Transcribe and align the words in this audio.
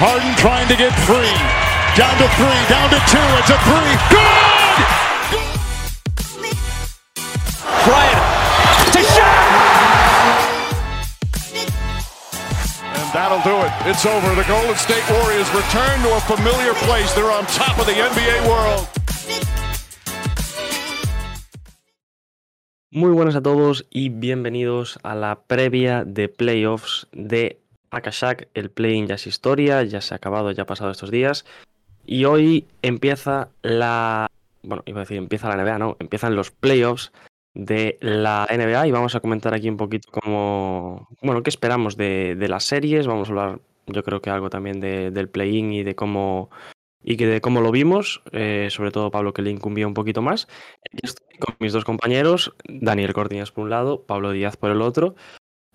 Harden 0.00 0.32
trying 0.40 0.64
to 0.72 0.76
get 0.80 0.96
free. 1.04 1.36
Down 1.92 2.16
to 2.16 2.28
three, 2.40 2.60
down 2.72 2.88
to 2.88 2.96
two. 3.04 3.20
It's 3.36 3.52
a 3.52 3.58
three. 3.68 3.92
Good! 4.08 4.76
Bryant 7.84 8.24
to 8.96 9.02
shot. 9.12 9.44
And 12.96 13.08
that'll 13.12 13.44
do 13.44 13.60
it. 13.60 13.72
It's 13.92 14.06
over. 14.08 14.34
The 14.34 14.48
Golden 14.48 14.72
State 14.80 15.04
Warriors 15.20 15.52
return 15.52 16.00
to 16.00 16.16
a 16.16 16.20
familiar 16.24 16.72
place. 16.88 17.12
They're 17.12 17.30
on 17.30 17.44
top 17.52 17.78
of 17.78 17.84
the 17.84 17.92
NBA 17.92 18.48
world. 18.48 18.88
Muy 22.90 23.12
buenas 23.12 23.36
a 23.36 23.42
todos 23.42 23.84
y 23.90 24.08
bienvenidos 24.08 24.98
a 25.02 25.14
la 25.14 25.42
previa 25.42 26.04
de 26.06 26.30
playoffs 26.30 27.06
de 27.12 27.60
Akashak. 27.90 28.48
El 28.54 28.70
play-in 28.70 29.06
ya 29.06 29.16
es 29.16 29.26
historia, 29.26 29.82
ya 29.82 30.00
se 30.00 30.14
ha 30.14 30.16
acabado, 30.16 30.50
ya 30.52 30.62
ha 30.62 30.66
pasado 30.66 30.90
estos 30.90 31.10
días. 31.10 31.44
Y 32.06 32.24
hoy 32.24 32.66
empieza 32.82 33.50
la. 33.62 34.26
Bueno, 34.62 34.82
iba 34.86 34.98
a 35.00 35.04
decir, 35.04 35.16
empieza 35.16 35.48
la 35.48 35.56
NBA, 35.62 35.78
no, 35.78 35.96
empiezan 36.00 36.36
los 36.36 36.50
playoffs 36.50 37.12
de 37.54 37.98
la 38.00 38.46
NBA 38.50 38.86
y 38.86 38.90
vamos 38.92 39.14
a 39.14 39.20
comentar 39.20 39.54
aquí 39.54 39.68
un 39.68 39.76
poquito 39.76 40.10
cómo. 40.10 41.08
Bueno, 41.22 41.42
qué 41.42 41.50
esperamos 41.50 41.96
de, 41.96 42.36
las 42.48 42.64
series. 42.64 43.06
Vamos 43.06 43.28
a 43.28 43.32
hablar, 43.32 43.60
yo 43.86 44.02
creo 44.02 44.20
que 44.20 44.30
algo 44.30 44.50
también 44.50 44.80
de- 44.80 45.10
del 45.10 45.28
play-in 45.28 45.72
y 45.72 45.82
de 45.82 45.94
cómo. 45.94 46.50
Y 47.02 47.16
que 47.16 47.26
de 47.26 47.40
cómo 47.40 47.62
lo 47.62 47.70
vimos, 47.70 48.20
eh, 48.32 48.68
sobre 48.70 48.90
todo 48.90 49.10
Pablo 49.10 49.32
que 49.32 49.40
le 49.40 49.50
incumbía 49.50 49.86
un 49.86 49.94
poquito 49.94 50.20
más. 50.20 50.48
Estoy 51.02 51.38
con 51.38 51.56
mis 51.58 51.72
dos 51.72 51.86
compañeros, 51.86 52.52
Daniel 52.68 53.14
Cortiñas 53.14 53.52
por 53.52 53.64
un 53.64 53.70
lado, 53.70 54.02
Pablo 54.02 54.32
Díaz 54.32 54.58
por 54.58 54.70
el 54.70 54.82
otro. 54.82 55.14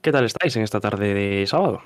¿Qué 0.03 0.12
tal 0.12 0.25
estáis 0.25 0.56
en 0.56 0.62
esta 0.62 0.80
tarde 0.80 1.16
de 1.16 1.47
sábado? 1.47 1.81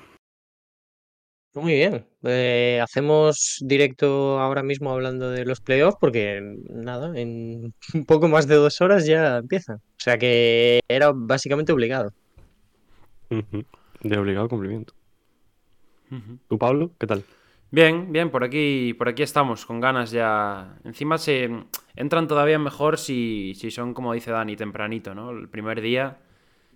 Muy 1.54 1.74
bien. 1.74 2.06
Eh, 2.22 2.80
hacemos 2.82 3.58
directo 3.60 4.38
ahora 4.38 4.62
mismo 4.62 4.92
hablando 4.92 5.30
de 5.30 5.44
los 5.44 5.60
playoffs 5.60 5.98
porque 6.00 6.40
nada, 6.68 7.18
en 7.18 7.74
un 7.94 8.04
poco 8.04 8.28
más 8.28 8.46
de 8.46 8.54
dos 8.54 8.80
horas 8.80 9.06
ya 9.06 9.38
empiezan. 9.38 9.76
O 9.76 9.98
sea 9.98 10.16
que 10.16 10.80
era 10.88 11.10
básicamente 11.12 11.72
obligado. 11.72 12.12
De 13.28 14.18
obligado 14.18 14.48
cumplimiento. 14.48 14.94
¿Tú, 16.48 16.58
Pablo? 16.58 16.90
¿Qué 16.98 17.06
tal? 17.06 17.22
Bien, 17.72 18.12
bien, 18.12 18.30
por 18.30 18.42
aquí, 18.42 18.94
por 18.94 19.08
aquí 19.08 19.22
estamos, 19.22 19.64
con 19.64 19.78
ganas 19.80 20.10
ya. 20.10 20.76
Encima 20.84 21.18
se 21.18 21.48
entran 21.94 22.26
todavía 22.26 22.58
mejor 22.58 22.98
si, 22.98 23.54
si 23.54 23.70
son, 23.70 23.94
como 23.94 24.12
dice 24.12 24.32
Dani, 24.32 24.56
tempranito, 24.56 25.14
¿no? 25.14 25.30
El 25.30 25.48
primer 25.48 25.80
día 25.80 26.18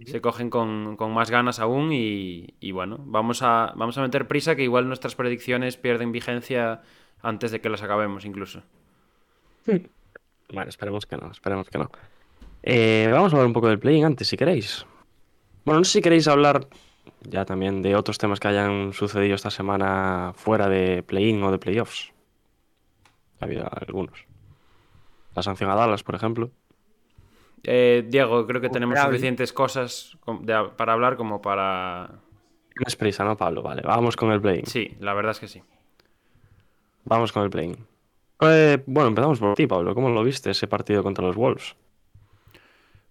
se 0.05 0.21
cogen 0.21 0.51
con, 0.51 0.97
con 0.97 1.13
más 1.13 1.31
ganas 1.31 1.61
aún 1.61 1.93
y, 1.93 2.55
y 2.61 2.73
bueno, 2.73 2.99
vamos 3.01 3.43
a, 3.43 3.73
vamos 3.77 3.97
a 3.99 4.03
meter 4.03 4.27
prisa 4.27 4.57
que 4.57 4.65
igual 4.65 4.89
nuestras 4.89 5.15
predicciones 5.15 5.77
pierden 5.77 6.13
vigencia 6.13 6.83
antes 7.23 7.51
de 7.51 7.61
que 7.61 7.69
las 7.69 7.83
acabemos 7.83 8.25
incluso. 8.25 8.63
Bueno, 10.53 10.69
esperemos 10.69 11.07
que 11.07 11.17
no, 11.17 11.31
esperemos 11.31 11.69
que 11.71 11.79
no. 11.79 11.91
Eh, 12.63 13.09
vamos 13.11 13.33
a 13.33 13.37
hablar 13.37 13.47
un 13.47 13.55
poco 13.55 13.69
del 13.69 13.79
play 13.79 14.03
antes, 14.03 14.29
si 14.29 14.37
queréis. 14.37 14.87
Bueno, 15.65 15.81
no 15.81 15.85
sé 15.85 15.93
si 15.93 16.03
queréis 16.03 16.29
hablar 16.29 16.69
ya 17.23 17.45
también 17.45 17.83
de 17.83 17.97
otros 17.97 18.19
temas 18.19 18.41
que 18.41 18.49
hayan 18.49 18.93
sucedido 18.93 19.35
esta 19.35 19.51
semana 19.51 20.33
fuera 20.37 20.69
de 20.69 21.03
play-in 21.03 21.43
o 21.43 21.51
de 21.51 21.59
playoffs. 21.59 22.13
Ha 23.41 23.47
habido 23.47 23.67
algunos. 23.71 24.27
La 25.35 25.43
sanción 25.43 25.71
a 25.71 25.75
Dallas, 25.75 26.03
por 26.03 26.15
ejemplo. 26.15 26.51
Eh, 27.65 28.05
Diego, 28.09 28.47
creo 28.47 28.61
que 28.61 28.69
tenemos 28.69 28.99
suficientes 28.99 29.53
cosas 29.53 30.17
de- 30.41 30.71
para 30.77 30.93
hablar 30.93 31.17
como 31.17 31.41
para... 31.41 32.11
Tienes 32.75 32.97
prisa, 32.97 33.25
¿no, 33.25 33.37
Pablo? 33.37 33.63
Vale, 33.63 33.83
vamos 33.83 34.17
con 34.17 34.33
el 34.33 34.41
play-in. 34.41 34.67
Sí, 34.67 34.97
la 35.01 35.15
verdad 35.15 35.33
es 35.33 35.41
que 35.41 35.49
sí. 35.49 35.63
Vamos 37.05 37.33
con 37.33 37.45
el 37.45 37.51
play-in. 37.51 37.77
Eh, 38.41 38.83
bueno, 38.87 39.09
empezamos 39.09 39.39
por 39.39 39.55
ti, 39.55 39.67
Pablo. 39.67 39.95
¿Cómo 39.95 40.11
lo 40.11 40.25
viste 40.25 40.51
ese 40.51 40.67
partido 40.67 41.03
contra 41.03 41.25
los 41.25 41.37
Wolves? 41.37 41.77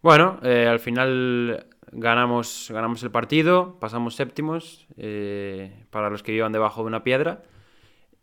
Bueno, 0.01 0.39
eh, 0.43 0.67
al 0.67 0.79
final 0.79 1.67
ganamos, 1.91 2.69
ganamos 2.73 3.01
el 3.03 3.11
partido, 3.11 3.77
pasamos 3.79 4.15
séptimos 4.15 4.85
eh, 4.97 5.85
para 5.91 6.09
los 6.09 6.23
que 6.23 6.33
vivan 6.33 6.51
debajo 6.51 6.81
de 6.81 6.87
una 6.87 7.03
piedra. 7.03 7.43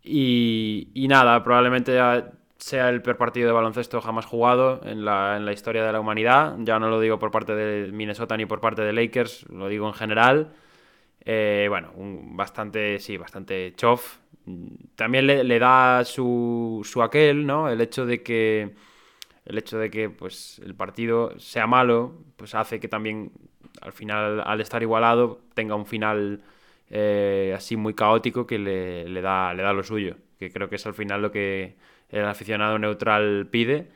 Y, 0.02 0.88
y 0.94 1.08
nada, 1.08 1.42
probablemente 1.42 1.94
ya 1.94 2.32
sea 2.60 2.88
el 2.90 3.02
peor 3.02 3.16
partido 3.16 3.46
de 3.46 3.52
baloncesto 3.52 4.00
jamás 4.00 4.26
jugado 4.26 4.80
en 4.84 5.04
la, 5.04 5.36
en 5.36 5.44
la 5.44 5.52
historia 5.52 5.84
de 5.84 5.92
la 5.92 6.00
humanidad. 6.00 6.56
Ya 6.60 6.78
no 6.78 6.88
lo 6.88 7.00
digo 7.00 7.18
por 7.18 7.30
parte 7.30 7.54
de 7.54 7.90
Minnesota 7.92 8.36
ni 8.36 8.46
por 8.46 8.60
parte 8.60 8.82
de 8.82 8.92
Lakers, 8.92 9.48
lo 9.50 9.68
digo 9.68 9.86
en 9.88 9.94
general. 9.94 10.52
Eh, 11.24 11.66
bueno, 11.68 11.92
un 11.96 12.36
bastante, 12.36 12.98
sí, 12.98 13.16
bastante 13.16 13.74
chof. 13.76 14.18
También 14.96 15.26
le, 15.26 15.58
da 15.58 16.04
su, 16.04 16.80
su 16.84 17.02
aquel, 17.02 17.46
¿no? 17.46 17.68
El 17.68 17.80
hecho 17.80 18.06
de 18.06 18.22
que 18.22 18.74
el 19.46 19.58
hecho 19.58 19.78
de 19.78 19.90
que 19.90 20.10
pues 20.10 20.60
el 20.64 20.74
partido 20.74 21.38
sea 21.38 21.66
malo, 21.66 22.14
pues 22.36 22.54
hace 22.54 22.80
que 22.80 22.88
también 22.88 23.32
al 23.80 23.92
final, 23.92 24.42
al 24.44 24.60
estar 24.60 24.82
igualado, 24.82 25.40
tenga 25.54 25.74
un 25.74 25.86
final 25.86 26.42
eh, 26.90 27.54
así 27.56 27.76
muy 27.76 27.94
caótico 27.94 28.46
que 28.46 28.58
le, 28.58 29.08
le 29.08 29.20
da, 29.22 29.54
le 29.54 29.62
da 29.62 29.72
lo 29.72 29.82
suyo. 29.82 30.16
Que 30.38 30.50
creo 30.50 30.68
que 30.68 30.76
es 30.76 30.86
al 30.86 30.94
final 30.94 31.22
lo 31.22 31.32
que 31.32 31.76
el 32.10 32.24
aficionado 32.24 32.78
neutral 32.78 33.48
pide. 33.50 33.88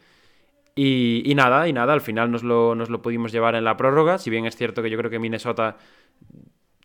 Y, 0.76 1.32
nada, 1.36 1.68
y 1.68 1.72
nada, 1.72 1.92
al 1.92 2.00
final 2.00 2.32
nos 2.32 2.42
lo, 2.42 2.74
lo 2.74 3.02
pudimos 3.02 3.30
llevar 3.30 3.54
en 3.54 3.64
la 3.64 3.76
prórroga. 3.76 4.18
Si 4.18 4.30
bien 4.30 4.44
es 4.46 4.56
cierto 4.56 4.82
que 4.82 4.90
yo 4.90 4.98
creo 4.98 5.10
que 5.10 5.20
Minnesota, 5.20 5.76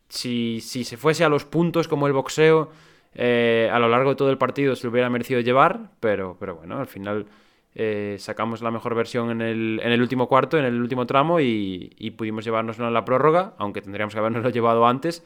si, 0.10 0.60
si 0.62 0.84
se 0.84 0.98
fuese 0.98 1.24
a 1.24 1.30
los 1.30 1.46
puntos 1.46 1.88
como 1.88 2.06
el 2.06 2.14
boxeo, 2.14 2.70
eh, 3.16 3.70
a 3.72 3.80
lo 3.80 3.90
largo 3.90 4.12
de 4.12 4.16
todo 4.16 4.30
el 4.30 4.38
partido 4.38 4.76
se 4.76 4.86
lo 4.86 4.92
hubiera 4.92 5.10
merecido 5.10 5.40
llevar, 5.40 5.92
pero, 6.00 6.38
pero 6.40 6.56
bueno, 6.58 6.80
al 6.80 6.88
final 6.88 7.26
eh, 7.74 8.18
sacamos 8.20 8.62
la 8.62 8.70
mejor 8.72 8.94
versión 8.94 9.32
en 9.32 9.42
el, 9.42 9.80
en 9.84 9.92
el 9.92 10.02
último 10.02 10.28
cuarto, 10.28 10.58
en 10.58 10.66
el 10.66 10.80
último 10.80 11.08
tramo 11.08 11.40
y, 11.40 11.94
y 11.98 12.12
pudimos 12.12 12.46
llevárnoslo 12.46 12.88
en 12.88 12.94
la 12.94 13.06
prórroga, 13.06 13.56
aunque 13.58 13.82
tendríamos 13.82 14.14
que 14.14 14.20
habernoslo 14.20 14.50
llevado 14.52 14.86
antes. 14.88 15.26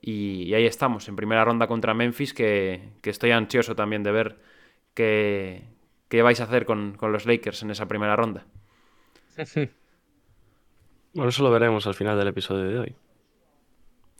Y, 0.00 0.44
y 0.44 0.54
ahí 0.54 0.66
estamos, 0.66 1.08
en 1.08 1.16
primera 1.16 1.44
ronda 1.44 1.66
contra 1.66 1.94
Memphis, 1.94 2.34
que, 2.34 2.90
que 3.00 3.10
estoy 3.10 3.32
ansioso 3.32 3.74
también 3.74 4.02
de 4.04 4.12
ver 4.12 4.36
qué, 4.96 5.62
qué 6.08 6.22
vais 6.22 6.40
a 6.40 6.44
hacer 6.44 6.66
con, 6.66 6.96
con 6.96 7.12
los 7.12 7.26
Lakers 7.26 7.62
en 7.62 7.70
esa 7.70 7.86
primera 7.86 8.16
ronda. 8.16 8.44
Bueno, 11.14 11.30
eso 11.30 11.42
lo 11.42 11.50
veremos 11.50 11.86
al 11.86 11.94
final 11.94 12.18
del 12.18 12.28
episodio 12.28 12.68
de 12.68 12.78
hoy. 12.78 12.94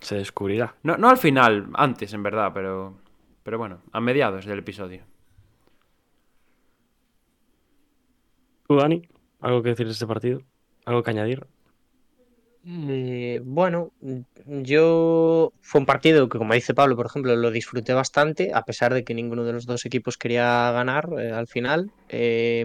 Se 0.00 0.14
descubrirá. 0.14 0.76
No, 0.82 0.96
no 0.96 1.10
al 1.10 1.18
final, 1.18 1.68
antes 1.74 2.14
en 2.14 2.22
verdad, 2.22 2.52
pero, 2.54 2.96
pero 3.42 3.58
bueno, 3.58 3.82
a 3.92 4.00
mediados 4.00 4.46
del 4.46 4.60
episodio. 4.60 5.04
¿Tú, 8.66 8.76
Dani? 8.76 9.06
¿Algo 9.40 9.62
que 9.62 9.68
decir 9.68 9.84
de 9.84 9.92
este 9.92 10.06
partido? 10.06 10.40
¿Algo 10.86 11.02
que 11.02 11.10
añadir? 11.10 11.46
Eh, 12.68 13.40
bueno, 13.44 13.92
mm, 14.00 14.62
yo 14.62 15.52
fue 15.60 15.80
un 15.80 15.86
partido 15.86 16.28
que, 16.28 16.38
como 16.38 16.54
dice 16.54 16.74
Pablo, 16.74 16.96
por 16.96 17.06
ejemplo, 17.06 17.36
lo 17.36 17.50
disfruté 17.52 17.92
bastante, 17.92 18.50
a 18.52 18.62
pesar 18.64 18.92
de 18.92 19.04
que 19.04 19.14
ninguno 19.14 19.44
de 19.44 19.52
los 19.52 19.66
dos 19.66 19.84
equipos 19.86 20.16
quería 20.18 20.72
ganar 20.72 21.08
eh, 21.18 21.30
al 21.30 21.46
final. 21.46 21.92
Eh, 22.08 22.64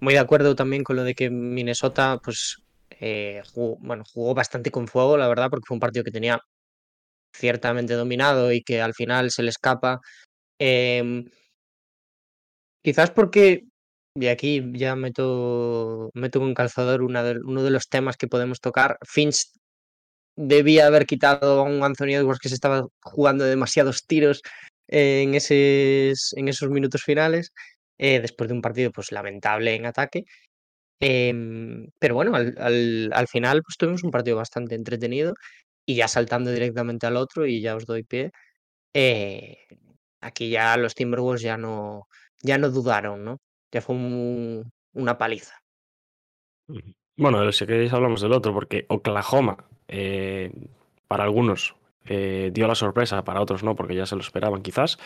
muy 0.00 0.14
de 0.14 0.18
acuerdo 0.18 0.56
también 0.56 0.82
con 0.82 0.96
lo 0.96 1.04
de 1.04 1.14
que 1.14 1.30
Minnesota, 1.30 2.18
pues, 2.24 2.58
eh, 2.90 3.42
bueno, 3.80 4.02
jugó 4.12 4.34
bastante 4.34 4.72
con 4.72 4.88
fuego, 4.88 5.16
la 5.16 5.28
verdad, 5.28 5.50
porque 5.50 5.66
fue 5.68 5.76
un 5.76 5.80
partido 5.80 6.04
que 6.04 6.10
tenía 6.10 6.40
ciertamente 7.34 7.94
dominado 7.94 8.52
y 8.52 8.62
que 8.62 8.82
al 8.82 8.94
final 8.94 9.30
se 9.30 9.42
le 9.44 9.50
escapa. 9.50 10.00
Em, 10.58 11.26
quizás 12.82 13.10
porque, 13.10 13.64
y 14.14 14.26
aquí 14.28 14.62
ya 14.74 14.96
meto, 14.96 16.10
meto 16.14 16.40
con 16.40 16.54
calzador 16.54 17.02
una 17.02 17.22
de- 17.22 17.40
uno 17.44 17.62
de 17.62 17.70
los 17.70 17.88
temas 17.88 18.16
que 18.16 18.28
podemos 18.28 18.60
tocar, 18.60 18.98
Finch 19.06 19.44
debía 20.36 20.86
haber 20.86 21.06
quitado 21.06 21.60
a 21.60 21.62
un 21.64 21.82
Anthony 21.84 22.14
Edwards 22.16 22.40
que 22.40 22.48
se 22.48 22.54
estaba 22.56 22.86
jugando 23.02 23.44
demasiados 23.44 24.06
tiros 24.06 24.42
en, 24.88 25.34
esos, 25.34 26.32
en 26.36 26.48
esos 26.48 26.70
minutos 26.70 27.02
finales, 27.02 27.52
eh, 27.98 28.20
después 28.20 28.48
de 28.48 28.54
un 28.54 28.62
partido 28.62 28.90
pues 28.92 29.12
lamentable 29.12 29.74
en 29.74 29.86
ataque. 29.86 30.24
Em, 31.00 31.88
pero 31.98 32.14
bueno, 32.14 32.34
al, 32.36 32.54
al- 32.58 33.10
al 33.14 33.28
final 33.28 33.62
pues 33.62 33.76
tuvimos 33.78 34.04
un 34.04 34.10
partido 34.12 34.36
bastante 34.36 34.74
entretenido 34.76 35.34
y 35.86 35.96
ya 35.96 36.08
saltando 36.08 36.50
directamente 36.52 37.06
al 37.06 37.16
otro 37.16 37.46
y 37.46 37.60
ya 37.62 37.76
os 37.76 37.86
doy 37.86 38.04
pie. 38.04 38.32
eh, 38.94 39.58
aquí 40.20 40.50
ya 40.50 40.76
los 40.78 40.94
Timberwolves 40.94 41.42
ya 41.42 41.56
no, 41.58 42.08
ya 42.42 42.58
no 42.58 42.70
dudaron, 42.70 43.24
¿no? 43.24 43.38
Ya 43.72 43.80
fue 43.80 43.96
un- 43.96 44.70
una 44.94 45.18
paliza. 45.18 45.54
Bueno, 47.16 47.50
si 47.52 47.66
queréis 47.66 47.92
hablamos 47.92 48.20
del 48.20 48.32
otro, 48.32 48.52
porque 48.54 48.86
Oklahoma, 48.88 49.64
eh, 49.88 50.50
para 51.08 51.24
algunos, 51.24 51.76
eh, 52.06 52.50
dio 52.52 52.66
la 52.66 52.74
sorpresa, 52.74 53.24
para 53.24 53.40
otros 53.40 53.62
no, 53.62 53.76
porque 53.76 53.94
ya 53.94 54.06
se 54.06 54.16
lo 54.16 54.22
esperaban 54.22 54.62
quizás, 54.62 54.98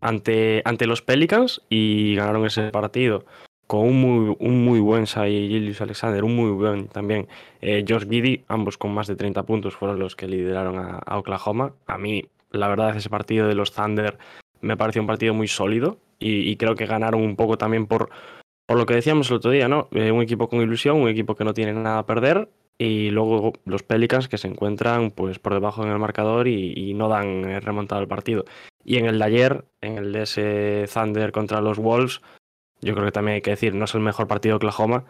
ante, 0.00 0.62
ante 0.64 0.86
los 0.86 1.02
Pelicans 1.02 1.62
y 1.68 2.14
ganaron 2.16 2.46
ese 2.46 2.70
partido 2.70 3.24
con 3.66 3.80
un 3.80 4.00
muy, 4.00 4.36
un 4.40 4.64
muy 4.64 4.80
buen 4.80 5.04
Shai 5.04 5.48
Gilgeous 5.48 5.80
Alexander, 5.82 6.24
un 6.24 6.36
muy 6.36 6.50
buen 6.52 6.88
también 6.88 7.28
eh, 7.60 7.84
Josh 7.86 8.08
Giddy, 8.08 8.44
ambos 8.48 8.78
con 8.78 8.92
más 8.94 9.06
de 9.08 9.16
30 9.16 9.44
puntos 9.44 9.76
fueron 9.76 9.98
los 9.98 10.16
que 10.16 10.28
lideraron 10.28 10.78
a, 10.78 10.98
a 10.98 11.18
Oklahoma. 11.18 11.74
A 11.86 11.98
mí 11.98 12.24
La 12.50 12.68
verdad, 12.68 12.96
ese 12.96 13.10
partido 13.10 13.46
de 13.48 13.54
los 13.54 13.72
Thunder 13.72 14.18
me 14.62 14.76
pareció 14.76 15.02
un 15.02 15.06
partido 15.08 15.34
muy 15.34 15.48
sólido 15.48 15.98
y, 16.18 16.56
creo 16.56 16.74
que 16.74 16.86
ganaron 16.86 17.22
un 17.22 17.36
poco 17.36 17.58
también 17.58 17.86
por, 17.86 18.10
por 18.66 18.76
lo 18.76 18.86
que 18.86 18.94
decíamos 18.94 19.30
el 19.30 19.36
otro 19.36 19.50
día, 19.50 19.68
¿no? 19.68 19.88
Eh, 19.92 20.10
un 20.10 20.22
equipo 20.22 20.48
con 20.48 20.60
ilusión, 20.60 20.96
un 20.96 21.08
equipo 21.08 21.34
que 21.34 21.44
no 21.44 21.54
tiene 21.54 21.72
nada 21.72 21.98
a 21.98 22.06
perder 22.06 22.48
y 22.78 23.10
luego 23.10 23.52
los 23.64 23.82
Pelicans 23.82 24.28
que 24.28 24.38
se 24.38 24.46
encuentran 24.46 25.10
pues 25.10 25.38
por 25.38 25.52
debajo 25.52 25.84
en 25.84 25.90
el 25.90 25.98
marcador 25.98 26.46
y, 26.46 26.94
no 26.94 27.08
dan 27.08 27.44
eh, 27.44 27.60
remontado 27.60 28.00
el 28.00 28.08
partido. 28.08 28.44
Y 28.84 28.98
en 28.98 29.06
el 29.06 29.18
de 29.18 29.24
ayer, 29.24 29.64
en 29.80 29.98
el 29.98 30.12
de 30.12 30.22
ese 30.22 30.84
Thunder 30.92 31.32
contra 31.32 31.60
los 31.60 31.78
Wolves, 31.78 32.22
yo 32.80 32.94
creo 32.94 33.06
que 33.06 33.12
también 33.12 33.36
hay 33.36 33.42
que 33.42 33.50
decir, 33.50 33.74
no 33.74 33.84
es 33.84 33.94
el 33.94 34.00
mejor 34.00 34.28
partido 34.28 34.54
de 34.54 34.56
Oklahoma, 34.56 35.04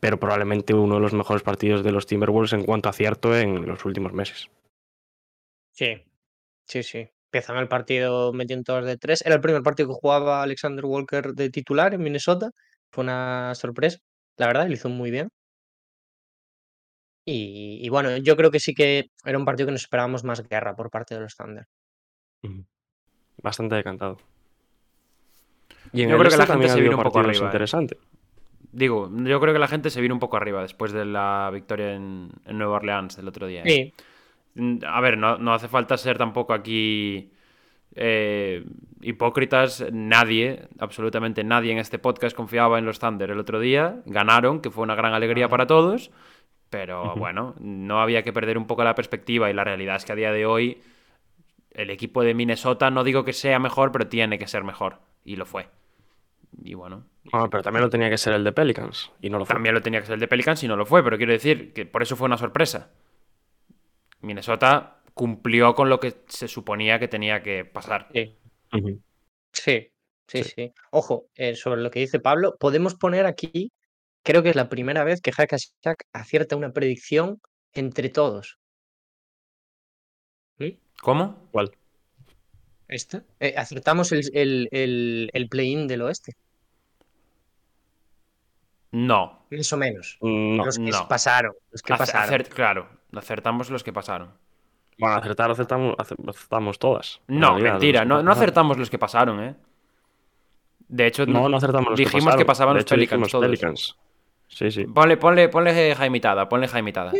pero 0.00 0.18
probablemente 0.18 0.74
uno 0.74 0.96
de 0.96 1.00
los 1.00 1.14
mejores 1.14 1.42
partidos 1.42 1.84
de 1.84 1.92
los 1.92 2.06
Timberwolves 2.06 2.52
en 2.52 2.64
cuanto 2.64 2.88
a 2.88 2.90
acierto 2.90 3.36
en 3.36 3.64
los 3.66 3.84
últimos 3.84 4.12
meses. 4.12 4.50
Sí, 5.70 6.02
sí, 6.66 6.82
sí. 6.82 7.08
Empiezan 7.34 7.56
el 7.56 7.66
partido 7.66 8.32
metiendo 8.32 8.62
todas 8.62 8.84
de 8.84 8.96
tres. 8.96 9.20
Era 9.26 9.34
el 9.34 9.40
primer 9.40 9.60
partido 9.64 9.88
que 9.88 9.98
jugaba 10.00 10.40
Alexander 10.40 10.84
Walker 10.84 11.32
de 11.34 11.50
titular 11.50 11.92
en 11.92 12.00
Minnesota. 12.00 12.52
Fue 12.92 13.02
una 13.02 13.56
sorpresa, 13.56 13.98
la 14.36 14.46
verdad, 14.46 14.68
lo 14.68 14.72
hizo 14.72 14.88
muy 14.88 15.10
bien. 15.10 15.30
Y, 17.26 17.80
y 17.82 17.88
bueno, 17.88 18.16
yo 18.18 18.36
creo 18.36 18.52
que 18.52 18.60
sí 18.60 18.72
que 18.72 19.06
era 19.24 19.36
un 19.36 19.44
partido 19.44 19.66
que 19.66 19.72
nos 19.72 19.80
esperábamos 19.80 20.22
más 20.22 20.46
guerra 20.48 20.76
por 20.76 20.90
parte 20.90 21.16
de 21.16 21.22
los 21.22 21.34
Thunder. 21.34 21.64
Bastante 23.42 23.74
decantado. 23.74 24.18
Y 25.92 26.02
en 26.02 26.10
Yo 26.10 26.14
el 26.14 26.20
creo 26.20 26.30
que 26.30 26.36
la 26.36 26.44
este 26.44 26.52
gente 26.52 26.52
también 26.52 26.70
ha 26.70 26.74
se 26.74 26.80
vino 26.82 26.96
un 26.96 27.02
poco 27.02 27.18
arriba, 27.18 27.50
¿eh? 27.52 27.98
Digo, 28.70 29.10
yo 29.12 29.40
creo 29.40 29.52
que 29.52 29.58
la 29.58 29.66
gente 29.66 29.90
se 29.90 30.00
vino 30.00 30.14
un 30.14 30.20
poco 30.20 30.36
arriba 30.36 30.62
después 30.62 30.92
de 30.92 31.04
la 31.04 31.50
victoria 31.52 31.94
en, 31.94 32.30
en 32.44 32.58
Nueva 32.58 32.76
Orleans 32.76 33.16
del 33.16 33.26
otro 33.26 33.48
día. 33.48 33.62
¿eh? 33.64 33.68
Sí, 33.68 34.04
A 34.86 35.00
ver, 35.00 35.18
no, 35.18 35.38
no 35.38 35.52
hace 35.52 35.68
falta 35.68 35.96
ser 35.96 36.16
tampoco 36.18 36.52
aquí 36.52 37.32
eh, 37.94 38.64
hipócritas. 39.00 39.84
Nadie, 39.92 40.68
absolutamente 40.78 41.42
nadie 41.44 41.72
en 41.72 41.78
este 41.78 41.98
podcast 41.98 42.36
confiaba 42.36 42.78
en 42.78 42.86
los 42.86 42.98
Thunder 42.98 43.30
el 43.30 43.38
otro 43.38 43.60
día. 43.60 44.02
Ganaron, 44.06 44.60
que 44.60 44.70
fue 44.70 44.82
una 44.84 44.94
gran 44.94 45.14
alegría 45.14 45.48
para 45.48 45.66
todos. 45.66 46.10
Pero 46.70 47.14
bueno, 47.16 47.54
no 47.60 48.00
había 48.00 48.22
que 48.22 48.32
perder 48.32 48.58
un 48.58 48.66
poco 48.66 48.82
la 48.84 48.94
perspectiva. 48.94 49.50
Y 49.50 49.54
la 49.54 49.64
realidad 49.64 49.96
es 49.96 50.04
que 50.04 50.12
a 50.12 50.16
día 50.16 50.32
de 50.32 50.46
hoy 50.46 50.82
el 51.70 51.90
equipo 51.90 52.22
de 52.22 52.34
Minnesota, 52.34 52.90
no 52.90 53.04
digo 53.04 53.24
que 53.24 53.32
sea 53.32 53.58
mejor, 53.58 53.92
pero 53.92 54.06
tiene 54.08 54.38
que 54.38 54.46
ser 54.46 54.64
mejor. 54.64 54.98
Y 55.24 55.36
lo 55.36 55.46
fue. 55.46 55.68
Y 56.62 56.74
bueno, 56.74 57.04
Ah, 57.32 57.48
pero 57.50 57.62
también 57.62 57.82
lo 57.82 57.90
tenía 57.90 58.10
que 58.10 58.18
ser 58.18 58.34
el 58.34 58.44
de 58.44 58.52
Pelicans 58.52 59.10
y 59.20 59.30
no 59.30 59.38
lo 59.38 59.46
fue. 59.46 59.54
también 59.54 59.74
lo 59.74 59.80
tenía 59.80 60.00
que 60.00 60.06
ser 60.06 60.14
el 60.14 60.20
de 60.20 60.28
Pelicans 60.28 60.62
y 60.62 60.68
no 60.68 60.76
lo 60.76 60.84
fue, 60.84 61.02
pero 61.02 61.16
quiero 61.16 61.32
decir 61.32 61.72
que 61.72 61.86
por 61.86 62.02
eso 62.02 62.16
fue 62.16 62.26
una 62.26 62.36
sorpresa. 62.36 62.90
Minnesota 64.24 65.00
cumplió 65.14 65.74
con 65.74 65.88
lo 65.88 66.00
que 66.00 66.14
se 66.28 66.48
suponía 66.48 66.98
que 66.98 67.08
tenía 67.08 67.42
que 67.42 67.64
pasar. 67.64 68.08
sí, 68.12 68.36
sí, 68.72 68.90
sí, 69.52 69.90
Sí. 70.26 70.42
sí. 70.44 70.72
Ojo, 70.90 71.28
eh, 71.36 71.54
sobre 71.54 71.82
lo 71.82 71.90
que 71.90 72.00
dice 72.00 72.18
Pablo, 72.18 72.56
podemos 72.58 72.94
poner 72.94 73.26
aquí, 73.26 73.70
creo 74.22 74.42
que 74.42 74.50
es 74.50 74.56
la 74.56 74.68
primera 74.68 75.04
vez 75.04 75.20
que 75.20 75.32
Hackashack 75.32 76.04
acierta 76.12 76.56
una 76.56 76.72
predicción 76.72 77.40
entre 77.72 78.08
todos. 78.08 78.58
¿Sí? 80.58 80.80
¿Cómo? 81.02 81.48
¿Cuál? 81.52 81.72
¿Esta? 82.88 83.22
Eh, 83.40 83.54
acertamos 83.56 84.12
el, 84.12 84.30
el, 84.34 84.68
el, 84.72 85.30
el 85.32 85.48
play-in 85.48 85.86
del 85.88 86.02
oeste, 86.02 86.32
No. 88.92 89.46
más 89.50 89.72
o 89.72 89.76
menos. 89.76 90.18
No. 90.20 90.64
los 90.64 90.76
que 90.78 90.84
no. 90.90 91.08
pasaron, 91.08 91.52
los 91.70 91.82
que 91.82 91.94
pasaron. 91.96 92.44
claro, 92.44 92.88
acertamos 93.18 93.70
los 93.70 93.82
que 93.84 93.92
pasaron. 93.92 94.30
Bueno, 94.98 95.16
acertar, 95.16 95.50
acertamos, 95.50 95.94
ace- 95.98 96.14
acertamos 96.28 96.78
todas. 96.78 97.20
No, 97.26 97.50
realidad, 97.54 97.72
mentira, 97.72 98.00
que 98.02 98.06
no, 98.06 98.22
no 98.22 98.30
acertamos 98.32 98.78
los 98.78 98.90
que 98.90 98.98
pasaron, 98.98 99.42
¿eh? 99.42 99.54
De 100.88 101.06
hecho, 101.06 101.26
No, 101.26 101.48
no 101.48 101.56
acertamos 101.56 101.90
los 101.90 101.98
dijimos 101.98 102.36
que, 102.36 102.44
pasaban 102.44 102.74
De 102.74 102.78
los 102.78 102.82
hecho, 102.84 102.94
Pelicans 102.94 103.30
todos. 103.30 103.44
Pelicans. 103.44 103.96
Sí, 104.48 104.70
sí. 104.70 104.84
Ponle, 104.84 105.16
ponle, 105.16 105.48
ponle 105.48 105.94
jaimitada, 105.96 106.48
ponle 106.48 106.68
jaimitada. 106.68 107.12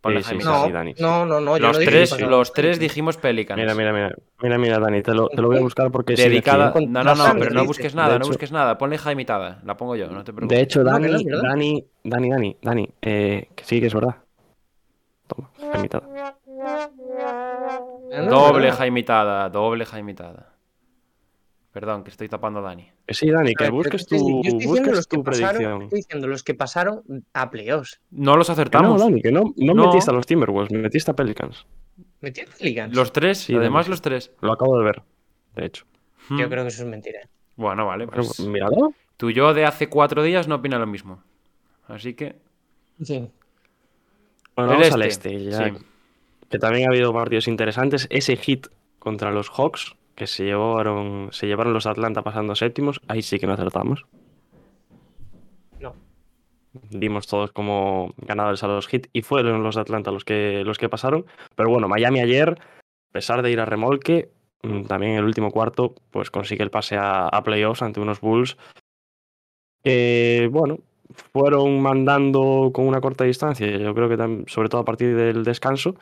Ponle 0.00 0.20
Sí, 0.20 0.24
sí, 0.24 0.28
jaimitada. 0.28 0.58
No, 0.60 0.66
sí, 0.66 0.72
Dani, 0.72 0.94
no, 1.00 1.26
no, 1.26 1.40
no, 1.40 1.56
yo 1.56 1.66
Los 1.66 1.78
no 1.78 1.84
tres, 1.84 2.10
que 2.10 2.14
pasaban 2.16 2.30
los 2.30 2.52
tres 2.52 2.78
dijimos 2.78 3.16
Pelicans. 3.16 3.58
Mira, 3.60 3.74
mira, 3.74 3.92
mira. 3.92 4.14
Mira, 4.40 4.58
mira, 4.58 4.78
Dani, 4.78 5.02
te 5.02 5.12
lo, 5.14 5.28
te 5.28 5.40
lo 5.42 5.48
voy 5.48 5.56
a 5.56 5.62
buscar 5.62 5.90
porque 5.90 6.14
Dedicada. 6.14 6.72
No, 6.86 7.02
no, 7.02 7.14
no, 7.16 7.34
pero 7.36 7.50
no 7.50 7.64
busques 7.64 7.94
nada, 7.96 8.18
no 8.18 8.26
busques 8.26 8.52
nada. 8.52 8.78
Ponle 8.78 8.98
jaimitada. 8.98 9.60
La 9.64 9.76
pongo 9.76 9.96
yo, 9.96 10.08
no 10.08 10.22
te 10.22 10.32
preocupes. 10.32 10.56
De 10.56 10.62
hecho, 10.62 10.84
que 10.84 10.90
Dani. 10.90 11.24
Dani, 11.24 11.84
Dani, 12.04 12.30
Dani, 12.30 12.56
Dani, 12.62 12.88
eh, 13.02 13.48
que 13.56 13.64
sí, 13.64 13.80
que 13.80 13.86
es 13.86 13.94
verdad. 13.94 14.16
No, 18.10 18.30
Doble 18.30 18.72
jaimitada, 18.72 19.48
doble 19.50 19.84
jaimitada. 19.84 20.52
Perdón, 21.72 22.04
que 22.04 22.10
estoy 22.10 22.28
tapando 22.28 22.60
a 22.60 22.62
Dani. 22.62 22.88
Que 23.06 23.12
sí, 23.12 23.30
Dani, 23.30 23.54
que 23.54 23.68
busques 23.70 24.06
yo 24.06 24.16
estoy- 24.16 24.18
tu, 24.18 24.42
yo 24.42 24.48
estoy 24.48 24.52
diciendo 24.60 24.70
busques 24.70 24.96
los 24.96 25.06
que 25.06 25.16
tu 25.18 25.24
pasaron, 25.24 25.50
predicción. 25.56 25.82
estoy 25.82 25.96
diciendo 25.98 26.26
los 26.26 26.42
que 26.42 26.54
pasaron 26.54 27.02
a 27.34 27.50
playoffs. 27.50 28.00
No 28.10 28.36
los 28.36 28.46
Que 28.46 28.50
no, 28.50 28.52
acertamos. 28.54 29.00
Dani, 29.00 29.20
que 29.20 29.30
no, 29.32 29.42
no, 29.56 29.74
No. 29.74 29.86
metiste 29.86 30.10
a 30.10 30.14
los 30.14 30.24
Timberwolves, 30.26 30.72
metiste 30.72 31.10
a 31.10 31.14
Pelicans. 31.14 31.66
¿Metí 32.22 32.40
a 32.40 32.44
Pelicans? 32.46 32.94
Los 32.96 33.12
tres, 33.12 33.38
Sí, 33.38 33.54
además 33.54 33.84
Dani. 33.86 33.90
los 33.90 34.00
tres. 34.02 34.32
Lo 34.40 34.52
acabo 34.52 34.78
de 34.78 34.84
ver, 34.84 35.02
de 35.54 35.66
hecho. 35.66 35.84
Yo 36.30 36.36
Hmm. 36.46 36.50
creo 36.50 36.62
que 36.62 36.68
eso 36.68 36.82
es 36.82 36.88
mentira. 36.88 37.20
Bueno, 37.56 37.86
vale, 37.86 38.06
Bueno, 38.06 38.22
pues 38.22 38.40
míralo. 38.40 38.94
tu 39.18 39.30
yo 39.30 39.52
de 39.52 39.66
hace 39.66 39.88
cuatro 39.90 40.22
días 40.22 40.48
no 40.48 40.54
opina 40.56 40.78
lo 40.78 40.86
mismo. 40.86 41.22
Así 41.88 42.14
que. 42.14 42.36
Sí. 43.02 43.30
Bueno, 44.56 44.72
el 44.72 44.78
vamos 44.78 44.94
al 44.94 45.02
este, 45.02 45.36
este, 45.36 45.50
ya, 45.50 45.68
sí. 45.68 45.84
que 46.48 46.58
también 46.58 46.88
ha 46.88 46.90
habido 46.90 47.12
partidos 47.12 47.46
interesantes. 47.46 48.06
Ese 48.10 48.36
hit 48.36 48.68
contra 48.98 49.30
los 49.30 49.50
Hawks, 49.50 49.94
que 50.14 50.26
se 50.26 50.44
llevaron, 50.44 51.28
se 51.30 51.46
llevaron 51.46 51.74
los 51.74 51.86
Atlanta 51.86 52.22
pasando 52.22 52.54
séptimos, 52.54 53.00
ahí 53.06 53.20
sí 53.20 53.38
que 53.38 53.46
no 53.46 53.52
acertamos. 53.52 54.06
No. 55.78 55.94
Dimos 56.90 57.26
todos 57.26 57.52
como 57.52 58.14
ganadores 58.16 58.62
a 58.64 58.68
los 58.68 58.88
hit 58.88 59.08
y 59.12 59.20
fueron 59.20 59.62
los 59.62 59.74
de 59.74 59.82
Atlanta 59.82 60.10
los 60.10 60.24
que, 60.24 60.62
los 60.64 60.78
que 60.78 60.88
pasaron. 60.88 61.26
Pero 61.54 61.68
bueno, 61.68 61.86
Miami 61.86 62.20
ayer, 62.20 62.58
a 62.58 63.12
pesar 63.12 63.42
de 63.42 63.50
ir 63.50 63.60
a 63.60 63.66
remolque, 63.66 64.30
mm, 64.62 64.84
también 64.84 65.12
en 65.12 65.18
el 65.18 65.24
último 65.24 65.50
cuarto, 65.50 65.94
pues 66.10 66.30
consigue 66.30 66.62
el 66.62 66.70
pase 66.70 66.96
a, 66.96 67.28
a 67.28 67.44
playoffs 67.44 67.82
ante 67.82 68.00
unos 68.00 68.20
Bulls. 68.20 68.56
que, 69.84 70.48
bueno, 70.50 70.78
fueron 71.32 71.80
mandando 71.80 72.70
con 72.72 72.86
una 72.86 73.00
corta 73.00 73.24
distancia, 73.24 73.66
yo 73.66 73.94
creo 73.94 74.08
que 74.08 74.50
sobre 74.50 74.68
todo 74.68 74.80
a 74.80 74.84
partir 74.84 75.16
del 75.16 75.44
descanso, 75.44 75.96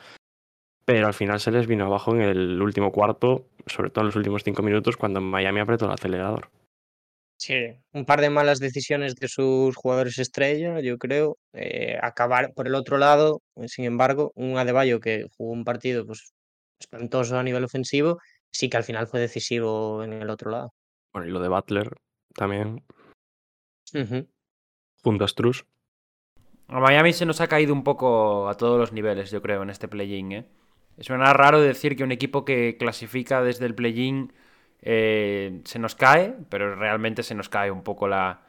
pero 0.85 1.07
al 1.07 1.15
final 1.15 1.41
se 1.41 1.51
les 1.51 1.67
vino 1.67 1.87
abajo 1.87 2.15
en 2.15 2.23
el 2.23 2.61
último 2.61 2.93
cuarto, 2.93 3.47
sobre 3.67 3.91
todo 3.91 4.03
en 4.03 4.07
los 4.07 4.17
últimos 4.17 4.45
cinco 4.45 4.63
minutos, 4.63 4.97
cuando 4.97 5.21
Miami 5.21 5.61
apretó 5.61 5.87
el 5.87 5.93
acelerador. 5.93 6.51
Sí, 7.37 7.55
un 7.93 8.05
par 8.05 8.21
de 8.21 8.31
malas 8.31 8.61
decisiones 8.61 9.17
de 9.17 9.29
sus 9.29 9.75
jugadores 9.77 10.19
estrella, 10.19 10.81
yo 10.81 10.99
creo. 10.99 11.37
eh, 11.53 11.99
acabar 12.01 12.53
por 12.55 12.67
el 12.67 12.75
otro 12.75 12.97
lado, 12.97 13.43
sin 13.67 13.85
embargo, 13.85 14.33
un 14.35 14.57
Adebayo 14.57 15.01
que 15.01 15.27
jugó 15.37 15.53
un 15.53 15.65
partido 15.65 16.07
pues 16.07 16.33
espantoso 16.79 17.39
a 17.39 17.43
nivel 17.43 17.65
ofensivo, 17.65 18.19
sí 18.53 18.69
que 18.69 18.77
al 18.77 18.85
final 18.85 19.07
fue 19.07 19.21
decisivo 19.21 20.03
en 20.05 20.13
el 20.13 20.31
otro 20.31 20.51
lado. 20.51 20.73
Bueno, 21.13 21.29
y 21.29 21.33
lo 21.33 21.41
de 21.41 21.49
Butler 21.49 21.91
también, 22.35 22.83
junto 23.93 24.34
a 25.05 25.29
Struz. 25.29 25.67
A 26.69 26.81
Miami 26.81 27.13
se 27.13 27.27
nos 27.27 27.41
ha 27.41 27.49
caído 27.49 27.75
un 27.75 27.85
poco 27.85 28.49
a 28.49 28.57
todos 28.57 28.79
los 28.79 28.93
niveles, 28.93 29.31
yo 29.31 29.43
creo, 29.43 29.63
en 29.63 29.71
este 29.71 29.87
play-in. 29.87 30.33
¿eh? 30.33 30.45
Suena 31.01 31.33
raro 31.33 31.61
decir 31.61 31.97
que 31.97 32.05
un 32.05 32.13
equipo 32.13 32.45
que 32.45 32.77
clasifica 32.79 33.43
desde 33.43 33.67
el 33.67 33.75
play-in 33.75 34.33
eh, 34.81 35.61
se 35.65 35.79
nos 35.79 35.95
cae, 35.95 36.35
pero 36.49 36.75
realmente 36.75 37.23
se 37.23 37.35
nos 37.35 37.49
cae 37.49 37.71
un 37.71 37.83
poco 37.83 38.09
la, 38.09 38.43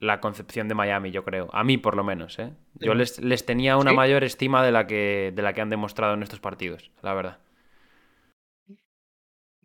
la 0.00 0.20
concepción 0.20 0.68
de 0.68 0.74
Miami, 0.74 1.10
yo 1.10 1.24
creo. 1.24 1.48
A 1.52 1.62
mí, 1.64 1.76
por 1.76 1.96
lo 1.96 2.04
menos. 2.04 2.38
¿eh? 2.38 2.52
Yo 2.74 2.94
les, 2.94 3.20
les 3.20 3.44
tenía 3.44 3.76
una 3.76 3.90
¿Sí? 3.90 3.96
mayor 3.96 4.24
estima 4.24 4.64
de 4.64 4.72
la, 4.72 4.86
que, 4.86 5.32
de 5.34 5.42
la 5.42 5.52
que 5.52 5.60
han 5.60 5.70
demostrado 5.70 6.14
en 6.14 6.22
estos 6.22 6.40
partidos, 6.40 6.90
la 7.02 7.14
verdad. 7.14 7.38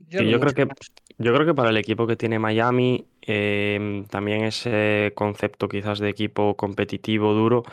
Yo, 0.09 0.39
creo 0.39 0.53
que-. 0.53 0.67
Yo 1.17 1.33
creo 1.33 1.45
que 1.45 1.53
para 1.53 1.69
el 1.69 1.77
equipo 1.77 2.07
que 2.07 2.15
tiene 2.15 2.39
Miami, 2.39 3.05
eh, 3.21 4.03
también 4.09 4.43
ese 4.43 5.12
concepto 5.15 5.67
quizás 5.67 6.00
de 6.00 6.09
equipo 6.09 6.55
competitivo 6.55 7.33
duro 7.33 7.63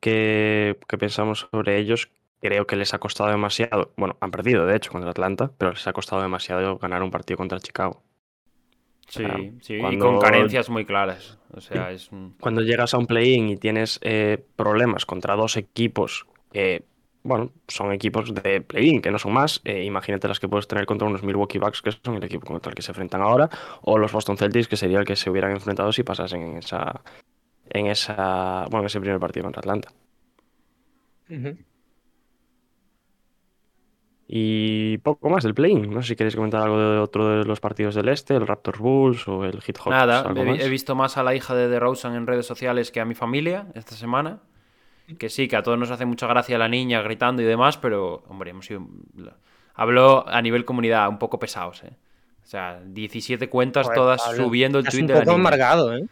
que, 0.00 0.78
que 0.88 0.98
pensamos 0.98 1.48
sobre 1.50 1.78
ellos, 1.78 2.10
creo 2.40 2.66
que 2.66 2.76
les 2.76 2.94
ha 2.94 2.98
costado 2.98 3.30
demasiado. 3.30 3.92
Bueno, 3.96 4.16
han 4.20 4.30
perdido 4.30 4.66
de 4.66 4.76
hecho 4.76 4.90
contra 4.90 5.10
Atlanta, 5.10 5.50
pero 5.58 5.72
les 5.72 5.86
ha 5.86 5.92
costado 5.92 6.22
demasiado 6.22 6.78
ganar 6.78 7.02
un 7.02 7.10
partido 7.10 7.36
contra 7.36 7.60
Chicago. 7.60 8.02
Sí, 9.08 9.24
sí, 9.62 9.74
y 9.76 9.98
con 9.98 10.18
carencias 10.18 10.68
muy 10.68 10.84
claras. 10.84 11.38
O 11.54 11.60
sea, 11.62 11.90
es 11.90 12.12
un... 12.12 12.34
Cuando 12.38 12.60
llegas 12.60 12.92
a 12.92 12.98
un 12.98 13.06
play-in 13.06 13.48
y 13.48 13.56
tienes 13.56 13.98
eh, 14.02 14.44
problemas 14.54 15.06
contra 15.06 15.34
dos 15.34 15.56
equipos 15.56 16.26
que, 16.52 16.84
bueno, 17.22 17.50
son 17.66 17.92
equipos 17.92 18.32
de 18.32 18.60
play-in, 18.60 19.02
que 19.02 19.10
no 19.10 19.18
son 19.18 19.32
más, 19.32 19.60
eh, 19.64 19.84
imagínate 19.84 20.28
las 20.28 20.40
que 20.40 20.48
puedes 20.48 20.66
tener 20.68 20.86
contra 20.86 21.06
unos 21.06 21.22
Milwaukee 21.22 21.58
Bucks, 21.58 21.82
que 21.82 21.92
son 21.92 22.16
el 22.16 22.24
equipo 22.24 22.46
contra 22.46 22.70
el 22.70 22.76
que 22.76 22.82
se 22.82 22.92
enfrentan 22.92 23.20
ahora, 23.20 23.48
o 23.82 23.98
los 23.98 24.12
Boston 24.12 24.36
Celtics, 24.36 24.68
que 24.68 24.76
sería 24.76 24.98
el 24.98 25.04
que 25.04 25.16
se 25.16 25.30
hubieran 25.30 25.50
enfrentado 25.52 25.92
si 25.92 26.02
pasasen 26.02 26.42
en 26.42 26.56
esa, 26.58 27.02
en 27.70 27.86
esa, 27.86 28.64
bueno, 28.70 28.80
en 28.80 28.86
ese 28.86 29.00
primer 29.00 29.20
partido 29.20 29.44
contra 29.44 29.60
Atlanta. 29.60 29.92
Y 34.30 34.98
poco 34.98 35.30
más 35.30 35.42
del 35.42 35.54
play-in. 35.54 35.90
No 35.90 36.02
sé 36.02 36.08
si 36.08 36.16
queréis 36.16 36.36
comentar 36.36 36.62
algo 36.62 36.78
de 36.78 36.98
otro 36.98 37.38
de 37.38 37.44
los 37.44 37.60
partidos 37.60 37.94
del 37.94 38.08
este, 38.08 38.34
el 38.34 38.46
Raptors 38.46 38.78
Bulls 38.78 39.26
o 39.26 39.44
el 39.44 39.60
Hit 39.62 39.78
Hawks. 39.78 39.90
Nada, 39.90 40.32
he, 40.36 40.66
he 40.66 40.68
visto 40.68 40.94
más 40.94 41.16
a 41.16 41.22
la 41.22 41.34
hija 41.34 41.54
de 41.54 41.68
DeRozan 41.68 42.14
en 42.14 42.26
redes 42.26 42.46
sociales 42.46 42.90
que 42.90 43.00
a 43.00 43.06
mi 43.06 43.14
familia 43.14 43.68
esta 43.74 43.94
semana. 43.94 44.40
Que 45.16 45.28
sí, 45.28 45.48
que 45.48 45.56
a 45.56 45.62
todos 45.62 45.78
nos 45.78 45.90
hace 45.90 46.04
mucha 46.04 46.26
gracia 46.26 46.58
la 46.58 46.68
niña 46.68 47.00
gritando 47.00 47.40
y 47.40 47.44
demás, 47.46 47.78
pero, 47.78 48.22
hombre, 48.28 48.50
hemos 48.50 48.66
sido... 48.66 48.86
Habló 49.74 50.28
a 50.28 50.42
nivel 50.42 50.64
comunidad 50.64 51.08
un 51.08 51.18
poco 51.18 51.38
pesados, 51.38 51.84
¿eh? 51.84 51.96
O 52.42 52.46
sea, 52.46 52.80
17 52.84 53.48
cuentas 53.48 53.86
Joder, 53.86 53.96
todas 53.96 54.22
Pablo, 54.22 54.44
subiendo 54.44 54.78
el 54.78 54.86
tweet 54.86 55.02
un 55.02 55.06
de 55.06 55.14
la 55.14 55.20
poco 55.20 55.32
amargado, 55.34 55.94
¿eh? 55.94 56.04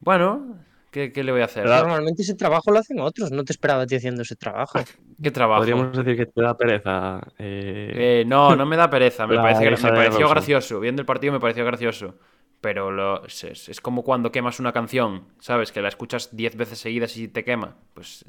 Bueno, 0.00 0.56
¿qué, 0.90 1.12
qué 1.12 1.22
le 1.24 1.32
voy 1.32 1.40
a 1.40 1.44
hacer? 1.44 1.64
Normalmente 1.64 2.22
ese 2.22 2.34
trabajo 2.34 2.70
lo 2.72 2.80
hacen 2.80 3.00
otros. 3.00 3.30
No 3.30 3.44
te 3.44 3.52
esperaba 3.52 3.82
a 3.82 3.86
ti 3.86 3.94
haciendo 3.94 4.22
ese 4.22 4.36
trabajo. 4.36 4.80
¿Qué 5.22 5.30
trabajo? 5.30 5.60
Podríamos 5.60 5.96
decir 5.96 6.16
que 6.16 6.26
te 6.26 6.42
da 6.42 6.56
pereza. 6.56 7.20
eh, 7.38 7.92
Eh, 7.94 8.24
no, 8.26 8.56
no 8.56 8.66
me 8.66 8.76
da 8.76 8.90
pereza. 8.90 9.26
Me, 9.26 9.36
parece, 9.36 9.70
me 9.70 9.92
pareció 9.92 10.28
gracioso. 10.28 10.80
Viendo 10.80 11.00
el 11.00 11.06
partido 11.06 11.32
me 11.32 11.40
pareció 11.40 11.64
gracioso. 11.64 12.16
Pero 12.62 12.90
lo- 12.90 13.26
es, 13.26 13.44
es- 13.44 13.80
como 13.82 14.02
cuando 14.04 14.32
quemas 14.32 14.58
una 14.60 14.72
canción, 14.72 15.24
¿sabes? 15.40 15.70
Que 15.72 15.82
la 15.82 15.88
escuchas 15.88 16.34
10 16.34 16.56
veces 16.56 16.78
seguidas 16.78 17.14
y 17.18 17.28
te 17.28 17.44
quema. 17.44 17.76
Pues 17.92 18.24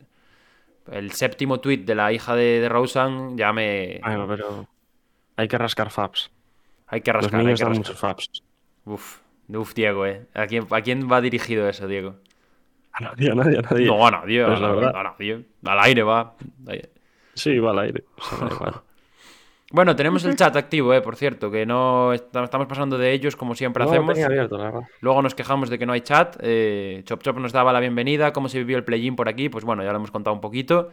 el 0.92 1.12
séptimo 1.13 1.62
tweet 1.62 1.86
de 1.86 1.96
la 1.96 2.12
hija 2.12 2.36
de, 2.36 2.60
de 2.60 2.68
Rosen 2.68 3.38
ya 3.38 3.54
me... 3.54 4.02
Bueno, 4.04 4.28
pero 4.28 4.68
hay 5.38 5.48
que 5.48 5.58
rascar 5.58 5.90
faps. 5.92 6.30
Hay 6.88 7.00
que 7.02 7.13
Los 7.13 7.22
rascar. 7.24 7.40
hay 7.40 7.46
niños 7.46 7.60
que 7.60 7.63
dan 7.66 7.72
rascar. 7.75 7.88
muchos 7.88 8.00
faps. 8.02 8.44
Uf, 8.86 9.20
uf, 9.48 9.74
Diego, 9.74 10.06
¿eh? 10.06 10.25
¿A 10.34 10.46
quién, 10.48 10.68
¿A 10.70 10.82
quién 10.82 11.10
va 11.10 11.22
dirigido 11.22 11.70
eso, 11.70 11.88
Diego? 11.88 12.16
A 12.92 13.00
nadie, 13.02 13.32
a 13.32 13.36
nadie, 13.36 13.58
a 13.60 13.62
nadie. 13.62 13.86
No, 13.88 14.06
a 14.06 14.12
nadie, 14.12 14.44
Pues 14.46 14.60
a, 14.60 14.62
la 14.62 14.90
a 15.00 15.04
nadie. 15.04 15.46
Al 15.63 15.80
aire 15.80 16.04
va. 16.04 16.36
Sí, 17.34 17.58
va 17.60 17.72
al 17.72 17.80
aire. 17.80 18.04
o 18.18 18.50
sea. 18.50 18.84
Bueno, 19.74 19.96
tenemos 19.96 20.24
el 20.25 20.36
chat 20.36 20.56
activo, 20.56 20.94
eh, 20.94 21.01
por 21.01 21.15
cierto, 21.15 21.50
que 21.50 21.65
no 21.65 22.13
est- 22.13 22.34
estamos 22.36 22.68
pasando 22.68 22.96
de 23.00 23.12
ellos 23.12 23.36
como 23.36 23.56
siempre 23.56 23.84
No 23.84 23.89
hacemos. 23.89 24.20
abierto, 24.20 24.56
la 24.56 24.65
verdad. 24.65 24.82
Luego 25.01 25.24
nos 25.24 25.34
quejamos 25.34 25.72
de 25.72 25.80
que 25.80 25.88
no 25.88 25.94
hay 25.94 26.01
chat. 26.01 26.38
eh, 26.42 27.01
Chop 27.06 27.24
Chop 27.24 27.39
nos 27.39 27.51
daba 27.51 27.74
la 27.74 27.80
bienvenida. 27.80 28.32
¿Cómo 28.34 28.50
se 28.50 28.60
vivió 28.60 28.77
el 28.77 28.84
play-in 28.84 29.15
por 29.15 29.27
aquí? 29.27 29.50
Pues 29.50 29.65
bueno, 29.65 29.84
ya 29.84 29.89
lo 29.89 29.96
hemos 29.98 30.12
contado 30.12 30.36
un 30.36 30.42
poquito. 30.42 30.89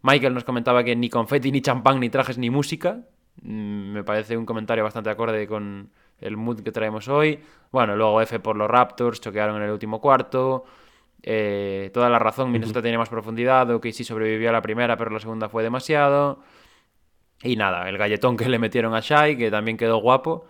Michael 0.00 0.32
nos 0.32 0.44
comentaba 0.44 0.82
que 0.84 0.96
ni 0.96 1.10
confeti, 1.10 1.52
ni 1.52 1.60
champán, 1.60 2.00
ni 2.00 2.08
trajes, 2.08 2.38
ni 2.38 2.48
música. 2.48 3.00
Mm, 3.42 3.92
me 3.92 4.04
parece 4.04 4.38
un 4.38 4.46
comentario 4.46 4.84
bastante 4.84 5.10
acorde 5.10 5.46
con 5.46 5.90
el 6.18 6.36
mood 6.38 6.60
que 6.62 6.72
traemos 6.72 7.08
hoy. 7.08 7.40
Bueno, 7.72 7.94
luego 7.94 8.22
F 8.22 8.40
por 8.40 8.56
los 8.56 8.70
Raptors, 8.70 9.20
choquearon 9.20 9.56
en 9.56 9.64
el 9.64 9.70
último 9.70 10.00
cuarto. 10.00 10.64
Eh, 11.22 11.90
toda 11.92 12.08
la 12.08 12.18
razón, 12.18 12.50
Minnesota 12.50 12.80
tenía 12.80 12.98
más 12.98 13.10
profundidad. 13.10 13.70
Ok, 13.70 13.88
sí 13.92 14.02
sobrevivió 14.02 14.48
a 14.48 14.52
la 14.52 14.62
primera, 14.62 14.96
pero 14.96 15.10
la 15.10 15.20
segunda 15.20 15.50
fue 15.50 15.62
demasiado. 15.62 16.40
Y 17.44 17.56
nada, 17.56 17.88
el 17.88 17.98
galletón 17.98 18.36
que 18.36 18.48
le 18.48 18.58
metieron 18.58 18.94
a 18.94 19.00
Shai, 19.00 19.36
que 19.36 19.50
también 19.50 19.76
quedó 19.76 19.98
guapo. 19.98 20.46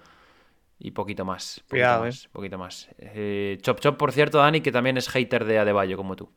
Y 0.78 0.90
poquito 0.90 1.24
más. 1.24 1.56
Poquito 1.60 1.70
Cuidado, 1.70 2.04
más, 2.04 2.28
poquito 2.28 2.58
más. 2.58 2.88
Eh, 2.98 3.58
Chop 3.62 3.80
Chop, 3.80 3.96
por 3.96 4.12
cierto, 4.12 4.38
Dani, 4.38 4.60
que 4.60 4.72
también 4.72 4.96
es 4.96 5.08
hater 5.08 5.44
de 5.44 5.58
Adebayo, 5.58 5.96
como 5.96 6.14
tú. 6.16 6.30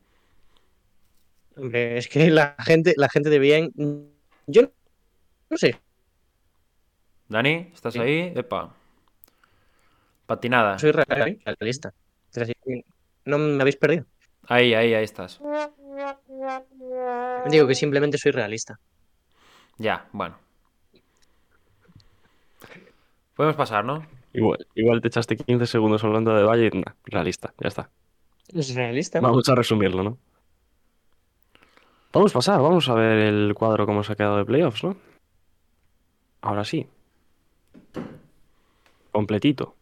Hombre, 1.56 1.98
es 1.98 2.08
que 2.08 2.30
la 2.30 2.54
gente, 2.58 2.94
la 2.96 3.08
gente 3.08 3.30
de 3.30 3.38
bien. 3.38 3.72
Yo 4.46 4.70
no 5.50 5.56
sé. 5.56 5.78
Dani, 7.28 7.70
¿estás 7.74 7.94
Sí. 7.94 8.00
ahí? 8.00 8.32
Epa. 8.34 8.74
Patinada. 10.26 10.78
Soy 10.78 10.92
realista. 10.92 11.92
No 13.24 13.38
me 13.38 13.60
habéis 13.60 13.76
perdido. 13.76 14.06
Ahí, 14.46 14.72
ahí, 14.72 14.94
ahí 14.94 15.04
estás. 15.04 15.40
Digo 17.50 17.66
que 17.66 17.74
simplemente 17.74 18.18
soy 18.18 18.32
realista. 18.32 18.78
Ya, 19.78 20.08
bueno. 20.12 20.38
Podemos 23.38 23.54
pasar, 23.54 23.84
¿no? 23.84 24.04
Igual, 24.32 24.66
igual 24.74 25.00
te 25.00 25.06
echaste 25.06 25.36
15 25.36 25.64
segundos 25.66 26.02
hablando 26.02 26.34
de 26.34 26.42
Valle 26.42 26.70
y 26.72 26.76
nah, 26.76 26.92
realista, 27.04 27.54
ya 27.60 27.68
está. 27.68 27.88
Es 28.48 28.74
realista. 28.74 29.20
Vamos 29.20 29.48
a 29.48 29.54
resumirlo, 29.54 30.02
¿no? 30.02 30.18
Vamos 32.12 32.32
a 32.32 32.34
pasar, 32.34 32.60
vamos 32.60 32.88
a 32.88 32.94
ver 32.94 33.18
el 33.18 33.54
cuadro 33.54 33.86
cómo 33.86 34.02
se 34.02 34.12
ha 34.12 34.16
quedado 34.16 34.38
de 34.38 34.44
playoffs, 34.44 34.82
¿no? 34.82 34.96
Ahora 36.40 36.64
sí. 36.64 36.88
Completito. 39.12 39.76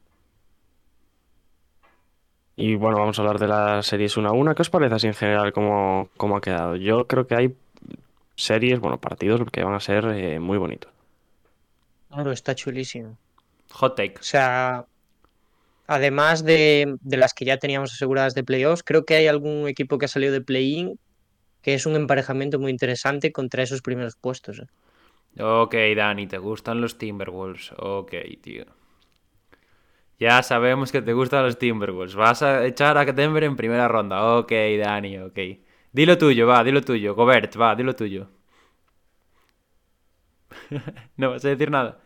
Y 2.56 2.74
bueno, 2.74 2.98
vamos 2.98 3.18
a 3.18 3.22
hablar 3.22 3.38
de 3.38 3.48
las 3.48 3.86
series 3.86 4.18
una 4.18 4.28
a 4.28 4.32
una. 4.32 4.54
¿Qué 4.54 4.60
os 4.60 4.70
parece 4.70 4.96
así 4.96 5.06
en 5.06 5.14
general 5.14 5.54
cómo, 5.54 6.10
cómo 6.18 6.36
ha 6.36 6.42
quedado? 6.42 6.76
Yo 6.76 7.06
creo 7.06 7.26
que 7.26 7.34
hay 7.34 7.56
series, 8.34 8.80
bueno, 8.80 9.00
partidos 9.00 9.50
que 9.50 9.64
van 9.64 9.72
a 9.72 9.80
ser 9.80 10.04
eh, 10.08 10.40
muy 10.40 10.58
bonitos. 10.58 10.92
Claro, 12.10 12.32
está 12.32 12.54
chulísimo. 12.54 13.16
Hot 13.72 13.96
take. 13.96 14.20
O 14.20 14.22
sea, 14.22 14.86
además 15.86 16.44
de, 16.44 16.96
de 17.00 17.16
las 17.16 17.34
que 17.34 17.44
ya 17.44 17.58
teníamos 17.58 17.92
aseguradas 17.92 18.34
de 18.34 18.44
playoffs, 18.44 18.82
creo 18.82 19.04
que 19.04 19.16
hay 19.16 19.26
algún 19.26 19.68
equipo 19.68 19.98
que 19.98 20.06
ha 20.06 20.08
salido 20.08 20.32
de 20.32 20.40
play-in 20.40 20.98
que 21.66 21.74
es 21.74 21.84
un 21.84 21.96
emparejamiento 21.96 22.60
muy 22.60 22.70
interesante 22.70 23.32
contra 23.32 23.64
esos 23.64 23.82
primeros 23.82 24.14
puestos. 24.14 24.60
¿eh? 24.60 25.42
Ok, 25.42 25.74
Dani, 25.96 26.28
te 26.28 26.38
gustan 26.38 26.80
los 26.80 26.96
Timberwolves. 26.96 27.72
Ok, 27.76 28.14
tío. 28.40 28.66
Ya 30.20 30.44
sabemos 30.44 30.92
que 30.92 31.02
te 31.02 31.12
gustan 31.12 31.42
los 31.42 31.58
Timberwolves. 31.58 32.14
Vas 32.14 32.42
a 32.42 32.64
echar 32.64 32.96
a 32.96 33.04
Denver 33.04 33.42
en 33.42 33.56
primera 33.56 33.88
ronda. 33.88 34.36
Ok, 34.36 34.52
Dani, 34.78 35.18
ok. 35.18 35.38
Dilo 35.90 36.16
tuyo, 36.16 36.46
va, 36.46 36.62
dilo 36.62 36.82
tuyo. 36.82 37.16
Gobert, 37.16 37.60
va, 37.60 37.74
dilo 37.74 37.96
tuyo. 37.96 38.28
no 41.16 41.30
vas 41.30 41.44
a 41.44 41.48
decir 41.48 41.68
nada. 41.68 41.98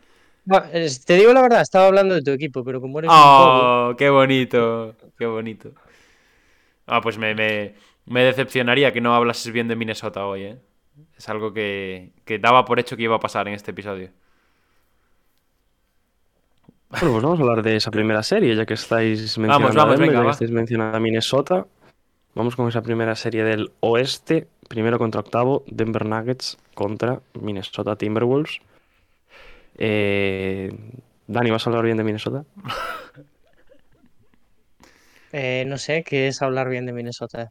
Es- 0.72 1.04
Te 1.04 1.14
digo 1.14 1.32
la 1.32 1.42
verdad, 1.42 1.60
estaba 1.62 1.86
hablando 1.86 2.14
de 2.14 2.22
tu 2.22 2.30
equipo, 2.30 2.64
pero 2.64 2.80
como 2.80 2.98
eres 2.98 3.10
un 3.10 3.16
bobo, 3.16 3.74
Oh, 3.90 3.96
qué 3.96 4.10
bonito, 4.10 4.94
qué 5.18 5.26
bonito. 5.26 5.72
Ah, 6.86 7.00
pues 7.00 7.18
me, 7.18 7.34
me, 7.34 7.74
me 8.06 8.22
decepcionaría 8.24 8.92
que 8.92 9.00
no 9.00 9.14
hablases 9.14 9.52
bien 9.52 9.68
de 9.68 9.76
Minnesota 9.76 10.26
hoy, 10.26 10.42
¿eh? 10.44 10.58
Es 11.16 11.28
algo 11.28 11.52
que, 11.52 12.12
que 12.24 12.38
daba 12.38 12.64
por 12.64 12.80
hecho 12.80 12.96
que 12.96 13.04
iba 13.04 13.16
a 13.16 13.20
pasar 13.20 13.46
en 13.48 13.54
este 13.54 13.70
episodio. 13.70 14.10
Bueno, 16.90 17.12
pues 17.12 17.22
vamos 17.22 17.38
a 17.38 17.42
hablar 17.42 17.62
de 17.62 17.76
esa 17.76 17.90
primera 17.90 18.22
serie, 18.22 18.56
ya 18.56 18.66
que 18.66 18.74
estáis 18.74 19.38
mencionando 19.38 19.80
vamos, 19.80 19.94
a 19.94 19.96
Denver, 19.96 20.08
venga, 20.08 20.18
ya 20.18 20.24
que 20.24 20.30
estáis 20.32 20.50
mencionando 20.50 20.96
a 20.96 21.00
Minnesota. 21.00 21.66
Vamos 22.34 22.56
con 22.56 22.68
esa 22.68 22.82
primera 22.82 23.14
serie 23.14 23.44
del 23.44 23.70
oeste, 23.80 24.48
primero 24.68 24.98
contra 24.98 25.20
octavo, 25.20 25.62
Denver 25.66 26.04
Nuggets 26.06 26.58
contra 26.74 27.20
Minnesota 27.40 27.96
Timberwolves. 27.96 28.60
Eh, 29.76 30.70
Dani, 31.26 31.50
¿vas 31.50 31.66
a 31.66 31.70
hablar 31.70 31.84
bien 31.84 31.96
de 31.96 32.04
Minnesota? 32.04 32.44
eh, 35.32 35.64
no 35.66 35.78
sé 35.78 36.02
qué 36.02 36.28
es 36.28 36.42
hablar 36.42 36.68
bien 36.68 36.86
de 36.86 36.92
Minnesota. 36.92 37.50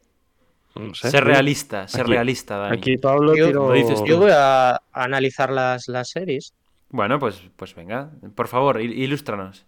No 0.76 0.94
sé. 0.94 1.10
Ser 1.12 1.24
realista, 1.24 1.88
ser 1.88 2.02
Aquí- 2.02 2.12
realista, 2.12 2.58
Dani. 2.58 2.78
Aquí 2.78 2.98
Pablo 2.98 3.36
Yo- 3.36 3.52
Lo 3.52 3.72
dices. 3.74 4.02
Yo 4.06 4.20
voy 4.20 4.32
a, 4.34 4.72
a 4.72 4.82
analizar 4.94 5.52
las, 5.52 5.88
las 5.88 6.10
series. 6.10 6.54
Bueno, 6.90 7.20
pues, 7.20 7.42
pues 7.56 7.76
venga, 7.76 8.12
por 8.36 8.48
favor, 8.48 8.82
il- 8.82 8.98
ilústranos. 8.98 9.66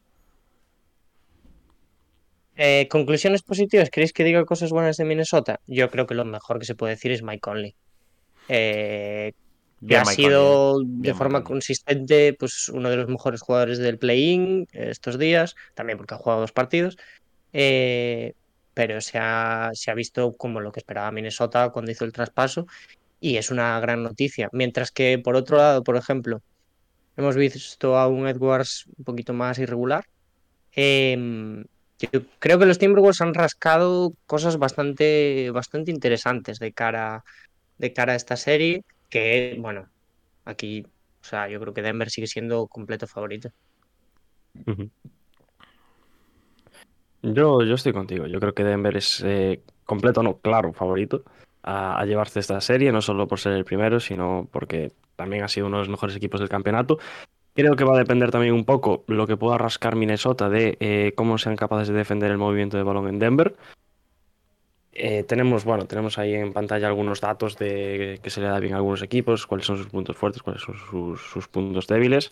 Eh, 2.55 2.88
conclusiones 2.91 3.41
positivas, 3.43 3.89
¿queréis 3.89 4.13
que 4.13 4.24
diga 4.24 4.43
cosas 4.46 4.72
buenas 4.72 4.98
de 4.98 5.05
Minnesota? 5.05 5.60
Yo 5.67 5.89
creo 5.89 6.05
que 6.05 6.15
lo 6.15 6.25
mejor 6.25 6.60
que 6.60 6.65
se 6.65 6.75
puede 6.75 6.93
decir 6.93 7.12
es 7.12 7.24
Mike 7.24 7.39
Conley. 7.39 7.75
Eh, 8.50 9.34
que 9.88 9.95
Bien, 9.95 10.00
ha 10.00 10.05
Mike 10.05 10.21
sido 10.23 10.73
Conley, 10.73 10.85
de 11.01 11.13
bien, 11.13 11.13
forma 11.13 11.43
Conley. 11.43 11.43
consistente 11.43 12.33
pues, 12.39 12.69
uno 12.69 12.89
de 12.89 12.97
los 12.97 13.07
mejores 13.09 13.41
jugadores 13.41 13.79
del 13.79 13.97
play-in 14.00 14.67
eh, 14.73 14.89
estos 14.91 15.17
días, 15.19 15.55
también 15.73 15.97
porque 15.97 16.13
ha 16.15 16.17
jugado 16.17 16.41
dos 16.41 16.51
partidos, 16.53 16.97
eh, 17.53 18.33
pero 18.73 19.01
se 19.01 19.17
ha, 19.19 19.71
se 19.73 19.91
ha 19.91 19.95
visto 19.95 20.35
como 20.38 20.61
lo 20.61 20.71
que 20.71 20.79
esperaba 20.79 21.11
Minnesota 21.11 21.69
cuando 21.71 21.91
hizo 21.91 22.05
el 22.05 22.13
traspaso 22.13 22.67
y 23.19 23.38
es 23.38 23.51
una 23.51 23.79
gran 23.79 24.03
noticia. 24.03 24.50
Mientras 24.53 24.91
que 24.91 25.19
por 25.19 25.35
otro 25.35 25.57
lado, 25.57 25.83
por 25.83 25.97
ejemplo, 25.97 26.41
hemos 27.17 27.35
visto 27.35 27.97
a 27.97 28.07
un 28.07 28.27
Edwards 28.27 28.85
un 28.97 29.05
poquito 29.05 29.33
más 29.33 29.59
irregular. 29.59 30.05
Em, 30.73 31.65
yo 32.00 32.09
creo 32.39 32.59
que 32.59 32.65
los 32.65 32.79
Timberwolves 32.79 33.21
han 33.21 33.33
rascado 33.33 34.13
cosas 34.25 34.57
bastante, 34.57 35.51
bastante 35.51 35.91
interesantes 35.91 36.59
de 36.59 36.73
cara, 36.73 37.23
de 37.77 37.93
cara 37.93 38.13
a 38.13 38.15
esta 38.15 38.38
serie, 38.38 38.83
que, 39.11 39.57
bueno, 39.59 39.87
aquí, 40.45 40.83
o 41.21 41.23
sea, 41.23 41.47
yo 41.47 41.59
creo 41.59 41.73
que 41.73 41.83
Denver 41.83 42.09
sigue 42.09 42.25
siendo 42.25 42.65
completo 42.67 43.05
favorito. 43.05 43.51
Yo, 47.21 47.61
yo 47.61 47.75
estoy 47.75 47.93
contigo. 47.93 48.25
Yo 48.25 48.39
creo 48.39 48.53
que 48.53 48.63
Denver 48.63 48.97
es 48.97 49.21
eh, 49.23 49.61
completo, 49.85 50.23
no, 50.23 50.39
claro, 50.39 50.73
favorito 50.73 51.23
a, 51.61 51.99
a 51.99 52.05
llevarse 52.05 52.39
esta 52.39 52.59
serie, 52.61 52.91
no 52.91 53.01
solo 53.01 53.27
por 53.27 53.39
ser 53.39 53.53
el 53.53 53.65
primero, 53.65 53.99
sino 53.99 54.47
porque 54.51 54.93
también 55.15 55.43
ha 55.43 55.47
sido 55.47 55.67
uno 55.67 55.77
de 55.77 55.81
los 55.81 55.89
mejores 55.89 56.15
equipos 56.15 56.39
del 56.39 56.49
campeonato. 56.49 56.97
Creo 57.53 57.75
que 57.75 57.83
va 57.83 57.95
a 57.95 57.99
depender 57.99 58.31
también 58.31 58.53
un 58.53 58.63
poco 58.63 59.03
lo 59.07 59.27
que 59.27 59.35
pueda 59.35 59.57
rascar 59.57 59.97
Minnesota 59.97 60.49
de 60.49 60.77
eh, 60.79 61.11
cómo 61.15 61.37
sean 61.37 61.57
capaces 61.57 61.89
de 61.89 61.93
defender 61.93 62.31
el 62.31 62.37
movimiento 62.37 62.77
de 62.77 62.83
balón 62.83 63.09
en 63.09 63.19
Denver. 63.19 63.55
Eh, 64.93 65.24
tenemos, 65.24 65.63
bueno, 65.63 65.86
tenemos 65.86 66.17
ahí 66.17 66.33
en 66.33 66.51
pantalla 66.51 66.88
algunos 66.88 67.21
datos 67.21 67.57
de 67.57 68.19
que 68.21 68.29
se 68.29 68.41
le 68.41 68.48
da 68.48 68.60
bien 68.60 68.74
a 68.74 68.77
algunos 68.77 69.01
equipos, 69.01 69.48
cuáles 69.48 69.65
son 69.65 69.77
sus 69.77 69.88
puntos 69.88 70.17
fuertes, 70.17 70.43
cuáles 70.43 70.62
son 70.62 70.75
sus, 71.17 71.48
puntos 71.48 71.88
débiles. 71.88 72.31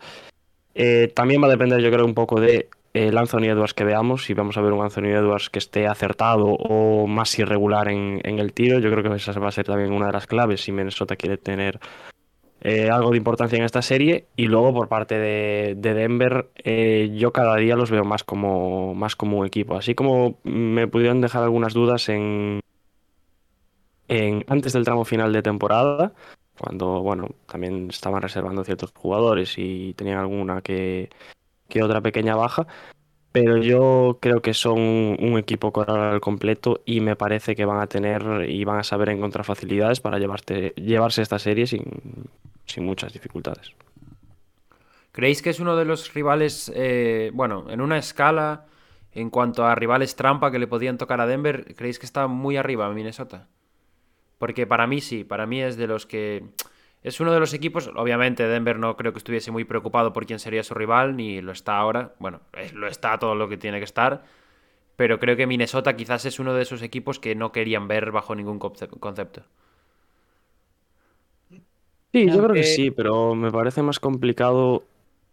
Eh, 0.76 1.12
también 1.16 1.42
va 1.42 1.48
a 1.48 1.52
depender, 1.52 1.80
yo 1.82 1.90
creo, 1.92 2.06
un 2.06 2.14
poco 2.14 2.40
de 2.40 2.70
el 2.94 3.18
Anthony 3.18 3.46
Edwards 3.46 3.74
que 3.74 3.86
veamos. 3.86 4.26
Si 4.26 4.34
vamos 4.34 4.58
a 4.58 4.62
ver 4.62 4.74
un 4.74 4.84
Anthony 4.84 5.10
Edwards 5.10 5.50
que 5.50 5.60
esté 5.60 5.88
acertado 5.88 6.48
o 6.48 7.08
más 7.08 7.38
irregular 7.40 7.88
en, 7.88 8.20
en 8.24 8.40
el 8.40 8.52
tiro, 8.52 8.80
yo 8.80 8.92
creo 8.92 9.04
que 9.04 9.16
esa 9.16 9.32
va 9.40 9.50
a 9.50 9.52
ser 9.52 9.66
también 9.66 9.94
una 9.94 10.08
de 10.08 10.14
las 10.14 10.28
claves 10.28 10.62
si 10.62 10.72
Minnesota 10.72 11.16
quiere 11.16 11.38
tener 11.38 11.80
eh, 12.62 12.90
algo 12.90 13.12
de 13.12 13.18
importancia 13.18 13.58
en 13.58 13.64
esta 13.64 13.82
serie. 13.82 14.28
Y 14.36 14.48
luego 14.48 14.74
por 14.74 14.88
parte 14.88 15.18
de, 15.18 15.76
Denver, 15.76 16.50
eh, 16.56 17.12
yo 17.16 17.32
cada 17.32 17.56
día 17.56 17.76
los 17.76 17.92
veo 17.92 18.04
más 18.04 18.24
como, 18.24 18.94
más 18.96 19.16
como 19.16 19.40
un 19.40 19.46
equipo. 19.46 19.76
Así 19.76 19.96
como 19.96 20.40
me 20.44 20.88
pudieron 20.88 21.22
dejar 21.22 21.44
algunas 21.44 21.74
dudas 21.74 22.10
en, 22.10 22.62
en 24.08 24.44
antes 24.48 24.74
del 24.74 24.86
tramo 24.86 25.06
final 25.06 25.32
de 25.32 25.42
temporada, 25.42 26.14
cuando 26.58 27.02
bueno, 27.02 27.30
también 27.46 27.90
estaban 27.90 28.22
reservando 28.22 28.64
ciertos 28.64 28.92
jugadores 28.94 29.54
y 29.58 29.94
tenían 29.94 30.18
alguna 30.18 30.62
que, 30.62 31.10
que 31.70 31.84
otra 31.84 32.02
pequeña 32.02 32.36
baja. 32.36 32.68
Pero 33.32 33.58
yo 33.58 34.18
creo 34.22 34.42
que 34.42 34.54
son 34.54 34.80
un 34.80 35.38
equipo 35.38 35.72
coral 35.72 36.20
completo 36.20 36.82
y 36.86 37.00
me 37.00 37.16
parece 37.16 37.56
que 37.56 37.66
van 37.66 37.80
a 37.80 37.88
tener 37.88 38.50
y 38.50 38.64
van 38.64 38.80
a 38.80 38.84
saber 38.84 39.10
encontrar 39.10 39.46
facilidades 39.46 40.00
para 40.00 40.18
llevarse 40.18 41.22
esta 41.22 41.38
serie 41.38 41.68
sin, 41.68 41.84
sin 42.66 42.86
muchas 42.86 43.14
dificultades. 43.14 43.76
¿Creéis 45.12 45.42
que 45.42 45.50
es 45.50 45.60
uno 45.60 45.76
de 45.76 45.86
los 45.86 46.14
rivales, 46.14 46.72
eh, 46.76 47.32
bueno, 47.34 47.66
en 47.70 47.82
una 47.82 47.98
escala, 47.98 48.66
en 49.12 49.30
cuanto 49.30 49.66
a 49.66 49.76
rivales 49.76 50.16
trampa 50.16 50.52
que 50.52 50.60
le 50.60 50.68
podían 50.68 50.98
tocar 50.98 51.20
a 51.20 51.28
Denver, 51.28 51.76
¿creéis 51.76 52.00
que 52.00 52.06
está 52.06 52.28
muy 52.28 52.58
arriba 52.58 52.90
Minnesota? 52.90 53.48
Porque 54.38 54.66
para 54.68 54.88
mí 54.88 55.02
sí, 55.02 55.24
para 55.24 55.46
mí 55.46 55.62
es 55.62 55.78
de 55.78 55.88
los 55.88 56.06
que... 56.06 56.46
Es 57.02 57.20
uno 57.22 57.32
de 57.32 57.40
los 57.40 57.54
equipos, 57.54 57.90
obviamente 57.96 58.48
Denver 58.48 58.78
no 58.78 58.98
creo 58.98 59.14
que 59.14 59.20
estuviese 59.20 59.52
muy 59.52 59.64
preocupado 59.64 60.12
por 60.12 60.26
quién 60.26 60.40
sería 60.40 60.64
su 60.64 60.74
rival, 60.74 61.16
ni 61.16 61.42
lo 61.42 61.54
está 61.54 61.78
ahora, 61.78 62.14
bueno, 62.20 62.42
lo 62.74 62.88
está 62.88 63.18
todo 63.18 63.36
lo 63.36 63.48
que 63.48 63.58
tiene 63.58 63.78
que 63.78 63.86
estar, 63.86 64.26
pero 64.98 65.18
creo 65.18 65.38
que 65.38 65.48
Minnesota 65.48 65.96
quizás 65.96 66.26
es 66.26 66.40
uno 66.40 66.54
de 66.54 66.64
esos 66.64 66.82
equipos 66.82 67.20
que 67.20 67.36
no 67.36 67.54
querían 67.54 67.88
ver 67.88 68.12
bajo 68.12 68.36
ningún 68.36 68.60
concepto. 68.60 69.44
Sí, 72.12 72.26
yo 72.26 72.44
creo 72.44 72.54
que 72.54 72.64
sí, 72.64 72.92
pero 72.92 73.36
me 73.36 73.52
parece 73.52 73.82
más 73.82 74.00
complicado 74.00 74.84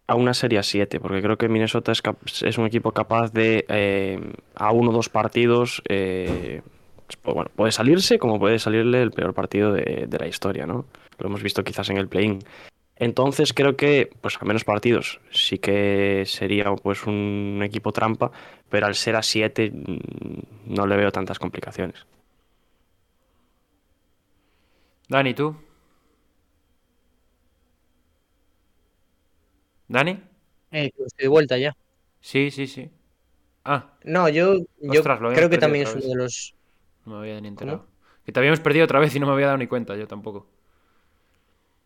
a 0.06 0.14
una 0.14 0.34
serie 0.34 0.62
7, 0.62 1.00
porque 1.00 1.22
creo 1.22 1.36
que 1.36 1.48
Minnesota 1.48 1.90
es, 1.90 2.02
es 2.42 2.58
un 2.58 2.66
equipo 2.66 2.92
capaz 2.92 3.32
de 3.32 3.64
eh, 3.68 4.20
a 4.54 4.70
uno 4.70 4.90
o 4.90 4.92
dos 4.92 5.08
partidos, 5.08 5.82
eh, 5.88 6.62
bueno, 7.24 7.50
puede 7.54 7.72
salirse 7.72 8.18
como 8.18 8.38
puede 8.38 8.58
salirle 8.58 9.02
el 9.02 9.10
peor 9.10 9.34
partido 9.34 9.72
de, 9.72 10.08
la 10.18 10.26
historia, 10.26 10.66
¿no? 10.66 10.86
Lo 11.18 11.26
hemos 11.28 11.42
visto 11.42 11.64
quizás 11.64 11.88
en 11.90 11.98
el 11.98 12.08
play-in. 12.08 12.40
Entonces 12.96 13.52
creo 13.52 13.76
que, 13.76 14.10
pues 14.20 14.38
a 14.40 14.44
menos 14.44 14.64
partidos, 14.64 15.20
sí 15.30 15.58
que 15.58 16.24
sería 16.26 16.74
pues 16.74 17.06
un 17.06 17.60
equipo 17.62 17.92
trampa, 17.92 18.32
pero 18.70 18.86
al 18.86 18.94
ser 18.94 19.16
a 19.16 19.22
7 19.22 19.70
mm, 19.70 20.74
no 20.74 20.86
le 20.86 20.96
veo 20.96 21.12
tantas 21.12 21.38
complicaciones. 21.38 22.06
Dani, 25.08 25.34
¿tú? 25.34 25.54
¿Dani? 29.88 30.20
Eh, 30.72 30.90
estoy 31.06 31.24
de 31.24 31.28
vuelta 31.28 31.58
ya. 31.58 31.76
Sí, 32.20 32.50
sí, 32.50 32.66
sí. 32.66 32.90
Ah. 33.64 33.92
No, 34.04 34.28
yo, 34.28 34.56
yo 34.80 35.02
creo 35.02 35.50
que 35.50 35.58
también 35.58 35.86
es 35.86 35.94
uno 35.94 36.06
de 36.06 36.14
los. 36.14 36.55
No 37.06 37.12
me 37.12 37.18
había 37.20 37.40
ni 37.40 37.48
enterado. 37.48 37.86
Que 38.24 38.32
te 38.32 38.40
habíamos 38.40 38.60
perdido 38.60 38.84
otra 38.84 38.98
vez 38.98 39.14
y 39.14 39.20
no 39.20 39.26
me 39.26 39.32
había 39.32 39.46
dado 39.46 39.58
ni 39.58 39.68
cuenta, 39.68 39.96
yo 39.96 40.06
tampoco. 40.06 40.46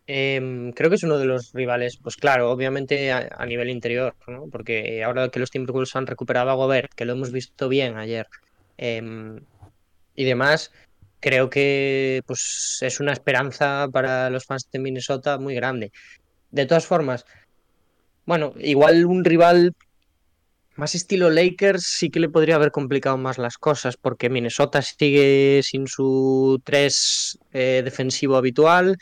Em, 0.07 0.71
creo 0.73 0.89
que 0.89 0.95
es 0.95 1.03
uno 1.03 1.17
de 1.17 1.25
los 1.25 1.53
rivales, 1.53 1.97
pues 2.01 2.17
claro, 2.17 2.51
obviamente 2.51 3.11
a, 3.11 3.45
nivel 3.45 3.69
interior, 3.69 4.15
¿no? 4.27 4.47
Porque 4.51 5.03
ahora 5.03 5.29
que 5.29 5.39
los 5.39 5.51
Timberwolves 5.51 5.95
han 5.95 6.07
recuperado 6.07 6.49
a 6.49 6.55
Gobert, 6.55 6.91
que 6.93 7.05
lo 7.05 7.13
hemos 7.13 7.31
visto 7.31 7.69
bien 7.69 7.97
ayer, 7.97 8.27
em, 8.77 9.39
y 10.15 10.25
demás, 10.25 10.73
creo 11.19 11.49
que 11.49 12.23
pues 12.25 12.79
es 12.81 12.99
una 12.99 13.13
esperanza 13.13 13.87
para 13.91 14.29
los 14.29 14.45
fans 14.45 14.69
de 14.71 14.79
Minnesota 14.79 15.37
muy 15.37 15.55
grande. 15.55 15.91
De 16.49 16.65
todas 16.65 16.87
formas, 16.87 17.25
bueno, 18.25 18.53
igual 18.57 19.05
un 19.05 19.23
rival 19.23 19.73
más 20.81 20.95
estilo 20.95 21.29
Lakers 21.29 21.83
sí 21.83 22.09
que 22.09 22.19
le 22.19 22.27
podría 22.27 22.55
haber 22.55 22.71
complicado 22.71 23.15
más 23.15 23.37
las 23.37 23.59
cosas, 23.59 23.97
porque 23.97 24.31
Minnesota 24.31 24.81
sigue 24.81 25.61
sin 25.61 25.85
su 25.85 26.59
3 26.63 27.37
eh, 27.53 27.81
defensivo 27.85 28.35
habitual, 28.35 28.97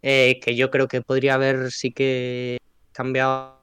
eh, 0.00 0.38
que 0.40 0.54
yo 0.54 0.70
creo 0.70 0.86
que 0.86 1.02
podría 1.02 1.34
haber 1.34 1.72
sí 1.72 1.90
que 1.90 2.58
cambiado 2.92 3.58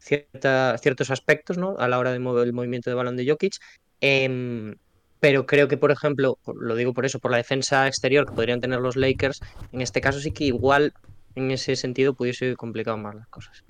ciertos 0.00 1.10
aspectos 1.12 1.56
¿no? 1.56 1.76
a 1.78 1.86
la 1.86 2.00
hora 2.00 2.10
de 2.12 2.18
mover 2.18 2.48
el 2.48 2.52
movimiento 2.52 2.90
de 2.90 2.94
balón 2.96 3.16
de 3.16 3.30
Jokic. 3.30 3.58
Em, 4.00 4.74
pero 5.20 5.46
creo 5.46 5.68
que, 5.68 5.76
por 5.76 5.92
ejemplo, 5.92 6.36
lo 6.52 6.74
digo 6.74 6.94
por 6.94 7.06
eso, 7.06 7.20
por 7.20 7.30
la 7.30 7.36
defensa 7.36 7.86
exterior 7.86 8.26
que 8.26 8.34
podrían 8.34 8.60
tener 8.60 8.80
los 8.80 8.96
Lakers, 8.96 9.40
en 9.70 9.82
este 9.82 10.00
caso 10.00 10.18
sí 10.18 10.32
que 10.32 10.46
igual 10.46 10.94
en 11.36 11.52
ese 11.52 11.76
sentido 11.76 12.14
pudiese 12.14 12.56
complicado 12.56 12.96
más 12.96 13.14
las 13.14 13.28
cosas. 13.28 13.62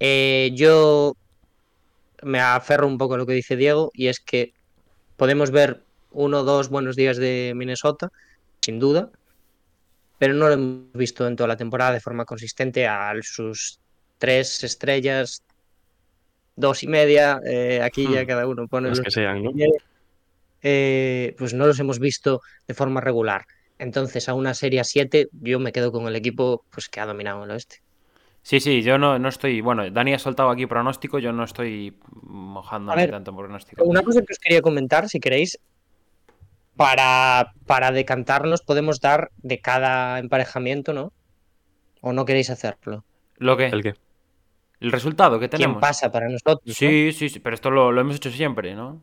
Eh, 0.00 0.50
yo 0.54 1.14
me 2.22 2.40
aferro 2.40 2.86
un 2.86 2.98
poco 2.98 3.14
a 3.14 3.18
lo 3.18 3.26
que 3.26 3.34
dice 3.34 3.56
Diego 3.56 3.90
y 3.94 4.08
es 4.08 4.20
que 4.20 4.52
podemos 5.16 5.50
ver 5.50 5.82
uno 6.10 6.40
o 6.40 6.44
dos 6.44 6.70
buenos 6.70 6.96
días 6.96 7.18
de 7.18 7.52
Minnesota, 7.54 8.10
sin 8.62 8.78
duda, 8.78 9.10
pero 10.18 10.34
no 10.34 10.48
lo 10.48 10.54
hemos 10.54 10.92
visto 10.94 11.26
en 11.26 11.36
toda 11.36 11.48
la 11.48 11.56
temporada 11.56 11.92
de 11.92 12.00
forma 12.00 12.24
consistente 12.24 12.86
a 12.86 13.12
sus 13.22 13.78
tres 14.18 14.64
estrellas, 14.64 15.42
dos 16.56 16.82
y 16.82 16.88
media, 16.88 17.40
eh, 17.46 17.80
aquí 17.82 18.04
ya 18.04 18.22
hmm. 18.22 18.26
cada 18.26 18.46
uno 18.46 18.68
pone 18.68 18.88
los 18.88 19.00
que 19.00 19.10
sean, 19.10 19.42
¿no? 19.42 19.50
Eh, 20.62 21.34
pues 21.38 21.54
no 21.54 21.66
los 21.66 21.78
hemos 21.80 21.98
visto 21.98 22.42
de 22.66 22.74
forma 22.74 23.00
regular. 23.00 23.46
Entonces, 23.78 24.28
a 24.28 24.34
una 24.34 24.52
serie 24.52 24.84
7, 24.84 25.28
yo 25.40 25.58
me 25.58 25.72
quedo 25.72 25.90
con 25.90 26.06
el 26.06 26.16
equipo 26.16 26.64
pues, 26.70 26.90
que 26.90 27.00
ha 27.00 27.06
dominado 27.06 27.44
el 27.44 27.50
oeste. 27.50 27.80
Sí, 28.42 28.60
sí, 28.60 28.82
yo 28.82 28.98
no, 28.98 29.18
no 29.18 29.28
estoy. 29.28 29.60
Bueno, 29.60 29.88
Dani 29.90 30.14
ha 30.14 30.18
soltado 30.18 30.50
aquí 30.50 30.66
pronóstico, 30.66 31.18
yo 31.18 31.32
no 31.32 31.44
estoy 31.44 31.96
mojando 32.22 32.92
tanto 32.94 33.36
pronóstico. 33.36 33.84
Una 33.84 34.02
cosa 34.02 34.20
que 34.20 34.32
os 34.32 34.38
quería 34.38 34.62
comentar, 34.62 35.08
si 35.08 35.20
queréis, 35.20 35.58
para, 36.76 37.52
para 37.66 37.92
decantarnos, 37.92 38.62
podemos 38.62 39.00
dar 39.00 39.30
de 39.38 39.60
cada 39.60 40.18
emparejamiento, 40.18 40.92
¿no? 40.92 41.12
¿O 42.00 42.12
no 42.12 42.24
queréis 42.24 42.48
hacerlo? 42.50 43.04
¿Lo 43.36 43.56
que? 43.56 43.66
¿El 43.66 43.82
qué? 43.82 43.94
El 44.80 44.90
resultado 44.90 45.38
que 45.38 45.48
tenemos. 45.48 45.74
¿Quién 45.74 45.80
pasa 45.80 46.10
para 46.10 46.28
nosotros? 46.28 46.74
Sí, 46.74 47.12
sí, 47.12 47.28
sí, 47.28 47.40
pero 47.40 47.54
esto 47.54 47.70
lo, 47.70 47.92
lo 47.92 48.00
hemos 48.00 48.16
hecho 48.16 48.30
siempre, 48.30 48.74
¿no? 48.74 49.02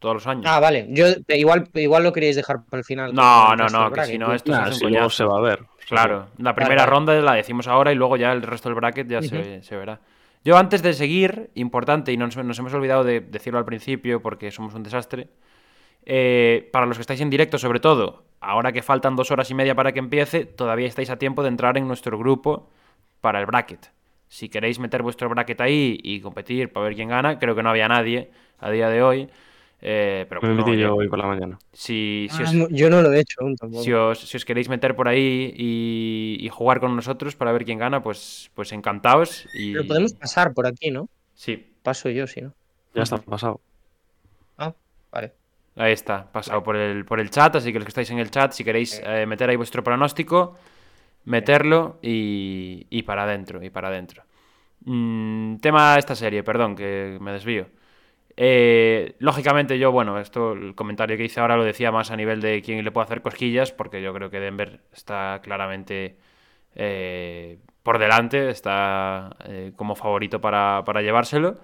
todos 0.00 0.14
los 0.14 0.26
años. 0.26 0.46
Ah, 0.48 0.58
vale. 0.58 0.86
Yo 0.88 1.06
igual, 1.28 1.68
igual 1.74 2.02
lo 2.02 2.12
queríais 2.12 2.34
dejar 2.34 2.64
para 2.64 2.78
el 2.78 2.84
final. 2.84 3.14
No, 3.14 3.54
no, 3.54 3.68
no, 3.68 3.92
que 3.92 4.06
si 4.06 4.18
no 4.18 4.34
esto 4.34 4.52
es 4.52 4.82
un 4.82 5.10
se 5.10 5.24
va 5.24 5.38
a 5.38 5.40
ver. 5.40 5.60
Claro, 5.90 6.28
la 6.38 6.54
primera 6.54 6.86
ronda 6.86 7.14
la 7.20 7.34
decimos 7.34 7.66
ahora 7.66 7.92
y 7.92 7.94
luego 7.96 8.16
ya 8.16 8.32
el 8.32 8.42
resto 8.42 8.68
del 8.68 8.76
bracket 8.76 9.08
ya 9.08 9.22
se, 9.22 9.76
verá. 9.76 10.00
Yo 10.44 10.56
antes 10.56 10.82
de 10.82 10.94
seguir, 10.94 11.50
importante, 11.54 12.12
y 12.12 12.16
nos, 12.16 12.36
nos 12.36 12.58
hemos 12.58 12.72
olvidado 12.72 13.04
de 13.04 13.20
decirlo 13.20 13.58
al 13.58 13.64
principio 13.64 14.22
porque 14.22 14.50
somos 14.50 14.74
un 14.74 14.82
desastre, 14.82 15.28
eh, 16.06 16.68
para 16.72 16.86
los 16.86 16.96
que 16.96 17.02
estáis 17.02 17.20
en 17.20 17.28
directo 17.28 17.58
sobre 17.58 17.80
todo, 17.80 18.24
ahora 18.40 18.72
que 18.72 18.82
faltan 18.82 19.16
dos 19.16 19.30
horas 19.30 19.50
y 19.50 19.54
media 19.54 19.74
para 19.74 19.92
que 19.92 19.98
empiece, 19.98 20.46
todavía 20.46 20.86
estáis 20.86 21.10
a 21.10 21.16
tiempo 21.16 21.42
de 21.42 21.48
entrar 21.48 21.76
en 21.76 21.86
nuestro 21.86 22.18
grupo 22.18 22.70
para 23.20 23.40
el 23.40 23.46
bracket. 23.46 23.92
Si 24.28 24.48
queréis 24.48 24.78
meter 24.78 25.02
vuestro 25.02 25.28
bracket 25.28 25.60
ahí 25.60 25.98
y 26.02 26.20
competir 26.20 26.72
para 26.72 26.84
ver 26.84 26.94
quién 26.94 27.08
gana, 27.08 27.38
creo 27.38 27.54
que 27.54 27.62
no 27.62 27.70
había 27.70 27.88
nadie 27.88 28.30
a 28.60 28.70
día 28.70 28.88
de 28.88 29.02
hoy. 29.02 29.28
Eh, 29.82 30.26
pero 30.28 30.42
Me 30.42 30.54
metí 30.54 30.76
yo 30.76 30.94
hoy 30.94 31.08
por 31.08 31.18
la 31.18 31.26
mañana. 31.26 31.58
Si, 31.72 32.28
ah, 32.32 32.52
yo 32.70 32.90
no 32.90 33.00
lo 33.00 33.12
he 33.12 33.20
hecho 33.20 33.40
Si 33.82 33.92
os, 33.92 34.44
queréis 34.44 34.68
meter 34.68 34.94
por 34.94 35.08
ahí 35.08 35.54
y, 35.56 36.48
jugar 36.50 36.80
con 36.80 36.94
nosotros 36.94 37.34
para 37.34 37.52
ver 37.52 37.64
quién 37.64 37.78
gana, 37.78 38.02
pues, 38.02 38.50
pues 38.54 38.72
encantados. 38.72 39.46
Y... 39.54 39.72
Pero 39.72 39.86
podemos 39.86 40.12
pasar 40.12 40.52
por 40.52 40.66
aquí, 40.66 40.90
¿no? 40.90 41.08
Sí. 41.34 41.72
Paso 41.82 42.10
yo, 42.10 42.26
sí, 42.26 42.42
¿no? 42.42 42.52
Ya 42.94 43.04
está 43.04 43.18
pasado. 43.18 43.60
Ah, 44.58 44.74
vale. 45.10 45.32
Ahí 45.76 45.92
está, 45.92 46.30
pasado 46.30 46.62
por 46.62 46.76
el, 46.76 47.04
por 47.06 47.20
el 47.20 47.30
chat, 47.30 47.56
así 47.56 47.72
que 47.72 47.78
los 47.78 47.86
que 47.86 47.90
estáis 47.90 48.10
en 48.10 48.18
el 48.18 48.30
chat, 48.30 48.52
si 48.52 48.64
queréis 48.64 49.00
eh, 49.02 49.24
meter 49.24 49.48
ahí 49.48 49.56
vuestro 49.56 49.82
pronóstico, 49.82 50.58
meterlo 51.24 51.98
y, 52.02 52.86
y 52.90 53.02
para 53.04 53.22
adentro, 53.22 53.62
y 53.62 53.70
para 53.70 53.88
adentro. 53.88 54.24
Mm, 54.84 55.56
tema 55.56 55.94
de 55.94 56.00
esta 56.00 56.14
serie, 56.14 56.42
perdón, 56.42 56.76
que 56.76 57.16
me 57.20 57.32
desvío. 57.32 57.68
Eh, 58.42 59.16
lógicamente 59.18 59.78
yo, 59.78 59.92
bueno, 59.92 60.18
esto, 60.18 60.52
el 60.54 60.74
comentario 60.74 61.18
que 61.18 61.24
hice 61.24 61.40
ahora 61.40 61.58
lo 61.58 61.64
decía 61.64 61.92
más 61.92 62.10
a 62.10 62.16
nivel 62.16 62.40
de 62.40 62.62
quién 62.62 62.82
le 62.82 62.90
puede 62.90 63.04
hacer 63.04 63.20
cosquillas, 63.20 63.70
porque 63.70 64.00
yo 64.00 64.14
creo 64.14 64.30
que 64.30 64.40
Denver 64.40 64.80
está 64.94 65.40
claramente 65.42 66.16
eh, 66.74 67.58
por 67.82 67.98
delante, 67.98 68.48
está 68.50 69.36
eh, 69.44 69.72
como 69.76 69.94
favorito 69.94 70.40
para, 70.40 70.82
llevárselo. 71.02 71.58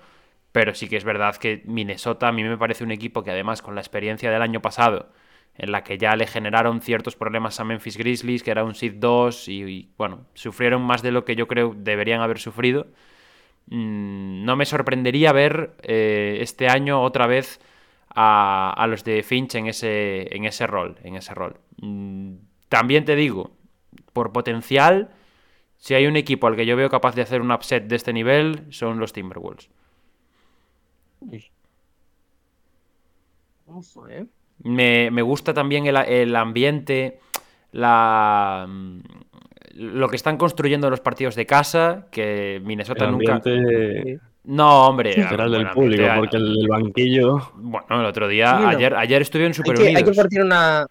Pero 0.52 0.74
sí 0.74 0.88
que 0.88 0.96
es 0.98 1.04
verdad 1.04 1.36
que 1.36 1.62
Minnesota 1.66 2.28
a 2.28 2.32
mí 2.32 2.44
me 2.44 2.58
parece 2.58 2.84
un 2.84 2.90
equipo 2.92 3.22
que 3.22 3.30
además 3.30 3.62
con 3.62 3.74
la 3.74 3.80
experiencia 3.80 4.30
del 4.30 4.42
año 4.42 4.60
pasado, 4.62 5.10
en 5.56 5.72
la 5.72 5.82
que 5.84 5.98
ya 5.98 6.16
le 6.16 6.26
generaron 6.26 6.82
ciertos 6.82 7.16
problemas 7.16 7.60
a 7.60 7.64
Memphis 7.64 7.96
Grizzlies, 7.96 8.42
que 8.42 8.50
era 8.50 8.64
un 8.64 8.74
Seed 8.74 8.96
2 8.96 9.48
y, 9.48 9.62
y, 9.64 9.90
bueno, 9.96 10.26
sufrieron 10.34 10.82
más 10.82 11.02
de 11.02 11.12
lo 11.12 11.24
que 11.24 11.36
yo 11.36 11.46
creo 11.48 11.74
deberían 11.76 12.20
haber 12.20 12.38
sufrido. 12.38 12.88
Mm, 13.68 14.44
no 14.44 14.56
me 14.56 14.64
sorprendería 14.64 15.32
ver 15.32 15.76
eh, 15.82 16.38
este 16.40 16.68
año 16.68 17.02
otra 17.02 17.26
vez 17.26 17.60
a, 18.08 18.72
a, 18.72 18.86
los 18.86 19.04
de 19.04 19.22
Finch 19.22 19.56
en 19.56 19.66
ese, 19.66 20.34
en 20.34 20.44
ese 20.44 20.66
rol. 20.66 20.96
En 21.02 21.16
ese 21.16 21.34
rol. 21.34 21.56
Mm, 21.80 22.34
también 22.68 23.04
te 23.04 23.16
digo, 23.16 23.50
por 24.12 24.32
potencial, 24.32 25.10
si 25.76 25.94
hay 25.94 26.06
un 26.06 26.16
equipo 26.16 26.46
al 26.46 26.56
que 26.56 26.66
yo 26.66 26.76
veo 26.76 26.90
capaz 26.90 27.14
de 27.14 27.22
hacer 27.22 27.40
un 27.40 27.52
upset 27.52 27.84
de 27.86 27.96
este 27.96 28.12
nivel, 28.12 28.66
son 28.70 28.98
los 28.98 29.12
Timberwolves. 29.12 29.68
¿eh? 34.08 34.26
Me, 34.62 35.10
me, 35.10 35.22
gusta 35.22 35.52
también 35.52 35.86
el, 35.86 35.96
el 35.96 36.34
ambiente, 36.36 37.20
la, 37.72 38.66
lo 39.76 40.08
que 40.08 40.16
están 40.16 40.36
construyendo 40.36 40.90
los 40.90 41.00
partidos 41.00 41.34
de 41.34 41.46
casa, 41.46 42.06
que 42.10 42.60
Minnesota 42.64 43.04
el 43.06 43.12
nunca. 43.12 43.34
ambiente 43.36 44.20
No, 44.44 44.88
hombre. 44.88 45.12
general 45.12 45.50
del 45.52 45.68
público, 45.70 46.04
ambiente. 46.04 46.18
porque 46.18 46.36
el, 46.36 46.68
banquillo. 46.68 47.50
Bueno, 47.56 48.00
el 48.00 48.06
otro 48.06 48.28
día, 48.28 48.56
Sí, 48.56 48.62
no. 48.62 48.68
ayer, 48.68 48.94
ayer 48.94 49.22
estuvieron 49.22 49.50
Hay 49.50 49.54
súper 49.54 49.76
que, 49.76 49.96
hay 49.96 50.04
que 50.04 50.12
partir 50.12 50.42
una. 50.42 50.86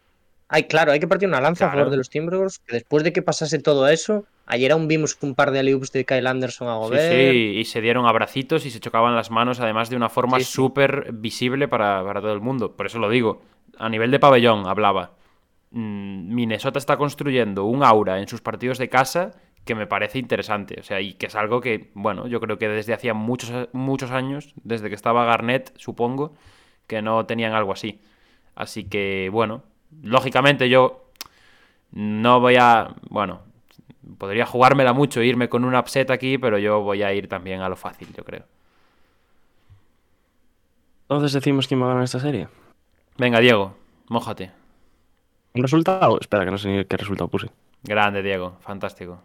Hay, 0.47 0.65
claro, 0.65 0.91
hay 0.91 0.99
que 0.99 1.07
partir 1.07 1.27
una 1.27 1.41
lanza 1.41 1.67
a 1.67 1.71
favor 1.71 1.89
de 1.89 1.97
los 1.97 2.09
Timberwolves. 2.09 2.59
Que 2.59 2.73
después 2.75 3.03
de 3.03 3.11
que 3.11 3.23
pasase 3.23 3.57
todo 3.59 3.87
eso, 3.87 4.25
ayer 4.45 4.71
aún 4.71 4.87
vimos 4.87 5.17
un 5.21 5.33
par 5.33 5.49
de 5.51 5.57
alley 5.59 5.79
de 5.91 6.05
Kyle 6.05 6.27
Anderson 6.27 6.67
a 6.67 6.73
Sí, 6.75 6.79
Gobert. 6.81 7.11
sí, 7.13 7.53
y 7.57 7.65
se 7.65 7.81
dieron 7.81 8.05
abracitos 8.05 8.65
y 8.67 8.69
se 8.69 8.79
chocaban 8.79 9.15
las 9.15 9.31
manos, 9.31 9.59
además 9.59 9.89
de 9.89 9.95
una 9.95 10.07
forma 10.09 10.37
Sí, 10.37 10.45
sí. 10.45 10.51
súper 10.53 11.09
visible 11.13 11.67
para, 11.67 12.03
para 12.03 12.21
todo 12.21 12.31
el 12.33 12.41
mundo. 12.41 12.73
Por 12.75 12.85
eso 12.85 12.99
lo 12.99 13.09
digo. 13.09 13.41
A 13.79 13.89
nivel 13.89 14.11
de 14.11 14.19
pabellón 14.19 14.67
hablaba. 14.67 15.11
Mm, 15.75 16.33
Minnesota 16.33 16.79
está 16.79 16.95
construyendo 16.95 17.65
un 17.65 17.83
aura 17.83 18.19
en 18.19 18.29
sus 18.29 18.39
partidos 18.39 18.77
de 18.77 18.87
casa 18.87 19.31
que 19.65 19.75
me 19.75 19.87
parece 19.87 20.19
interesante. 20.19 20.79
O 20.79 20.83
sea, 20.83 21.01
y 21.01 21.15
que 21.15 21.25
es 21.25 21.35
algo 21.35 21.59
que, 21.59 21.91
bueno, 21.95 22.27
yo 22.27 22.39
creo 22.39 22.57
que 22.57 22.69
desde 22.69 22.93
hacía 22.93 23.13
muchos, 23.13 23.67
muchos 23.73 24.11
años, 24.11 24.53
desde 24.63 24.87
que 24.87 24.95
estaba 24.95 25.25
Garnett, 25.25 25.73
supongo, 25.75 26.33
que 26.87 27.01
no 27.01 27.25
tenían 27.25 27.53
algo 27.53 27.73
así. 27.73 27.99
Así 28.55 28.85
que, 28.85 29.29
bueno, 29.33 29.63
lógicamente 30.01 30.69
yo 30.69 31.09
no 31.91 32.39
voy 32.39 32.55
a. 32.55 32.95
Bueno, 33.09 33.41
podría 34.17 34.45
jugármela 34.45 34.93
mucho 34.93 35.21
irme 35.21 35.49
con 35.49 35.65
un 35.65 35.75
upset 35.75 36.09
aquí, 36.09 36.37
pero 36.37 36.57
yo 36.57 36.79
voy 36.83 37.03
a 37.03 37.13
ir 37.13 37.27
también 37.27 37.59
a 37.59 37.67
lo 37.67 37.75
fácil, 37.75 38.07
yo 38.15 38.23
creo. 38.23 38.45
Entonces 41.09 41.33
decimos 41.33 41.67
quién 41.67 41.81
va 41.81 41.87
a 41.87 41.89
ganar 41.89 42.05
esta 42.05 42.21
serie. 42.21 42.47
Venga, 43.17 43.39
Diego, 43.41 43.75
mójate. 44.07 44.64
¿Un 45.55 45.61
resultado? 45.61 46.19
Espera, 46.19 46.43
que 46.45 46.51
no 46.51 46.57
sé 46.57 46.67
ni 46.67 46.85
qué 46.85 46.97
resultado 46.97 47.29
puse. 47.29 47.49
Grande, 47.83 48.21
Diego, 48.21 48.57
fantástico. 48.59 49.21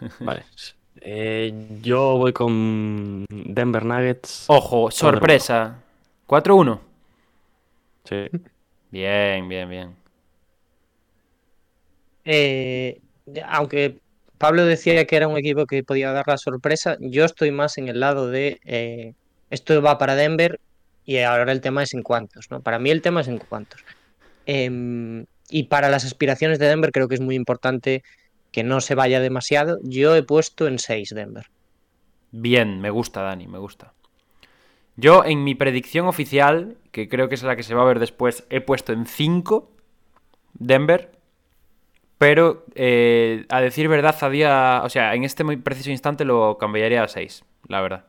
Vale. 0.20 0.44
Eh, 1.00 1.78
yo 1.82 2.16
voy 2.16 2.32
con 2.32 3.26
Denver 3.28 3.84
Nuggets. 3.84 4.46
Ojo, 4.48 4.90
sorpresa. 4.90 5.76
4-1. 6.26 6.80
Sí. 8.04 8.26
Bien, 8.90 9.48
bien, 9.48 9.68
bien. 9.68 9.96
Eh, 12.24 13.00
aunque 13.46 13.98
Pablo 14.38 14.64
decía 14.64 15.04
que 15.06 15.16
era 15.16 15.28
un 15.28 15.36
equipo 15.36 15.66
que 15.66 15.84
podía 15.84 16.12
dar 16.12 16.26
la 16.26 16.38
sorpresa, 16.38 16.96
yo 17.00 17.24
estoy 17.24 17.50
más 17.50 17.78
en 17.78 17.88
el 17.88 18.00
lado 18.00 18.30
de 18.30 18.60
eh, 18.64 19.14
esto 19.50 19.80
va 19.82 19.98
para 19.98 20.16
Denver 20.16 20.60
y 21.04 21.18
ahora 21.18 21.52
el 21.52 21.60
tema 21.60 21.82
es 21.82 21.94
en 21.94 22.02
cuántos, 22.02 22.50
¿no? 22.50 22.60
Para 22.60 22.78
mí 22.78 22.90
el 22.90 23.02
tema 23.02 23.20
es 23.20 23.28
en 23.28 23.38
cuántos. 23.38 23.84
Em, 24.46 25.26
y 25.50 25.64
para 25.64 25.88
las 25.88 26.04
aspiraciones 26.04 26.58
de 26.58 26.66
Denver 26.66 26.92
creo 26.92 27.08
que 27.08 27.14
es 27.14 27.20
muy 27.20 27.34
importante 27.34 28.02
que 28.50 28.62
no 28.62 28.80
se 28.80 28.94
vaya 28.94 29.20
demasiado. 29.20 29.78
Yo 29.82 30.14
he 30.16 30.22
puesto 30.22 30.66
en 30.66 30.78
6 30.78 31.10
Denver. 31.10 31.46
Bien, 32.30 32.80
me 32.80 32.90
gusta, 32.90 33.22
Dani, 33.22 33.46
me 33.46 33.58
gusta. 33.58 33.92
Yo 34.96 35.24
en 35.24 35.44
mi 35.44 35.54
predicción 35.54 36.06
oficial, 36.06 36.76
que 36.92 37.08
creo 37.08 37.28
que 37.28 37.34
es 37.34 37.42
la 37.42 37.56
que 37.56 37.62
se 37.62 37.74
va 37.74 37.82
a 37.82 37.86
ver 37.86 37.98
después, 37.98 38.44
he 38.48 38.60
puesto 38.60 38.92
en 38.92 39.06
5 39.06 39.70
Denver. 40.54 41.12
Pero 42.16 42.64
eh, 42.74 43.44
a 43.48 43.60
decir 43.60 43.88
verdad, 43.88 44.16
a 44.20 44.30
día. 44.30 44.82
O 44.84 44.88
sea, 44.88 45.14
en 45.14 45.24
este 45.24 45.44
muy 45.44 45.56
preciso 45.56 45.90
instante 45.90 46.24
lo 46.24 46.56
cambiaría 46.58 47.02
a 47.02 47.08
6, 47.08 47.44
la 47.68 47.80
verdad. 47.80 48.04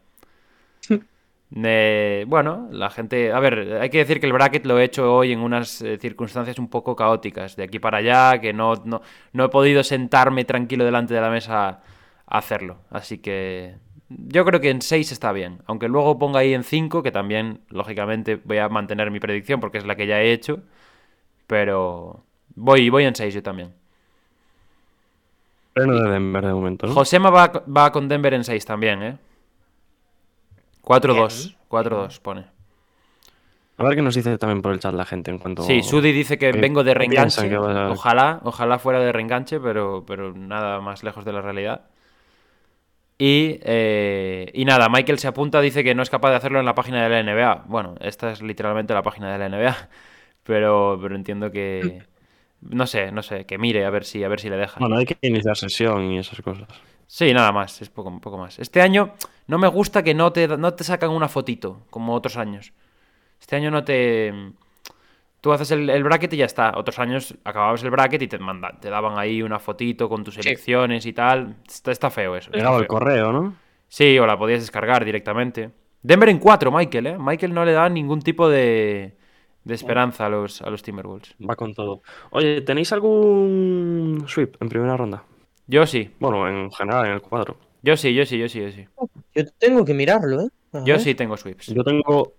Eh, 1.63 2.25
bueno, 2.27 2.67
la 2.71 2.89
gente. 2.89 3.31
A 3.31 3.39
ver, 3.39 3.79
hay 3.81 3.89
que 3.89 3.99
decir 3.99 4.19
que 4.19 4.25
el 4.25 4.33
bracket 4.33 4.65
lo 4.65 4.77
he 4.77 4.83
hecho 4.83 5.15
hoy 5.15 5.31
en 5.31 5.39
unas 5.39 5.81
eh, 5.81 5.97
circunstancias 5.97 6.59
un 6.59 6.69
poco 6.69 6.95
caóticas, 6.95 7.55
de 7.55 7.63
aquí 7.63 7.79
para 7.79 7.99
allá, 7.99 8.41
que 8.41 8.51
no, 8.51 8.73
no, 8.83 9.01
no 9.31 9.45
he 9.45 9.49
podido 9.49 9.83
sentarme 9.83 10.43
tranquilo 10.43 10.83
delante 10.83 11.13
de 11.13 11.21
la 11.21 11.29
mesa 11.29 11.67
a 11.67 12.37
hacerlo. 12.37 12.79
Así 12.89 13.19
que 13.19 13.75
yo 14.09 14.43
creo 14.43 14.59
que 14.59 14.69
en 14.69 14.81
6 14.81 15.13
está 15.13 15.31
bien. 15.31 15.59
Aunque 15.65 15.87
luego 15.87 16.19
ponga 16.19 16.39
ahí 16.39 16.53
en 16.53 16.63
5, 16.63 17.01
que 17.01 17.11
también, 17.11 17.61
lógicamente, 17.69 18.35
voy 18.43 18.57
a 18.57 18.67
mantener 18.67 19.09
mi 19.09 19.21
predicción 19.21 19.61
porque 19.61 19.77
es 19.77 19.85
la 19.85 19.95
que 19.95 20.07
ya 20.07 20.21
he 20.21 20.33
hecho. 20.33 20.59
Pero 21.47 22.23
voy, 22.55 22.89
voy 22.89 23.05
en 23.05 23.15
6 23.15 23.33
yo 23.33 23.43
también. 23.43 23.73
Freno 25.73 25.93
de 25.95 26.09
Denver 26.09 26.45
de 26.45 26.53
momento, 26.53 26.87
¿no? 26.87 26.93
Josema 26.93 27.29
va, 27.29 27.63
va 27.65 27.91
con 27.93 28.09
Denver 28.09 28.33
en 28.33 28.43
6 28.43 28.65
también, 28.65 29.03
¿eh? 29.03 29.17
4-2. 30.85 31.57
4-2 31.67 32.19
pone. 32.19 32.45
A 33.77 33.83
ver 33.83 33.95
qué 33.95 34.01
nos 34.01 34.15
dice 34.15 34.37
también 34.37 34.61
por 34.61 34.71
el 34.71 34.79
chat 34.79 34.93
la 34.93 35.03
gente 35.05 35.31
en 35.31 35.37
cuanto. 35.37 35.63
Sí, 35.63 35.83
Sudi 35.83 36.13
dice 36.13 36.37
que 36.37 36.51
¿Qué- 36.51 36.59
vengo 36.61 36.83
de 36.83 36.93
reenganche. 36.93 37.53
a- 37.53 37.89
Ojalá, 37.91 38.39
ojalá 38.43 38.79
fuera 38.79 38.99
de 39.01 39.11
reenganche, 39.11 39.59
pero, 39.59 40.05
pero 40.07 40.33
nada 40.33 40.79
más 40.79 41.03
lejos 41.03 41.25
de 41.25 41.33
la 41.33 41.41
realidad. 41.41 41.81
Y, 43.17 43.59
eh, 43.63 44.51
y 44.53 44.65
nada, 44.65 44.89
Michael 44.89 45.19
se 45.19 45.27
apunta, 45.27 45.61
dice 45.61 45.83
que 45.83 45.95
no 45.95 46.03
es 46.03 46.09
capaz 46.09 46.31
de 46.31 46.35
hacerlo 46.35 46.59
en 46.59 46.65
la 46.65 46.75
página 46.75 47.03
de 47.03 47.09
la 47.09 47.19
NBA. 47.19 47.63
Bueno, 47.67 47.95
esta 48.01 48.31
es 48.31 48.41
literalmente 48.41 48.93
la 48.93 49.03
página 49.03 49.31
de 49.31 49.37
la 49.39 49.45
NBA, 49.49 49.89
pero, 50.43 50.97
pero 51.01 51.15
entiendo 51.15 51.51
que... 51.51 52.03
No 52.61 52.87
sé, 52.87 53.11
no 53.11 53.21
sé, 53.21 53.45
que 53.45 53.57
mire 53.59 53.85
a 53.85 53.89
ver 53.91 54.05
si, 54.05 54.23
a 54.23 54.27
ver 54.27 54.39
si 54.39 54.49
le 54.49 54.57
deja. 54.57 54.79
Bueno, 54.79 54.95
hay 54.97 55.05
que 55.05 55.17
iniciar 55.21 55.55
sesión 55.55 56.11
y 56.11 56.17
esas 56.17 56.41
cosas. 56.41 56.67
Sí, 57.07 57.33
nada 57.33 57.51
más, 57.51 57.81
es 57.81 57.89
poco, 57.89 58.19
poco 58.19 58.37
más. 58.37 58.59
Este 58.59 58.81
año 58.81 59.13
no 59.47 59.57
me 59.57 59.67
gusta 59.67 60.03
que 60.03 60.13
no 60.13 60.31
te, 60.31 60.47
no 60.47 60.73
te 60.73 60.83
sacan 60.83 61.11
una 61.11 61.27
fotito, 61.27 61.85
como 61.89 62.13
otros 62.13 62.37
años. 62.37 62.73
Este 63.39 63.55
año 63.55 63.71
no 63.71 63.83
te... 63.83 64.33
Tú 65.41 65.53
haces 65.53 65.69
el, 65.71 65.89
el 65.91 66.03
bracket 66.03 66.33
y 66.33 66.37
ya 66.37 66.45
está. 66.45 66.73
Otros 66.75 66.97
años 66.97 67.35
acababas 67.43 67.83
el 67.83 67.91
bracket 67.91 68.23
y 68.23 68.27
te, 68.27 68.39
manda, 68.39 68.79
te 68.79 68.89
daban 68.89 69.19
ahí 69.19 69.43
una 69.43 69.59
fotito 69.59 70.09
con 70.09 70.23
tus 70.23 70.33
selecciones 70.35 71.05
y 71.05 71.13
tal. 71.13 71.57
Está, 71.67 71.91
está 71.91 72.09
feo 72.09 72.35
eso. 72.35 72.47
está 72.47 72.57
Llegaba 72.57 72.79
el 72.79 72.87
correo, 72.87 73.31
¿no? 73.31 73.55
Sí, 73.87 74.17
o 74.17 74.25
la 74.25 74.39
podías 74.39 74.61
descargar 74.61 75.05
directamente. 75.05 75.69
Denver 76.01 76.29
en 76.29 76.39
4, 76.39 76.71
Michael, 76.71 77.07
¿eh? 77.07 77.17
Michael 77.19 77.53
no 77.53 77.63
le 77.63 77.73
da 77.73 77.87
ningún 77.89 78.21
tipo 78.21 78.49
de, 78.49 79.15
de 79.63 79.73
esperanza 79.75 80.25
a 80.25 80.29
los, 80.29 80.63
a 80.63 80.69
los 80.71 80.81
Timberwolves. 80.81 81.35
Va 81.47 81.55
con 81.55 81.75
todo. 81.75 82.01
Oye, 82.31 82.61
¿tenéis 82.61 82.91
algún 82.93 84.23
sweep 84.27 84.59
en 84.61 84.69
primera 84.69 84.97
ronda? 84.97 85.23
Yo 85.67 85.86
sí, 85.88 86.12
Bueno, 86.19 86.47
en 86.47 86.71
general, 86.71 87.06
en 87.08 87.13
el 87.13 87.21
cuadro. 87.21 87.58
yo 87.82 87.97
sí, 87.97 88.13
yo 88.13 88.25
sí, 88.25 88.38
yo 88.38 88.47
sí, 88.49 88.62
yo 88.62 88.71
sí. 88.71 88.86
Yo 89.34 89.43
tengo 89.58 89.84
que 89.86 89.93
mirarlo, 89.93 90.41
¿eh? 90.41 90.49
A 90.73 90.80
Yo 90.80 90.93
ver. 90.95 90.99
sí 91.01 91.15
tengo 91.15 91.36
sweeps. 91.38 91.67
Yo 91.67 91.84
tengo 91.84 92.34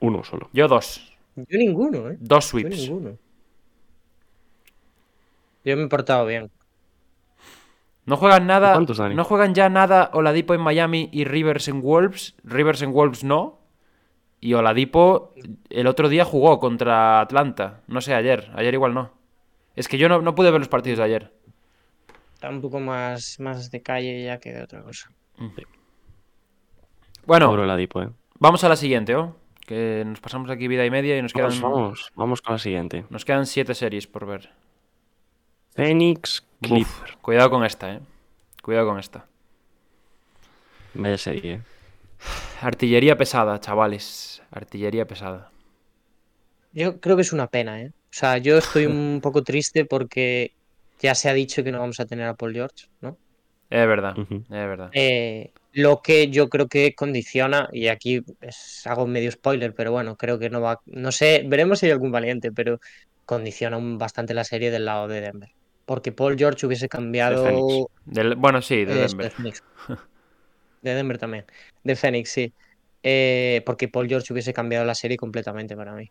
uno 0.00 0.24
solo. 0.24 0.48
Yo 0.52 0.66
dos. 0.68 1.12
Yo 1.36 1.58
ninguno, 1.58 2.10
¿eh? 2.10 2.16
Dos 2.20 2.44
Yo 2.46 2.50
sweeps. 2.50 2.76
ninguno. 2.78 3.16
Yo 5.64 5.76
me 5.76 5.84
he 5.84 5.88
portado 5.88 6.26
bien. 6.26 6.50
No 8.06 8.16
juegan 8.16 8.46
nada. 8.46 8.72
¿Cuántos, 8.74 8.98
Dani? 8.98 9.14
No 9.14 9.24
juegan 9.24 9.54
ya 9.54 9.68
nada 9.70 10.10
Oladipo 10.12 10.52
en 10.54 10.60
Miami 10.60 11.08
y 11.12 11.24
Rivers 11.24 11.68
en 11.68 11.80
Wolves. 11.80 12.34
Rivers 12.44 12.82
en 12.82 12.92
Wolves 12.92 13.24
no. 13.24 13.60
Y 14.40 14.52
Oladipo 14.54 15.32
el 15.70 15.86
otro 15.86 16.08
día 16.10 16.24
jugó 16.26 16.58
contra 16.60 17.20
Atlanta. 17.20 17.80
No 17.86 18.00
sé, 18.02 18.14
ayer. 18.14 18.50
Ayer 18.54 18.74
igual 18.74 18.92
no. 18.92 19.10
Es 19.74 19.88
que 19.88 19.96
yo 19.96 20.08
no, 20.08 20.20
no 20.20 20.34
pude 20.34 20.50
ver 20.50 20.60
los 20.60 20.68
partidos 20.68 20.98
de 20.98 21.04
ayer. 21.04 21.32
Está 22.34 22.50
un 22.50 22.60
poco 22.60 22.80
más, 22.80 23.38
más 23.40 23.70
de 23.70 23.80
calle 23.82 24.24
ya 24.24 24.38
que 24.38 24.52
de 24.52 24.62
otra 24.62 24.82
cosa. 24.82 25.10
Bueno, 27.26 27.48
Pobre 27.48 27.66
Ladipo, 27.66 28.02
¿eh? 28.02 28.10
vamos 28.38 28.62
a 28.64 28.68
la 28.68 28.76
siguiente, 28.76 29.14
¿oh? 29.16 29.34
Que 29.66 30.02
nos 30.06 30.20
pasamos 30.20 30.50
aquí 30.50 30.68
vida 30.68 30.84
y 30.84 30.90
media 30.90 31.16
y 31.16 31.22
nos 31.22 31.32
quedan, 31.32 31.48
Vamos, 31.60 31.62
vamos, 31.62 32.12
vamos 32.14 32.42
con 32.42 32.54
la 32.54 32.58
siguiente. 32.58 33.04
nos 33.08 33.24
quedan 33.24 33.46
siete 33.46 33.74
series 33.74 34.06
por 34.06 34.26
ver. 34.26 34.50
Phoenix 35.74 36.44
Uf, 36.62 36.68
Clipper. 36.68 37.16
cuidado 37.22 37.50
con 37.50 37.64
esta, 37.64 37.94
¿eh? 37.94 38.00
Cuidado 38.62 38.88
con 38.88 38.98
esta. 38.98 39.26
Vaya 40.94 41.16
serie, 41.18 41.54
¿eh? 41.54 41.60
Artillería 42.60 43.16
pesada, 43.16 43.58
chavales. 43.58 44.42
Artillería 44.50 45.06
pesada. 45.06 45.50
Yo 46.72 47.00
creo 47.00 47.16
que 47.16 47.22
es 47.22 47.32
una 47.32 47.46
pena, 47.48 47.80
¿eh? 47.80 47.88
O 47.88 48.12
sea, 48.16 48.38
yo 48.38 48.58
estoy 48.58 48.86
un 48.86 49.20
poco 49.22 49.42
triste 49.42 49.84
porque 49.86 50.52
ya 51.04 51.14
se 51.14 51.28
ha 51.28 51.34
dicho 51.34 51.62
que 51.62 51.70
no 51.70 51.80
vamos 51.80 52.00
a 52.00 52.06
tener 52.06 52.26
a 52.26 52.32
Paul 52.32 52.54
George, 52.54 52.86
¿no? 53.02 53.18
Es 53.68 53.86
verdad, 53.86 54.14
es 54.18 54.48
verdad. 54.48 54.88
Eh, 54.94 55.52
Lo 55.72 56.00
que 56.00 56.28
yo 56.30 56.48
creo 56.48 56.66
que 56.66 56.94
condiciona, 56.94 57.68
y 57.72 57.88
aquí 57.88 58.22
es, 58.40 58.86
hago 58.86 59.06
medio 59.06 59.30
spoiler, 59.30 59.74
pero 59.74 59.92
bueno, 59.92 60.16
creo 60.16 60.38
que 60.38 60.48
no 60.48 60.62
va. 60.62 60.80
No 60.86 61.12
sé, 61.12 61.44
veremos 61.46 61.80
si 61.80 61.86
hay 61.86 61.92
algún 61.92 62.10
valiente, 62.10 62.52
pero 62.52 62.80
condiciona 63.26 63.78
bastante 63.98 64.32
la 64.32 64.44
serie 64.44 64.70
del 64.70 64.86
lado 64.86 65.06
de 65.06 65.20
Denver. 65.20 65.50
Porque 65.84 66.10
Paul 66.10 66.38
George 66.38 66.64
hubiese 66.64 66.88
cambiado. 66.88 67.44
Del, 68.06 68.36
bueno, 68.36 68.62
sí, 68.62 68.86
de 68.86 68.94
Denver. 68.94 69.26
de 69.26 69.30
Phoenix. 69.30 69.62
De 70.80 70.94
Denver 70.94 71.18
también. 71.18 71.44
De 71.82 71.96
Phoenix, 71.96 72.30
sí. 72.30 72.52
Eh, 73.02 73.62
porque 73.64 73.88
Paul 73.88 74.06
George 74.08 74.32
hubiese 74.32 74.52
cambiado 74.54 74.84
la 74.86 74.94
serie 74.94 75.16
completamente 75.18 75.74
para 75.76 75.92
mí. 75.92 76.10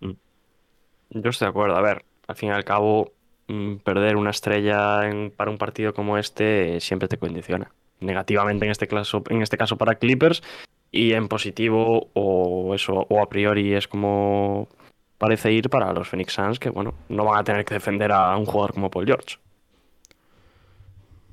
Yo 0.00 1.30
estoy 1.30 1.46
de 1.46 1.50
acuerdo. 1.50 1.76
A 1.76 1.80
ver, 1.80 2.04
al 2.26 2.36
fin 2.36 2.48
y 2.50 2.52
al 2.52 2.64
cabo, 2.64 3.12
mm, 3.12 3.13
perder 3.84 4.16
una 4.16 4.30
estrella 4.30 5.08
en- 5.08 5.30
para 5.30 5.50
un 5.50 5.58
partido 5.58 5.92
como 5.94 6.18
este 6.18 6.76
eh, 6.76 6.80
siempre 6.80 7.08
te 7.08 7.18
condiciona. 7.18 7.70
Negativamente 8.00 8.64
en 8.64 8.70
este 8.70 8.86
caso, 8.88 9.22
en 9.30 9.42
este 9.42 9.56
caso 9.56 9.76
para 9.76 9.94
Clippers 9.96 10.42
y 10.90 11.12
en 11.12 11.28
positivo 11.28 12.08
o 12.14 12.74
eso, 12.74 13.06
o 13.08 13.22
a 13.22 13.28
priori 13.28 13.74
es 13.74 13.86
como 13.88 14.68
parece 15.18 15.52
ir 15.52 15.70
para 15.70 15.92
los 15.92 16.08
Phoenix 16.08 16.32
Suns 16.34 16.58
que 16.58 16.70
bueno, 16.70 16.94
no 17.08 17.24
van 17.24 17.38
a 17.38 17.44
tener 17.44 17.64
que 17.64 17.74
defender 17.74 18.12
a 18.12 18.36
un 18.36 18.44
jugador 18.46 18.74
como 18.74 18.90
Paul 18.90 19.06
George. 19.06 19.36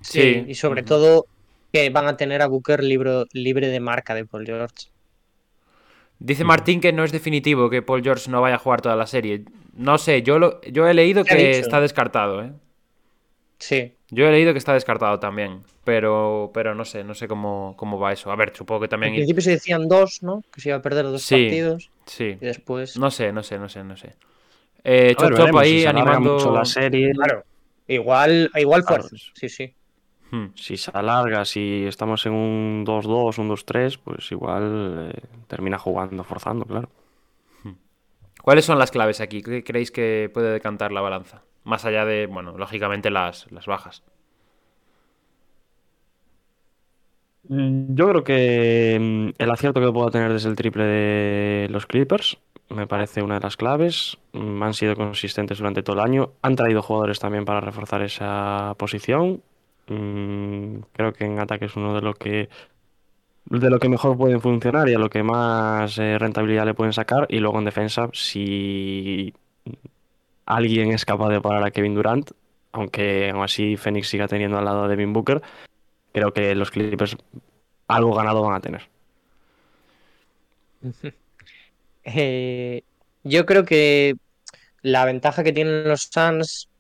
Sí, 0.02 0.22
Sí. 0.22 0.46
y 0.48 0.56
sobre 0.56 0.84
todo 0.84 1.26
que 1.72 1.90
van 1.90 2.08
a 2.08 2.18
tener 2.18 2.42
a 2.42 2.48
Booker 2.48 2.84
libro- 2.84 3.26
libre 3.34 3.68
de 3.68 3.80
marca 3.80 4.14
de 4.16 4.26
Paul 4.26 4.46
George. 4.46 4.91
Dice 6.24 6.44
Martín 6.44 6.80
que 6.82 6.94
no 6.94 7.04
es 7.04 7.12
definitivo 7.12 7.70
que 7.70 7.82
Paul 7.82 8.04
George 8.04 8.30
no 8.30 8.42
vaya 8.42 8.56
a 8.56 8.60
jugar 8.60 8.82
toda 8.82 8.96
la 8.96 9.08
serie. 9.08 9.44
No 9.76 9.98
sé, 9.98 10.22
yo, 10.22 10.38
lo, 10.38 10.62
yo 10.62 10.88
he 10.88 10.94
leído 10.94 11.24
¿Qué 11.24 11.34
ha 11.34 11.38
que 11.38 11.48
dicho? 11.48 11.60
está 11.62 11.82
descartado, 11.82 12.44
¿eh? 12.44 12.52
Sí, 13.58 13.94
Yo 14.10 14.28
he 14.28 14.32
leído 14.32 14.54
que 14.54 14.58
está 14.60 14.74
descartado 14.74 15.20
también, 15.20 15.62
pero, 15.84 16.50
pero 16.54 16.74
no 16.74 16.84
sé, 16.84 17.04
no 17.04 17.14
sé 17.14 17.28
cómo, 17.28 17.76
cómo 17.78 18.00
va 18.00 18.12
eso. 18.12 18.32
A 18.32 18.36
ver, 18.36 18.54
supongo 18.56 18.82
que 18.82 18.86
al 18.86 18.90
también... 18.90 19.14
principio 19.14 19.42
se 19.42 19.52
decían 19.52 19.88
dos, 19.88 20.24
¿no? 20.24 20.44
Que 20.54 20.62
se 20.62 20.70
iba 20.70 20.78
a 20.78 20.82
perder 20.82 21.06
dos 21.06 21.22
Sí. 21.22 21.36
partidos 21.46 21.92
Sí, 22.06 22.38
y 22.42 22.46
después. 22.46 22.98
no 22.98 23.12
sé, 23.12 23.32
no 23.32 23.44
sé, 23.44 23.58
no 23.60 23.70
sé, 23.70 23.84
no 23.84 23.96
sé. 23.98 24.16
Eh, 24.84 25.16
Chop 25.18 25.34
si 25.36 25.58
ahí 25.58 25.82
se 25.82 25.88
alarga 25.88 26.12
animando... 26.16 26.34
mucho 26.34 26.52
la 26.52 26.66
serie, 26.66 27.12
Claro, 27.14 27.44
igual, 27.88 28.50
igual 28.56 28.84
fuerzas. 28.84 29.32
Sí, 29.36 29.48
sí. 29.50 29.74
Hmm. 30.32 30.48
si 30.56 30.78
se 30.78 30.92
alarga, 30.94 31.44
si 31.46 31.86
estamos 31.86 32.26
en 32.26 32.34
un 32.34 32.86
2-2, 32.86 33.38
un 33.38 33.50
2-3, 33.50 34.00
pues 34.04 34.32
igual 34.32 35.12
eh, 35.14 35.22
termina 35.48 35.78
jugando, 35.78 36.24
forzando, 36.24 36.66
claro. 36.66 36.90
¿Cuáles 38.42 38.66
son 38.66 38.78
las 38.80 38.92
claves 38.92 39.22
aquí? 39.22 39.42
¿Qué 39.42 39.64
creéis 39.64 39.92
que 39.92 40.30
puede 40.34 40.52
decantar 40.52 40.92
la 40.92 41.02
balanza? 41.02 41.44
Más 41.64 41.86
allá 41.86 42.06
de, 42.06 42.26
bueno, 42.28 42.58
lógicamente 42.58 43.10
las, 43.12 43.52
las 43.52 43.66
bajas. 43.68 44.04
Mm, 47.44 47.96
Yo 47.96 48.08
creo 48.10 48.24
que 48.24 48.98
mm, 49.00 49.42
el 49.42 49.52
acierto 49.52 49.82
que 49.82 49.92
puedo 49.92 50.10
tener 50.12 50.32
desde 50.34 50.50
el 50.50 50.56
triple 50.56 50.84
de 50.86 51.68
los 51.70 51.86
Clippers 51.88 52.38
me 52.70 52.88
parece 52.88 53.22
una 53.22 53.36
de 53.36 53.42
las 53.42 53.58
claves. 53.58 54.18
Mm, 54.34 54.64
Han 54.64 54.74
sido 54.74 54.96
consistentes 54.96 55.58
durante 55.58 55.84
todo 55.84 55.96
el 55.98 56.02
año. 56.06 56.34
Han 56.42 56.56
traído 56.56 56.82
jugadores 56.82 57.20
también 57.20 57.46
para 57.46 57.62
reforzar 57.62 58.02
esa 58.02 58.76
posición. 58.78 59.42
Mm, 59.92 60.84
Creo 60.94 61.12
que 61.14 61.26
en 61.26 61.40
ataque 61.40 61.66
es 61.66 61.76
uno 61.76 61.94
de 61.94 62.02
lo 62.02 62.14
que 62.14 62.50
de 63.46 63.70
lo 63.70 63.80
que 63.80 63.90
mejor 63.90 64.18
pueden 64.18 64.40
funcionar 64.40 64.88
y 64.88 64.94
a 64.94 65.00
lo 65.00 65.10
que 65.10 65.24
más 65.24 65.98
eh, 65.98 66.18
rentabilidad 66.18 66.66
le 66.66 66.74
pueden 66.74 66.94
sacar. 66.94 67.26
Y 67.30 67.40
luego 67.40 67.60
en 67.60 67.66
defensa, 67.66 68.10
si 68.14 69.34
alguien 70.46 70.92
es 70.92 71.04
capaz 71.06 71.30
de 71.30 71.42
parar 71.42 71.64
a 71.64 71.72
Kevin 71.72 71.96
Durant, 71.96 72.32
aunque 72.72 73.32
aún 73.32 73.44
así 73.44 73.76
Phoenix 73.78 74.08
siga 74.08 74.28
teniendo 74.28 74.58
al 74.58 74.66
lado 74.66 74.84
a 74.84 74.88
Devin 74.88 75.12
Booker, 75.12 75.42
creo 76.14 76.32
que 76.34 76.56
los 76.56 76.72
Clippers 76.72 77.18
algo 77.88 78.14
ganado 78.16 78.44
van 78.44 78.56
a 78.56 78.62
tener. 78.62 78.90
Eh, 82.04 82.82
yo 83.24 83.46
creo 83.46 83.64
que 83.64 84.16
la 84.82 85.06
ventaja 85.06 85.44
que 85.44 85.54
tienen 85.54 85.88
los 85.88 86.10
Suns, 86.12 86.71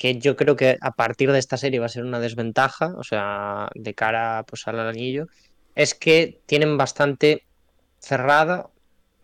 que 0.00 0.18
yo 0.18 0.34
creo 0.34 0.56
que 0.56 0.78
a 0.80 0.92
partir 0.92 1.30
de 1.30 1.38
esta 1.38 1.58
serie 1.58 1.78
va 1.78 1.84
a 1.84 1.90
ser 1.90 2.04
una 2.06 2.20
desventaja, 2.20 2.94
o 2.96 3.04
sea, 3.04 3.68
de 3.74 3.92
cara 3.92 4.46
pues, 4.48 4.66
al 4.66 4.80
anillo, 4.80 5.26
es 5.74 5.94
que 5.94 6.40
tienen 6.46 6.78
bastante 6.78 7.44
cerrada, 7.98 8.70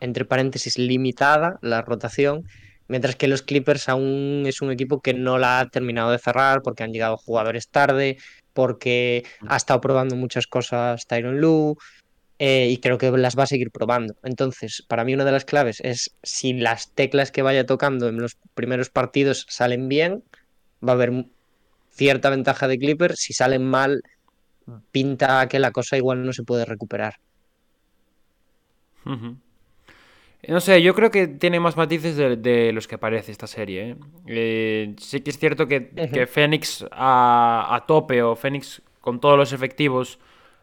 entre 0.00 0.26
paréntesis, 0.26 0.76
limitada 0.76 1.58
la 1.62 1.80
rotación, 1.80 2.44
mientras 2.88 3.16
que 3.16 3.26
los 3.26 3.40
Clippers 3.40 3.88
aún 3.88 4.42
es 4.44 4.60
un 4.60 4.70
equipo 4.70 5.00
que 5.00 5.14
no 5.14 5.38
la 5.38 5.60
ha 5.60 5.68
terminado 5.70 6.10
de 6.10 6.18
cerrar 6.18 6.60
porque 6.60 6.82
han 6.82 6.92
llegado 6.92 7.16
jugadores 7.16 7.68
tarde, 7.68 8.18
porque 8.52 9.24
ha 9.48 9.56
estado 9.56 9.80
probando 9.80 10.14
muchas 10.14 10.46
cosas 10.46 11.06
Tyron 11.06 11.40
Lue, 11.40 11.76
eh, 12.38 12.68
y 12.68 12.76
creo 12.80 12.98
que 12.98 13.10
las 13.12 13.38
va 13.38 13.44
a 13.44 13.46
seguir 13.46 13.70
probando. 13.70 14.14
Entonces, 14.22 14.84
para 14.86 15.04
mí 15.04 15.14
una 15.14 15.24
de 15.24 15.32
las 15.32 15.46
claves 15.46 15.80
es 15.80 16.14
si 16.22 16.52
las 16.52 16.92
teclas 16.92 17.32
que 17.32 17.40
vaya 17.40 17.64
tocando 17.64 18.08
en 18.08 18.18
los 18.18 18.36
primeros 18.52 18.90
partidos 18.90 19.46
salen 19.48 19.88
bien, 19.88 20.22
va 20.86 20.92
a 20.92 20.94
haber 20.94 21.26
cierta 21.90 22.30
ventaja 22.30 22.68
de 22.68 22.78
Clipper. 22.78 23.16
Si 23.16 23.32
salen 23.32 23.64
mal, 23.64 24.02
pinta 24.92 25.48
que 25.48 25.58
la 25.58 25.72
cosa 25.72 25.96
igual 25.96 26.24
no 26.24 26.32
se 26.32 26.44
puede 26.44 26.64
recuperar. 26.64 27.14
No 30.48 30.60
sé, 30.60 30.80
yo 30.82 30.94
creo 30.94 31.10
que 31.10 31.26
tiene 31.26 31.58
más 31.58 31.76
matices 31.76 32.16
de, 32.16 32.36
de 32.36 32.72
los 32.72 32.86
que 32.86 32.98
parece 32.98 33.32
esta 33.32 33.46
serie. 33.46 33.90
¿eh? 33.90 33.96
Eh, 34.26 34.94
sí 34.98 35.20
que 35.20 35.30
es 35.30 35.38
cierto 35.38 35.66
que, 35.66 35.90
que 36.12 36.22
Ujú. 36.22 36.32
Phoenix 36.32 36.84
a, 36.92 37.74
a 37.74 37.86
tope 37.86 38.22
o 38.22 38.36
Phoenix 38.36 38.82
con 39.00 39.20
todos 39.20 39.36
los 39.36 39.52
efectivos 39.52 40.18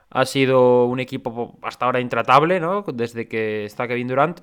ha 0.09 0.25
sido 0.25 0.85
un 0.85 0.99
equipo 0.99 1.57
hasta 1.63 1.85
ahora 1.85 1.99
intratable, 1.99 2.59
¿no? 2.59 2.83
Desde 2.93 3.27
que 3.27 3.65
está 3.65 3.87
Kevin 3.87 4.07
Durant. 4.07 4.41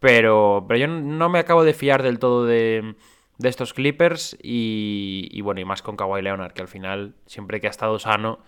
Pero, 0.00 0.64
pero 0.68 0.78
yo 0.80 0.88
no 0.88 1.28
me 1.28 1.38
acabo 1.38 1.64
de 1.64 1.74
fiar 1.74 2.02
del 2.02 2.18
todo 2.18 2.46
de, 2.46 2.96
de 3.42 3.48
estos 3.48 3.74
Clippers 3.74 4.36
y, 4.42 5.28
y 5.30 5.40
bueno, 5.42 5.60
y 5.60 5.64
más 5.64 5.82
con 5.82 5.96
Kawhi 5.96 6.22
Leonard, 6.22 6.52
que 6.52 6.62
al 6.62 6.68
final, 6.68 7.14
siempre 7.26 7.60
que 7.60 7.66
ha 7.66 7.70
estado 7.70 7.98
sano, 7.98 8.38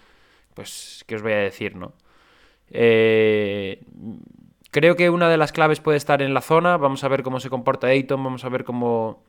pues, 0.55 1.05
¿qué 1.07 1.17
os 1.17 1.23
voy 1.23 1.33
a 1.33 1.39
decir, 1.39 1.77
no? 1.77 1.93
Eh, 2.71 3.83
creo 4.71 4.97
que 4.97 5.11
una 5.11 5.29
de 5.29 5.37
las 5.37 5.53
claves 5.53 5.81
puede 5.81 5.99
estar 5.99 6.23
en 6.23 6.33
la 6.33 6.41
zona. 6.41 6.77
Vamos 6.77 7.05
a 7.05 7.09
ver 7.09 7.23
cómo 7.23 7.41
se 7.41 7.51
comporta 7.51 7.89
Ayton, 7.89 8.23
vamos 8.23 8.45
a 8.45 8.49
ver 8.49 8.65
cómo, 8.65 9.23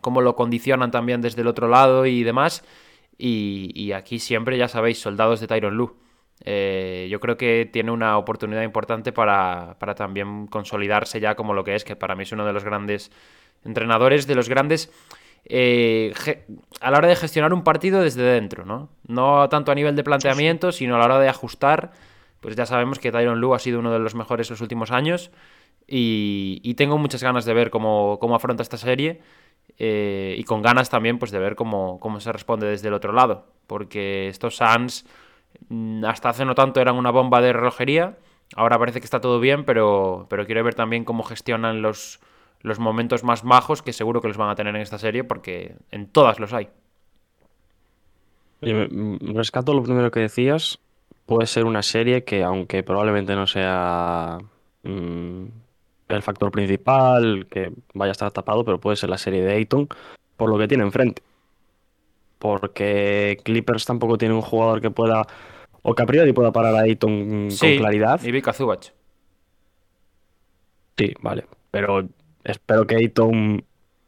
cómo 0.00 0.20
lo 0.20 0.36
condicionan 0.36 0.90
también 0.90 1.20
desde 1.20 1.42
el 1.42 1.48
otro 1.48 1.68
lado 1.68 2.06
y 2.06 2.22
demás. 2.22 2.64
Y, 3.16 3.92
aquí 3.92 4.18
siempre, 4.18 4.56
ya 4.56 4.68
sabéis, 4.68 4.98
soldados 5.00 5.40
de 5.40 5.46
Tyron 5.46 5.76
Lue. 5.76 5.94
Eh, 6.42 7.08
yo 7.10 7.20
creo 7.20 7.36
que 7.36 7.68
tiene 7.70 7.90
una 7.90 8.16
oportunidad 8.16 8.62
importante 8.62 9.12
para, 9.12 9.76
para 9.78 9.94
también 9.94 10.46
consolidarse 10.46 11.20
ya 11.20 11.34
como 11.34 11.52
lo 11.52 11.62
que 11.62 11.74
es, 11.74 11.84
que 11.84 11.96
para 11.96 12.14
mí 12.14 12.22
es 12.22 12.32
uno 12.32 12.46
de 12.46 12.54
los 12.54 12.64
grandes 12.64 13.12
entrenadores, 13.64 14.26
de 14.26 14.34
los 14.34 14.48
grandes 14.48 14.90
eh, 15.44 16.12
a 16.80 16.90
la 16.90 16.98
hora 16.98 17.08
de 17.08 17.16
gestionar 17.16 17.52
un 17.52 17.64
partido 17.64 18.02
desde 18.02 18.22
dentro, 18.22 18.64
¿no? 18.64 18.90
No 19.06 19.48
tanto 19.48 19.72
a 19.72 19.74
nivel 19.74 19.96
de 19.96 20.04
planteamiento, 20.04 20.72
sino 20.72 20.96
a 20.96 20.98
la 20.98 21.06
hora 21.06 21.18
de 21.18 21.28
ajustar. 21.28 21.92
Pues 22.40 22.56
ya 22.56 22.66
sabemos 22.66 22.98
que 22.98 23.12
Tyron 23.12 23.40
Lue 23.40 23.54
ha 23.54 23.58
sido 23.58 23.80
uno 23.80 23.92
de 23.92 23.98
los 23.98 24.14
mejores 24.14 24.48
los 24.48 24.60
últimos 24.60 24.90
años 24.90 25.30
y, 25.86 26.60
y 26.62 26.74
tengo 26.74 26.98
muchas 26.98 27.22
ganas 27.22 27.44
de 27.44 27.52
ver 27.52 27.70
cómo, 27.70 28.18
cómo 28.18 28.34
afronta 28.34 28.62
esta 28.62 28.78
serie 28.78 29.20
eh, 29.78 30.36
y 30.38 30.44
con 30.44 30.62
ganas 30.62 30.90
también 30.90 31.18
pues 31.18 31.30
de 31.30 31.38
ver 31.38 31.56
cómo, 31.56 31.98
cómo 32.00 32.20
se 32.20 32.32
responde 32.32 32.66
desde 32.66 32.88
el 32.88 32.94
otro 32.94 33.12
lado, 33.12 33.46
porque 33.66 34.28
estos 34.28 34.56
Suns 34.56 35.06
mm, 35.68 36.04
hasta 36.04 36.28
hace 36.28 36.44
no 36.44 36.54
tanto 36.54 36.80
eran 36.80 36.96
una 36.96 37.10
bomba 37.10 37.40
de 37.40 37.52
relojería, 37.52 38.18
ahora 38.56 38.78
parece 38.78 39.00
que 39.00 39.06
está 39.06 39.20
todo 39.20 39.40
bien, 39.40 39.64
pero, 39.64 40.26
pero 40.28 40.44
quiero 40.46 40.62
ver 40.64 40.74
también 40.74 41.04
cómo 41.04 41.22
gestionan 41.22 41.82
los, 41.82 42.20
los 42.62 42.78
momentos 42.78 43.24
más 43.24 43.44
majos 43.44 43.82
que 43.82 43.92
seguro 43.92 44.20
que 44.20 44.28
los 44.28 44.36
van 44.36 44.50
a 44.50 44.54
tener 44.54 44.74
en 44.76 44.82
esta 44.82 44.98
serie 44.98 45.24
porque 45.24 45.76
en 45.90 46.06
todas 46.06 46.38
los 46.40 46.52
hay. 46.52 46.68
Me 48.60 49.16
rescato 49.34 49.72
lo 49.72 49.82
primero 49.82 50.10
que 50.10 50.20
decías. 50.20 50.78
Puede 51.26 51.46
ser 51.46 51.64
una 51.64 51.82
serie 51.82 52.24
que, 52.24 52.42
aunque 52.42 52.82
probablemente 52.82 53.34
no 53.34 53.46
sea 53.46 54.38
mm, 54.82 55.44
el 56.08 56.22
factor 56.22 56.50
principal, 56.50 57.46
que 57.48 57.72
vaya 57.94 58.10
a 58.10 58.12
estar 58.12 58.30
tapado, 58.32 58.64
pero 58.64 58.78
puede 58.80 58.96
ser 58.96 59.08
la 59.10 59.18
serie 59.18 59.42
de 59.42 59.52
Ayton 59.54 59.88
por 60.36 60.50
lo 60.50 60.58
que 60.58 60.68
tiene 60.68 60.82
enfrente. 60.84 61.22
Porque 62.38 63.38
Clippers 63.44 63.84
tampoco 63.86 64.18
tiene 64.18 64.34
un 64.34 64.40
jugador 64.42 64.80
que 64.80 64.90
pueda, 64.90 65.26
o 65.82 65.94
que 65.94 66.02
a 66.02 66.06
priori 66.06 66.32
pueda 66.32 66.52
parar 66.52 66.74
a 66.74 66.80
Ayton 66.80 67.28
con 67.48 67.50
Sí, 67.50 67.78
claridad. 67.78 68.20
y 68.22 68.30
Vika 68.30 68.52
Zubac. 68.52 68.92
Sí, 70.98 71.14
vale. 71.20 71.46
Pero 71.70 72.08
espero 72.44 72.86
que 72.86 72.96
Ayton, 72.96 73.64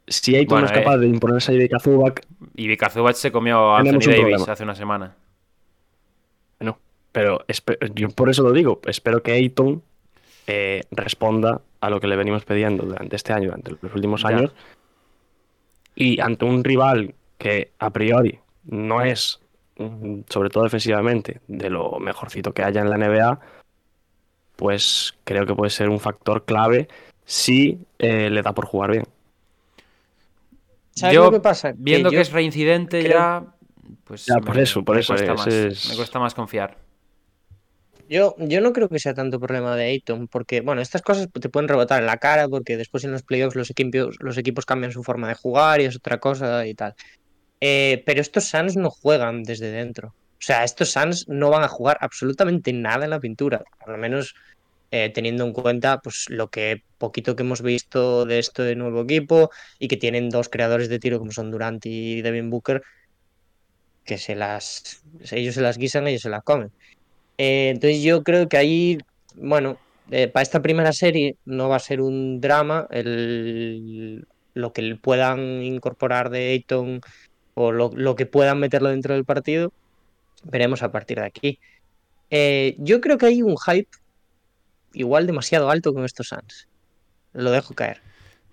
si 0.07 0.45
Bueno, 0.45 0.61
no 0.61 0.65
es 0.67 0.71
capaz 0.71 0.95
eh. 0.95 0.99
de 0.99 1.07
imponerse 1.07 1.51
a 1.51 1.55
Ivica 1.55 1.79
Zubac, 1.79 2.25
Y 2.55 2.67
Vika 2.67 2.89
Zubac 2.89 3.15
se 3.15 3.31
comió 3.31 3.71
a 3.73 3.79
Anthony 3.79 3.99
Davis 3.99 4.19
problema. 4.19 4.45
hace 4.53 4.63
una 4.63 4.75
semana. 4.75 5.15
No, 6.59 6.77
pero 7.11 7.45
yo 7.95 8.09
por 8.09 8.29
eso 8.29 8.43
lo 8.43 8.51
digo. 8.51 8.79
Espero 8.85 9.23
que 9.23 9.31
Ayton 9.33 9.81
eh, 10.47 10.81
responda 10.91 11.61
a 11.81 11.89
lo 11.89 11.99
que 11.99 12.07
le 12.07 12.15
venimos 12.15 12.45
pidiendo 12.45 12.83
durante 12.85 13.15
este 13.15 13.33
año, 13.33 13.45
durante 13.47 13.71
los 13.81 13.93
últimos 13.95 14.21
Ya. 14.23 14.29
años. 14.29 14.51
Y 15.95 16.19
ante 16.19 16.45
un 16.45 16.63
rival 16.63 17.13
que 17.37 17.71
a 17.79 17.89
priori 17.91 18.39
no 18.65 19.01
es 19.01 19.39
mm, 19.77 20.21
sobre 20.29 20.49
todo 20.49 20.63
defensivamente, 20.63 21.39
de 21.47 21.69
lo 21.69 21.99
mejorcito 21.99 22.53
que 22.53 22.63
haya 22.63 22.81
en 22.81 22.89
la 22.89 22.97
NBA, 22.97 23.39
pues 24.55 25.13
creo 25.23 25.45
que 25.45 25.55
puede 25.55 25.69
ser 25.71 25.89
un 25.89 25.99
factor 25.99 26.45
clave 26.45 26.87
si 27.25 27.79
eh, 27.99 28.29
le 28.29 28.41
da 28.41 28.53
por 28.53 28.65
jugar 28.65 28.91
bien. 28.91 29.03
¿Sabes 30.91 31.15
Yo, 31.15 31.25
lo 31.25 31.31
que 31.31 31.39
pasa? 31.39 31.73
Viendo 31.75 32.09
que, 32.11 32.21
es 32.21 32.31
reincidente 32.31 32.99
creo- 33.03 33.13
ya, 33.13 33.43
pues 34.03 34.25
Ya, 34.25 34.35
por 34.37 34.57
eso, 34.59 34.83
por 34.83 34.95
me 34.95 35.01
eso, 35.01 35.13
cuesta 35.13 35.33
más, 35.33 35.47
es- 35.47 35.89
me 35.89 35.95
cuesta 35.95 36.19
más 36.19 36.33
confiar. 36.35 36.77
Yo, 38.09 38.35
yo 38.37 38.61
no 38.61 38.73
creo 38.73 38.89
que 38.89 38.99
sea 38.99 39.13
tanto 39.13 39.39
problema 39.39 39.75
de 39.75 39.85
Ayton, 39.85 40.27
porque, 40.27 40.61
bueno, 40.61 40.81
estas 40.81 41.01
cosas 41.01 41.29
te 41.31 41.49
pueden 41.49 41.69
rebotar 41.69 41.99
en 42.01 42.05
la 42.05 42.17
cara, 42.17 42.47
porque 42.47 42.77
después 42.77 43.03
en 43.05 43.11
los 43.11 43.23
playoffs 43.23 43.55
los 43.55 43.69
equipos, 43.71 44.17
los 44.19 44.37
equipos 44.37 44.65
cambian 44.65 44.91
su 44.91 45.03
forma 45.03 45.29
de 45.29 45.35
jugar 45.35 45.81
y 45.81 45.85
es 45.85 45.95
otra 45.95 46.19
cosa 46.19 46.67
y 46.67 46.75
tal. 46.75 46.93
Eh, 47.61 48.03
pero 48.05 48.19
estos 48.21 48.43
Suns 48.45 48.75
no 48.75 48.89
juegan 48.89 49.43
desde 49.43 49.71
dentro. 49.71 50.09
O 50.09 50.45
sea, 50.45 50.65
estos 50.65 50.91
Suns 50.91 51.27
no 51.29 51.49
van 51.49 51.63
a 51.63 51.69
jugar 51.69 51.97
absolutamente 52.01 52.73
nada 52.73 53.05
en 53.05 53.11
la 53.11 53.21
pintura, 53.21 53.63
por 53.79 53.89
lo 53.93 53.97
menos 53.97 54.35
eh, 54.95 55.09
teniendo 55.09 55.43
en 55.43 55.53
cuenta 55.53 56.01
pues, 56.01 56.27
lo 56.29 56.51
que 56.51 56.83
poquito 56.99 57.35
que 57.35 57.41
hemos 57.41 57.63
visto 57.63 58.25
de 58.25 58.37
este 58.37 58.75
nuevo 58.75 59.01
equipo 59.01 59.49
y 59.79 59.87
que 59.87 59.97
tienen 59.97 60.29
dos 60.29 60.49
creadores 60.49 60.87
de 60.87 60.99
tiro 60.99 61.17
como 61.17 61.31
son 61.31 61.49
Durant 61.49 61.83
y 61.87 62.21
Devin 62.21 62.51
Booker, 62.51 62.83
que 64.05 64.19
se 64.19 64.35
las, 64.35 65.03
ellos 65.31 65.55
se 65.55 65.61
las 65.61 65.79
guisan, 65.79 66.07
ellos 66.07 66.21
se 66.21 66.29
las 66.29 66.43
comen. 66.43 66.69
Eh, 67.39 67.69
entonces 67.73 68.03
yo 68.03 68.21
creo 68.21 68.47
que 68.47 68.57
ahí, 68.57 68.99
bueno, 69.35 69.79
eh, 70.11 70.27
para 70.27 70.43
esta 70.43 70.61
primera 70.61 70.93
serie 70.93 71.37
no 71.43 71.69
va 71.69 71.77
a 71.77 71.79
ser 71.79 71.99
un 71.99 72.39
drama 72.39 72.85
el, 72.91 74.27
lo 74.53 74.73
que 74.73 74.95
puedan 74.95 75.63
incorporar 75.63 76.29
de 76.29 76.51
Ayton 76.51 77.01
o 77.55 77.71
lo, 77.71 77.89
lo 77.95 78.15
que 78.15 78.27
puedan 78.27 78.59
meterlo 78.59 78.89
dentro 78.89 79.15
del 79.15 79.25
partido. 79.25 79.73
Veremos 80.43 80.83
a 80.83 80.91
partir 80.91 81.17
de 81.17 81.25
aquí. 81.25 81.59
Yo 82.77 83.01
creo 83.01 83.17
que 83.17 83.25
hay 83.25 83.41
un 83.41 83.57
hype 83.57 83.89
igual 84.93 85.27
demasiado 85.27 85.69
alto 85.69 85.93
con 85.93 86.05
estos 86.05 86.27
Suns. 86.27 86.67
Lo 87.33 87.51
dejo 87.51 87.73
caer. 87.73 88.01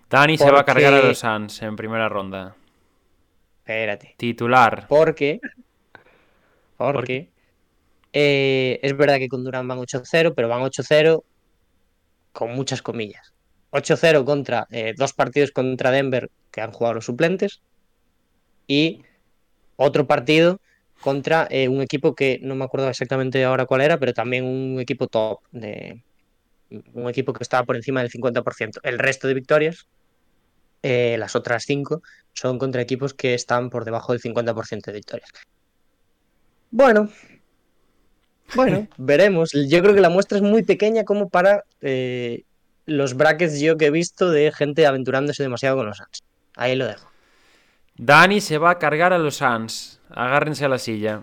Dani 0.09 0.37
se 0.37 0.51
va 0.51 0.61
a 0.61 0.65
cargar 0.65 0.93
a 0.93 1.01
los 1.01 1.19
Suns 1.19 1.61
en 1.61 1.75
primera 1.75 2.09
ronda. 2.09 2.55
Espérate. 3.59 4.15
Titular. 4.17 4.87
Porque. 4.87 5.39
Porque. 6.77 7.29
eh, 8.11 8.79
es 8.81 8.97
verdad 8.97 9.17
que 9.17 9.29
con 9.29 9.43
Durant 9.43 9.67
van 9.67 9.79
8-0, 9.79 10.33
pero 10.35 10.49
van 10.49 10.61
8-0 10.63 11.23
con 12.33 12.53
muchas 12.53 12.81
comillas. 12.81 13.33
8-0 13.71 14.25
contra 14.25 14.67
eh, 14.69 14.93
dos 14.97 15.13
partidos 15.13 15.51
contra 15.51 15.91
Denver 15.91 16.29
que 16.51 16.61
han 16.61 16.71
jugado 16.71 16.95
los 16.95 17.05
suplentes. 17.05 17.61
Y 18.67 19.03
otro 19.77 20.07
partido 20.07 20.59
contra 21.01 21.47
eh, 21.49 21.67
un 21.67 21.81
equipo 21.81 22.15
que 22.15 22.39
no 22.41 22.55
me 22.55 22.65
acuerdo 22.65 22.89
exactamente 22.89 23.43
ahora 23.43 23.65
cuál 23.65 23.81
era, 23.81 23.97
pero 23.97 24.13
también 24.13 24.45
un 24.45 24.79
equipo 24.79 25.07
top. 25.07 25.39
De, 25.51 26.03
un 26.93 27.09
equipo 27.09 27.33
que 27.33 27.43
estaba 27.43 27.65
por 27.65 27.75
encima 27.75 28.01
del 28.01 28.11
50%. 28.11 28.79
El 28.83 28.99
resto 28.99 29.27
de 29.27 29.33
victorias, 29.33 29.87
eh, 30.83 31.15
las 31.19 31.35
otras 31.35 31.63
cinco, 31.65 32.01
son 32.33 32.57
contra 32.57 32.81
equipos 32.81 33.13
que 33.13 33.33
están 33.33 33.69
por 33.69 33.85
debajo 33.85 34.13
del 34.13 34.21
50% 34.21 34.85
de 34.85 34.93
victorias. 34.93 35.29
Bueno, 36.71 37.09
bueno, 38.55 38.87
veremos. 38.97 39.51
Yo 39.51 39.81
creo 39.81 39.93
que 39.93 40.01
la 40.01 40.09
muestra 40.09 40.37
es 40.37 40.43
muy 40.43 40.63
pequeña 40.63 41.03
como 41.03 41.29
para 41.29 41.63
eh, 41.81 42.43
los 42.85 43.15
brackets 43.15 43.59
yo 43.59 43.77
que 43.77 43.87
he 43.87 43.91
visto 43.91 44.29
de 44.29 44.51
gente 44.51 44.85
aventurándose 44.85 45.43
demasiado 45.43 45.77
con 45.77 45.85
los 45.87 45.97
Suns. 45.97 46.23
Ahí 46.55 46.75
lo 46.75 46.87
dejo. 46.87 47.09
Dani 47.97 48.41
se 48.41 48.57
va 48.57 48.71
a 48.71 48.79
cargar 48.79 49.13
a 49.13 49.17
los 49.17 49.37
Suns. 49.37 49.99
Agárrense 50.09 50.65
a 50.65 50.69
la 50.69 50.77
silla. 50.77 51.21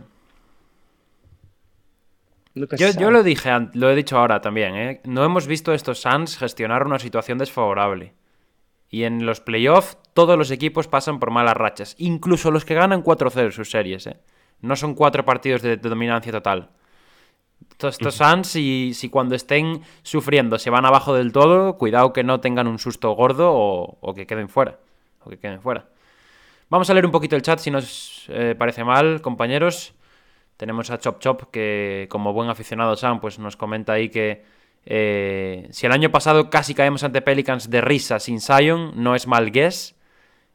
Yo, 2.77 3.11
lo 3.11 3.23
dije, 3.23 3.51
lo 3.75 3.91
he 3.91 3.95
dicho 3.95 4.19
ahora 4.19 4.41
también, 4.41 4.75
¿eh? 4.77 5.01
No 5.05 5.25
hemos 5.25 5.47
visto 5.47 5.73
a 5.73 5.75
estos 5.75 6.01
Suns 6.01 6.37
gestionar 6.37 6.87
una 6.87 6.99
situación 6.99 7.39
desfavorable. 7.39 8.15
Y 8.91 9.05
en 9.05 9.27
los 9.27 9.41
playoffs 9.41 9.99
todos 10.15 10.39
los 10.39 10.51
equipos 10.51 10.89
pasan 10.89 11.19
por 11.19 11.31
malas 11.31 11.57
rachas. 11.57 11.95
Incluso 11.99 12.51
los 12.51 12.65
que 12.65 12.75
ganan 12.75 13.05
4-0 13.05 13.51
sus 13.51 13.71
series, 13.71 14.07
¿eh? 14.07 14.21
No 14.61 14.77
son 14.77 14.95
cuatro 14.95 15.25
partidos 15.25 15.63
de, 15.63 15.77
de 15.77 15.89
dominancia 15.89 16.33
total. 16.33 16.71
Estos, 17.71 17.95
estos 17.95 18.15
Suns, 18.15 18.49
si, 18.49 18.93
si 18.95 19.09
cuando 19.09 19.35
estén 19.35 19.83
sufriendo 20.03 20.59
se 20.59 20.71
van 20.71 20.85
abajo 20.85 21.15
del 21.15 21.33
todo, 21.33 21.77
cuidado 21.77 22.13
que 22.13 22.25
no 22.25 22.41
tengan 22.41 22.67
un 22.67 22.79
susto 22.79 23.13
gordo 23.13 23.53
o, 23.53 23.99
o 24.01 24.15
que 24.15 24.27
queden 24.27 24.49
fuera. 24.49 24.79
O 25.23 25.31
que 25.31 25.39
queden 25.39 25.61
fuera. 25.61 25.87
Vamos 26.71 26.91
a 26.91 26.95
leer 26.95 27.07
un 27.07 27.13
poquito 27.13 27.35
el 27.35 27.43
chat 27.43 27.59
si 27.61 27.71
nos 27.71 28.25
eh, 28.29 28.55
parece 28.59 28.85
mal, 28.85 29.23
compañeros. 29.23 29.95
Tenemos 30.59 30.91
a 30.91 30.99
Chop 30.99 31.21
Chop 31.21 31.51
que, 31.53 32.09
como 32.11 32.33
buen 32.33 32.51
aficionado 32.51 32.97
Sam, 32.97 33.21
pues 33.21 33.39
nos 33.39 33.57
comenta 33.57 33.93
ahí 33.95 34.11
que 34.11 34.45
eh, 34.85 35.69
si 35.71 35.87
el 35.87 35.93
año 35.93 36.11
pasado 36.11 36.51
casi 36.51 36.75
caemos 36.75 37.05
ante 37.05 37.23
Pelicans 37.23 37.71
de 37.71 37.81
risa 37.81 38.19
sin 38.19 38.41
Zion, 38.41 38.93
no 38.97 39.15
es 39.15 39.29
mal 39.29 39.53
guess. 39.53 39.95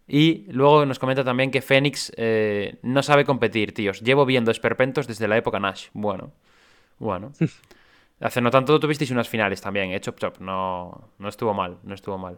Y 0.05 0.45
luego 0.51 0.85
nos 0.85 0.99
comenta 0.99 1.23
también 1.23 1.51
que 1.51 1.61
Phoenix 1.61 2.11
eh, 2.17 2.79
no 2.81 3.01
sabe 3.01 3.23
competir, 3.23 3.73
tíos. 3.73 4.01
Llevo 4.01 4.25
viendo 4.25 4.51
esperpentos 4.51 5.07
desde 5.07 5.29
la 5.29 5.37
época 5.37 5.59
Nash. 5.59 5.87
Bueno, 5.93 6.33
bueno. 6.99 7.31
Hace 8.19 8.41
no 8.41 8.51
tanto 8.51 8.79
tuvisteis 8.81 9.11
unas 9.11 9.29
finales 9.29 9.61
también, 9.61 9.91
¿eh? 9.91 10.01
Chop 10.01 10.19
Chop. 10.19 10.39
No, 10.39 11.09
no 11.17 11.29
estuvo 11.29 11.53
mal, 11.53 11.77
no 11.83 11.95
estuvo 11.95 12.17
mal. 12.17 12.37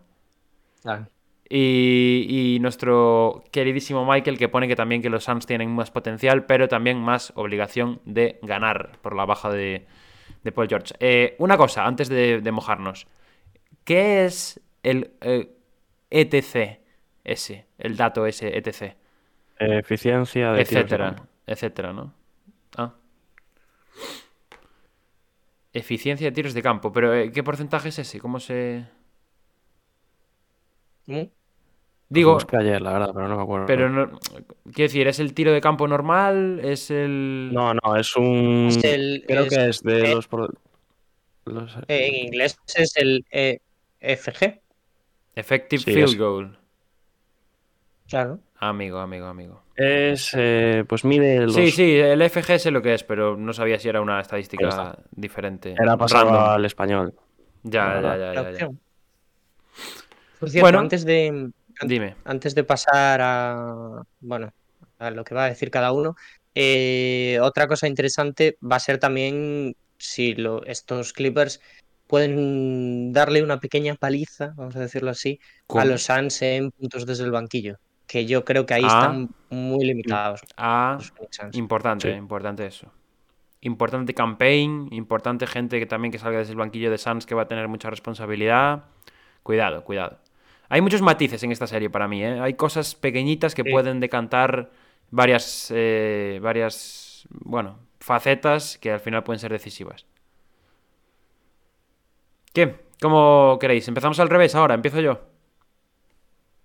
Ah, 0.86 1.08
Y, 1.48 2.56
y 2.56 2.60
nuestro 2.60 3.44
queridísimo 3.52 4.04
Michael 4.04 4.38
que 4.40 4.50
pone 4.50 4.68
que 4.68 4.76
también 4.76 5.02
que 5.04 5.12
los 5.12 5.26
Suns 5.26 5.46
tienen 5.46 5.74
más 5.76 5.92
potencial, 5.92 6.46
pero 6.46 6.68
también 6.68 6.98
más 7.00 7.32
obligación 7.36 8.02
de 8.06 8.40
ganar 8.42 8.98
por 9.02 9.16
la 9.16 9.26
baja 9.26 9.52
de, 9.52 9.86
de 10.44 10.52
Paul 10.52 10.68
George. 10.68 10.96
Eh, 11.00 11.36
una 11.38 11.56
cosa, 11.58 11.86
antes 11.86 12.10
de, 12.10 12.42
de 12.42 12.52
mojarnos. 12.52 13.06
¿Qué 13.84 14.26
es 14.26 14.60
el 14.82 15.12
eh, 15.22 15.56
ETC 16.10 16.80
ese? 17.24 17.68
El 17.78 17.96
dato 17.96 18.26
ese 18.26 18.58
ETC. 18.58 18.96
Eficiencia 19.60 20.52
de 20.52 20.66
tiros 20.66 20.90
de 20.90 20.96
Etcétera. 20.96 21.06
campo. 21.16 21.28
Etcétera, 21.46 21.94
¿no? 21.94 22.14
Ah. 22.78 22.96
Eficiencia 25.74 26.28
de 26.28 26.32
tiros 26.32 26.54
de 26.56 26.62
campo. 26.64 26.92
Pero 26.92 27.14
eh, 27.14 27.32
¿qué 27.32 27.44
porcentaje 27.44 27.90
es 27.90 28.00
ese? 28.00 28.20
¿Cómo 28.20 28.40
se...? 28.40 28.86
¿Cómo? 31.06 31.30
Digo, 32.08 32.34
Busqué 32.36 32.58
ayer, 32.58 32.82
la 32.82 32.94
verdad, 32.94 33.12
pero 33.16 33.28
no 33.28 33.36
me 33.36 33.42
acuerdo. 33.44 33.66
Pero 33.66 33.90
no. 33.90 34.20
Quiero 34.66 34.88
decir, 34.90 35.08
¿es 35.08 35.20
el 35.20 35.34
tiro 35.34 35.52
de 35.52 35.60
campo 35.60 35.88
normal? 35.88 36.60
¿Es 36.64 36.92
el. 36.92 37.50
No, 37.52 37.74
no, 37.74 37.96
es 37.96 38.16
un. 38.16 38.68
Es 38.70 38.84
el- 38.84 39.24
Creo 39.28 39.44
es- 39.46 39.50
que 39.50 39.68
es 39.70 39.82
de 39.84 40.12
eh, 40.12 40.16
los. 41.46 41.76
Eh, 41.88 42.08
en 42.08 42.26
inglés 42.28 42.58
es 42.76 42.96
el 42.98 43.26
eh, 43.32 43.60
FG. 44.00 44.62
Effective 45.36 45.82
Sí, 45.84 45.94
Field 45.94 46.10
es- 46.10 46.18
Goal. 46.18 46.58
Claro. 48.08 48.40
Amigo, 48.60 49.00
amigo, 49.00 49.26
amigo. 49.26 49.64
Es. 49.76 50.32
eh, 50.38 50.86
pues 50.88 51.04
mide 51.06 51.42
los. 51.42 51.56
Sí, 51.56 51.72
sí, 51.72 51.96
el 51.98 52.22
FG 52.22 52.60
sé 52.60 52.70
lo 52.72 52.82
que 52.84 52.94
es, 52.94 53.04
pero 53.04 53.36
no 53.36 53.52
sabía 53.52 53.80
si 53.80 53.90
era 53.90 54.00
una 54.00 54.20
estadística 54.22 54.98
diferente. 55.12 55.74
Era 55.78 55.98
pasado 55.98 56.26
Random. 56.26 56.44
al 56.50 56.66
español. 56.66 57.14
Ya, 57.64 58.00
ya, 58.00 58.18
ya, 58.18 58.34
ya, 58.34 58.52
ya. 58.52 58.70
Por 60.40 60.50
cierto, 60.50 60.66
Bueno. 60.66 60.80
antes 60.80 61.06
de 61.06 61.52
Dime. 61.82 62.16
antes 62.26 62.56
de 62.56 62.64
pasar 62.64 63.20
a 63.22 64.02
bueno 64.22 64.52
a 65.00 65.12
lo 65.12 65.24
que 65.24 65.36
va 65.36 65.46
a 65.46 65.50
decir 65.50 65.70
cada 65.72 65.92
uno, 65.92 66.16
eh, 66.54 67.38
otra 67.42 67.68
cosa 67.68 67.88
interesante 67.88 68.58
va 68.64 68.78
a 68.78 68.80
ser 68.80 68.98
también 68.98 69.76
si 69.98 70.36
lo- 70.36 70.64
estos 70.66 71.12
Clippers 71.14 71.60
pueden 72.08 73.12
darle 73.12 73.44
una 73.44 73.60
pequeña 73.60 73.96
paliza, 73.96 74.54
vamos 74.56 74.76
a 74.76 74.80
decirlo 74.80 75.10
así, 75.12 75.40
¿Cómo? 75.68 75.82
a 75.82 75.86
los 75.86 76.04
Suns 76.04 76.42
en 76.44 76.72
puntos 76.72 77.06
desde 77.06 77.24
el 77.24 77.32
banquillo, 77.32 77.78
que 78.08 78.26
yo 78.26 78.46
creo 78.46 78.66
que 78.66 78.76
ahí 78.76 78.84
Ah. 78.86 78.88
están 78.88 79.30
muy 79.50 79.84
limitados. 79.86 80.42
Ah, 80.56 80.98
importante, 81.54 82.12
Sí. 82.12 82.18
importante 82.18 82.66
eso. 82.68 82.92
Importante 83.62 84.14
campaign, 84.14 84.90
importante 84.92 85.48
gente 85.48 85.80
que 85.80 85.88
también 85.88 86.12
que 86.12 86.20
salga 86.20 86.38
desde 86.40 86.52
el 86.52 86.58
banquillo 86.58 86.92
de 86.92 86.98
Suns 87.00 87.26
que 87.26 87.34
va 87.36 87.44
a 87.44 87.48
tener 87.48 87.68
mucha 87.68 87.90
responsabilidad. 87.90 88.84
Cuidado, 89.42 89.84
cuidado. 89.84 90.20
Hay 90.70 90.82
muchos 90.82 91.02
matices 91.02 91.42
en 91.44 91.52
esta 91.52 91.68
serie 91.68 91.90
para 91.90 92.08
mí, 92.08 92.24
¿eh? 92.24 92.40
Hay 92.40 92.56
cosas 92.56 92.96
pequeñitas 92.96 93.54
que 93.56 93.64
Sí. 93.64 93.70
pueden 93.72 94.00
decantar 94.00 94.72
varias, 95.12 95.72
eh, 95.76 96.40
varias, 96.42 97.28
bueno, 97.30 97.80
facetas 98.00 98.78
que 98.78 98.92
al 98.92 99.00
final 99.00 99.24
pueden 99.24 99.40
ser 99.40 99.52
decisivas. 99.52 100.06
¿Qué? 102.54 102.76
¿Cómo 103.02 103.58
queréis? 103.60 103.88
¿Empezamos 103.88 104.20
al 104.20 104.30
revés 104.30 104.56
ahora? 104.56 104.74
¿Empiezo 104.76 105.02
yo? 105.02 105.20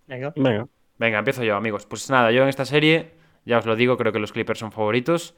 Venga. 0.07 0.32
Venga. 0.36 0.68
Venga, 0.98 1.18
empiezo 1.18 1.42
yo, 1.42 1.57
amigos. 1.57 1.86
Pues 1.86 2.09
nada, 2.11 2.30
yo 2.30 2.42
en 2.42 2.48
esta 2.48 2.64
serie, 2.64 3.12
ya 3.44 3.59
os 3.59 3.66
lo 3.66 3.74
digo, 3.76 3.96
creo 3.96 4.12
que 4.12 4.18
los 4.18 4.32
Clippers 4.32 4.59
son 4.59 4.70
favoritos. 4.72 5.34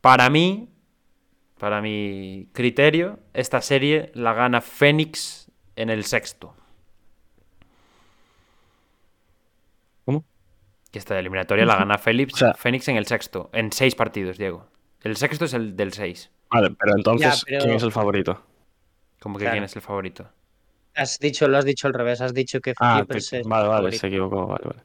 Para 0.00 0.30
mí, 0.30 0.68
para 1.58 1.80
mi 1.82 2.48
criterio, 2.52 3.18
esta 3.34 3.60
serie 3.60 4.10
la 4.14 4.32
gana 4.32 4.60
Phoenix 4.60 5.50
en 5.76 5.90
el 5.90 6.04
sexto. 6.04 6.54
Que 10.90 10.98
esta 10.98 11.18
eliminatoria 11.18 11.64
la 11.64 11.76
gana 11.76 11.98
Félix, 11.98 12.34
O 12.34 12.36
sea- 12.36 12.54
Fénix 12.54 12.88
en 12.88 12.96
el 12.96 13.06
sexto. 13.06 13.48
En 13.52 13.70
seis 13.72 13.94
partidos, 13.94 14.38
Diego. 14.38 14.66
El 15.02 15.16
sexto 15.16 15.44
es 15.44 15.54
el 15.54 15.76
del 15.76 15.92
seis. 15.92 16.30
Vale, 16.50 16.70
pero 16.78 16.96
entonces, 16.96 17.40
Ya, 17.40 17.42
pero- 17.46 17.64
¿quién 17.64 17.76
es 17.76 17.82
el 17.82 17.92
favorito? 17.92 18.42
Como 19.20 19.38
que 19.38 19.44
Claro. 19.44 19.54
quién 19.54 19.64
es 19.64 19.76
el 19.76 19.82
favorito. 19.82 20.28
Has 20.96 21.18
dicho, 21.20 21.46
lo 21.46 21.56
has 21.58 21.64
dicho 21.64 21.86
al 21.86 21.94
revés, 21.94 22.20
has 22.20 22.34
dicho 22.34 22.60
que 22.60 22.74
Ah, 22.80 22.96
Clippers 22.98 23.30
te- 23.30 23.40
es 23.40 23.46
vale, 23.46 23.68
vale, 23.68 23.78
favorito. 23.78 24.00
se 24.00 24.06
equivocó, 24.08 24.46
vale, 24.48 24.64
vale. 24.64 24.82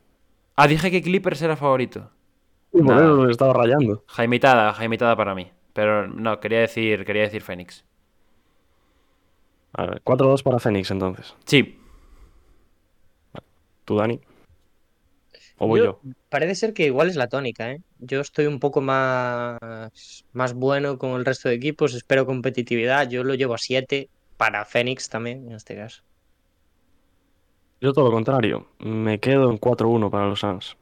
Ah, 0.56 0.68
dije 0.68 0.92
que 0.92 1.02
Clippers 1.02 1.42
era 1.42 1.56
favorito. 1.56 2.12
Nada. 2.72 3.04
eso 3.06 3.16
lo 3.24 3.32
estaba 3.32 3.54
rayando. 3.54 4.04
Jaimitada, 4.08 4.74
Jaimitada 4.74 5.16
para 5.16 5.34
mí. 5.34 5.50
Pero 5.74 6.08
no, 6.08 6.40
quería 6.42 6.60
decir, 6.60 7.06
quería 7.06 7.24
decir 7.24 7.42
Fénix. 7.42 7.86
A 9.74 9.86
ver, 9.86 10.02
4-2 10.04 10.44
para 10.44 10.60
Fénix 10.60 10.92
entonces. 10.92 11.36
Sí, 11.46 11.80
¿Tú, 13.86 13.98
Dani? 13.98 14.20
¿O 15.58 15.68
voy 15.68 15.80
yo? 15.82 16.02
Parece 16.30 16.56
ser 16.56 16.74
que 16.74 16.86
igual 16.86 17.10
es 17.10 17.16
la 17.16 17.28
tónica, 17.28 17.72
¿eh? 17.72 17.82
Yo 18.00 18.20
estoy 18.20 18.46
un 18.46 18.60
poco 18.60 18.82
más, 18.82 20.26
más 20.34 20.54
bueno 20.54 20.98
con 20.98 21.12
el 21.12 21.26
resto 21.26 21.48
de 21.50 21.56
equipos, 21.56 21.94
espero 21.94 22.26
competitividad, 22.26 23.10
yo 23.10 23.24
lo 23.24 23.36
llevo 23.36 23.54
a 23.54 23.58
7 23.58 24.10
para 24.38 24.66
Fénix 24.66 25.08
también, 25.08 25.48
en 25.48 25.54
este 25.54 25.76
caso. 25.76 26.04
Yo 27.80 27.94
todo 27.94 28.06
lo 28.06 28.12
contrario. 28.12 28.68
Me 28.80 29.20
quedo 29.20 29.50
en 29.50 29.60
4-1 29.60 30.10
para 30.10 30.28
los 30.28 30.40
Suns. 30.40 30.76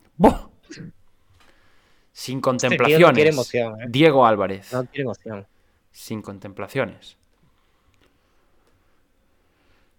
Sin 2.11 2.37
Este 2.37 2.41
contemplaciones. 2.41 3.07
no 3.07 3.13
quiere 3.13 3.29
emoción, 3.31 3.81
¿eh? 3.81 3.85
Diego 3.89 4.25
Álvarez. 4.25 4.71
No 4.71 4.83
tiene 4.85 5.03
emoción. 5.03 5.47
Sin 5.91 6.21
contemplaciones. 6.21 7.17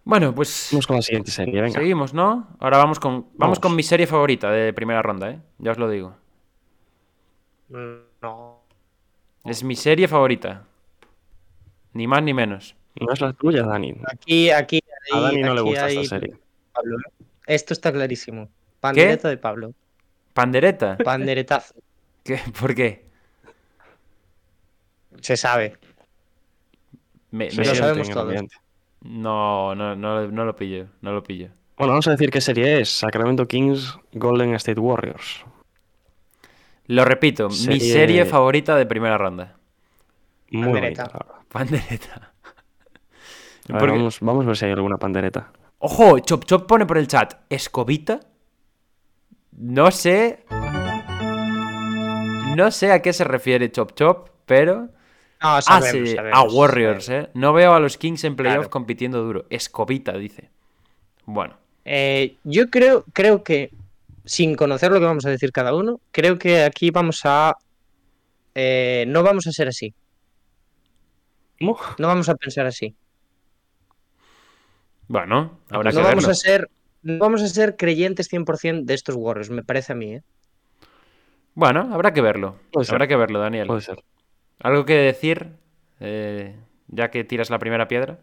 Bueno, 0.04 0.34
pues 0.34 0.68
Vamos 0.72 0.86
con 0.86 0.96
la 0.96 1.02
siguiente 1.02 1.30
serie, 1.30 1.60
venga. 1.62 1.78
seguimos, 1.80 2.12
¿no? 2.12 2.48
Ahora 2.60 2.76
vamos 2.78 3.00
con, 3.00 3.12
vamos 3.12 3.32
Vamos. 3.36 3.60
con 3.60 3.74
mi 3.74 3.82
serie 3.82 4.06
favorita 4.06 4.50
de 4.50 4.72
primera 4.74 5.00
ronda, 5.02 5.30
¿eh? 5.30 5.40
Ya 5.58 5.70
os 5.72 5.78
lo 5.78 5.88
digo. 5.88 6.14
No. 7.68 8.60
Es 9.44 9.64
mi 9.64 9.76
serie 9.76 10.06
favorita. 10.08 10.64
Ni 11.94 12.06
más 12.06 12.22
ni 12.22 12.34
menos. 12.34 12.76
No 13.00 13.12
es 13.12 13.20
la 13.20 13.32
tuya, 13.32 13.62
Dani. 13.62 13.94
Aquí, 14.12 14.50
aquí, 14.50 14.80
A 15.12 15.20
Dani 15.20 15.42
no 15.42 15.54
le 15.54 15.60
gusta 15.62 15.86
hay 15.86 15.98
esta 15.98 16.18
serie. 16.20 16.36
Pablo, 16.72 16.98
¿eh? 16.98 17.24
Esto 17.46 17.72
está 17.72 17.92
clarísimo. 17.92 18.48
Pandereta 18.80 19.28
de 19.28 19.36
Pablo. 19.38 19.72
¿Pandereta? 20.34 20.96
Panderetazo. 20.98 21.74
¿Qué? 22.22 22.40
¿Por 22.58 22.74
qué? 22.74 23.04
Se 25.20 25.36
sabe. 25.36 25.78
Me- 27.30 27.50
Se 27.50 27.60
me- 27.60 27.66
lo 27.68 27.74
sabemos 27.74 28.08
todos. 28.10 28.26
ambiente. 28.26 28.56
No, 29.04 29.74
no, 29.74 29.94
no, 29.94 30.26
no 30.26 30.44
lo 30.44 30.56
pillo. 30.56 30.86
No 31.00 31.12
lo 31.12 31.22
pillo. 31.22 31.48
Bueno, 31.76 31.92
vamos 31.92 32.06
a 32.08 32.12
decir 32.12 32.30
qué 32.30 32.40
serie 32.40 32.80
es. 32.80 32.88
Sacramento 32.88 33.46
Kings 33.46 33.96
Golden 34.12 34.54
State 34.54 34.80
Warriors. 34.80 35.44
Lo 36.86 37.04
repito, 37.04 37.48
mi 37.48 37.80
Serie- 37.80 38.24
favorita 38.26 38.76
de 38.76 38.86
primera 38.86 39.16
ronda. 39.16 39.56
Muy 40.50 40.64
Pandereta. 40.64 41.04
bonita. 41.04 41.26
Pandereta. 41.48 42.14
A 42.14 43.72
ver, 43.72 43.78
Porque- 43.80 43.96
vamos, 43.96 44.20
vamos 44.20 44.44
a 44.44 44.48
ver 44.48 44.56
si 44.56 44.64
hay 44.66 44.72
alguna 44.72 44.98
pandereta. 44.98 45.50
Ojo, 45.78 46.18
Chop 46.20 46.44
Chop 46.44 46.66
pone 46.66 46.84
por 46.86 46.98
el 46.98 47.06
chat. 47.08 47.34
¿Escobita? 47.48 48.20
No 49.52 49.90
sé. 49.90 50.44
No 52.56 52.70
sé 52.70 52.92
a 52.92 53.02
qué 53.02 53.12
se 53.12 53.24
refiere 53.24 53.70
Chop 53.72 53.92
Chop, 53.94 54.28
pero. 54.46 54.88
No, 55.44 55.56
Ah, 55.56 55.62
sabemos, 55.62 56.08
sí, 56.08 56.14
sabemos, 56.16 56.38
a 56.38 56.42
Warriors, 56.44 57.04
sabemos. 57.04 57.28
¿eh? 57.28 57.30
No 57.34 57.52
veo 57.52 57.74
a 57.74 57.80
los 57.80 57.98
Kings 57.98 58.24
en 58.24 58.34
playoff 58.34 58.54
Claro. 58.56 58.70
compitiendo 58.70 59.22
duro. 59.22 59.44
Escobita, 59.50 60.12
dice. 60.12 60.48
Bueno. 61.26 61.56
Eh, 61.84 62.36
yo 62.44 62.70
creo, 62.70 63.04
creo 63.12 63.44
que, 63.44 63.70
sin 64.24 64.54
conocer 64.56 64.90
lo 64.90 65.00
que 65.00 65.04
vamos 65.06 65.26
a 65.26 65.30
decir 65.30 65.52
cada 65.52 65.74
uno, 65.74 66.00
creo 66.12 66.38
que 66.38 66.62
aquí 66.64 66.90
vamos 66.90 67.20
a. 67.24 67.56
eh, 68.54 69.04
no 69.08 69.22
vamos 69.22 69.46
a 69.46 69.52
ser 69.52 69.68
así. 69.68 69.92
¿Cómo? 71.58 71.78
No 71.98 72.06
vamos 72.08 72.28
a 72.30 72.34
pensar 72.36 72.64
así. 72.66 72.94
Bueno, 75.08 75.58
habrá 75.70 75.90
no 75.90 75.96
que 75.98 76.02
vamos 76.02 76.14
verlo. 76.24 76.30
a 76.30 76.34
ser. 76.34 76.70
No 77.02 77.18
vamos 77.18 77.42
a 77.42 77.48
ser 77.48 77.76
creyentes 77.76 78.32
100% 78.32 78.84
de 78.86 78.94
estos 78.94 79.14
Warriors, 79.14 79.50
me 79.50 79.62
parece 79.62 79.92
a 79.92 79.96
mí, 79.96 80.14
¿eh? 80.14 80.22
Bueno, 81.54 81.90
habrá 81.92 82.14
que 82.14 82.22
verlo. 82.22 82.56
Puede 82.72 82.86
ser. 82.86 82.94
Habrá 82.94 83.06
que 83.06 83.16
verlo, 83.16 83.40
Daniel. 83.40 83.66
Puede 83.66 83.82
ser. 83.82 84.02
¿Algo 84.60 84.84
que 84.84 84.94
decir? 84.94 85.48
eh, 86.00 86.54
ya 86.88 87.10
que 87.10 87.24
tiras 87.24 87.50
la 87.50 87.58
primera 87.58 87.88
piedra. 87.88 88.18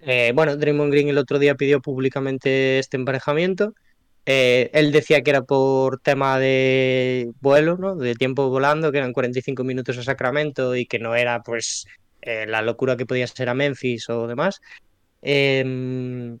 Eh, 0.00 0.32
bueno, 0.34 0.56
Draymond 0.56 0.92
Green 0.92 1.08
el 1.08 1.18
otro 1.18 1.38
día 1.38 1.54
pidió 1.56 1.80
públicamente 1.80 2.78
este 2.78 2.96
emparejamiento. 2.96 3.74
Eh, 4.26 4.70
él 4.74 4.92
decía 4.92 5.22
que 5.22 5.30
era 5.30 5.42
por 5.42 6.00
tema 6.00 6.38
de 6.38 7.30
vuelo, 7.40 7.76
¿no? 7.78 7.96
De 7.96 8.14
tiempo 8.14 8.48
volando, 8.50 8.92
que 8.92 8.98
eran 8.98 9.12
45 9.12 9.64
minutos 9.64 9.98
a 9.98 10.02
Sacramento 10.02 10.76
y 10.76 10.86
que 10.86 10.98
no 10.98 11.14
era, 11.16 11.42
pues, 11.42 11.86
eh, 12.22 12.46
la 12.46 12.62
locura 12.62 12.96
que 12.96 13.06
podía 13.06 13.26
ser 13.26 13.48
a 13.48 13.54
Memphis 13.54 14.08
o 14.10 14.26
demás. 14.26 14.60
Em, 15.22 16.38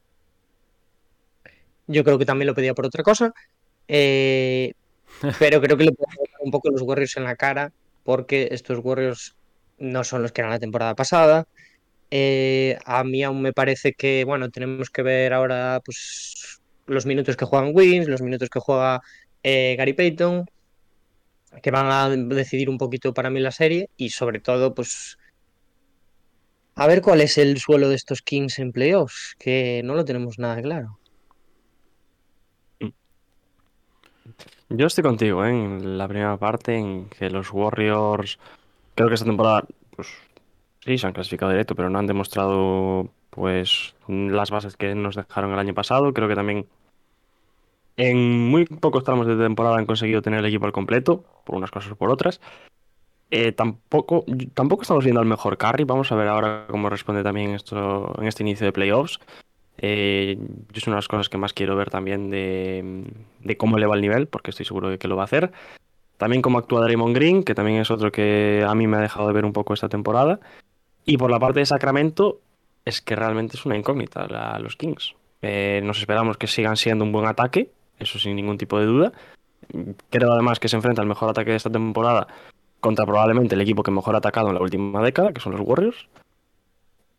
yo 1.86 2.04
creo 2.04 2.18
que 2.18 2.26
también 2.26 2.46
lo 2.46 2.54
pedía 2.54 2.74
por 2.74 2.86
otra 2.86 3.02
cosa. 3.02 3.32
Pero 5.38 5.60
creo 5.60 5.76
que 5.76 5.84
le 5.84 5.92
dar 5.98 6.28
un 6.40 6.50
poco 6.50 6.70
los 6.70 6.82
Warriors 6.82 7.16
en 7.16 7.24
la 7.24 7.36
cara, 7.36 7.72
porque 8.08 8.48
estos 8.52 8.78
Warriors 8.82 9.36
no 9.76 10.02
son 10.02 10.22
los 10.22 10.32
que 10.32 10.40
eran 10.40 10.50
la 10.50 10.58
temporada 10.58 10.94
pasada. 10.94 11.46
Eh, 12.10 12.78
a 12.86 13.04
mí 13.04 13.22
aún 13.22 13.42
me 13.42 13.52
parece 13.52 13.92
que, 13.92 14.24
bueno, 14.24 14.48
tenemos 14.48 14.88
que 14.88 15.02
ver 15.02 15.34
ahora 15.34 15.82
pues, 15.84 16.62
los 16.86 17.04
minutos 17.04 17.36
que 17.36 17.44
juegan 17.44 17.72
Wins, 17.74 18.08
los 18.08 18.22
minutos 18.22 18.48
que 18.48 18.60
juega 18.60 19.02
eh, 19.42 19.74
Gary 19.76 19.92
Payton, 19.92 20.46
que 21.62 21.70
van 21.70 21.90
a 21.90 22.08
decidir 22.34 22.70
un 22.70 22.78
poquito 22.78 23.12
para 23.12 23.28
mí 23.28 23.40
la 23.40 23.52
serie 23.52 23.90
y 23.98 24.08
sobre 24.08 24.40
todo, 24.40 24.74
pues, 24.74 25.18
a 26.76 26.86
ver 26.86 27.02
cuál 27.02 27.20
es 27.20 27.36
el 27.36 27.58
suelo 27.58 27.90
de 27.90 27.96
estos 27.96 28.22
Kings 28.22 28.58
en 28.58 28.72
playoffs, 28.72 29.36
que 29.38 29.82
no 29.84 29.94
lo 29.94 30.06
tenemos 30.06 30.38
nada 30.38 30.62
claro. 30.62 30.97
Yo 34.70 34.86
estoy 34.86 35.02
contigo, 35.02 35.44
¿eh? 35.44 35.50
En 35.50 35.96
la 35.96 36.06
primera 36.08 36.36
parte, 36.36 36.76
en 36.76 37.08
que 37.08 37.30
los 37.30 37.52
Warriors, 37.52 38.38
creo 38.94 39.08
que 39.08 39.14
esta 39.14 39.26
temporada, 39.26 39.64
pues 39.96 40.08
sí, 40.80 40.98
se 40.98 41.06
han 41.06 41.14
clasificado 41.14 41.50
directo, 41.50 41.74
pero 41.74 41.88
no 41.88 41.98
han 41.98 42.06
demostrado, 42.06 43.08
pues, 43.30 43.94
las 44.08 44.50
bases 44.50 44.76
que 44.76 44.94
nos 44.94 45.16
dejaron 45.16 45.52
el 45.52 45.58
año 45.58 45.72
pasado. 45.72 46.12
Creo 46.12 46.28
que 46.28 46.34
también 46.34 46.66
en 47.96 48.48
muy 48.48 48.66
pocos 48.66 49.04
tramos 49.04 49.26
de 49.26 49.36
temporada 49.36 49.78
han 49.78 49.86
conseguido 49.86 50.22
tener 50.22 50.40
el 50.40 50.46
equipo 50.46 50.66
al 50.66 50.72
completo, 50.72 51.24
por 51.44 51.56
unas 51.56 51.70
cosas 51.70 51.92
o 51.92 51.96
por 51.96 52.10
otras. 52.10 52.40
Eh, 53.30 53.52
tampoco, 53.52 54.24
tampoco 54.54 54.82
estamos 54.82 55.04
viendo 55.04 55.20
al 55.20 55.26
mejor 55.26 55.56
carry. 55.56 55.84
Vamos 55.84 56.12
a 56.12 56.14
ver 56.14 56.28
ahora 56.28 56.66
cómo 56.68 56.90
responde 56.90 57.22
también 57.22 57.54
esto 57.54 58.12
en 58.20 58.26
este 58.26 58.42
inicio 58.42 58.66
de 58.66 58.72
playoffs. 58.72 59.18
Eh, 59.78 60.36
es 60.74 60.86
una 60.86 60.96
de 60.96 60.98
las 60.98 61.08
cosas 61.08 61.28
que 61.28 61.38
más 61.38 61.52
quiero 61.52 61.76
ver 61.76 61.90
también 61.90 62.30
de, 62.30 63.56
cómo 63.56 63.78
eleva 63.78 63.94
el 63.94 64.00
nivel, 64.00 64.26
porque 64.26 64.50
estoy 64.50 64.66
seguro 64.66 64.90
de 64.90 64.98
que 64.98 65.08
lo 65.08 65.16
va 65.16 65.22
a 65.22 65.26
hacer. 65.26 65.52
También 66.16 66.42
cómo 66.42 66.58
actúa 66.58 66.80
Draymond 66.82 67.14
Green, 67.14 67.44
que 67.44 67.54
también 67.54 67.80
es 67.80 67.90
otro 67.90 68.10
que 68.10 68.64
a 68.66 68.74
mí 68.74 68.86
me 68.86 68.96
ha 68.96 69.00
dejado 69.00 69.28
de 69.28 69.34
ver 69.34 69.44
un 69.44 69.52
poco 69.52 69.74
esta 69.74 69.88
temporada. 69.88 70.40
Y 71.04 71.16
por 71.16 71.30
la 71.30 71.38
parte 71.38 71.60
de 71.60 71.66
Sacramento, 71.66 72.40
es 72.84 73.00
que 73.00 73.14
realmente 73.14 73.56
es 73.56 73.64
una 73.64 73.76
incógnita 73.76 74.58
los 74.58 74.76
Kings. 74.76 75.14
Eh, 75.42 75.80
nos 75.84 75.98
esperamos 76.00 76.36
que 76.36 76.48
sigan 76.48 76.76
siendo 76.76 77.04
un 77.04 77.12
buen 77.12 77.26
ataque, 77.26 77.70
eso 77.98 78.18
sin 78.18 78.34
ningún 78.34 78.58
tipo 78.58 78.78
de 78.78 78.86
duda. 78.86 79.12
Creo 80.10 80.32
además 80.32 80.58
que 80.58 80.68
se 80.68 80.76
enfrenta 80.76 81.02
al 81.02 81.08
mejor 81.08 81.30
ataque 81.30 81.50
de 81.50 81.56
esta 81.56 81.70
temporada 81.70 82.26
contra 82.80 83.04
probablemente 83.04 83.54
el 83.54 83.60
equipo 83.60 83.82
que 83.82 83.90
mejor 83.90 84.14
ha 84.14 84.18
atacado 84.18 84.48
en 84.48 84.54
la 84.54 84.60
última 84.60 85.02
década, 85.02 85.32
que 85.32 85.40
son 85.40 85.52
los 85.52 85.60
Warriors. 85.60 86.08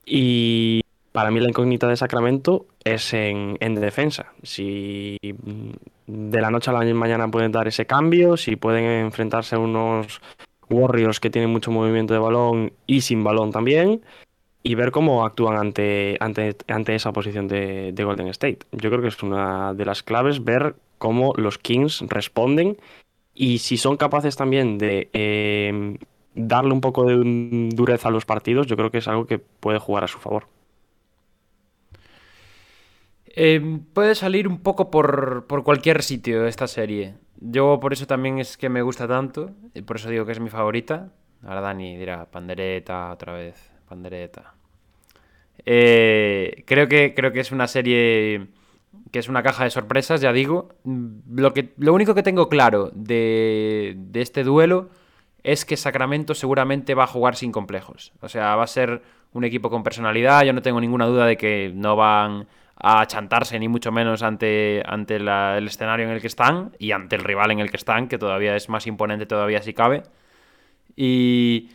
Y 0.05 0.81
para 1.11 1.31
mí 1.31 1.39
la 1.39 1.49
incógnita 1.49 1.87
de 1.87 1.95
Sacramento 1.95 2.65
es 2.83 3.13
en, 3.13 3.57
en 3.59 3.75
defensa. 3.75 4.33
Si 4.43 5.17
de 6.07 6.41
la 6.41 6.51
noche 6.51 6.71
a 6.71 6.73
la 6.73 6.93
mañana 6.93 7.29
pueden 7.29 7.51
dar 7.51 7.67
ese 7.67 7.85
cambio, 7.85 8.37
si 8.37 8.55
pueden 8.55 8.85
enfrentarse 8.85 9.55
a 9.55 9.59
unos 9.59 10.21
Warriors 10.69 11.19
que 11.19 11.29
tienen 11.29 11.49
mucho 11.49 11.71
movimiento 11.71 12.13
de 12.13 12.19
balón 12.19 12.73
y 12.85 13.01
sin 13.01 13.23
balón 13.23 13.51
también, 13.51 14.01
y 14.61 14.75
ver 14.75 14.91
cómo 14.91 15.25
actúan 15.25 15.57
ante, 15.57 16.17
ante, 16.19 16.55
ante 16.67 16.95
esa 16.95 17.11
posición 17.13 17.47
de, 17.47 17.91
de 17.93 18.03
Golden 18.03 18.27
State. 18.27 18.59
Yo 18.71 18.89
creo 18.89 19.01
que 19.01 19.07
es 19.07 19.23
una 19.23 19.73
de 19.73 19.85
las 19.85 20.03
claves 20.03 20.43
ver 20.43 20.75
cómo 20.97 21.33
los 21.37 21.57
Kings 21.57 22.01
responden 22.07 22.77
y 23.33 23.59
si 23.59 23.77
son 23.77 23.95
capaces 23.95 24.35
también 24.35 24.77
de 24.77 25.09
eh, 25.13 25.97
darle 26.35 26.73
un 26.73 26.81
poco 26.81 27.05
de 27.05 27.69
dureza 27.73 28.09
a 28.09 28.11
los 28.11 28.25
partidos, 28.25 28.67
yo 28.67 28.75
creo 28.75 28.91
que 28.91 28.97
es 28.97 29.07
algo 29.07 29.25
que 29.25 29.39
puede 29.39 29.79
jugar 29.79 30.03
a 30.03 30.07
su 30.07 30.19
favor. 30.19 30.47
Eh, 33.41 33.79
puede 33.93 34.15
salir 34.15 34.49
un 34.49 34.59
poco 34.59 34.91
por, 34.91 35.47
por 35.47 35.63
cualquier 35.63 36.03
sitio 36.03 36.45
esta 36.45 36.67
serie. 36.67 37.13
Yo 37.39 37.79
por 37.79 37.93
eso 37.93 38.05
también 38.05 38.37
es 38.37 38.57
que 38.57 38.67
me 38.67 38.81
gusta 38.81 39.07
tanto, 39.07 39.51
y 39.73 39.81
por 39.81 39.95
eso 39.95 40.09
digo 40.09 40.25
que 40.25 40.33
es 40.33 40.41
mi 40.41 40.49
favorita. 40.49 41.13
Ahora 41.45 41.61
Dani 41.61 41.95
dirá, 41.95 42.25
pandereta 42.25 43.13
otra 43.13 43.31
vez, 43.31 43.71
pandereta. 43.87 44.55
Eh, 45.65 46.65
creo, 46.67 46.89
que, 46.89 47.13
creo 47.15 47.31
que 47.31 47.39
es 47.39 47.53
una 47.53 47.67
serie 47.67 48.47
que 49.09 49.19
es 49.19 49.29
una 49.29 49.41
caja 49.41 49.63
de 49.63 49.69
sorpresas, 49.69 50.19
ya 50.19 50.33
digo. 50.33 50.73
Lo, 50.83 51.53
que, 51.53 51.71
lo 51.77 51.93
único 51.93 52.13
que 52.13 52.23
tengo 52.23 52.49
claro 52.49 52.91
de, 52.93 53.95
de 53.95 54.21
este 54.21 54.43
duelo 54.43 54.89
es 55.43 55.63
que 55.63 55.77
Sacramento 55.77 56.35
seguramente 56.35 56.93
va 56.93 57.05
a 57.05 57.07
jugar 57.07 57.37
sin 57.37 57.53
complejos. 57.53 58.11
O 58.19 58.27
sea, 58.27 58.57
va 58.57 58.65
a 58.65 58.67
ser 58.67 59.01
un 59.31 59.45
equipo 59.45 59.69
con 59.69 59.81
personalidad. 59.81 60.43
Yo 60.43 60.51
no 60.51 60.61
tengo 60.61 60.81
ninguna 60.81 61.05
duda 61.05 61.25
de 61.25 61.37
que 61.37 61.71
no 61.73 61.95
van 61.95 62.47
a 62.79 63.05
chantarse, 63.05 63.59
ni 63.59 63.67
mucho 63.67 63.91
menos 63.91 64.23
ante, 64.23 64.81
ante 64.85 65.17
el 65.17 65.67
escenario 65.67 66.05
en 66.05 66.13
el 66.13 66.21
que 66.21 66.27
están 66.27 66.75
y 66.79 66.91
ante 66.91 67.17
el 67.17 67.23
rival 67.23 67.51
en 67.51 67.59
el 67.59 67.69
que 67.69 67.77
están, 67.77 68.07
que 68.07 68.17
todavía 68.17 68.55
es 68.55 68.69
más 68.69 68.87
imponente 68.87 69.25
todavía 69.25 69.61
si 69.61 69.73
cabe. 69.73 70.03
Y, 70.95 71.69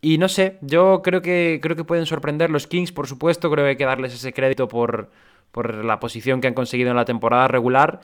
y 0.00 0.18
no 0.18 0.28
sé, 0.28 0.58
yo 0.62 1.02
creo 1.02 1.20
que, 1.20 1.58
creo 1.60 1.76
que 1.76 1.84
pueden 1.84 2.06
sorprender 2.06 2.50
los 2.50 2.66
Kings, 2.66 2.92
por 2.92 3.06
supuesto, 3.08 3.50
creo 3.50 3.64
que 3.64 3.70
hay 3.70 3.76
que 3.76 3.84
darles 3.84 4.14
ese 4.14 4.32
crédito 4.32 4.68
por, 4.68 5.10
por 5.50 5.84
la 5.84 5.98
posición 5.98 6.40
que 6.40 6.46
han 6.46 6.54
conseguido 6.54 6.90
en 6.90 6.96
la 6.96 7.04
temporada 7.04 7.48
regular. 7.48 8.00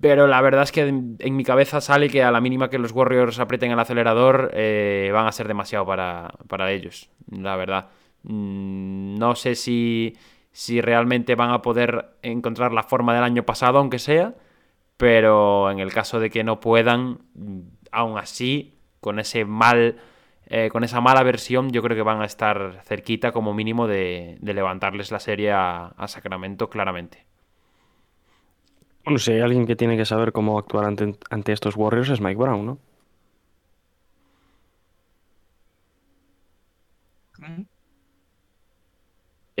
Pero 0.00 0.26
la 0.26 0.40
verdad 0.42 0.64
es 0.64 0.72
que 0.72 0.82
en, 0.82 1.36
mi 1.36 1.44
cabeza 1.44 1.80
sale 1.80 2.10
que 2.10 2.22
a 2.22 2.30
la 2.30 2.40
mínima 2.40 2.68
que 2.68 2.78
los 2.78 2.92
Warriors 2.92 3.38
aprieten 3.38 3.72
el 3.72 3.78
acelerador 3.78 4.50
eh, 4.52 5.10
van 5.12 5.26
a 5.26 5.32
ser 5.32 5.48
demasiado 5.48 5.86
para, 5.86 6.34
para 6.48 6.70
ellos, 6.72 7.08
la 7.30 7.56
verdad. 7.56 7.88
Mm, 8.24 9.18
no 9.18 9.34
sé 9.36 9.54
si, 9.54 10.14
si 10.56 10.80
realmente 10.80 11.34
van 11.34 11.50
a 11.50 11.60
poder 11.60 12.16
encontrar 12.22 12.72
la 12.72 12.82
forma 12.82 13.12
del 13.12 13.24
año 13.24 13.42
pasado, 13.42 13.76
aunque 13.76 13.98
sea, 13.98 14.36
pero 14.96 15.70
en 15.70 15.80
el 15.80 15.92
caso 15.92 16.18
de 16.18 16.30
que 16.30 16.44
no 16.44 16.60
puedan, 16.60 17.18
aún 17.92 18.16
así, 18.16 18.78
con 19.02 19.18
ese 19.18 19.44
mal, 19.44 19.98
eh, 20.46 20.70
con 20.72 20.82
esa 20.82 21.02
mala 21.02 21.22
versión, 21.24 21.72
yo 21.72 21.82
creo 21.82 21.94
que 21.94 22.02
van 22.02 22.22
a 22.22 22.24
estar 22.24 22.80
cerquita 22.84 23.32
como 23.32 23.52
mínimo 23.52 23.86
de, 23.86 24.38
levantarles 24.40 25.10
la 25.10 25.20
serie 25.20 25.52
a, 25.52 25.92
Sacramento 26.06 26.70
claramente. 26.70 27.26
Bueno, 29.04 29.18
si 29.18 29.32
hay 29.32 29.40
alguien 29.40 29.66
que 29.66 29.76
tiene 29.76 29.98
que 29.98 30.06
saber 30.06 30.32
cómo 30.32 30.58
actuar 30.58 30.86
ante 30.86 31.52
estos 31.52 31.76
Warriors 31.76 32.08
es 32.08 32.22
Mike 32.22 32.40
Brown, 32.40 32.64
¿no? 32.64 32.78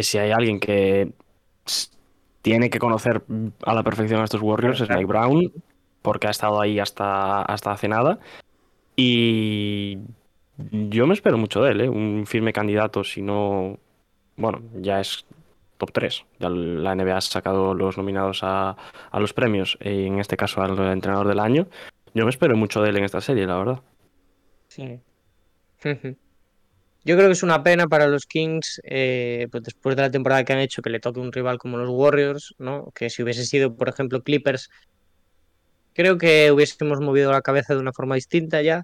Si 0.02 0.18
hay 0.18 0.30
alguien 0.30 0.60
que 0.60 1.12
tiene 2.42 2.70
que 2.70 2.78
conocer 2.78 3.22
a 3.64 3.74
la 3.74 3.82
perfección 3.82 4.20
a 4.20 4.24
estos 4.24 4.40
Warriors 4.40 4.80
es 4.80 4.88
Mike 4.88 5.06
Brown, 5.06 5.52
porque 6.02 6.28
ha 6.28 6.30
estado 6.30 6.60
ahí 6.60 6.78
hasta, 6.78 7.42
hasta 7.42 7.72
hace 7.72 7.88
nada. 7.88 8.20
Y 8.94 9.98
yo 10.56 11.06
me 11.06 11.14
espero 11.14 11.38
mucho 11.38 11.60
de 11.62 11.72
él, 11.72 11.80
¿eh? 11.80 11.88
un 11.88 12.24
firme 12.26 12.52
candidato, 12.52 13.02
si 13.04 13.20
no, 13.20 13.78
bueno, 14.36 14.62
ya 14.74 15.00
es 15.00 15.26
top 15.76 15.92
3. 15.92 16.24
Ya 16.38 16.48
la 16.48 16.94
NBA 16.94 17.16
ha 17.16 17.20
sacado 17.20 17.74
los 17.74 17.96
nominados 17.96 18.40
a, 18.42 18.76
a 19.10 19.20
los 19.20 19.32
premios, 19.32 19.76
en 19.80 20.20
este 20.20 20.36
caso 20.36 20.62
al 20.62 20.78
entrenador 20.92 21.28
del 21.28 21.40
año. 21.40 21.66
Yo 22.14 22.24
me 22.24 22.30
espero 22.30 22.56
mucho 22.56 22.80
de 22.80 22.90
él 22.90 22.96
en 22.98 23.04
esta 23.04 23.20
serie, 23.20 23.46
la 23.46 23.58
verdad. 23.58 23.80
Sí. 24.68 25.00
Yo 27.06 27.14
creo 27.14 27.28
que 27.28 27.34
es 27.34 27.44
una 27.44 27.62
pena 27.62 27.86
para 27.86 28.08
los 28.08 28.26
Kings, 28.26 28.80
eh, 28.82 29.46
pues 29.52 29.62
después 29.62 29.94
de 29.94 30.02
la 30.02 30.10
temporada 30.10 30.44
que 30.44 30.52
han 30.52 30.58
hecho, 30.58 30.82
que 30.82 30.90
le 30.90 30.98
toque 30.98 31.20
un 31.20 31.30
rival 31.30 31.56
como 31.56 31.76
los 31.78 31.88
Warriors, 31.88 32.56
¿no? 32.58 32.90
Que 32.96 33.10
si 33.10 33.22
hubiese 33.22 33.46
sido, 33.46 33.76
por 33.76 33.88
ejemplo, 33.88 34.24
Clippers, 34.24 34.70
creo 35.94 36.18
que 36.18 36.50
hubiésemos 36.50 36.98
movido 37.00 37.30
la 37.30 37.42
cabeza 37.42 37.74
de 37.74 37.80
una 37.80 37.92
forma 37.92 38.16
distinta 38.16 38.60
ya. 38.60 38.82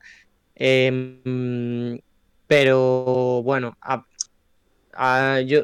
Em, 0.54 2.00
pero 2.46 3.42
bueno, 3.42 3.76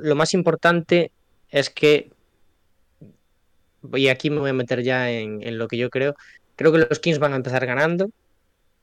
lo 0.02 0.14
más 0.16 0.34
importante 0.34 1.12
es 1.50 1.70
que, 1.70 2.10
y 3.94 4.08
aquí 4.08 4.30
me 4.30 4.40
voy 4.40 4.50
a 4.50 4.54
meter 4.54 4.82
ya 4.82 5.08
en, 5.12 5.58
lo 5.58 5.68
que 5.68 5.76
yo 5.76 5.90
creo, 5.90 6.16
creo 6.56 6.72
que 6.72 6.78
los 6.78 6.98
Kings 6.98 7.20
van 7.20 7.34
a 7.34 7.36
empezar 7.36 7.64
ganando, 7.66 8.10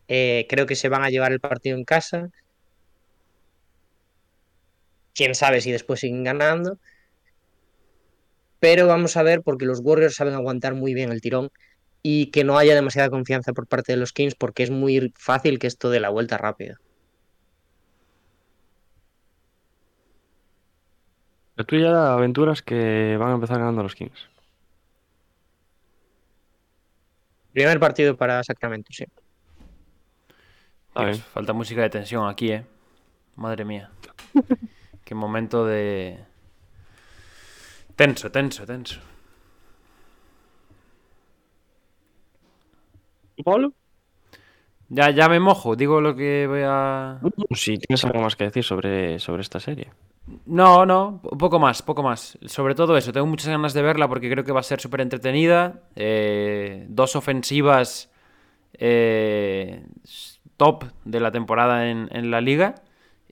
eh, 0.07 0.45
creo 0.49 0.65
que 0.65 0.75
se 0.75 0.87
van 0.87 1.03
a 1.03 1.09
llevar 1.09 1.33
el 1.33 1.41
partido 1.41 1.77
en 1.77 1.83
casa 1.83 2.29
quién 5.15 5.33
sabe 5.33 5.61
si 5.61 5.71
después 5.71 6.01
siguen 6.01 6.23
ganando. 6.23 6.77
Pero 8.59 8.87
vamos 8.87 9.17
a 9.17 9.23
ver, 9.23 9.41
porque 9.41 9.65
los 9.65 9.79
Warriors 9.81 10.15
saben 10.15 10.33
aguantar 10.33 10.75
muy 10.75 10.93
bien 10.93 11.11
el 11.11 11.21
tirón 11.21 11.49
y 12.03 12.27
que 12.27 12.43
no 12.43 12.57
haya 12.57 12.75
demasiada 12.75 13.09
confianza 13.09 13.53
por 13.53 13.67
parte 13.67 13.93
de 13.93 13.97
los 13.97 14.13
Kings, 14.13 14.35
porque 14.35 14.63
es 14.63 14.69
muy 14.69 15.11
fácil 15.17 15.57
que 15.57 15.67
esto 15.67 15.89
dé 15.89 15.99
la 15.99 16.09
vuelta 16.09 16.37
rápida. 16.37 16.75
La 21.55 21.63
tuya 21.63 22.13
aventuras 22.13 22.61
que 22.61 23.15
van 23.17 23.31
a 23.31 23.35
empezar 23.35 23.59
ganando 23.59 23.81
los 23.81 23.95
Kings. 23.95 24.29
Primer 27.53 27.79
partido 27.79 28.17
para 28.17 28.43
Sacramento, 28.43 28.91
sí. 28.91 29.05
falta 31.33 31.53
música 31.53 31.81
de 31.81 31.89
tensión 31.89 32.27
aquí, 32.27 32.51
eh. 32.51 32.65
Madre 33.35 33.63
mía. 33.63 33.89
Qué 35.05 35.13
momento 35.15 35.65
de... 35.65 36.19
Tenso, 37.95 38.31
tenso, 38.31 38.65
tenso. 38.65 38.99
¿Pablo? 43.43 43.71
Ya, 44.89 45.11
ya 45.11 45.29
me 45.29 45.39
mojo, 45.39 45.75
digo 45.75 46.01
lo 46.01 46.15
que 46.15 46.47
voy 46.47 46.61
a... 46.65 47.19
Si 47.51 47.77
tienes 47.77 48.03
algo 48.05 48.19
más 48.19 48.35
que 48.35 48.45
decir 48.45 48.63
sobre, 48.63 49.19
sobre 49.19 49.41
esta 49.41 49.59
serie. 49.59 49.91
No, 50.47 50.85
no, 50.85 51.21
poco 51.21 51.59
más, 51.59 51.83
poco 51.83 52.01
más. 52.01 52.37
Sobre 52.45 52.73
todo 52.73 52.97
eso, 52.97 53.13
tengo 53.13 53.27
muchas 53.27 53.49
ganas 53.49 53.73
de 53.73 53.83
verla 53.83 54.07
porque 54.07 54.29
creo 54.29 54.43
que 54.43 54.51
va 54.51 54.61
a 54.61 54.63
ser 54.63 54.81
súper 54.81 55.01
entretenida. 55.01 55.83
Eh, 55.95 56.85
dos 56.89 57.15
ofensivas 57.15 58.11
eh, 58.73 59.85
top 60.57 60.85
de 61.03 61.19
la 61.19 61.31
temporada 61.31 61.89
en, 61.89 62.09
en 62.11 62.31
la 62.31 62.41
liga. 62.41 62.75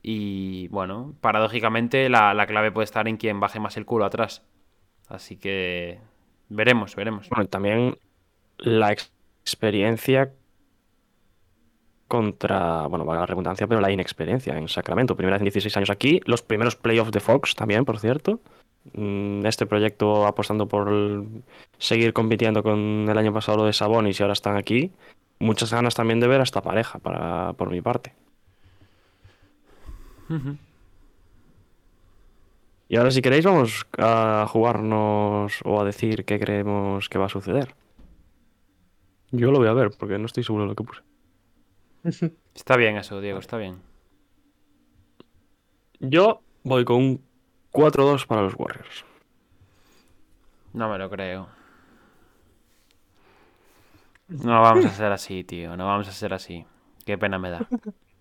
Y 0.05 0.67
bueno, 0.67 1.15
paradójicamente 1.21 2.09
la, 2.09 2.45
clave 2.45 2.73
puede 2.73 2.83
estar 2.83 3.07
en 3.07 3.15
quien 3.15 3.39
baje 3.39 3.61
más 3.61 3.77
el 3.77 3.85
culo 3.85 4.03
atrás. 4.03 4.43
Así 5.07 5.37
que 5.37 5.99
veremos, 6.49 6.95
veremos. 6.97 7.29
Bueno, 7.29 7.45
también 7.47 7.97
la 8.57 8.91
experiencia 8.91 10.33
contra, 12.09 12.85
bueno, 12.87 13.05
va 13.05 13.15
la 13.15 13.25
redundancia, 13.25 13.65
pero 13.65 13.79
la 13.79 13.91
inexperiencia 13.91 14.57
en 14.57 14.67
Sacramento. 14.67 15.15
Primera 15.15 15.37
vez 15.37 15.41
en 15.41 15.45
16 15.45 15.77
años 15.77 15.89
aquí, 15.89 16.19
los 16.25 16.43
primeros 16.43 16.75
playoffs 16.75 17.13
de 17.13 17.21
Fox 17.21 17.55
también, 17.55 17.85
por 17.85 17.97
cierto. 17.97 18.41
Mm, 18.93 19.45
este 19.45 19.65
proyecto 19.65 20.27
apostando 20.27 20.67
por 20.67 21.25
seguir 21.77 22.11
compitiendo 22.11 22.61
con 22.61 23.07
el 23.09 23.17
año 23.17 23.33
pasado 23.33 23.59
lo 23.59 23.65
de 23.65 23.73
Sabonis 23.73 24.19
y 24.19 24.23
ahora 24.23 24.33
están 24.33 24.57
aquí. 24.57 24.91
Muchas 25.39 25.71
ganas 25.71 25.95
también 25.95 26.19
de 26.19 26.27
ver 26.27 26.41
a 26.41 26.43
esta 26.43 26.61
pareja, 26.61 26.99
para, 26.99 27.53
por 27.53 27.69
mi 27.69 27.81
parte. 27.81 28.13
Y 32.87 32.95
ahora 32.95 33.11
si 33.11 33.21
queréis 33.21 33.45
vamos 33.45 33.85
a 33.97 34.45
jugarnos 34.47 35.61
o 35.63 35.81
a 35.81 35.83
decir 35.83 36.25
qué 36.25 36.39
creemos 36.39 37.09
que 37.09 37.17
va 37.17 37.25
a 37.25 37.29
suceder. 37.29 37.75
Yo 39.31 39.51
lo 39.51 39.57
voy 39.57 39.67
a 39.67 39.73
ver 39.73 39.91
porque 39.97 40.19
no 40.19 40.27
estoy 40.27 40.43
seguro 40.43 40.65
de 40.65 40.69
lo 40.69 40.75
que 40.75 40.83
puse. 40.83 41.01
Está 42.53 42.77
bien 42.77 42.97
eso, 42.97 43.19
Diego, 43.19 43.39
está 43.39 43.57
bien. 43.57 43.81
Yo 45.99 46.41
voy 46.63 46.85
con 46.85 46.97
un 46.97 47.21
4-2 47.71 48.27
para 48.27 48.43
los 48.43 48.53
Warriors. 48.55 49.05
No 50.73 50.89
me 50.89 50.99
lo 50.99 51.09
creo. 51.09 51.47
No 54.27 54.61
vamos 54.61 54.85
a 54.85 54.89
ser 54.89 55.11
así, 55.11 55.43
tío. 55.43 55.75
No 55.77 55.87
vamos 55.87 56.07
a 56.07 56.11
ser 56.11 56.33
así. 56.33 56.65
Qué 57.05 57.17
pena 57.17 57.39
me 57.39 57.49
da. 57.49 57.67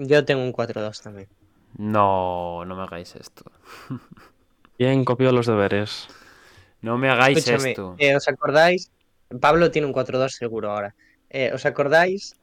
Yo 0.00 0.24
tengo 0.24 0.42
un 0.42 0.52
4-2 0.52 1.02
también. 1.02 1.28
No, 1.76 2.64
no 2.64 2.74
me 2.74 2.82
hagáis 2.82 3.14
esto. 3.16 3.44
Bien, 4.78 5.04
copio 5.04 5.30
los 5.30 5.46
deberes. 5.46 6.08
No 6.80 6.96
me 6.96 7.10
hagáis 7.10 7.46
esto. 7.46 7.96
Eh, 7.98 8.16
¿Os 8.16 8.26
acordáis? 8.28 8.90
Pablo 9.40 9.70
tiene 9.70 9.86
un 9.86 9.92
4-2 9.92 10.30
seguro 10.30 10.70
ahora. 10.70 10.94
Eh, 11.28 11.50
¿Os 11.52 11.66
acordáis 11.66 12.34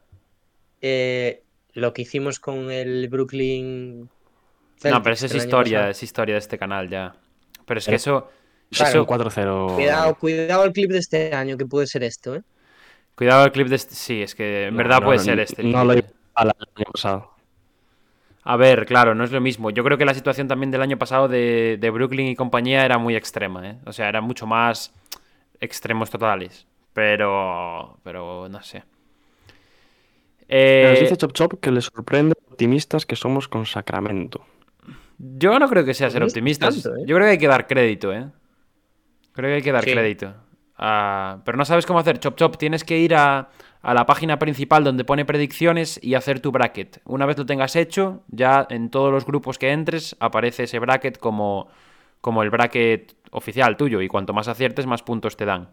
eh, 0.81 1.41
lo 1.73 1.93
que 1.93 2.03
hicimos 2.03 2.39
con 2.39 2.71
el 2.71 3.09
Brooklyn? 3.09 4.09
no, 4.83 5.01
pero 5.01 5.13
eso 5.13 5.25
es 5.25 5.33
historia, 5.33 5.89
es 5.89 6.03
historia 6.03 6.35
de 6.35 6.39
este 6.39 6.59
canal 6.59 6.87
ya. 6.89 7.15
Pero 7.65 7.79
es 7.79 7.87
que 7.87 7.95
eso... 7.95 8.29
eso... 8.69 9.07
4-0. 9.07 9.73
Cuidado, 9.73 10.15
cuidado 10.15 10.63
el 10.63 10.71
clip 10.73 10.91
de 10.91 10.99
este 10.99 11.33
año, 11.33 11.57
que 11.57 11.65
puede 11.65 11.87
ser 11.87 12.03
esto, 12.03 12.35
¿eh? 12.35 12.43
Cuidado 13.15 13.45
el 13.45 13.51
clip 13.51 13.67
de 13.67 13.77
este... 13.77 13.95
Sí, 13.95 14.21
es 14.21 14.35
que 14.35 14.67
en 14.67 14.77
verdad 14.77 15.01
puede 15.01 15.17
ser 15.17 15.39
este. 15.39 15.63
No 15.63 15.83
lo 15.83 15.93
he 15.93 16.05
al 16.35 16.49
año 16.49 16.85
pasado. 16.91 17.36
A 18.49 18.55
ver, 18.55 18.85
claro, 18.85 19.13
no 19.13 19.25
es 19.25 19.31
lo 19.33 19.41
mismo. 19.41 19.71
Yo 19.71 19.83
creo 19.83 19.97
que 19.97 20.05
la 20.05 20.13
situación 20.13 20.47
también 20.47 20.71
del 20.71 20.81
año 20.81 20.97
pasado 20.97 21.27
de, 21.27 21.89
Brooklyn 21.93 22.27
y 22.27 22.35
compañía 22.37 22.85
era 22.85 22.97
muy 22.97 23.13
extrema, 23.13 23.69
¿eh? 23.69 23.77
O 23.85 23.91
sea, 23.91 24.07
era 24.07 24.21
mucho 24.21 24.47
más 24.47 24.93
extremos 25.59 26.09
totales. 26.09 26.65
Pero. 26.93 27.97
Pero 28.03 28.47
no 28.47 28.63
sé. 28.63 28.85
Eh... 30.47 30.87
Nos 30.91 30.99
dice 31.01 31.17
Chop 31.17 31.33
Chop 31.33 31.59
que 31.59 31.71
le 31.71 31.81
sorprende 31.81 32.35
optimistas 32.49 33.05
que 33.05 33.17
somos 33.17 33.49
con 33.49 33.65
Sacramento. 33.65 34.45
Yo 35.17 35.59
no 35.59 35.67
creo 35.67 35.83
que 35.83 35.93
sea 35.93 36.09
ser 36.09 36.21
Pues 36.21 36.31
optimistas. 36.31 36.81
tanto, 36.81 36.97
¿eh? 36.99 37.03
Yo 37.05 37.17
creo 37.17 37.27
que 37.27 37.31
hay 37.31 37.37
que 37.37 37.47
dar 37.49 37.67
crédito, 37.67 38.13
¿eh? 38.13 38.29
Creo 39.33 39.49
que 39.49 39.55
hay 39.55 39.61
que 39.61 39.73
dar 39.73 39.83
Sí. 39.83 39.91
crédito. 39.91 40.33
Ah, 40.77 41.41
pero 41.43 41.57
no 41.57 41.65
sabes 41.65 41.85
cómo 41.85 41.99
hacer. 41.99 42.17
Chop 42.19 42.37
Chop, 42.37 42.55
tienes 42.55 42.85
que 42.85 42.97
ir 42.97 43.13
a, 43.13 43.49
a 43.81 43.93
la 43.93 44.05
página 44.05 44.39
principal 44.39 44.83
donde 44.83 45.05
pone 45.05 45.25
predicciones 45.25 45.99
y 46.01 46.15
hacer 46.15 46.39
tu 46.39 46.51
bracket. 46.51 47.01
Una 47.05 47.25
vez 47.25 47.37
lo 47.37 47.45
tengas 47.45 47.75
hecho, 47.75 48.23
ya 48.29 48.65
en 48.69 48.89
todos 48.89 49.11
los 49.11 49.25
grupos 49.25 49.57
que 49.57 49.71
entres 49.71 50.15
aparece 50.19 50.63
ese 50.63 50.79
bracket 50.79 51.17
como, 51.17 51.67
como 52.21 52.43
el 52.43 52.49
bracket 52.49 53.15
oficial 53.31 53.77
tuyo. 53.77 54.01
Y 54.01 54.07
cuanto 54.07 54.33
más 54.33 54.47
aciertes, 54.47 54.85
más 54.85 55.03
puntos 55.03 55.37
te 55.37 55.45
dan. 55.45 55.69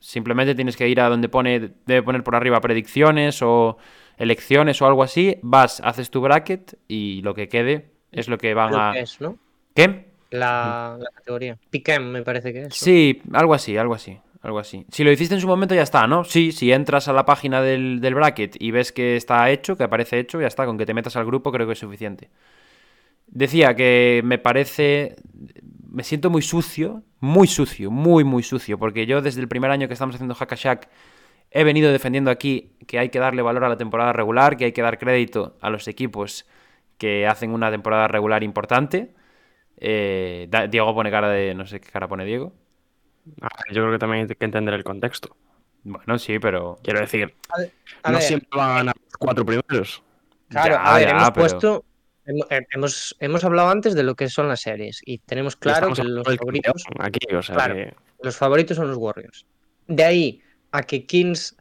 Simplemente 0.00 0.54
tienes 0.54 0.76
que 0.76 0.88
ir 0.88 1.00
a 1.00 1.08
donde 1.08 1.28
pone, 1.28 1.72
debe 1.86 2.02
poner 2.02 2.24
por 2.24 2.34
arriba 2.34 2.60
predicciones 2.60 3.40
o 3.42 3.78
elecciones 4.16 4.80
o 4.82 4.86
algo 4.86 5.02
así. 5.02 5.38
Vas, 5.42 5.80
haces 5.84 6.10
tu 6.10 6.20
bracket 6.20 6.78
y 6.88 7.22
lo 7.22 7.34
que 7.34 7.48
quede 7.48 7.90
es 8.12 8.28
lo 8.28 8.38
que 8.38 8.54
van 8.54 8.74
a. 8.74 8.92
que 8.92 9.00
es, 9.00 9.20
¿no? 9.20 9.38
¿Qué? 9.74 10.06
La, 10.30 10.96
la 10.98 11.10
categoría. 11.10 11.56
Piquem 11.70 12.10
me 12.10 12.22
parece 12.22 12.52
que 12.52 12.60
es. 12.62 12.68
¿no? 12.68 12.70
Sí, 12.70 13.22
algo 13.32 13.54
así, 13.54 13.76
algo 13.76 13.94
así, 13.94 14.18
algo 14.46 14.58
así. 14.58 14.86
Si 14.90 15.04
lo 15.04 15.10
hiciste 15.10 15.34
en 15.34 15.40
su 15.40 15.46
momento 15.46 15.74
ya 15.74 15.82
está, 15.82 16.06
¿no? 16.06 16.24
Sí, 16.24 16.52
si 16.52 16.72
entras 16.72 17.08
a 17.08 17.12
la 17.12 17.24
página 17.24 17.60
del, 17.60 18.00
del 18.00 18.14
bracket 18.14 18.56
y 18.60 18.70
ves 18.70 18.92
que 18.92 19.16
está 19.16 19.50
hecho, 19.50 19.76
que 19.76 19.84
aparece 19.84 20.18
hecho, 20.18 20.40
ya 20.40 20.46
está. 20.46 20.64
Con 20.66 20.78
que 20.78 20.86
te 20.86 20.94
metas 20.94 21.16
al 21.16 21.26
grupo 21.26 21.52
creo 21.52 21.66
que 21.66 21.72
es 21.72 21.78
suficiente. 21.78 22.30
Decía 23.26 23.74
que 23.74 24.22
me 24.24 24.38
parece... 24.38 25.16
Me 25.90 26.02
siento 26.04 26.30
muy 26.30 26.42
sucio, 26.42 27.02
muy 27.20 27.46
sucio, 27.46 27.90
muy, 27.90 28.22
muy 28.22 28.42
sucio, 28.42 28.78
porque 28.78 29.06
yo 29.06 29.22
desde 29.22 29.40
el 29.40 29.48
primer 29.48 29.70
año 29.70 29.88
que 29.88 29.94
estamos 29.94 30.14
haciendo 30.14 30.34
Hackashack 30.34 30.88
he 31.50 31.64
venido 31.64 31.90
defendiendo 31.90 32.30
aquí 32.30 32.72
que 32.86 32.98
hay 32.98 33.08
que 33.08 33.18
darle 33.18 33.40
valor 33.40 33.64
a 33.64 33.68
la 33.70 33.78
temporada 33.78 34.12
regular, 34.12 34.56
que 34.56 34.66
hay 34.66 34.72
que 34.72 34.82
dar 34.82 34.98
crédito 34.98 35.56
a 35.60 35.70
los 35.70 35.88
equipos 35.88 36.46
que 36.98 37.26
hacen 37.26 37.50
una 37.50 37.70
temporada 37.70 38.08
regular 38.08 38.42
importante. 38.42 39.14
Eh, 39.78 40.48
Diego 40.70 40.94
pone 40.94 41.10
cara 41.10 41.30
de... 41.30 41.54
no 41.54 41.66
sé 41.66 41.80
qué 41.80 41.90
cara 41.90 42.08
pone 42.08 42.24
Diego. 42.24 42.52
Ah, 43.40 43.48
Yo 43.72 43.82
creo 43.82 43.92
que 43.92 43.98
también 43.98 44.28
hay 44.28 44.34
que 44.36 44.44
entender 44.44 44.74
el 44.74 44.84
contexto. 44.84 45.36
Bueno, 45.84 46.18
sí, 46.18 46.38
pero. 46.38 46.78
Quiero 46.82 47.00
decir, 47.00 47.34
A 48.02 48.10
no 48.10 48.18
ver, 48.18 48.22
siempre 48.26 48.48
van 48.52 48.70
a 48.70 48.74
ganar 48.74 48.96
los 49.02 49.16
cuatro 49.18 49.44
primeros. 49.46 50.02
Claro, 50.48 50.74
Ya, 50.74 50.82
a 50.82 50.94
ver, 50.98 51.04
ya, 51.08 51.10
hemos 51.10 51.30
pero- 51.30 51.34
puesto. 51.34 51.84
eh, 52.50 52.66
Hemos, 52.70 53.16
hemos 53.20 53.44
hablado 53.44 53.68
antes 53.70 53.94
de 53.94 54.02
lo 54.02 54.14
que 54.16 54.28
son 54.28 54.48
las 54.48 54.60
series 54.60 55.00
y 55.04 55.18
tenemos 55.18 55.54
claro 55.56 55.76
estamos 55.92 55.98
que 56.00 56.04
los 56.04 56.24
favoritos, 56.36 56.84
Aquí, 56.98 57.34
o 57.34 57.42
sea 57.42 57.54
Claro. 57.54 57.74
que- 57.74 57.94
los 58.22 58.36
favoritos 58.36 58.76
son 58.76 58.88
los 58.88 58.96
Warriors. 58.96 59.46
De 59.86 60.02
ahí 60.04 60.42
a 60.72 60.82
que 60.82 61.06
Kings 61.06 61.56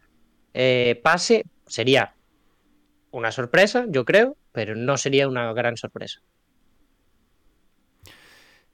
eh, 0.56 1.00
pase 1.04 1.46
sería 1.68 2.16
una 3.12 3.32
sorpresa, 3.32 3.86
yo 3.90 4.06
creo, 4.06 4.38
pero 4.52 4.76
no 4.76 4.98
sería 4.98 5.28
una 5.28 5.54
gran 5.54 5.78
sorpresa. 5.78 6.22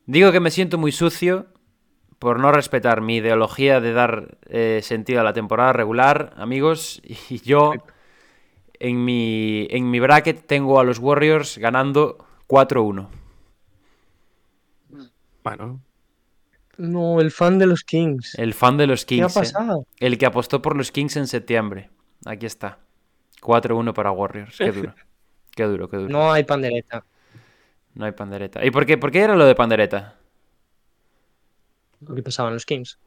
Digo 0.06 0.32
que 0.32 0.40
me 0.40 0.52
siento 0.52 0.78
muy 0.78 0.92
sucio 0.92 1.48
por 2.22 2.40
no 2.40 2.52
respetar 2.52 3.02
mi 3.02 3.16
ideología 3.16 3.82
de 3.82 3.94
dar 3.94 4.38
eh, 4.46 4.82
sentido 4.84 5.22
a 5.22 5.24
la 5.24 5.34
temporada 5.34 5.74
regular, 5.74 6.34
amigos. 6.38 7.02
Y 7.32 7.40
yo, 7.40 7.74
en 8.80 9.04
mi, 9.04 9.68
en 9.72 9.90
mi 9.90 10.00
bracket, 10.00 10.46
tengo 10.46 10.80
a 10.80 10.84
los 10.84 11.00
Warriors 11.00 11.58
ganando 11.58 12.24
4-1. 12.48 13.08
Bueno, 15.44 15.82
No, 16.78 17.20
el 17.22 17.32
fan 17.32 17.58
de 17.58 17.66
los 17.66 17.84
Kings. 17.84 18.36
El 18.38 18.54
fan 18.54 18.78
de 18.78 18.86
los 18.86 19.04
¿Qué 19.06 19.16
ha 19.24 19.26
Kings. 19.26 19.36
eh. 19.38 19.40
pasado? 19.40 19.86
El 20.00 20.20
que 20.20 20.28
apostó 20.28 20.62
por 20.62 20.78
los 20.78 20.92
Kings 20.92 21.18
en 21.18 21.26
septiembre. 21.26 21.90
Aquí 22.28 22.46
está. 22.46 22.78
4-1 23.42 23.94
para 23.94 24.12
Warriors. 24.12 24.58
Qué 24.60 24.72
duro. 24.72 24.94
Qué 25.56 25.64
duro, 25.64 25.90
qué 25.90 25.98
duro. 25.98 26.10
No, 26.10 26.20
No 26.20 26.32
hay 26.32 26.44
pandereta. 26.44 27.04
hay 28.00 28.12
pandereta. 28.14 28.64
¿Y 28.64 28.70
por 28.72 28.86
qué, 28.86 28.98
por 29.00 29.12
qué 29.12 29.22
era 29.22 29.36
lo 29.36 29.46
de 29.46 29.54
pandereta? 29.56 30.21
Lo 32.08 32.16
que 32.16 32.24
pasaban 32.24 32.54
los 32.54 32.66
Kings. 32.66 32.98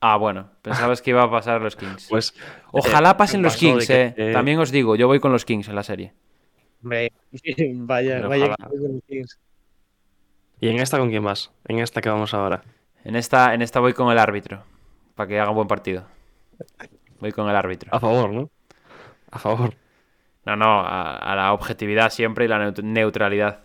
Ah, 0.00 0.16
bueno. 0.16 0.50
Pensabas 0.62 1.02
que 1.02 1.10
iba 1.10 1.22
a 1.22 1.30
pasar 1.30 1.60
los 1.60 1.74
Kings. 1.76 2.06
pues 2.08 2.34
Ojalá 2.70 3.10
eh, 3.10 3.14
pasen 3.16 3.42
los 3.42 3.56
Kings, 3.56 3.86
que- 3.86 4.02
eh. 4.06 4.14
eh, 4.16 4.32
También 4.32 4.58
os 4.60 4.70
digo, 4.70 4.94
yo 4.96 5.06
voy 5.08 5.18
con 5.20 5.32
los 5.32 5.44
Kings 5.44 5.68
en 5.68 5.74
la 5.74 5.82
serie. 5.82 6.12
Hombre, 6.82 7.12
vaya, 7.74 8.16
Pero 8.16 8.28
vaya 8.28 8.54
que 8.56 8.64
voy 8.68 8.78
con 8.78 8.92
los 8.94 9.02
Kings. 9.08 9.38
¿Y 10.60 10.68
en 10.68 10.78
esta 10.78 10.98
con 10.98 11.08
quién 11.10 11.24
vas? 11.24 11.50
En 11.66 11.78
esta 11.80 12.00
que 12.00 12.08
vamos 12.08 12.34
ahora. 12.34 12.62
En 13.04 13.16
esta, 13.16 13.54
en 13.54 13.62
esta 13.62 13.80
voy 13.80 13.92
con 13.92 14.10
el 14.12 14.18
árbitro. 14.18 14.62
Para 15.14 15.26
que 15.28 15.40
haga 15.40 15.50
un 15.50 15.56
buen 15.56 15.68
partido. 15.68 16.04
Voy 17.20 17.32
con 17.32 17.48
el 17.48 17.56
árbitro. 17.56 17.88
A 17.92 17.98
favor, 18.00 18.30
¿no? 18.32 18.50
A 19.30 19.38
favor. 19.38 19.74
No, 20.44 20.56
no, 20.56 20.80
a, 20.80 21.16
a 21.16 21.36
la 21.36 21.52
objetividad 21.52 22.10
siempre 22.10 22.44
y 22.44 22.48
la 22.48 22.58
neut- 22.58 22.82
neutralidad. 22.82 23.60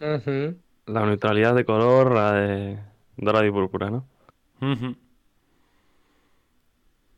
La 0.00 1.04
neutralidad 1.06 1.54
de 1.54 1.64
color, 1.64 2.12
la 2.14 2.32
de 2.32 2.78
dorado 3.18 3.44
y 3.44 3.50
púrpura, 3.50 3.90
¿no? 3.90 4.04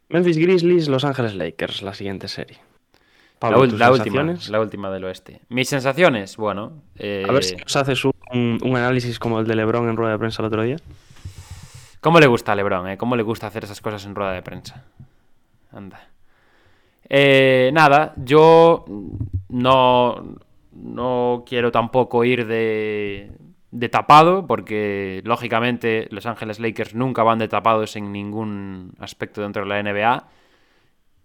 Memphis 0.09 0.39
Grizzlies, 0.39 0.89
Los 0.89 1.05
Ángeles 1.05 1.35
Lakers, 1.35 1.83
la 1.83 1.95
siguiente 1.95 2.29
serie. 2.29 2.59
La, 2.59 3.39
Pablo, 3.39 3.69
¿tus 3.69 3.79
la 3.79 3.91
última, 3.91 4.05
sensaciones? 4.05 4.49
la 4.51 4.61
última 4.61 4.91
del 4.91 5.05
oeste. 5.05 5.41
Mis 5.49 5.69
sensaciones, 5.69 6.37
bueno. 6.37 6.73
eh, 6.97 7.25
A 7.29 7.33
ver 7.33 7.43
si 7.45 7.57
nos 7.57 7.75
haces 7.77 8.05
un, 8.05 8.13
un 8.33 8.77
análisis 8.77 9.19
como 9.19 9.41
el 9.41 9.47
de 9.47 9.55
LeBron 9.57 9.89
en 9.89 9.97
rueda 9.97 10.13
de 10.13 10.19
prensa 10.19 10.43
el 10.43 10.47
otro 10.49 10.63
día. 10.63 10.77
¿Cómo 12.01 12.19
le 12.21 12.27
gusta 12.27 12.53
a 12.53 12.55
Lebron? 12.55 12.89
Eh? 12.89 12.99
¿Cómo 12.99 13.15
le 13.17 13.23
gusta 13.23 13.47
hacer 13.47 13.65
esas 13.65 13.81
cosas 13.81 14.05
en 14.07 14.15
rueda 14.15 14.33
de 14.33 14.43
prensa? 14.43 14.85
Anda. 15.73 16.01
Eh, 17.09 17.71
nada, 17.73 18.13
yo 18.17 18.85
no, 19.49 20.37
no 20.73 21.45
quiero 21.47 21.71
tampoco 21.73 22.25
ir 22.25 22.47
de, 22.47 23.31
de 23.71 23.89
tapado, 23.89 24.47
porque 24.47 25.23
lógicamente 25.25 26.09
Los 26.11 26.27
Ángeles 26.27 26.59
Lakers 26.59 26.95
nunca 26.95 27.23
van 27.23 27.39
de 27.39 27.49
tapados 27.49 27.97
en 27.97 28.13
ningún 28.13 28.95
aspecto 28.99 29.43
dentro 29.43 29.63
de 29.63 29.69
la 29.69 29.83
NBA. 29.83 30.29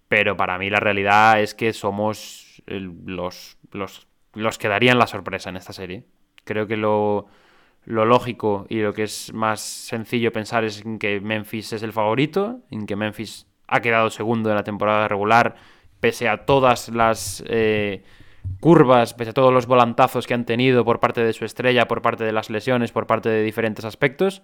Pero 0.07 0.37
para 0.37 0.57
mí 0.57 0.69
la 0.69 0.79
realidad 0.79 1.41
es 1.41 1.55
que 1.55 1.73
somos 1.73 2.61
los, 2.67 3.57
los, 3.71 4.07
los 4.33 4.57
que 4.57 4.67
darían 4.67 4.99
la 4.99 5.07
sorpresa 5.07 5.49
en 5.49 5.57
esta 5.57 5.73
serie. 5.73 6.05
Creo 6.43 6.67
que 6.67 6.77
lo, 6.77 7.27
lo 7.85 8.05
lógico 8.05 8.65
y 8.69 8.79
lo 8.81 8.93
que 8.93 9.03
es 9.03 9.33
más 9.33 9.61
sencillo 9.61 10.31
pensar 10.31 10.63
es 10.63 10.85
en 10.85 10.99
que 10.99 11.19
Memphis 11.21 11.73
es 11.73 11.83
el 11.83 11.93
favorito, 11.93 12.59
en 12.69 12.85
que 12.85 12.95
Memphis 12.95 13.47
ha 13.67 13.79
quedado 13.79 14.09
segundo 14.09 14.49
en 14.49 14.55
la 14.55 14.63
temporada 14.63 15.07
regular, 15.07 15.55
pese 15.99 16.27
a 16.27 16.45
todas 16.45 16.89
las 16.89 17.43
eh, 17.47 18.03
curvas, 18.59 19.13
pese 19.13 19.31
a 19.31 19.33
todos 19.33 19.53
los 19.53 19.67
volantazos 19.67 20.27
que 20.27 20.33
han 20.33 20.45
tenido 20.45 20.83
por 20.85 20.99
parte 20.99 21.23
de 21.23 21.33
su 21.33 21.45
estrella, 21.45 21.87
por 21.87 22.01
parte 22.01 22.23
de 22.23 22.31
las 22.31 22.49
lesiones, 22.49 22.91
por 22.91 23.07
parte 23.07 23.29
de 23.29 23.43
diferentes 23.43 23.85
aspectos. 23.85 24.41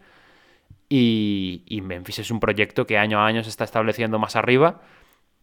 Y, 0.89 1.81
Memphis 1.83 2.19
es 2.19 2.31
un 2.31 2.39
proyecto 2.39 2.85
que 2.85 2.97
año 2.97 3.19
a 3.19 3.25
año 3.25 3.43
se 3.43 3.49
está 3.49 3.63
estableciendo 3.63 4.19
más 4.19 4.35
arriba 4.35 4.81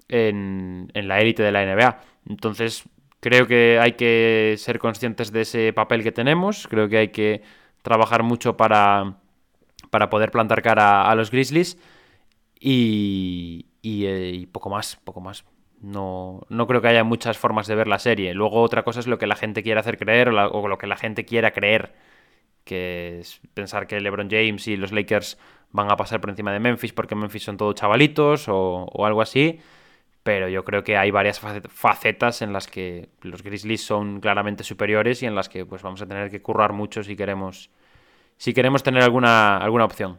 en, 0.08 0.90
en 0.94 1.08
la 1.08 1.20
élite 1.20 1.42
de 1.42 1.52
la 1.52 1.64
NBA. 1.64 2.00
Entonces, 2.28 2.84
creo 3.20 3.46
que 3.46 3.78
hay 3.80 3.92
que 3.92 4.56
ser 4.58 4.78
conscientes 4.78 5.32
de 5.32 5.42
ese 5.42 5.72
papel 5.72 6.02
que 6.02 6.12
tenemos. 6.12 6.68
Creo 6.68 6.88
que 6.88 6.98
hay 6.98 7.08
que 7.08 7.42
trabajar 7.82 8.22
mucho 8.22 8.56
para, 8.56 9.16
para 9.90 10.10
poder 10.10 10.30
plantar 10.30 10.62
cara 10.62 11.10
a 11.10 11.14
los 11.14 11.30
Grizzlies. 11.30 11.78
Y, 12.60 13.66
y, 13.82 14.04
eh, 14.06 14.30
y 14.34 14.46
poco 14.46 14.68
más, 14.70 14.96
poco 15.04 15.20
más. 15.20 15.44
No, 15.80 16.40
no 16.48 16.66
creo 16.66 16.80
que 16.82 16.88
haya 16.88 17.04
muchas 17.04 17.38
formas 17.38 17.66
de 17.68 17.76
ver 17.76 17.86
la 17.86 17.98
serie. 18.00 18.34
Luego 18.34 18.60
otra 18.62 18.82
cosa 18.82 18.98
es 19.00 19.06
lo 19.06 19.18
que 19.18 19.28
la 19.28 19.36
gente 19.36 19.62
quiere 19.62 19.78
hacer 19.80 19.96
creer 19.96 20.28
o, 20.30 20.68
lo 20.68 20.78
que 20.78 20.86
la 20.88 20.96
gente 20.96 21.24
quiera 21.24 21.52
creer. 21.52 21.94
Que 22.64 23.20
es 23.20 23.40
pensar 23.54 23.86
que 23.86 24.00
LeBron 24.00 24.30
James 24.30 24.68
y 24.68 24.76
los 24.76 24.92
Lakers 24.92 25.38
van 25.72 25.90
a 25.90 25.96
pasar 25.96 26.20
por 26.20 26.30
encima 26.30 26.52
de 26.52 26.60
Memphis 26.60 26.92
porque 26.92 27.14
Memphis 27.16 27.44
son 27.44 27.56
todos 27.58 27.74
chavalitos 27.76 28.48
o, 28.48 28.84
o 28.86 29.06
algo 29.06 29.22
así. 29.22 29.60
Pero 30.24 30.48
yo 30.48 30.64
creo 30.64 30.84
que 30.84 30.96
hay 30.98 31.10
varias 31.12 31.42
facet- 31.42 31.68
facetas 31.70 32.42
en 32.42 32.52
las 32.52 32.68
que 32.68 33.10
los 33.22 33.42
Grizzlies 33.42 33.84
son 33.84 34.20
claramente 34.20 34.64
superiores 34.64 35.22
y 35.22 35.26
en 35.26 35.34
las 35.36 35.48
que 35.48 35.66
pues 35.66 35.82
vamos 35.82 36.02
a 36.02 36.06
tener 36.06 36.30
que 36.30 36.42
currar 36.42 36.72
mucho 36.74 37.02
si 37.04 37.16
queremos 37.16 37.70
si 38.38 38.54
queremos 38.54 38.82
tener 38.84 39.02
alguna, 39.04 39.58
alguna 39.58 39.84
opción. 39.86 40.18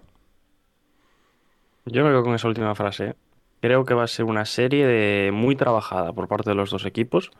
Yo 1.86 2.03
me 2.03 2.10
quedo 2.12 2.24
con 2.24 2.36
esa 2.36 2.47
última 2.47 2.74
frase. 2.76 3.16
¿Eh? 3.62 3.68
Creo 3.68 3.86
que 3.86 3.93
va 3.93 4.03
a 4.03 4.07
ser 4.07 4.26
una 4.26 4.45
serie 4.45 4.86
de- 4.86 5.32
muy 5.32 5.55
trabajada 5.55 6.14
por 6.14 6.28
parte 6.28 6.49
de 6.49 6.55
los 6.55 6.70
dos 6.70 6.86
equipos. 6.86 7.32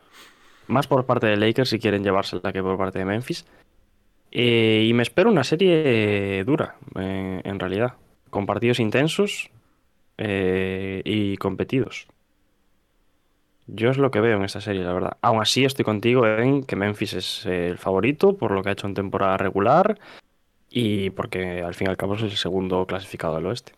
Más 0.66 0.86
por 0.86 1.04
parte 1.06 1.26
de 1.26 1.36
Lakers 1.36 1.70
si 1.70 1.78
quieren 1.78 2.04
llevársela 2.04 2.52
que 2.52 2.62
por 2.62 2.76
parte 2.78 2.98
de 2.98 3.04
Memphis. 3.04 3.46
Eh, 4.32 4.86
y 4.88 4.92
me 4.94 5.02
espero 5.02 5.30
una 5.30 5.42
serie 5.42 6.44
dura, 6.44 6.76
eh, 6.98 7.40
en 7.44 7.58
realidad. 7.58 7.94
Con 8.30 8.46
partidos 8.46 8.78
intensos 8.78 9.50
eh, 10.18 11.02
y 11.04 11.36
competidos. 11.38 12.06
Yo 13.66 13.90
es 13.90 13.98
lo 13.98 14.10
que 14.10 14.20
veo 14.20 14.36
en 14.36 14.44
esta 14.44 14.60
serie, 14.60 14.82
la 14.82 14.92
verdad. 14.92 15.16
Aún 15.22 15.40
así 15.40 15.64
estoy 15.64 15.84
contigo 15.84 16.26
en 16.26 16.64
que 16.64 16.76
Memphis 16.76 17.14
es 17.14 17.46
eh, 17.46 17.68
el 17.68 17.78
favorito 17.78 18.36
por 18.36 18.50
lo 18.52 18.62
que 18.62 18.68
ha 18.68 18.72
hecho 18.72 18.86
en 18.86 18.94
temporada 18.94 19.36
regular 19.36 19.98
y 20.68 21.10
porque 21.10 21.62
al 21.62 21.74
fin 21.74 21.86
y 21.86 21.90
al 21.90 21.96
cabo 21.96 22.14
es 22.14 22.22
el 22.22 22.30
segundo 22.32 22.86
clasificado 22.86 23.36
del 23.36 23.46
oeste. 23.46 23.72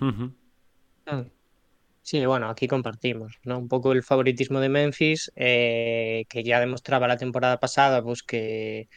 Ujú. 0.00 0.32
Sí, 2.02 2.24
bueno, 2.26 2.48
aquí 2.48 2.66
compartimos, 2.66 3.38
¿no? 3.44 3.58
Un 3.58 3.68
poco 3.68 3.92
el 3.92 4.02
favoritismo 4.02 4.60
de 4.60 4.68
Memphis, 4.68 5.30
eh, 5.36 6.24
que 6.28 6.42
ya 6.42 6.58
demostraba 6.58 7.06
la 7.06 7.18
temporada 7.18 7.60
pasada, 7.60 8.02
pues 8.02 8.22
que 8.22 8.88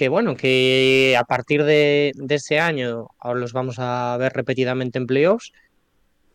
que 0.00 0.08
bueno, 0.08 0.34
que 0.34 1.14
a 1.18 1.24
partir 1.24 1.62
de, 1.64 2.12
ese 2.30 2.58
año 2.58 3.08
ahora 3.18 3.40
los 3.40 3.52
vamos 3.52 3.76
a 3.78 4.16
ver 4.18 4.32
repetidamente 4.32 4.98
en 4.98 5.06
playoffs. 5.06 5.52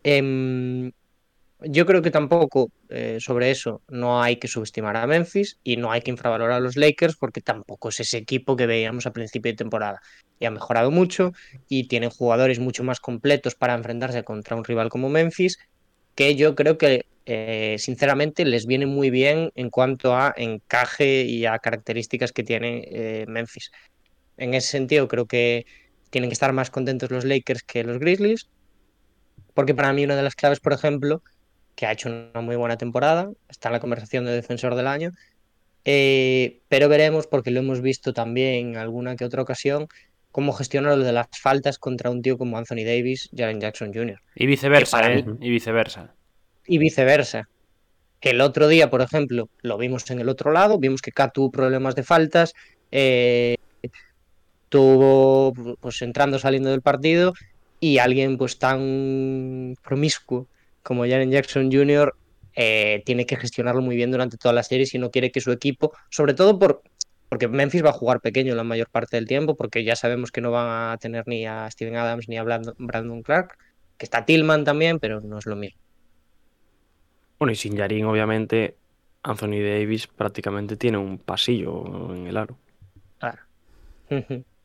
Em, 0.04 0.92
yo 1.60 1.86
creo 1.86 2.02
que 2.02 2.10
tampoco 2.10 2.70
eh, 2.90 3.18
sobre 3.20 3.50
eso 3.50 3.80
no 3.88 4.22
hay 4.22 4.36
que 4.36 4.48
subestimar 4.48 4.96
a 4.96 5.06
Memphis 5.06 5.58
y 5.64 5.76
no 5.76 5.90
hay 5.90 6.02
que 6.02 6.10
infravalorar 6.10 6.58
a 6.58 6.60
los 6.60 6.76
Lakers 6.76 7.16
porque 7.16 7.40
tampoco 7.40 7.88
es 7.88 8.00
ese 8.00 8.18
equipo 8.18 8.56
que 8.56 8.66
veíamos 8.66 9.06
a 9.06 9.12
principio 9.12 9.52
de 9.52 9.56
temporada. 9.56 10.02
Y 10.38 10.44
ha 10.44 10.50
mejorado 10.50 10.90
mucho 10.90 11.32
y 11.68 11.88
tienen 11.88 12.10
jugadores 12.10 12.58
mucho 12.58 12.84
más 12.84 13.00
completos 13.00 13.54
para 13.54 13.74
enfrentarse 13.74 14.22
contra 14.22 14.56
un 14.56 14.64
rival 14.64 14.90
como 14.90 15.08
Memphis, 15.08 15.58
que 16.14 16.36
yo 16.36 16.54
creo 16.54 16.76
que 16.76 17.06
eh, 17.24 17.76
sinceramente 17.78 18.44
les 18.44 18.66
viene 18.66 18.86
muy 18.86 19.10
bien 19.10 19.50
en 19.54 19.70
cuanto 19.70 20.14
a 20.14 20.34
encaje 20.36 21.22
y 21.22 21.46
a 21.46 21.58
características 21.58 22.32
que 22.32 22.44
tiene 22.44 22.84
eh, 22.90 23.24
Memphis. 23.28 23.70
En 24.36 24.52
ese 24.52 24.68
sentido 24.68 25.08
creo 25.08 25.26
que 25.26 25.64
tienen 26.10 26.28
que 26.28 26.34
estar 26.34 26.52
más 26.52 26.70
contentos 26.70 27.10
los 27.10 27.24
Lakers 27.24 27.62
que 27.62 27.82
los 27.82 27.98
Grizzlies, 27.98 28.48
porque 29.54 29.74
para 29.74 29.92
mí 29.94 30.04
una 30.04 30.16
de 30.16 30.22
las 30.22 30.34
claves, 30.34 30.60
por 30.60 30.74
ejemplo, 30.74 31.22
que 31.76 31.86
ha 31.86 31.92
hecho 31.92 32.08
una 32.08 32.40
muy 32.40 32.56
buena 32.56 32.76
temporada, 32.76 33.30
está 33.48 33.68
en 33.68 33.74
la 33.74 33.80
conversación 33.80 34.24
de 34.24 34.32
defensor 34.32 34.74
del 34.74 34.88
año, 34.88 35.12
eh, 35.84 36.58
pero 36.68 36.88
veremos, 36.88 37.28
porque 37.28 37.52
lo 37.52 37.60
hemos 37.60 37.80
visto 37.80 38.12
también 38.12 38.70
en 38.70 38.76
alguna 38.76 39.14
que 39.14 39.24
otra 39.24 39.42
ocasión, 39.42 39.86
cómo 40.32 40.52
gestiona 40.52 40.96
lo 40.96 41.04
de 41.04 41.12
las 41.12 41.28
faltas 41.40 41.78
contra 41.78 42.10
un 42.10 42.22
tío 42.22 42.36
como 42.38 42.58
Anthony 42.58 42.84
Davis, 42.84 43.30
Jaren 43.36 43.60
Jackson 43.60 43.92
Jr. 43.94 44.20
Y 44.34 44.46
viceversa, 44.46 45.12
¿eh? 45.12 45.22
mí- 45.22 45.36
Y 45.46 45.50
viceversa. 45.50 46.12
Y 46.66 46.78
viceversa. 46.78 47.48
Que 48.20 48.30
el 48.30 48.40
otro 48.40 48.66
día, 48.68 48.90
por 48.90 49.02
ejemplo, 49.02 49.48
lo 49.62 49.78
vimos 49.78 50.10
en 50.10 50.18
el 50.20 50.28
otro 50.28 50.50
lado, 50.50 50.78
vimos 50.78 51.02
que 51.02 51.12
K 51.12 51.28
tuvo 51.30 51.50
problemas 51.50 51.94
de 51.94 52.02
faltas, 52.02 52.54
eh, 52.90 53.56
tuvo 54.68 55.52
pues 55.80 56.02
entrando, 56.02 56.38
saliendo 56.38 56.70
del 56.70 56.82
partido, 56.82 57.34
y 57.80 57.98
alguien 57.98 58.38
pues 58.38 58.58
tan 58.58 59.74
promiscuo 59.82 60.48
como 60.86 61.02
Jaren 61.02 61.32
Jackson 61.32 61.68
Jr. 61.72 62.14
eh, 62.54 63.02
tiene 63.04 63.26
que 63.26 63.34
gestionarlo 63.34 63.82
muy 63.82 63.96
bien 63.96 64.12
durante 64.12 64.36
toda 64.36 64.54
la 64.54 64.62
serie 64.62 64.86
si 64.86 64.98
no 64.98 65.10
quiere 65.10 65.32
que 65.32 65.40
su 65.40 65.50
equipo, 65.50 65.92
sobre 66.10 66.32
todo 66.32 66.60
por, 66.60 66.82
porque 67.28 67.48
Memphis 67.48 67.84
va 67.84 67.90
a 67.90 67.92
jugar 67.92 68.20
pequeño 68.20 68.54
la 68.54 68.62
mayor 68.62 68.88
parte 68.88 69.16
del 69.16 69.26
tiempo, 69.26 69.56
porque 69.56 69.82
ya 69.82 69.96
sabemos 69.96 70.30
que 70.30 70.40
no 70.40 70.52
van 70.52 70.92
a 70.92 70.96
tener 70.98 71.26
ni 71.26 71.44
a 71.44 71.68
Steven 71.72 71.96
Adams 71.96 72.28
ni 72.28 72.38
a 72.38 72.44
Brandon, 72.44 73.22
Clark, 73.24 73.58
que 73.98 74.06
está 74.06 74.24
Tillman 74.24 74.62
también, 74.62 75.00
pero 75.00 75.20
no 75.20 75.38
es 75.38 75.46
lo 75.46 75.56
mismo. 75.56 75.80
Bueno, 77.40 77.50
y 77.50 77.56
sin 77.56 77.74
Yarin, 77.74 78.04
obviamente, 78.04 78.76
Anthony 79.24 79.60
Davis 79.60 80.06
prácticamente 80.06 80.76
tiene 80.76 80.98
un 80.98 81.18
pasillo 81.18 82.14
en 82.14 82.28
el 82.28 82.36
aro. 82.36 82.56
Claro. 83.18 83.42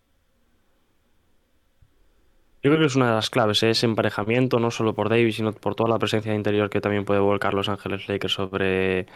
Yo 2.64 2.70
creo 2.70 2.80
que 2.80 2.86
es 2.86 2.96
una 2.96 3.08
de 3.08 3.16
las 3.16 3.30
claves, 3.32 3.64
¿eh? 3.64 3.72
ese 3.72 3.88
emparejamiento, 3.88 4.60
no 4.60 4.70
solo 4.70 4.94
por 4.94 5.10
Davis, 5.10 5.38
sino 5.38 5.52
por 5.52 5.74
toda 5.74 5.90
la 5.90 5.98
presencia 5.98 6.36
interior 6.36 6.70
que 6.70 6.80
también 6.80 7.06
puede 7.06 7.20
volcar 7.20 7.56
Los 7.56 7.70
Ángeles 7.70 8.08
Lakers 8.08 8.34
sobre 8.34 9.08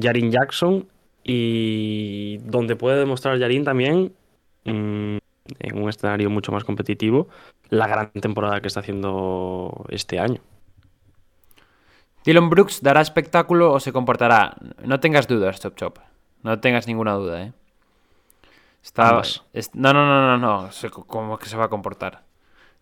Jarin 0.00 0.30
Jackson. 0.30 0.86
Y 1.24 2.38
donde 2.44 2.76
puede 2.76 2.98
demostrar 2.98 3.38
Yarin 3.38 3.64
también, 3.64 4.12
mm, 4.64 5.16
en 5.58 5.82
un 5.82 5.88
escenario 5.88 6.30
mucho 6.30 6.52
más 6.52 6.64
competitivo, 6.64 7.28
la 7.70 7.86
gran 7.86 8.10
temporada 8.10 8.60
que 8.60 8.68
está 8.68 8.80
haciendo 8.80 9.86
este 9.88 10.20
año. 10.20 10.40
Dylan 12.24 12.48
Brooks 12.48 12.82
dará 12.82 13.00
espectáculo 13.00 13.72
o 13.72 13.80
se 13.80 13.92
comportará. 13.92 14.56
No 14.84 15.00
tengas 15.00 15.26
dudas, 15.26 15.60
Chop 15.60 15.76
Chop. 15.76 15.98
No 16.42 16.60
tengas 16.60 16.86
ninguna 16.86 17.14
duda, 17.14 17.42
¿eh? 17.42 17.52
Está... 18.82 19.22
No, 19.72 19.92
no, 19.94 20.06
no, 20.06 20.38
no, 20.38 20.38
no. 20.38 20.70
¿Cómo 21.06 21.38
que 21.38 21.46
se 21.46 21.56
va 21.56 21.64
a 21.64 21.68
comportar? 21.68 22.23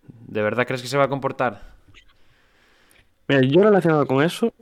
¿De 0.06 0.42
verdad 0.42 0.66
crees 0.66 0.82
que 0.82 0.88
se 0.88 0.96
va 0.98 1.04
a 1.04 1.08
comportar? 1.08 1.62
Mira, 3.28 3.42
yo 3.42 3.62
relacionado 3.62 4.06
con 4.06 4.22
eso, 4.22 4.52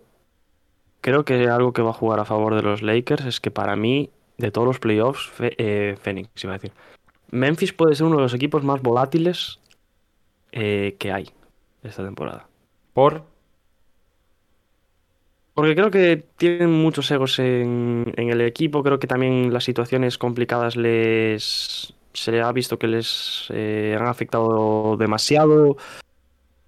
creo 1.01 1.25
que 1.25 1.49
algo 1.49 1.73
que 1.73 1.83
va 1.83 1.91
a 1.91 1.95
jugar 1.95 2.21
a 2.21 2.25
favor 2.25 2.55
de 2.55 2.63
los 2.63 2.83
Lakers 2.83 3.25
es 3.25 3.41
que 3.41 3.51
para 3.51 3.77
mí, 3.77 4.11
de 4.39 4.51
todos 4.51 4.67
los 4.67 4.79
playoffs, 4.79 5.29
Fe- 5.29 5.55
eh, 5.59 5.97
Phoenix, 6.01 6.29
iba 6.45 6.55
a 6.55 6.59
decir, 6.59 6.73
Memphis 7.31 7.73
puede 7.73 7.95
ser 7.95 8.07
uno 8.07 8.17
de 8.17 8.23
los 8.23 8.35
equipos 8.35 8.65
más 8.65 8.83
volátiles 8.83 9.61
eh, 10.53 10.97
que 10.99 11.13
hay 11.13 11.31
esta 11.83 12.05
temporada. 12.05 12.47
¿Por? 12.93 13.25
Porque 15.55 15.75
creo 15.75 15.91
que 15.91 16.25
tienen 16.37 16.71
muchos 16.71 17.11
egos 17.11 17.39
en, 17.39 18.13
en 18.17 18.31
el 18.31 18.41
equipo, 18.41 18.83
creo 18.83 18.99
que 18.99 19.07
también 19.07 19.53
las 19.53 19.65
situaciones 19.65 20.17
complicadas 20.17 20.77
les 20.77 21.93
se 22.13 22.33
le 22.33 22.43
ha 22.43 22.53
visto 22.53 22.79
que 22.79 22.87
les 22.87 23.47
eh, 23.51 23.97
han 23.99 24.07
afectado 24.07 24.97
demasiado 24.97 25.77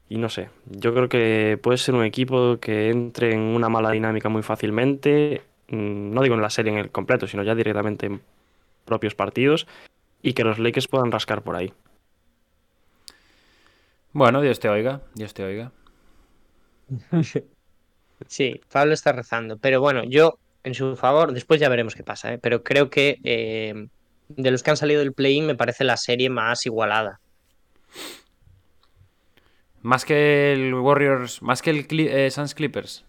y 0.08 0.18
no 0.18 0.28
sé, 0.28 0.50
yo 0.66 0.92
creo 0.92 1.08
que 1.08 1.58
puede 1.62 1.78
ser 1.78 1.94
un 1.94 2.04
equipo 2.04 2.58
que 2.60 2.90
entre 2.90 3.32
en 3.32 3.40
una 3.40 3.70
mala 3.70 3.90
dinámica 3.92 4.28
muy 4.28 4.42
fácilmente, 4.42 5.42
mm, 5.68 6.12
no 6.12 6.22
digo 6.22 6.34
en 6.34 6.42
la 6.42 6.50
serie 6.50 6.70
en 6.70 6.78
el 6.78 6.90
completo, 6.90 7.26
sino 7.26 7.42
ya 7.42 7.54
directamente 7.54 8.06
en 8.06 8.20
propios 8.84 9.14
partidos 9.14 9.66
y 10.20 10.34
que 10.34 10.44
los 10.44 10.58
Lakers 10.58 10.88
puedan 10.88 11.10
rascar 11.10 11.42
por 11.42 11.56
ahí. 11.56 11.72
Bueno, 14.12 14.42
Dios 14.42 14.60
te 14.60 14.68
oiga. 14.68 15.00
Dios 15.14 15.34
te 15.34 15.44
oiga. 15.44 15.72
Sí, 18.28 18.60
Pablo 18.70 18.94
está 18.94 19.10
rezando. 19.10 19.56
Pero 19.58 19.80
bueno, 19.80 20.04
yo 20.04 20.38
en 20.62 20.74
su 20.74 20.94
favor, 20.94 21.32
después 21.32 21.60
ya 21.60 21.68
veremos 21.68 21.96
qué 21.96 22.04
pasa, 22.04 22.32
¿eh? 22.32 22.38
pero 22.38 22.62
creo 22.62 22.88
que 22.88 23.18
eh, 23.24 23.88
de 24.28 24.50
los 24.50 24.62
que 24.62 24.70
han 24.70 24.76
salido 24.76 25.00
del 25.00 25.12
play-in 25.12 25.46
me 25.46 25.54
parece 25.54 25.84
la 25.84 25.96
serie 25.96 26.30
más 26.30 26.64
igualada. 26.66 27.20
Más 29.82 30.04
que 30.04 30.52
el 30.52 30.74
Warriors. 30.74 31.42
Más 31.42 31.62
que 31.62 31.70
el 31.70 31.88
Cli- 31.88 32.08
eh, 32.08 32.30
Suns 32.30 32.54
Clippers. 32.54 33.04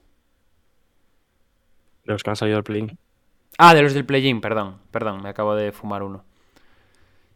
De 2.05 2.13
los 2.13 2.23
que 2.23 2.29
han 2.29 2.35
salido 2.35 2.57
del 2.57 2.63
play 2.63 2.87
Ah, 3.57 3.73
de 3.75 3.83
los 3.83 3.93
del 3.93 4.05
play-in, 4.05 4.41
perdón. 4.41 4.77
Perdón, 4.91 5.21
me 5.21 5.29
acabo 5.29 5.55
de 5.55 5.71
fumar 5.71 6.03
uno. 6.03 6.25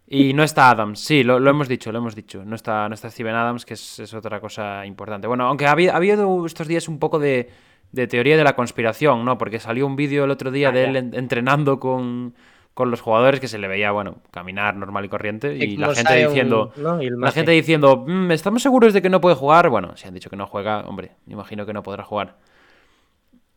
Y 0.09 0.33
no 0.33 0.43
está 0.43 0.69
Adams, 0.69 1.01
sí, 1.01 1.21
lo, 1.23 1.37
lo 1.37 1.49
hemos 1.49 1.67
dicho, 1.67 1.91
lo 1.91 1.97
hemos 1.99 2.15
dicho. 2.15 2.43
No 2.45 2.55
está, 2.55 2.87
no 2.87 2.95
está 2.95 3.09
Steven 3.11 3.35
Adams, 3.35 3.65
que 3.65 3.73
es, 3.73 3.99
es 3.99 4.13
otra 4.13 4.39
cosa 4.39 4.85
importante. 4.85 5.27
Bueno, 5.27 5.45
aunque 5.47 5.67
ha 5.67 5.71
habido, 5.71 5.91
ha 5.93 5.97
habido 5.97 6.45
estos 6.45 6.67
días 6.67 6.87
un 6.87 6.97
poco 6.97 7.19
de, 7.19 7.49
de 7.91 8.07
teoría 8.07 8.37
de 8.37 8.43
la 8.45 8.55
conspiración, 8.55 9.25
¿no? 9.25 9.37
Porque 9.37 9.59
salió 9.59 9.85
un 9.85 9.97
vídeo 9.97 10.23
el 10.23 10.31
otro 10.31 10.49
día 10.49 10.69
Ah, 10.69 10.71
de 10.71 10.85
él 10.85 10.93
ya. 11.11 11.19
entrenando 11.19 11.79
con, 11.81 12.35
con 12.77 12.91
los 12.91 13.01
jugadores 13.01 13.39
que 13.39 13.47
se 13.47 13.57
le 13.57 13.67
veía, 13.67 13.89
bueno, 13.91 14.21
caminar 14.29 14.75
normal 14.75 15.03
y 15.03 15.09
corriente. 15.09 15.55
Y 15.57 15.77
la 15.77 15.95
gente 15.95 16.21
un- 16.21 16.27
diciendo, 16.27 16.71
la 16.77 17.31
gente 17.31 17.49
diciendo, 17.51 18.05
"Mm, 18.07 18.29
¿estamos 18.29 18.61
seguros 18.61 18.93
de 18.93 19.01
que 19.01 19.09
no 19.09 19.19
puede 19.19 19.35
jugar? 19.35 19.67
Bueno, 19.71 19.97
si 19.97 20.07
han 20.07 20.13
dicho 20.13 20.29
que 20.29 20.35
no 20.35 20.45
juega, 20.45 20.81
hombre, 20.81 21.13
me 21.25 21.33
imagino 21.33 21.65
que 21.65 21.73
no 21.73 21.81
podrá 21.81 22.03
jugar. 22.03 22.37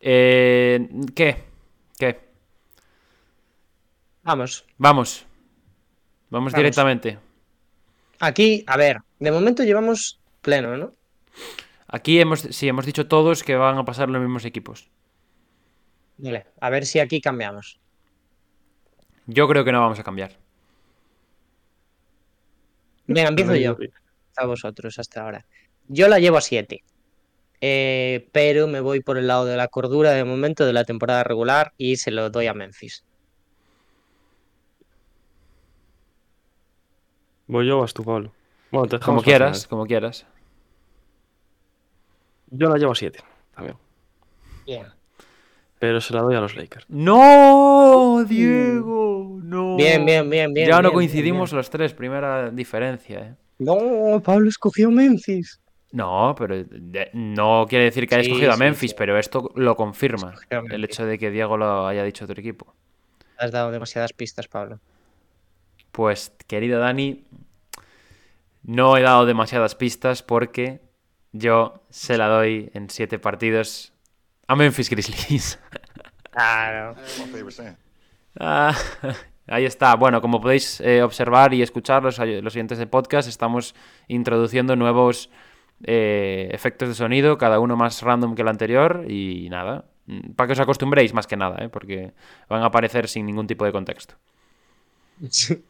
Eh, 0.00 0.88
¿Qué? 1.14 1.44
¿Qué? 1.98 2.18
Vamos, 4.22 4.64
Vamos. 4.78 5.26
Vamos 6.30 6.52
Vamos. 6.52 6.54
directamente. 6.54 7.18
aquí, 8.20 8.64
a 8.66 8.78
ver, 8.78 8.98
de 9.18 9.30
momento 9.32 9.64
llevamos 9.64 10.18
pleno, 10.40 10.78
¿no? 10.78 10.94
Aquí 11.88 12.20
hemos, 12.20 12.40
sí, 12.40 12.68
hemos 12.68 12.86
dicho 12.86 13.06
todos 13.06 13.42
que 13.44 13.54
van 13.56 13.76
a 13.76 13.84
pasar 13.84 14.08
los 14.08 14.22
mismos 14.22 14.46
equipos. 14.46 14.88
Vale, 16.16 16.46
a 16.58 16.70
ver 16.70 16.86
si 16.86 17.00
aquí 17.00 17.20
cambiamos. 17.20 17.80
Yo 19.26 19.46
creo 19.48 19.64
que 19.64 19.72
no 19.72 19.80
vamos 19.80 19.98
a 19.98 20.02
cambiar. 20.02 20.36
Venga, 23.06 23.28
empiezo 23.28 23.54
yo. 23.56 23.76
A 24.36 24.46
vosotros 24.46 24.98
hasta 24.98 25.22
ahora. 25.22 25.46
Yo 25.88 26.08
la 26.08 26.18
llevo 26.18 26.36
a 26.36 26.40
7. 26.40 26.82
pero 27.60 28.66
me 28.68 28.80
voy 28.80 29.00
por 29.00 29.18
el 29.18 29.26
lado 29.26 29.44
de 29.44 29.56
la 29.56 29.68
cordura 29.68 30.12
de 30.12 30.24
momento 30.24 30.64
de 30.64 30.72
la 30.72 30.84
temporada 30.84 31.24
regular 31.24 31.72
y 31.76 31.96
se 31.96 32.10
lo 32.10 32.30
doy 32.30 32.46
a 32.46 32.54
Memphis. 32.54 33.04
Voy 37.46 37.66
yo 37.66 37.78
o 37.78 37.80
vas 37.80 37.92
tú, 37.92 38.04
Pablo. 38.04 38.32
Bueno, 38.70 38.86
te 38.86 39.00
Como 39.00 39.22
quieras, 39.22 39.62
final. 39.62 39.68
como 39.70 39.86
quieras. 39.86 40.26
Yo 42.50 42.68
la 42.68 42.76
llevo 42.78 42.92
a 42.92 42.94
7 42.94 43.20
también. 43.54 43.76
Bien. 44.64 44.86
Pero 45.80 46.00
se 46.00 46.14
la 46.14 46.20
doy 46.22 46.36
a 46.36 46.40
los 46.40 46.54
Lakers. 46.54 46.86
¡No, 46.88 48.24
Diego! 48.28 49.09
¡No! 49.42 49.76
Bien, 49.76 50.04
bien, 50.04 50.28
bien, 50.28 50.52
bien. 50.52 50.68
ya 50.68 50.82
no 50.82 50.92
coincidimos 50.92 51.50
bien, 51.50 51.56
los 51.58 51.70
tres, 51.70 51.94
primera 51.94 52.50
diferencia, 52.50 53.18
¿eh? 53.20 53.34
No, 53.58 54.20
Pablo 54.24 54.48
escogió 54.48 54.90
Memphis. 54.90 55.60
No, 55.92 56.34
pero 56.38 56.62
de- 56.64 57.10
no 57.14 57.66
quiere 57.68 57.86
decir 57.86 58.06
que 58.06 58.14
haya 58.14 58.24
Sí, 58.24 58.30
escogido 58.30 58.52
a 58.52 58.56
Memphis, 58.56 58.90
sí. 58.90 58.96
pero 58.96 59.18
esto 59.18 59.50
lo 59.56 59.76
confirma. 59.76 60.34
A 60.50 60.62
El 60.70 60.84
hecho 60.84 61.04
de 61.04 61.18
que 61.18 61.30
Diego 61.30 61.56
lo 61.56 61.86
haya 61.86 62.04
dicho 62.04 62.24
otro 62.24 62.38
equipo. 62.40 62.74
Has 63.38 63.50
dado 63.50 63.70
demasiadas 63.70 64.12
pistas, 64.12 64.46
Pablo. 64.46 64.78
Pues, 65.92 66.32
querido 66.46 66.78
Dani, 66.78 67.24
no 68.62 68.96
he 68.96 69.02
dado 69.02 69.26
demasiadas 69.26 69.74
pistas 69.74 70.22
porque 70.22 70.80
yo 71.32 71.82
se 71.90 72.16
la 72.18 72.28
doy 72.28 72.70
en 72.74 72.90
siete 72.90 73.18
partidos 73.18 73.92
a 74.46 74.56
Memphis 74.56 74.90
Grizzlies. 74.90 75.58
Claro. 76.30 76.94
Ah, 78.38 78.72
Ahí 79.50 79.64
está. 79.64 79.96
Bueno, 79.96 80.20
como 80.20 80.40
podéis 80.40 80.80
eh, 80.80 81.02
observar 81.02 81.52
y 81.52 81.60
escuchar 81.60 82.04
los, 82.04 82.18
los 82.18 82.52
siguientes 82.52 82.78
de 82.78 82.86
podcast, 82.86 83.28
estamos 83.28 83.74
introduciendo 84.06 84.76
nuevos 84.76 85.28
eh, 85.82 86.48
efectos 86.52 86.88
de 86.88 86.94
sonido, 86.94 87.36
cada 87.36 87.58
uno 87.58 87.76
más 87.76 88.02
random 88.02 88.36
que 88.36 88.42
el 88.42 88.48
anterior 88.48 89.04
y 89.08 89.48
nada. 89.50 89.86
Mm, 90.06 90.34
para 90.34 90.46
que 90.46 90.52
os 90.52 90.60
acostumbréis 90.60 91.12
más 91.14 91.26
que 91.26 91.36
nada, 91.36 91.64
¿eh? 91.64 91.68
porque 91.68 92.12
van 92.48 92.62
a 92.62 92.66
aparecer 92.66 93.08
sin 93.08 93.26
ningún 93.26 93.48
tipo 93.48 93.64
de 93.64 93.72
contexto. 93.72 94.14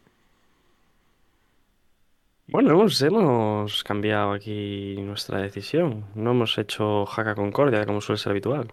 Bueno, 2.53 2.73
hemos, 2.73 3.01
hemos 3.01 3.85
cambiado 3.85 4.33
aquí 4.33 4.97
nuestra 4.99 5.39
decisión. 5.39 6.07
No 6.17 6.33
hemos 6.33 6.59
hecho 6.59 7.07
jaca 7.07 7.37
concordia 7.37 7.87
como 7.87 8.01
suele 8.01 8.19
ser 8.19 8.31
habitual. 8.33 8.73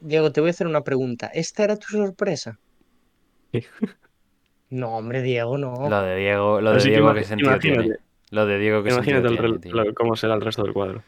Diego, 0.00 0.32
te 0.32 0.40
voy 0.40 0.48
a 0.48 0.50
hacer 0.50 0.66
una 0.66 0.82
pregunta. 0.82 1.28
¿Esta 1.28 1.62
era 1.62 1.76
tu 1.76 1.86
sorpresa? 1.86 2.58
No, 4.70 4.96
hombre, 4.98 5.22
Diego, 5.22 5.56
no. 5.56 5.88
Lo 5.88 6.02
de 6.02 6.16
Diego, 6.16 6.60
lo 6.60 6.72
de 6.72 6.84
Diego 6.90 7.14
que 7.14 7.24
sentido 7.24 7.58
tiene. 7.58 7.76
imagínate. 7.76 8.02
Lo 8.30 8.44
de 8.46 8.58
Diego 8.58 8.82
que 8.82 8.90
Imagínate 8.90 9.28
sentido 9.28 9.46
el 9.46 9.60
tiene, 9.60 9.84
lo- 9.84 9.94
cómo 9.94 10.14
será 10.16 10.34
el 10.34 10.40
resto 10.42 10.62
del 10.62 10.74
cuadro. 10.74 11.02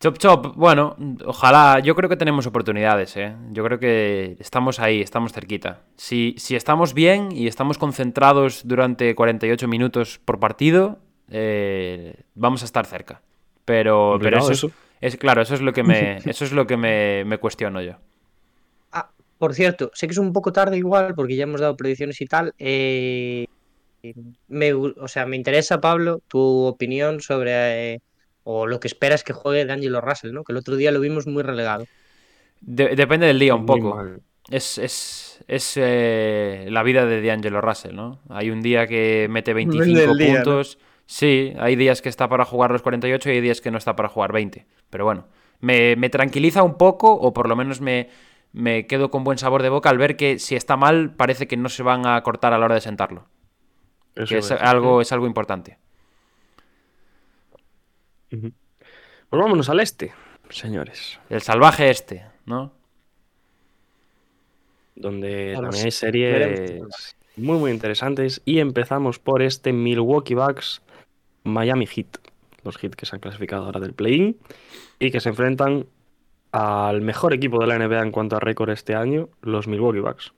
Chop 0.00 0.18
Chop, 0.18 0.54
bueno, 0.56 0.96
ojalá, 1.24 1.80
yo 1.80 1.94
creo 1.94 2.08
que 2.10 2.16
tenemos 2.16 2.46
oportunidades, 2.46 3.16
¿eh? 3.16 3.34
Yo 3.52 3.64
creo 3.64 3.78
que 3.78 4.36
estamos 4.38 4.78
ahí, 4.78 5.00
estamos 5.00 5.32
cerquita. 5.32 5.80
Si, 5.96 6.34
si 6.36 6.54
estamos 6.56 6.92
bien 6.94 7.30
y 7.32 7.46
estamos 7.46 7.78
concentrados 7.78 8.68
durante 8.68 9.14
48 9.14 9.66
minutos 9.66 10.20
por 10.24 10.38
partido, 10.38 10.98
eh, 11.30 12.16
vamos 12.34 12.62
a 12.62 12.66
estar 12.66 12.84
cerca. 12.86 13.22
Pero, 13.64 14.18
pero 14.20 14.38
eso. 14.50 14.70
es 15.00 15.16
claro, 15.16 15.40
eso 15.40 15.54
es 15.54 15.62
lo 15.62 15.72
que 15.72 15.82
me, 15.82 16.16
eso 16.26 16.44
es 16.44 16.52
lo 16.52 16.66
que 16.66 16.76
me, 16.76 17.24
me 17.24 17.38
cuestiono 17.38 17.80
yo. 17.80 17.94
Por 19.38 19.54
cierto, 19.54 19.90
sé 19.94 20.06
que 20.06 20.12
es 20.12 20.18
un 20.18 20.32
poco 20.32 20.52
tarde 20.52 20.76
igual, 20.78 21.14
porque 21.14 21.36
ya 21.36 21.44
hemos 21.44 21.60
dado 21.60 21.76
predicciones 21.76 22.20
y 22.20 22.26
tal. 22.26 22.52
eh, 22.58 23.46
me, 24.48 24.72
o 24.74 25.08
sea, 25.08 25.26
me 25.26 25.36
interesa, 25.36 25.80
Pablo, 25.80 26.20
tu 26.28 26.38
opinión 26.66 27.20
sobre 27.20 27.94
eh, 27.94 28.00
o 28.42 28.66
lo 28.66 28.80
que 28.80 28.88
esperas 28.88 29.24
que 29.24 29.32
juegue 29.32 29.64
de 29.64 29.72
Angelo 29.72 30.00
Russell, 30.00 30.32
¿no? 30.32 30.44
Que 30.44 30.52
el 30.52 30.58
otro 30.58 30.76
día 30.76 30.92
lo 30.92 31.00
vimos 31.00 31.26
muy 31.26 31.42
relegado. 31.42 31.88
De- 32.60 32.96
depende 32.96 33.26
del 33.26 33.38
día 33.38 33.54
un 33.54 33.66
poco. 33.66 33.96
mal. 33.96 34.22
Es, 34.50 34.78
es, 34.78 35.42
es 35.48 35.72
eh, 35.76 36.66
la 36.70 36.82
vida 36.82 37.06
de 37.06 37.22
D'Angelo 37.22 37.60
Russell, 37.60 37.94
¿no? 37.94 38.20
Hay 38.28 38.50
un 38.50 38.60
día 38.62 38.86
que 38.86 39.26
mete 39.30 39.54
25 39.54 40.16
del 40.16 40.18
día, 40.18 40.44
¿no? 40.44 40.56
puntos. 40.56 40.78
Sí, 41.06 41.52
hay 41.58 41.76
días 41.76 42.02
que 42.02 42.08
está 42.08 42.28
para 42.28 42.44
jugar 42.44 42.70
los 42.70 42.82
48 42.82 43.30
y 43.30 43.34
hay 43.34 43.40
días 43.40 43.60
que 43.60 43.70
no 43.70 43.78
está 43.78 43.96
para 43.96 44.08
jugar 44.08 44.32
20. 44.32 44.66
Pero 44.90 45.04
bueno, 45.04 45.26
me, 45.60 45.96
me 45.96 46.08
tranquiliza 46.10 46.62
un 46.62 46.76
poco, 46.76 47.12
o 47.12 47.32
por 47.32 47.48
lo 47.48 47.56
menos 47.56 47.80
me, 47.80 48.08
me 48.54 48.86
quedo 48.86 49.10
con 49.10 49.24
buen 49.24 49.36
sabor 49.36 49.62
de 49.62 49.68
boca 49.68 49.90
al 49.90 49.98
ver 49.98 50.16
que 50.16 50.38
si 50.38 50.54
está 50.54 50.76
mal, 50.76 51.10
parece 51.10 51.46
que 51.48 51.56
no 51.56 51.68
se 51.68 51.82
van 51.82 52.06
a 52.06 52.22
cortar 52.22 52.54
a 52.54 52.58
la 52.58 52.64
hora 52.64 52.76
de 52.76 52.80
sentarlo. 52.80 53.26
Eso 54.14 54.28
Que 54.28 54.38
es 54.38 54.50
es. 54.50 54.60
algo, 54.60 55.00
es 55.00 55.12
algo 55.12 55.26
importante. 55.26 55.76
Pues 58.30 58.52
vámonos 59.30 59.68
al 59.68 59.80
este, 59.80 60.12
señores. 60.50 61.18
El 61.28 61.42
salvaje 61.42 61.90
este, 61.90 62.24
¿no? 62.46 62.72
Donde 64.94 65.54
también 65.60 65.84
hay 65.86 65.90
series 65.90 66.82
muy, 67.36 67.58
muy 67.58 67.70
interesantes. 67.72 68.40
Y 68.44 68.60
empezamos 68.60 69.18
por 69.18 69.42
este 69.42 69.72
Milwaukee 69.72 70.34
Bucks 70.34 70.80
Miami 71.42 71.86
Heat. 71.86 72.18
Los 72.62 72.78
Heat 72.78 72.94
que 72.94 73.04
se 73.04 73.16
han 73.16 73.20
clasificado 73.20 73.66
ahora 73.66 73.80
del 73.80 73.94
play-in 73.94 74.38
y 75.00 75.10
que 75.10 75.20
se 75.20 75.28
enfrentan 75.28 75.86
al 76.54 77.00
mejor 77.00 77.34
equipo 77.34 77.58
de 77.58 77.66
la 77.66 77.76
NBA 77.78 78.00
en 78.00 78.12
cuanto 78.12 78.36
a 78.36 78.40
récord 78.40 78.70
este 78.70 78.94
año, 78.94 79.28
los 79.42 79.66
Milwaukee 79.66 79.98
Bucks. 79.98 80.32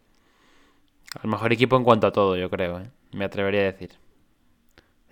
Al 1.22 1.28
mejor 1.28 1.52
equipo 1.52 1.76
en 1.76 1.84
cuanto 1.84 2.06
a 2.06 2.12
todo, 2.12 2.36
yo 2.36 2.48
creo, 2.48 2.80
¿eh? 2.80 2.90
me 3.12 3.26
atrevería 3.26 3.60
a 3.60 3.64
decir. 3.64 3.90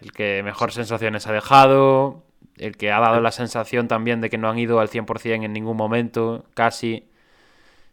El 0.01 0.13
que 0.13 0.43
mejor 0.43 0.73
sensaciones 0.73 1.27
ha 1.27 1.33
dejado, 1.33 2.23
el 2.57 2.79
que 2.79 2.91
ha 2.91 3.01
dado 3.01 3.21
la 3.21 3.33
sensación 3.33 3.87
también 3.87 4.23
de 4.23 4.31
que 4.31 4.39
no 4.39 4.49
han 4.49 4.59
ido 4.59 4.81
al 4.81 4.89
100% 4.89 5.45
en 5.45 5.53
ningún 5.53 5.77
momento, 5.77 6.47
casi. 6.55 7.07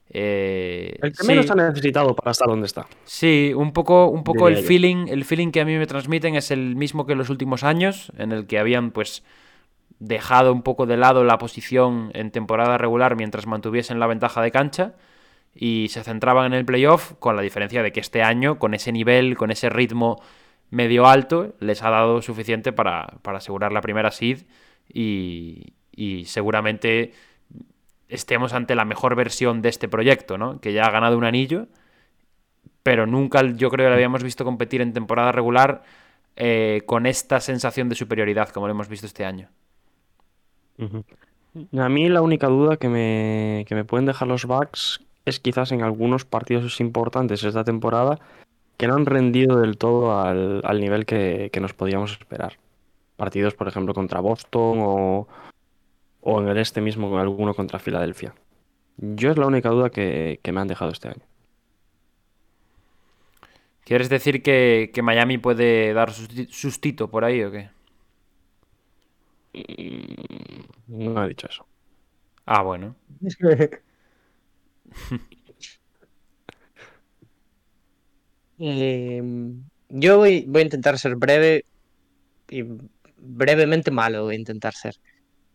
Eh, 0.10 0.98
El 1.02 1.12
que 1.14 1.24
sí, 1.24 1.28
menos 1.28 1.52
ha 1.52 1.56
necesitado 1.56 2.16
para 2.16 2.32
estar 2.32 2.48
donde 2.48 2.68
está. 2.68 2.88
sí, 3.04 3.54
un 3.56 3.74
poco, 3.74 4.08
un 4.08 4.24
poco 4.24 4.48
el 4.48 4.58
yo. 4.58 4.64
feeling, 4.64 5.08
el 5.10 5.26
feeling 5.26 5.52
que 5.52 5.62
a 5.62 5.66
mí 5.66 5.78
me 5.78 5.88
transmiten 5.88 6.36
es 6.36 6.52
el 6.52 6.76
mismo 6.78 7.06
que 7.06 7.14
en 7.14 7.18
los 7.18 7.30
últimos 7.30 7.64
años, 7.64 8.12
en 8.18 8.32
el 8.32 8.48
que 8.48 8.58
habían 8.60 8.92
pues 8.92 9.24
dejado 10.02 10.52
un 10.52 10.64
poco 10.64 10.88
de 10.88 10.98
lado 10.98 11.24
la 11.24 11.38
posición 11.38 12.10
en 12.16 12.32
temporada 12.32 12.78
regular 12.80 13.16
mientras 13.16 13.46
mantuviesen 13.46 14.00
la 14.00 14.08
ventaja 14.08 14.42
de 14.42 14.52
cancha 14.52 14.96
y 15.54 15.88
se 15.90 16.04
centraban 16.04 16.48
en 16.48 16.54
el 16.54 16.66
playoff 16.66 17.14
con 17.20 17.36
la 17.36 17.44
diferencia 17.44 17.84
de 17.84 17.92
que 17.92 18.00
este 18.00 18.24
año, 18.24 18.58
con 18.58 18.74
ese 18.74 18.92
nivel, 18.92 19.38
con 19.38 19.52
ese 19.52 19.70
ritmo 19.70 20.20
medio 20.72 21.06
alto, 21.06 21.54
les 21.60 21.84
ha 21.84 21.92
dado 21.92 22.22
suficiente 22.24 22.74
para, 22.74 23.20
para 23.22 23.38
asegurar 23.38 23.72
la 23.72 23.82
primera 23.82 24.12
seed 24.12 24.40
y, 24.92 25.74
seguramente 26.26 27.14
estemos 28.10 28.54
ante 28.54 28.76
la 28.76 28.86
mejor 28.86 29.16
versión 29.16 29.62
de 29.62 29.70
este 29.70 29.88
proyecto, 29.88 30.38
¿no? 30.38 30.60
Que 30.60 30.74
ya 30.74 30.86
ha 30.86 30.92
ganado 30.92 31.18
un 31.18 31.26
anillo, 31.26 31.68
pero 32.84 33.06
nunca 33.06 33.42
yo 33.44 33.70
creo 33.70 33.86
que 33.86 33.90
lo 33.90 33.96
habíamos 33.96 34.24
visto 34.24 34.44
competir 34.44 34.82
en 34.82 34.94
temporada 34.94 35.32
regular 35.32 35.84
eh, 36.36 36.82
con 36.88 37.06
esta 37.06 37.40
sensación 37.40 37.88
de 37.88 37.96
superioridad 37.96 38.50
como 38.50 38.68
lo 38.68 38.72
hemos 38.74 38.90
visto 38.90 39.06
este 39.06 39.26
año. 39.26 39.50
A 41.78 41.90
mí 41.90 42.10
la 42.10 42.22
única 42.22 42.48
duda 42.48 42.78
que 42.78 42.90
me, 42.90 43.66
que 43.68 43.76
me 43.76 43.86
pueden 43.86 44.06
dejar 44.06 44.28
los 44.28 44.46
Bucks 44.46 45.02
es 45.26 45.40
quizás 45.40 45.72
en 45.72 45.84
algunos 45.84 46.26
partidos 46.26 46.80
importantes 46.80 47.44
esta 47.44 47.64
temporada 47.64 48.20
que 48.78 48.88
no 48.88 48.96
han 48.96 49.06
rendido 49.06 49.60
del 49.60 49.78
todo 49.78 50.20
al, 50.20 50.62
al 50.64 50.80
nivel 50.80 51.06
que, 51.06 51.50
que 51.54 51.60
nos 51.60 51.74
podíamos 51.74 52.14
esperar. 52.14 52.58
Partidos, 53.18 53.54
por 53.54 53.68
ejemplo, 53.68 53.94
contra 53.94 54.20
Boston 54.20 54.80
o, 54.80 55.28
o 56.22 56.42
en 56.42 56.48
el 56.48 56.58
este 56.58 56.82
mismo 56.82 57.10
con 57.10 57.20
alguno 57.20 57.54
contra 57.54 57.78
Filadelfia. 57.78 58.34
Yo 58.98 59.30
es 59.30 59.38
la 59.38 59.46
única 59.46 59.70
duda 59.70 59.90
que, 59.92 60.40
que 60.42 60.52
me 60.52 60.62
han 60.62 60.68
dejado 60.68 60.92
este 60.92 61.10
año. 61.10 61.22
¿Quieres 63.84 64.10
decir 64.10 64.42
que, 64.42 64.90
que 64.94 65.02
Miami 65.02 65.38
puede 65.38 65.94
dar 65.94 66.10
susti- 66.12 66.48
sustito 66.50 67.10
por 67.10 67.26
ahí 67.26 67.44
o 67.44 67.52
qué? 67.52 67.70
Mm, 69.54 70.66
No 70.88 71.24
he 71.24 71.30
dicho 71.30 71.48
eso. 71.48 71.66
Ah, 72.46 72.64
bueno. 72.64 72.96
Eh, 78.60 79.22
yo 79.90 80.18
voy, 80.18 80.46
voy 80.48 80.62
a 80.62 80.66
intentar 80.66 80.98
ser 80.98 81.16
breve 81.16 81.66
y 82.50 82.64
brevemente 83.18 83.92
malo 83.92 84.26
voy 84.26 84.36
a 84.36 84.40
intentar 84.40 84.74
ser. 84.74 84.96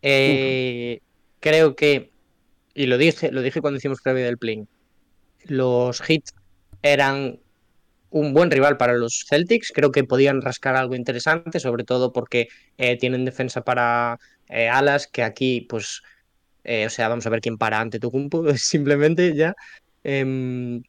Eh, 0.03 1.01
creo 1.41 1.77
que, 1.77 2.11
y 2.75 2.87
lo 2.87 2.99
dije, 2.99 3.33
lo 3.33 3.43
dije 3.43 3.61
cuando 3.61 3.79
hicimos 3.79 4.01
previo 4.03 4.25
del 4.25 4.39
play, 4.39 4.67
los 5.45 6.01
Heat 6.03 6.25
eran 6.83 7.41
un 8.11 8.33
buen 8.33 8.51
rival 8.51 8.77
para 8.77 8.95
los 8.95 9.25
Celtics. 9.29 9.73
Creo 9.73 9.93
que 9.93 10.05
podían 10.05 10.43
rascar 10.43 10.77
algo 10.77 10.95
interesante, 10.95 11.61
sobre 11.61 11.85
todo 11.85 12.13
porque 12.13 12.49
eh, 12.79 12.97
tienen 12.99 13.25
defensa 13.25 13.63
para 13.63 14.19
eh, 14.49 14.69
alas, 14.69 15.07
que 15.07 15.23
aquí, 15.23 15.63
pues, 15.69 16.03
eh, 16.65 16.87
o 16.87 16.91
sea, 16.91 17.09
vamos 17.09 17.27
a 17.27 17.31
ver 17.31 17.41
quién 17.41 17.59
para 17.59 17.81
ante 17.81 17.99
tu 17.99 18.11
simplemente 18.57 19.35
ya. 19.35 19.55
Em, 20.05 20.83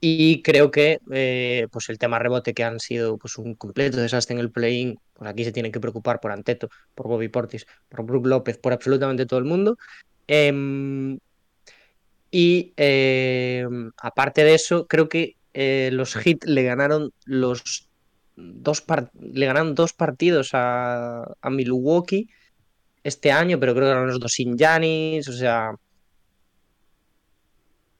y 0.00 0.42
creo 0.42 0.70
que 0.70 0.98
pues 1.72 1.88
el 1.88 1.98
tema 1.98 2.18
rebote 2.18 2.52
que 2.52 2.62
han 2.62 2.78
sido 2.78 3.16
pues 3.16 3.38
un 3.38 3.54
completo 3.54 3.96
desastre 3.98 4.34
en 4.34 4.40
el 4.40 4.50
play-in, 4.50 4.98
pues 5.14 5.30
aquí 5.30 5.44
se 5.44 5.52
tienen 5.52 5.72
que 5.72 5.80
preocupar 5.80 6.20
por 6.20 6.30
Anteto, 6.30 6.68
por 6.94 7.08
Bobby 7.08 7.28
Portis, 7.28 7.66
por 7.88 8.04
Brook 8.04 8.26
López, 8.26 8.58
por 8.58 8.74
absolutamente 8.74 9.24
todo 9.24 9.38
el 9.38 9.46
mundo. 9.46 9.78
Em, 10.26 11.18
y 12.30 12.72
em, 12.76 13.92
aparte 13.96 14.44
de 14.44 14.54
eso, 14.54 14.86
creo 14.86 15.08
que 15.08 15.36
eh, 15.54 15.90
los 15.92 16.14
Heat 16.14 16.44
le 16.44 16.62
ganaron 16.64 17.12
los 17.24 17.88
dos 18.36 18.84
le 19.20 19.46
ganaron 19.46 19.74
dos 19.74 19.92
partidos 19.92 20.50
a, 20.52 21.24
Milwaukee 21.50 22.28
este 23.04 23.30
año, 23.32 23.60
pero 23.60 23.74
creo 23.74 23.86
que 23.86 23.92
eran 23.92 24.06
los 24.06 24.18
dos 24.18 24.32
sin 24.32 24.54
o 24.54 25.32
sea, 25.32 25.72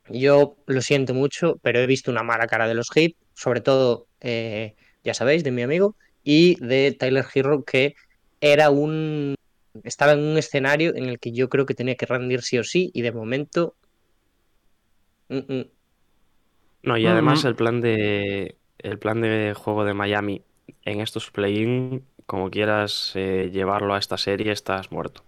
yo 0.08 0.56
lo 0.66 0.80
siento 0.82 1.14
mucho, 1.14 1.58
pero 1.62 1.78
he 1.78 1.86
visto 1.86 2.10
una 2.10 2.22
mala 2.22 2.46
cara 2.46 2.66
de 2.66 2.74
los 2.74 2.90
Heat, 2.90 3.12
sobre 3.34 3.60
todo, 3.60 4.06
eh, 4.20 4.74
ya 5.02 5.14
sabéis, 5.14 5.44
de 5.44 5.50
mi 5.50 5.62
amigo, 5.62 5.96
y 6.22 6.56
de 6.64 6.92
Tyler 6.98 7.26
Hero, 7.34 7.64
que 7.64 7.94
era 8.40 8.70
un. 8.70 9.34
estaba 9.84 10.12
en 10.12 10.20
un 10.20 10.38
escenario 10.38 10.94
en 10.96 11.04
el 11.04 11.18
que 11.18 11.32
yo 11.32 11.48
creo 11.48 11.66
que 11.66 11.74
tenía 11.74 11.96
que 11.96 12.06
rendir 12.06 12.42
sí 12.42 12.58
o 12.58 12.64
sí, 12.64 12.90
y 12.94 13.02
de 13.02 13.12
momento. 13.12 13.76
mm, 15.28 15.38
mm, 15.38 15.73
No, 16.84 16.96
y 16.96 17.06
además 17.06 17.44
el 17.44 17.54
plan 17.54 17.80
de 17.80 18.56
el 18.78 18.98
plan 18.98 19.20
de 19.20 19.54
juego 19.56 19.84
de 19.84 19.94
Miami 19.94 20.42
en 20.84 21.00
estos 21.00 21.30
play-in, 21.30 22.04
como 22.26 22.50
quieras 22.50 23.12
eh, 23.14 23.50
llevarlo 23.52 23.94
a 23.94 23.98
esta 23.98 24.18
serie, 24.18 24.52
estás 24.52 24.92
muerto. 24.92 25.22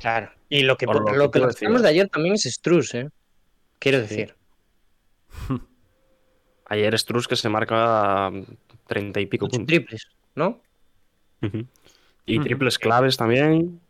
claro. 0.00 0.30
Y 0.48 0.62
lo 0.62 0.76
que, 0.76 0.86
Por 0.86 1.00
lo 1.00 1.16
lo 1.16 1.30
que 1.30 1.40
que 1.40 1.46
decías. 1.46 1.82
de 1.82 1.88
ayer 1.88 2.08
también 2.08 2.34
es 2.34 2.42
Struz, 2.44 2.94
¿eh? 2.94 3.08
Quiero 3.80 3.98
Sí. 3.98 4.02
decir. 4.02 4.34
Ayer 6.68 6.98
Struz 6.98 7.28
que 7.28 7.36
se 7.36 7.48
marca 7.48 8.30
treinta 8.86 9.20
y 9.20 9.26
pico 9.26 9.48
puntos. 9.48 9.66
Triples, 9.66 10.08
¿no? 10.34 10.60
Y 12.26 12.38
triples 12.40 12.78
claves 12.78 13.16
también. 13.16 13.80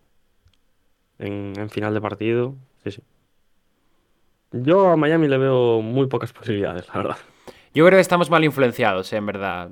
En, 1.18 1.52
en 1.56 1.70
final 1.70 1.94
de 1.94 2.00
partido. 2.00 2.54
Sí, 2.84 2.90
sí. 2.90 3.02
Yo 4.62 4.88
a 4.90 4.96
Miami 4.96 5.28
le 5.28 5.38
veo 5.38 5.82
muy 5.82 6.06
pocas 6.06 6.32
posibilidades, 6.32 6.86
la 6.88 6.94
verdad. 6.94 7.16
Yo 7.74 7.84
creo 7.86 7.96
que 7.98 8.00
estamos 8.02 8.30
mal 8.30 8.44
influenciados, 8.44 9.12
eh, 9.12 9.16
en 9.16 9.26
verdad. 9.26 9.68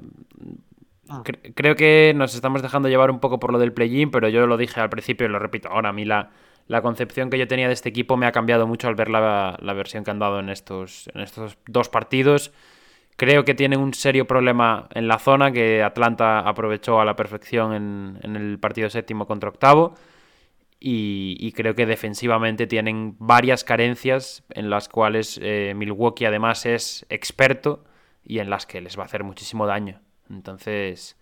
Cre- 1.09 1.53
creo 1.55 1.77
que 1.77 2.13
nos 2.17 2.35
estamos 2.35 2.63
dejando 2.63 2.89
llevar 2.89 3.11
un 3.11 3.21
poco 3.21 3.39
por 3.39 3.53
lo 3.53 3.59
del 3.59 3.73
play-in, 3.73 4.11
pero 4.11 4.29
yo 4.29 4.47
lo 4.47 4.57
dije 4.57 4.81
al 4.81 4.91
principio 4.91 5.27
y 5.27 5.31
lo 5.31 5.39
repito 5.39 5.69
ahora. 5.69 5.91
A 5.91 5.93
mí 5.93 6.05
la, 6.05 6.31
la 6.67 6.83
concepción 6.83 7.31
que 7.31 7.39
yo 7.39 7.47
tenía 7.47 7.67
de 7.67 7.75
este 7.75 7.89
equipo 7.89 8.17
me 8.17 8.27
ha 8.27 8.33
cambiado 8.33 8.67
mucho 8.67 8.89
al 8.89 8.95
ver 8.95 9.11
la, 9.11 9.57
la 9.61 9.73
versión 9.75 10.05
que 10.05 10.11
han 10.11 10.19
dado 10.19 10.41
en 10.41 10.49
estos, 10.49 11.11
en 11.15 11.21
estos 11.21 11.59
dos 11.67 11.89
partidos. 11.89 12.53
Creo 13.17 13.45
que 13.45 13.55
tienen 13.55 13.79
un 13.81 13.95
serio 13.95 14.27
problema 14.27 14.89
en 14.93 15.07
la 15.07 15.19
zona 15.19 15.53
que 15.53 15.83
Atlanta 15.83 16.41
aprovechó 16.41 17.01
a 17.01 17.05
la 17.05 17.15
perfección 17.15 17.73
en, 17.73 18.19
en 18.23 18.35
el 18.37 18.59
partido 18.59 18.91
séptimo 18.91 19.27
contra 19.27 19.51
octavo. 19.51 19.95
Y, 20.81 21.37
y 21.41 21.53
creo 21.53 21.75
que 21.75 21.87
defensivamente 21.87 22.67
tienen 22.67 23.17
varias 23.19 23.65
carencias 23.65 24.43
en 24.51 24.69
las 24.69 24.89
cuales 24.89 25.39
eh, 25.43 25.73
Milwaukee 25.75 26.27
además 26.27 26.67
es 26.67 27.07
experto 27.09 27.85
y 28.23 28.39
en 28.41 28.51
las 28.51 28.67
que 28.67 28.81
les 28.83 28.99
va 28.99 29.03
a 29.03 29.07
hacer 29.07 29.25
muchísimo 29.25 29.67
daño. 29.67 30.01
Entonces, 30.29 31.17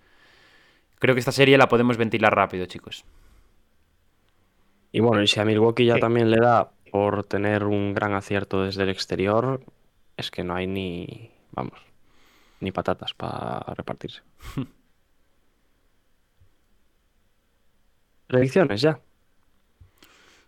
creo 0.99 1.15
que 1.15 1.21
esta 1.21 1.33
serie 1.33 1.59
la 1.59 1.69
podemos 1.69 1.97
ventilar 1.97 2.35
rápido, 2.35 2.67
chicos. 2.67 3.05
Y 4.91 5.01
bueno, 5.01 5.23
y 5.23 5.27
si 5.29 5.39
a 5.41 5.45
Milwaukee 5.45 5.87
ya 5.87 5.95
Sí. 5.95 6.01
también 6.01 6.31
le 6.31 6.39
da 6.39 6.73
por 6.91 7.25
tener 7.25 7.65
un 7.65 7.95
gran 7.95 8.15
acierto 8.15 8.65
desde 8.65 8.83
el 8.83 8.89
exterior, 8.91 9.65
es 10.17 10.31
que 10.31 10.45
no 10.45 10.55
hay 10.55 10.67
ni, 10.67 11.31
vamos, 11.53 11.81
ni 12.61 12.73
patatas 12.73 13.15
para 13.15 13.61
repartirse. 13.75 14.23
Predicciones 18.27 18.81
ya. 18.81 19.01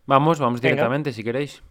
Vamos, 0.07 0.38
vamos 0.38 0.61
Venga. 0.61 0.74
directamente 0.74 1.12
si 1.12 1.24
queréis. 1.24 1.62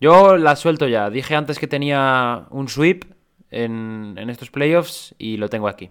Yo 0.00 0.36
la 0.36 0.56
suelto 0.56 0.88
ya. 0.88 1.10
Dije 1.10 1.34
antes 1.34 1.58
que 1.58 1.66
tenía 1.66 2.46
un 2.50 2.68
sweep 2.68 3.04
en, 3.50 4.14
en 4.16 4.30
estos 4.30 4.50
playoffs 4.50 5.14
y 5.18 5.36
lo 5.36 5.48
tengo 5.48 5.68
aquí. 5.68 5.90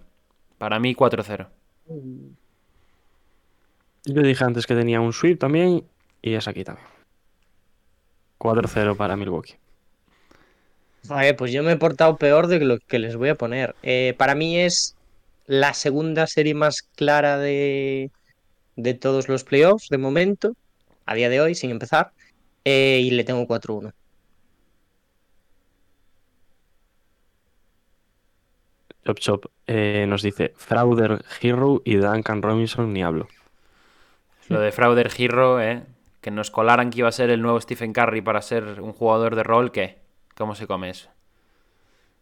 Para 0.58 0.80
mí 0.80 0.96
4-0. 0.96 1.48
Yo 4.06 4.22
dije 4.22 4.44
antes 4.44 4.66
que 4.66 4.76
tenía 4.76 5.02
un 5.02 5.14
sweep 5.14 5.40
también 5.40 5.84
y 6.22 6.34
es 6.34 6.48
aquí 6.48 6.64
también. 6.64 6.88
4-0 8.40 8.96
para 8.96 9.16
Milwaukee. 9.16 9.56
Vale, 11.08 11.34
pues 11.34 11.52
yo 11.52 11.64
me 11.64 11.74
he 11.74 11.78
portado 11.78 12.18
peor 12.18 12.48
de 12.48 12.60
lo 12.60 12.80
que 12.80 13.00
les 13.00 13.16
voy 13.16 13.30
a 13.30 13.36
poner. 13.36 13.76
Eh, 13.84 14.16
para 14.18 14.36
mí 14.36 14.60
es 14.60 14.96
la 15.46 15.74
segunda 15.74 16.28
serie 16.28 16.54
más 16.54 16.82
clara 16.82 17.38
de, 17.38 18.12
de 18.82 18.94
todos 18.94 19.28
los 19.28 19.44
playoffs 19.44 19.90
de 19.90 19.98
momento, 19.98 20.56
a 21.06 21.16
día 21.16 21.30
de 21.30 21.42
hoy, 21.42 21.56
sin 21.56 21.70
empezar, 21.72 22.12
eh, 22.64 23.02
y 23.04 23.12
le 23.12 23.24
tengo 23.24 23.46
4-1. 23.46 23.94
Chop 29.06 29.20
Chop 29.20 29.46
eh, 29.66 30.06
nos 30.08 30.22
dice 30.22 30.54
Frauder 30.56 31.24
Hero 31.42 31.82
y 31.84 31.96
Duncan 31.96 32.42
Robinson 32.42 32.94
ni 32.94 33.04
hablo. 33.04 33.28
Lo 34.50 34.60
de 34.60 34.72
Frauder 34.72 35.10
Hero, 35.18 35.62
¿eh? 35.62 35.84
Que 36.22 36.32
nos 36.32 36.52
colaran 36.52 36.90
que 36.90 37.00
iba 37.00 37.10
a 37.10 37.12
ser 37.14 37.30
el 37.30 37.42
nuevo 37.42 37.60
Stephen 37.60 37.94
Curry 37.94 38.22
para 38.22 38.42
ser 38.42 38.82
un 38.82 38.94
jugador 38.94 39.36
de 39.36 39.44
rol, 39.44 39.72
¿qué? 39.72 40.00
¿Cómo 40.36 40.56
se 40.56 40.68
come 40.68 40.90
eso? 40.90 41.10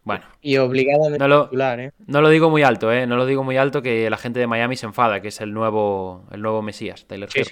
Bueno, 0.08 0.24
Y 0.40 0.56
obligadamente 0.56 1.18
No 1.18 1.28
lo- 1.28 1.44
titular, 1.44 1.78
¿eh? 1.80 1.92
no 2.06 2.22
lo 2.22 2.30
digo 2.30 2.48
muy 2.48 2.62
alto, 2.62 2.90
¿eh? 2.90 3.06
No 3.06 3.16
lo 3.16 3.26
digo 3.26 3.44
muy 3.44 3.58
alto 3.58 3.82
que 3.82 4.08
la 4.08 4.16
gente 4.16 4.40
de 4.40 4.46
Miami 4.46 4.74
se 4.74 4.86
enfada, 4.86 5.20
que 5.20 5.28
es 5.28 5.40
el 5.42 5.52
nuevo, 5.52 6.24
el 6.32 6.40
nuevo 6.40 6.62
Mesías, 6.62 7.04
Taylor 7.06 7.30
Sí. 7.30 7.42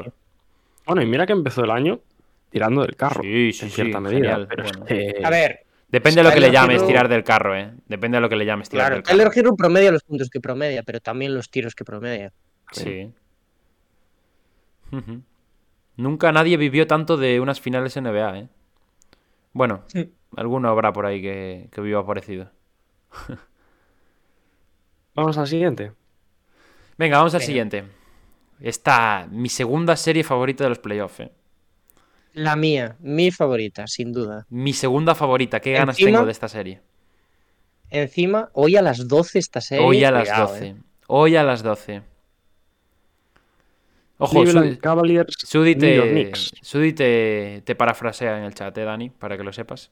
Bueno, 0.87 1.03
y 1.03 1.07
mira 1.07 1.27
que 1.27 1.35
empezó 1.35 1.65
el 1.65 1.71
año 1.71 2.01
tirando 2.49 2.81
del 2.81 2.97
carro, 2.97 3.21
Sí, 3.23 3.53
sí, 3.53 3.67
en 3.67 3.71
sí, 3.71 3.75
cierta 3.75 4.01
medida. 4.01 4.21
genial, 4.21 4.47
pero 4.49 4.65
es 4.65 4.73
bueno. 4.73 4.87
que- 4.87 5.15
A 5.23 5.29
ver, 5.31 5.61
Depende 5.89 6.23
de 6.23 6.29
lo 6.29 6.35
que 6.35 6.41
le 6.41 6.51
llames 6.51 6.79
Hero- 6.79 6.87
tirar 6.87 7.09
del 7.09 7.23
carro, 7.25 7.55
¿eh? 7.57 7.73
Depende 7.87 8.17
de 8.17 8.21
lo 8.23 8.29
que 8.31 8.37
le 8.37 8.45
llames 8.47 8.69
tirar 8.71 8.87
claro, 8.87 8.95
del 8.97 9.03
carro. 9.05 9.19
Tyler 9.19 9.33
Hero 9.37 9.55
promedia 9.55 9.93
los 9.93 10.03
puntos 10.03 10.31
que 10.31 10.41
promedia, 10.41 10.83
pero 10.83 10.99
también 11.01 11.35
los 11.35 11.49
tiros 11.51 11.75
que 11.75 11.85
promedia. 11.85 12.33
Sí. 12.73 13.13
Nunca 15.97 16.33
nadie 16.33 16.57
vivió 16.57 16.87
tanto 16.87 17.17
de 17.17 17.39
unas 17.41 17.61
finales 17.61 17.97
NBA, 17.97 18.39
¿eh? 18.39 18.49
Bueno, 19.53 19.83
Sí. 19.89 20.11
Alguno 20.37 20.69
habrá 20.69 20.93
por 20.93 21.07
ahí 21.07 21.21
que, 21.23 21.69
que 21.71 21.81
viva 21.81 22.05
parecido. 22.07 22.51
Vamos 25.15 25.39
al 25.39 25.47
siguiente. 25.47 25.93
Venga, 26.99 27.19
vamos 27.19 27.35
al 27.35 27.39
Venga. 27.41 27.47
siguiente. 27.47 27.85
Esta, 28.61 29.27
mi 29.31 29.49
segunda 29.49 29.97
serie 29.97 30.25
favorita 30.25 30.65
de 30.65 30.71
los 30.71 30.79
playoffs, 30.79 31.21
¿eh? 31.21 31.31
La 32.33 32.55
mía, 32.57 32.97
mi 33.01 33.31
favorita, 33.31 33.87
sin 33.87 34.13
duda. 34.13 34.47
Mi 34.51 34.73
segunda 34.75 35.15
favorita. 35.15 35.61
¿Qué 35.61 35.73
ganas 35.73 35.97
Encima- 35.99 36.19
tengo 36.19 36.27
de 36.27 36.33
esta 36.33 36.49
serie? 36.49 36.81
Encima, 37.89 38.51
hoy 38.53 38.77
a 38.77 38.83
las 38.83 39.09
12 39.09 39.39
esta 39.39 39.61
serie. 39.61 39.87
Hoy 39.87 40.05
a 40.05 40.11
las 40.11 40.29
cuidado, 40.29 40.49
12. 40.49 40.67
¿eh? 40.67 40.77
Hoy 41.07 41.37
a 41.37 41.43
las 41.45 41.63
12. 41.63 42.03
Ojo, 44.19 44.33
Cleveland 44.43 44.71
Sudi, 44.73 44.79
Cavaliers. 44.79 45.37
Sudi 46.63 46.93
te, 46.95 47.63
te 47.65 47.75
parafrasea 47.75 48.39
en 48.39 48.45
el 48.45 48.55
chat, 48.55 48.77
¿eh, 48.77 48.85
Dani? 48.85 49.11
Para 49.11 49.37
que 49.37 49.45
lo 49.45 49.53
sepas. 49.53 49.91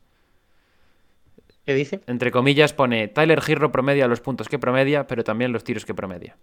¿Qué 1.65 1.75
dice? 1.75 2.01
Entre 2.07 2.31
comillas 2.31 2.73
pone 2.73 3.09
Tyler 3.09 3.43
Hero 3.47 3.73
promedia 3.73 4.07
los 4.07 4.21
puntos 4.21 4.49
que 4.49 4.59
promedia, 4.59 5.07
pero 5.07 5.25
también 5.25 5.53
los 5.53 5.65
tiros 5.65 5.85
que 5.85 5.95
promedia. 5.95 6.37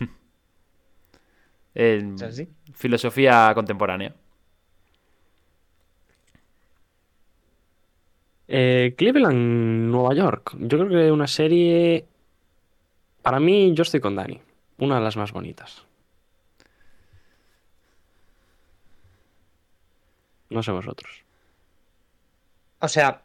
En 1.78 2.16
filosofía 2.72 3.52
contemporánea. 3.54 4.14
Eh, 8.48 8.94
Cleveland, 8.96 9.90
Nueva 9.90 10.14
York. 10.14 10.56
Yo 10.58 10.78
creo 10.78 10.88
que 10.88 11.12
una 11.12 11.26
serie. 11.26 12.06
Para 13.20 13.40
mí, 13.40 13.74
yo 13.74 13.82
estoy 13.82 14.00
con 14.00 14.16
Dani. 14.16 14.40
Una 14.78 14.94
de 14.94 15.00
las 15.02 15.18
más 15.18 15.32
bonitas. 15.32 15.84
No 20.48 20.62
sé 20.62 20.70
vosotros. 20.72 21.24
O 22.80 22.88
sea, 22.88 23.22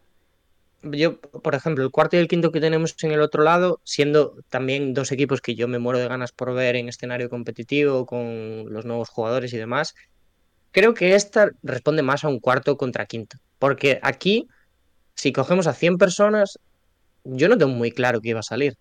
yo, 0.84 1.20
por 1.20 1.56
ejemplo, 1.56 1.84
el 1.84 1.92
cuarto 1.92 2.16
y 2.16 2.20
el 2.20 2.28
quinto 2.28 2.52
que 2.52 2.60
tenemos 2.60 2.96
en 3.04 3.12
el 3.12 3.22
otro 3.22 3.44
lado, 3.44 3.80
siendo 3.84 4.36
también 4.50 4.94
dos 4.94 5.12
equipos 5.12 5.42
que 5.42 5.56
yo 5.56 5.68
me 5.68 5.80
muero 5.80 6.00
de 6.00 6.08
ganas 6.08 6.32
por 6.32 6.54
ver 6.54 6.76
en 6.76 6.90
escenario 6.90 7.30
competitivo, 7.30 8.06
con 8.06 8.66
los 8.72 8.86
nuevos 8.86 9.10
jugadores 9.10 9.54
y 9.54 9.58
demás, 9.58 9.96
creo 10.72 10.94
que 10.94 11.16
esta 11.16 11.52
responde 11.64 12.02
más 12.02 12.24
a 12.24 12.30
un 12.30 12.40
cuarto 12.40 12.78
contra 12.78 13.06
quinto. 13.06 13.38
Porque 13.60 14.00
aquí, 14.02 14.48
si 15.16 15.32
cogemos 15.32 15.68
a 15.68 15.74
100 15.74 15.98
personas, 15.98 16.60
yo 17.24 17.48
no 17.48 17.58
tengo 17.58 17.72
muy 17.72 17.92
claro 17.92 18.22
qué 18.22 18.30
iba 18.30 18.40
a 18.40 18.44
salir. 18.44 18.76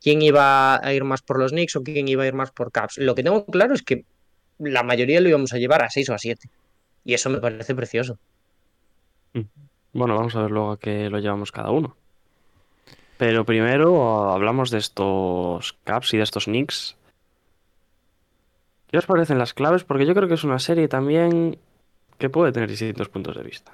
¿Quién 0.00 0.20
iba 0.20 0.84
a 0.84 0.92
ir 0.92 1.04
más 1.04 1.22
por 1.22 1.38
los 1.38 1.52
Knicks 1.52 1.76
o 1.76 1.82
quién 1.82 2.08
iba 2.08 2.24
a 2.24 2.26
ir 2.26 2.34
más 2.34 2.50
por 2.50 2.72
Caps? 2.72 2.98
Lo 2.98 3.14
que 3.14 3.22
tengo 3.22 3.46
claro 3.46 3.74
es 3.74 3.82
que 3.82 4.04
la 4.58 4.82
mayoría 4.82 5.20
lo 5.20 5.28
íbamos 5.28 5.52
a 5.52 5.58
llevar 5.58 5.82
a 5.82 5.90
6 5.90 6.10
o 6.10 6.14
a 6.14 6.18
7. 6.18 6.50
Y 7.04 7.14
eso 7.14 7.30
me 7.30 7.38
parece 7.38 7.74
precioso. 7.74 8.18
Bueno, 9.94 10.16
vamos 10.16 10.34
a 10.34 10.42
ver 10.42 10.50
luego 10.50 10.72
a 10.72 10.78
qué 10.78 11.08
lo 11.08 11.20
llevamos 11.20 11.52
cada 11.52 11.70
uno. 11.70 11.96
Pero 13.16 13.44
primero 13.44 14.30
hablamos 14.30 14.70
de 14.70 14.78
estos 14.78 15.72
Caps 15.84 16.14
y 16.14 16.16
de 16.16 16.24
estos 16.24 16.46
Knicks. 16.46 16.96
¿Qué 18.90 18.98
os 18.98 19.06
parecen 19.06 19.38
las 19.38 19.54
claves? 19.54 19.84
Porque 19.84 20.04
yo 20.04 20.14
creo 20.14 20.26
que 20.28 20.34
es 20.34 20.42
una 20.42 20.58
serie 20.58 20.88
también 20.88 21.58
que 22.18 22.28
puede 22.28 22.50
tener 22.50 22.68
distintos 22.68 23.08
puntos 23.08 23.36
de 23.36 23.44
vista. 23.44 23.72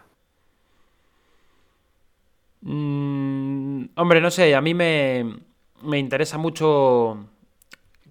Mm, 2.60 3.84
hombre, 3.96 4.20
no 4.20 4.30
sé, 4.30 4.54
a 4.54 4.60
mí 4.60 4.74
me, 4.74 5.38
me 5.82 5.98
interesa 5.98 6.36
mucho 6.36 7.16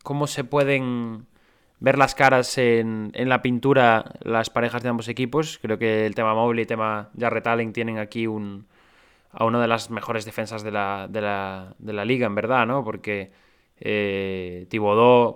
cómo 0.02 0.26
se 0.26 0.44
pueden 0.44 1.28
ver 1.80 1.98
las 1.98 2.16
caras 2.16 2.58
en, 2.58 3.12
en 3.14 3.30
la 3.30 3.42
pintura 3.42 4.14
las 4.22 4.50
parejas 4.50 4.84
de 4.84 4.90
ambos 4.90 5.08
equipos. 5.08 5.60
Creo 5.62 5.78
que 5.78 6.06
el 6.06 6.16
tema 6.16 6.34
Mobley 6.34 6.60
y 6.60 6.64
el 6.64 6.68
tema 6.68 7.10
Jarrett 7.18 7.48
Allen 7.48 7.74
tienen 7.74 7.98
aquí 7.98 8.28
un, 8.28 8.68
a 9.32 9.46
una 9.46 9.62
de 9.62 9.68
las 9.68 9.90
mejores 9.90 10.26
defensas 10.26 10.64
de 10.64 10.72
la, 10.72 11.08
de 11.10 11.22
la, 11.22 11.76
de 11.78 11.94
la 11.94 12.06
liga, 12.06 12.28
en 12.28 12.36
verdad, 12.36 12.66
¿no? 12.66 12.84
Porque 12.84 13.32
eh, 13.80 14.68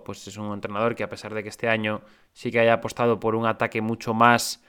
pues 0.06 0.28
es 0.28 0.38
un 0.38 0.54
entrenador 0.54 0.96
que 0.96 1.04
a 1.04 1.10
pesar 1.10 1.34
de 1.34 1.44
que 1.44 1.50
este 1.50 1.70
año 1.70 2.02
sí 2.34 2.52
que 2.52 2.60
haya 2.60 2.74
apostado 2.74 3.20
por 3.20 3.36
un 3.36 3.46
ataque 3.46 3.82
mucho 3.82 4.14
más 4.14 4.64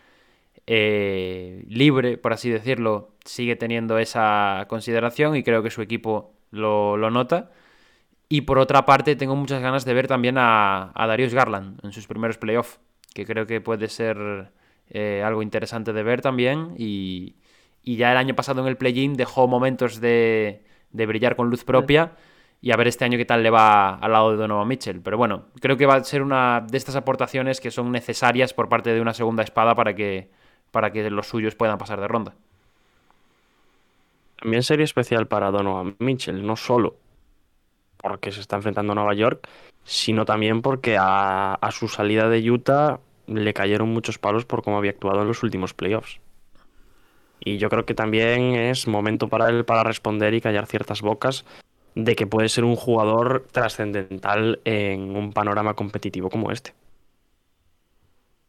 eh, 0.67 1.65
libre, 1.69 2.19
por 2.19 2.33
así 2.33 2.51
decirlo, 2.51 3.11
sigue 3.25 3.57
teniendo 3.57 3.99
esa 3.99 4.67
consideración 4.69 5.37
y 5.37 5.43
creo 5.43 5.63
que 5.63 5.71
su 5.71 5.83
equipo 5.83 6.35
lo, 6.51 6.97
lo 6.97 7.11
nota. 7.11 7.51
Y 8.29 8.43
por 8.43 8.59
otra 8.59 8.85
parte, 8.85 9.17
tengo 9.17 9.37
muchas 9.37 9.61
ganas 9.61 9.85
de 9.85 9.95
ver 9.95 10.09
también 10.09 10.39
a, 10.39 10.93
a 10.95 11.07
Darius 11.07 11.35
Garland 11.35 11.85
en 11.85 11.93
sus 11.93 12.07
primeros 12.07 12.39
playoffs, 12.39 12.81
que 13.15 13.27
creo 13.27 13.47
que 13.47 13.61
puede 13.61 13.89
ser 13.89 14.51
eh, 14.91 15.23
algo 15.25 15.43
interesante 15.43 15.93
de 15.93 16.03
ver 16.03 16.21
también. 16.21 16.75
Y, 16.79 17.37
y 17.83 17.97
ya 17.97 18.13
el 18.13 18.17
año 18.17 18.35
pasado 18.35 18.63
en 18.63 18.69
el 18.69 18.77
play-in 18.77 19.15
dejó 19.15 19.47
momentos 19.47 20.01
de, 20.01 20.65
de 20.91 21.07
brillar 21.07 21.37
con 21.37 21.51
luz 21.51 21.65
propia 21.65 22.13
y 22.61 22.73
a 22.73 22.77
ver 22.77 22.89
este 22.89 23.05
año 23.05 23.19
qué 23.19 23.27
tal 23.27 23.43
le 23.43 23.51
va 23.51 23.97
al 23.97 24.13
lado 24.13 24.31
de 24.31 24.39
Donovan 24.39 24.67
Mitchell. 24.67 25.03
Pero 25.03 25.19
bueno, 25.19 25.49
creo 25.61 25.77
que 25.77 25.85
va 25.85 25.97
a 25.97 26.05
ser 26.05 26.23
una 26.23 26.65
de 26.67 26.79
estas 26.79 26.97
aportaciones 26.97 27.61
que 27.61 27.71
son 27.71 27.93
necesarias 27.93 28.55
por 28.55 28.71
parte 28.71 28.95
de 28.95 29.03
una 29.03 29.13
segunda 29.13 29.43
espada 29.43 29.75
para 29.75 29.95
que, 29.95 30.31
para 30.71 30.91
que 30.91 31.11
los 31.11 31.29
suyos 31.29 31.55
puedan 31.55 31.77
pasar 31.77 32.01
de 32.01 32.09
ronda. 32.09 32.35
También 34.41 34.63
sería 34.63 34.85
especial 34.85 35.27
para 35.27 35.51
Donovan 35.51 35.97
Mitchell, 35.99 36.45
no 36.45 36.57
solo 36.57 36.97
porque 38.05 38.33
se 38.33 38.43
está 38.43 38.57
enfrentando 38.57 38.93
a 38.93 38.97
Nueva 38.97 39.15
York, 39.15 39.49
sino 39.83 40.27
también 40.27 40.61
porque 40.61 40.99
a, 41.01 41.59
su 41.73 41.89
salida 41.89 42.29
de 42.29 42.51
Utah 42.51 43.01
le 43.27 43.55
cayeron 43.55 43.89
muchos 43.89 44.19
palos 44.19 44.45
por 44.45 44.63
cómo 44.63 44.77
había 44.77 44.91
actuado 44.91 45.23
en 45.23 45.29
los 45.29 45.43
últimos 45.43 45.73
playoffs. 45.73 46.21
Y 47.41 47.57
yo 47.57 47.71
creo 47.71 47.87
que 47.87 47.95
también 47.95 48.57
es 48.57 48.87
momento 48.87 49.29
para 49.29 49.49
él 49.49 49.65
para 49.65 49.85
responder 49.85 50.35
y 50.35 50.43
callar 50.43 50.67
ciertas 50.67 51.01
bocas 51.01 51.47
de 51.95 52.15
que 52.15 52.27
puede 52.27 52.51
ser 52.51 52.65
un 52.65 52.77
jugador 52.77 53.47
trascendental 53.51 54.61
en 54.67 55.17
un 55.17 55.33
panorama 55.33 55.73
competitivo 55.73 56.29
como 56.29 56.51
este. 56.51 56.75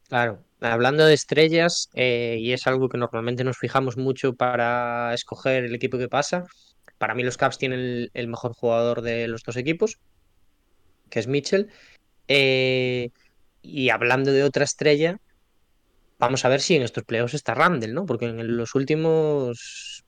Claro, 0.10 0.40
hablando 0.60 1.06
de 1.06 1.14
estrellas, 1.14 1.90
eh, 1.94 2.36
y 2.42 2.52
es 2.52 2.68
algo 2.68 2.90
que 2.90 2.98
normalmente 2.98 3.46
nos 3.46 3.58
fijamos 3.58 3.96
mucho 3.96 4.36
para 4.36 5.14
escoger 5.14 5.64
el 5.64 5.76
equipo 5.76 5.98
que 5.98 6.10
pasa, 6.10 6.46
para 6.98 7.16
mí 7.16 7.24
los 7.24 7.38
Caps 7.38 7.58
tienen 7.58 7.80
el, 7.80 8.12
el 8.14 8.28
mejor 8.28 8.54
jugador 8.54 9.02
de 9.02 9.28
los 9.28 9.44
dos 9.44 9.58
equipos, 9.58 10.00
que 11.10 11.20
es 11.20 11.28
Mitchell. 11.28 11.70
Eh, 12.28 13.12
y 13.62 13.90
hablando 13.90 14.32
de 14.32 14.44
otra 14.44 14.64
estrella, 14.64 15.20
vamos 16.20 16.46
a 16.46 16.50
ver 16.50 16.62
si 16.62 16.76
en 16.76 16.84
estos 16.84 17.04
playoffs 17.04 17.34
está 17.34 17.54
Randall, 17.54 17.94
¿no? 17.94 18.06
Porque 18.06 18.26
en 18.26 18.58
los 18.58 18.76
últimos... 18.76 20.04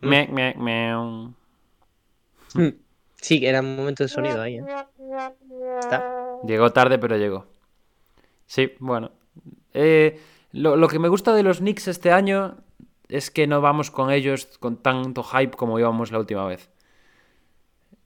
Me, 0.00 0.28
me, 0.28 0.54
me... 0.54 1.34
Sí, 3.20 3.44
era 3.44 3.60
un 3.60 3.74
momento 3.76 4.04
de 4.04 4.08
sonido 4.08 4.40
ahí. 4.40 4.58
¿eh? 4.58 4.64
Está. 5.80 6.38
Llegó 6.46 6.72
tarde, 6.72 6.98
pero 6.98 7.16
llegó. 7.16 7.46
Sí, 8.46 8.72
bueno. 8.78 9.10
Eh, 9.74 10.20
lo, 10.52 10.76
lo, 10.76 10.88
que 10.88 11.00
me 11.00 11.08
gusta 11.08 11.34
de 11.34 11.42
los 11.42 11.58
Knicks 11.58 11.88
este 11.88 12.12
año 12.12 12.58
es 13.08 13.30
que 13.30 13.46
no 13.46 13.60
vamos 13.60 13.90
con 13.90 14.10
ellos 14.10 14.58
con 14.60 14.76
tanto 14.76 15.22
hype 15.22 15.56
como 15.56 15.78
íbamos 15.78 16.12
la 16.12 16.18
última 16.18 16.46
vez. 16.46 16.70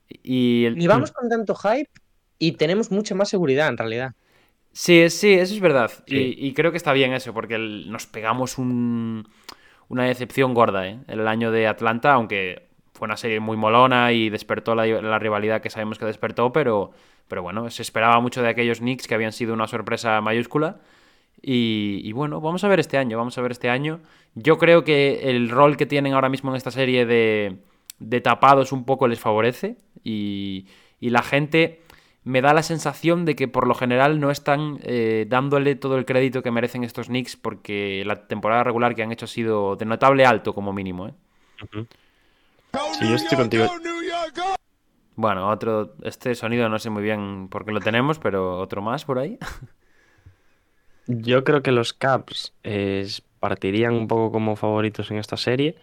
Y 0.07 0.65
el... 0.65 0.77
Ni 0.77 0.87
vamos 0.87 1.11
con 1.11 1.29
tanto 1.29 1.55
hype 1.55 1.89
y 2.39 2.53
tenemos 2.53 2.91
mucha 2.91 3.15
más 3.15 3.29
seguridad 3.29 3.67
en 3.67 3.77
realidad. 3.77 4.13
Sí, 4.71 5.09
sí, 5.09 5.33
eso 5.33 5.53
es 5.53 5.59
verdad. 5.59 5.91
Sí. 6.07 6.35
Y, 6.37 6.47
y, 6.47 6.53
creo 6.53 6.71
que 6.71 6.77
está 6.77 6.93
bien 6.93 7.13
eso, 7.13 7.33
porque 7.33 7.55
el, 7.55 7.91
nos 7.91 8.07
pegamos 8.07 8.57
un, 8.57 9.27
una 9.87 10.05
decepción 10.05 10.53
gorda 10.53 10.87
¿eh? 10.87 10.99
el 11.07 11.27
año 11.27 11.51
de 11.51 11.67
Atlanta, 11.67 12.13
aunque 12.13 12.69
fue 12.93 13.05
una 13.05 13.17
serie 13.17 13.39
muy 13.39 13.57
molona 13.57 14.11
y 14.11 14.29
despertó 14.29 14.73
la, 14.73 14.85
la 14.87 15.19
rivalidad 15.19 15.61
que 15.61 15.69
sabemos 15.69 15.99
que 15.99 16.05
despertó, 16.05 16.51
pero, 16.51 16.91
pero 17.27 17.43
bueno, 17.43 17.69
se 17.69 17.81
esperaba 17.81 18.19
mucho 18.19 18.41
de 18.41 18.49
aquellos 18.49 18.79
Knicks 18.79 19.07
que 19.07 19.13
habían 19.13 19.31
sido 19.31 19.53
una 19.53 19.67
sorpresa 19.67 20.19
mayúscula. 20.21 20.79
Y, 21.41 22.01
y, 22.03 22.11
bueno, 22.13 22.39
vamos 22.39 22.63
a 22.63 22.67
ver 22.67 22.79
este 22.79 22.97
año, 22.97 23.17
vamos 23.17 23.37
a 23.37 23.41
ver 23.41 23.51
este 23.51 23.69
año. 23.69 23.99
Yo 24.35 24.57
creo 24.57 24.83
que 24.83 25.29
el 25.29 25.49
rol 25.49 25.77
que 25.77 25.85
tienen 25.85 26.13
ahora 26.13 26.29
mismo 26.29 26.51
en 26.51 26.55
esta 26.57 26.71
serie 26.71 27.05
de, 27.05 27.57
de 27.99 28.21
tapados 28.21 28.71
un 28.71 28.85
poco 28.85 29.07
les 29.07 29.19
favorece 29.19 29.77
y, 30.03 30.67
y, 30.99 31.09
la 31.09 31.21
gente 31.21 31.81
me 32.23 32.41
da 32.41 32.53
la 32.53 32.63
sensación 32.63 33.25
de 33.25 33.35
que 33.35 33.47
por 33.47 33.67
lo 33.67 33.75
general 33.75 34.19
no 34.19 34.31
están 34.31 34.79
eh, 34.83 35.25
dándole 35.27 35.75
todo 35.75 35.97
el 35.97 36.05
crédito 36.05 36.41
que 36.41 36.51
merecen 36.51 36.83
estos 36.83 37.07
Knicks 37.07 37.35
porque 37.35 38.03
la 38.05 38.27
temporada 38.27 38.63
regular 38.63 38.95
que 38.95 39.03
han 39.03 39.11
hecho 39.11 39.25
ha 39.25 39.27
sido 39.27 39.75
de 39.75 39.85
notable 39.85 40.25
alto 40.25 40.53
como 40.53 40.71
mínimo. 40.71 41.07
¿eh? 41.07 41.13
Uh 41.61 41.65
-huh. 41.65 41.87
Sí, 42.99 43.07
yo 43.07 43.15
estoy 43.15 43.37
contigo. 43.37 43.67
Bueno, 45.15 45.49
otro, 45.49 45.93
este 46.03 46.33
sonido 46.33 46.69
no 46.69 46.79
sé 46.79 46.89
muy 46.89 47.03
bien 47.03 47.47
por 47.49 47.65
qué 47.65 47.71
lo 47.71 47.79
tenemos, 47.79 48.17
pero 48.17 48.57
otro 48.59 48.81
más 48.81 49.05
por 49.05 49.19
ahí. 49.19 49.37
Yo 51.07 51.43
creo 51.43 51.61
que 51.61 51.71
los 51.71 51.93
Caps 51.93 52.53
eh, 52.63 53.07
partirían 53.39 53.93
un 53.93 54.07
poco 54.07 54.31
como 54.31 54.55
favoritos 54.55 55.11
en 55.11 55.17
esta 55.17 55.37
serie. 55.37 55.75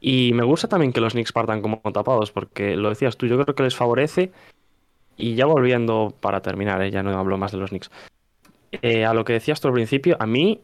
Y 0.00 0.32
me 0.34 0.42
gusta 0.42 0.66
también 0.66 0.92
que 0.92 1.00
los 1.00 1.12
Knicks 1.12 1.32
partan 1.32 1.62
como 1.62 1.80
tapados, 1.92 2.32
porque 2.32 2.74
lo 2.76 2.88
decías 2.88 3.16
tú, 3.16 3.26
yo 3.26 3.40
creo 3.40 3.54
que 3.54 3.62
les 3.62 3.76
favorece. 3.76 4.32
Y 5.16 5.36
ya 5.36 5.46
volviendo 5.46 6.14
para 6.20 6.40
terminar, 6.42 6.82
eh, 6.82 6.90
ya 6.90 7.02
no 7.02 7.16
hablo 7.16 7.38
más 7.38 7.52
de 7.52 7.58
los 7.58 7.70
Knicks. 7.70 7.90
Eh, 8.72 9.04
a 9.04 9.14
lo 9.14 9.24
que 9.24 9.34
decías 9.34 9.60
tú 9.60 9.68
al 9.68 9.74
principio, 9.74 10.16
a 10.18 10.26
mí, 10.26 10.60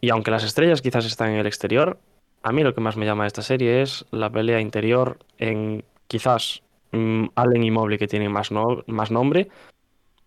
y 0.00 0.10
aunque 0.10 0.30
las 0.30 0.44
estrellas 0.44 0.82
quizás 0.82 1.06
están 1.06 1.30
en 1.30 1.36
el 1.38 1.46
exterior, 1.46 1.98
a 2.42 2.52
mí 2.52 2.62
lo 2.62 2.74
que 2.74 2.80
más 2.80 2.96
me 2.96 3.06
llama 3.06 3.24
de 3.24 3.28
esta 3.28 3.42
serie 3.42 3.82
es 3.82 4.04
la 4.10 4.28
pelea 4.28 4.60
interior 4.60 5.18
en 5.38 5.84
quizás 6.08 6.62
um, 6.92 7.28
Allen 7.36 7.62
y 7.62 7.70
Mobley 7.70 7.98
que 7.98 8.08
tienen 8.08 8.32
más, 8.32 8.50
más 8.50 9.10
nombre, 9.10 9.48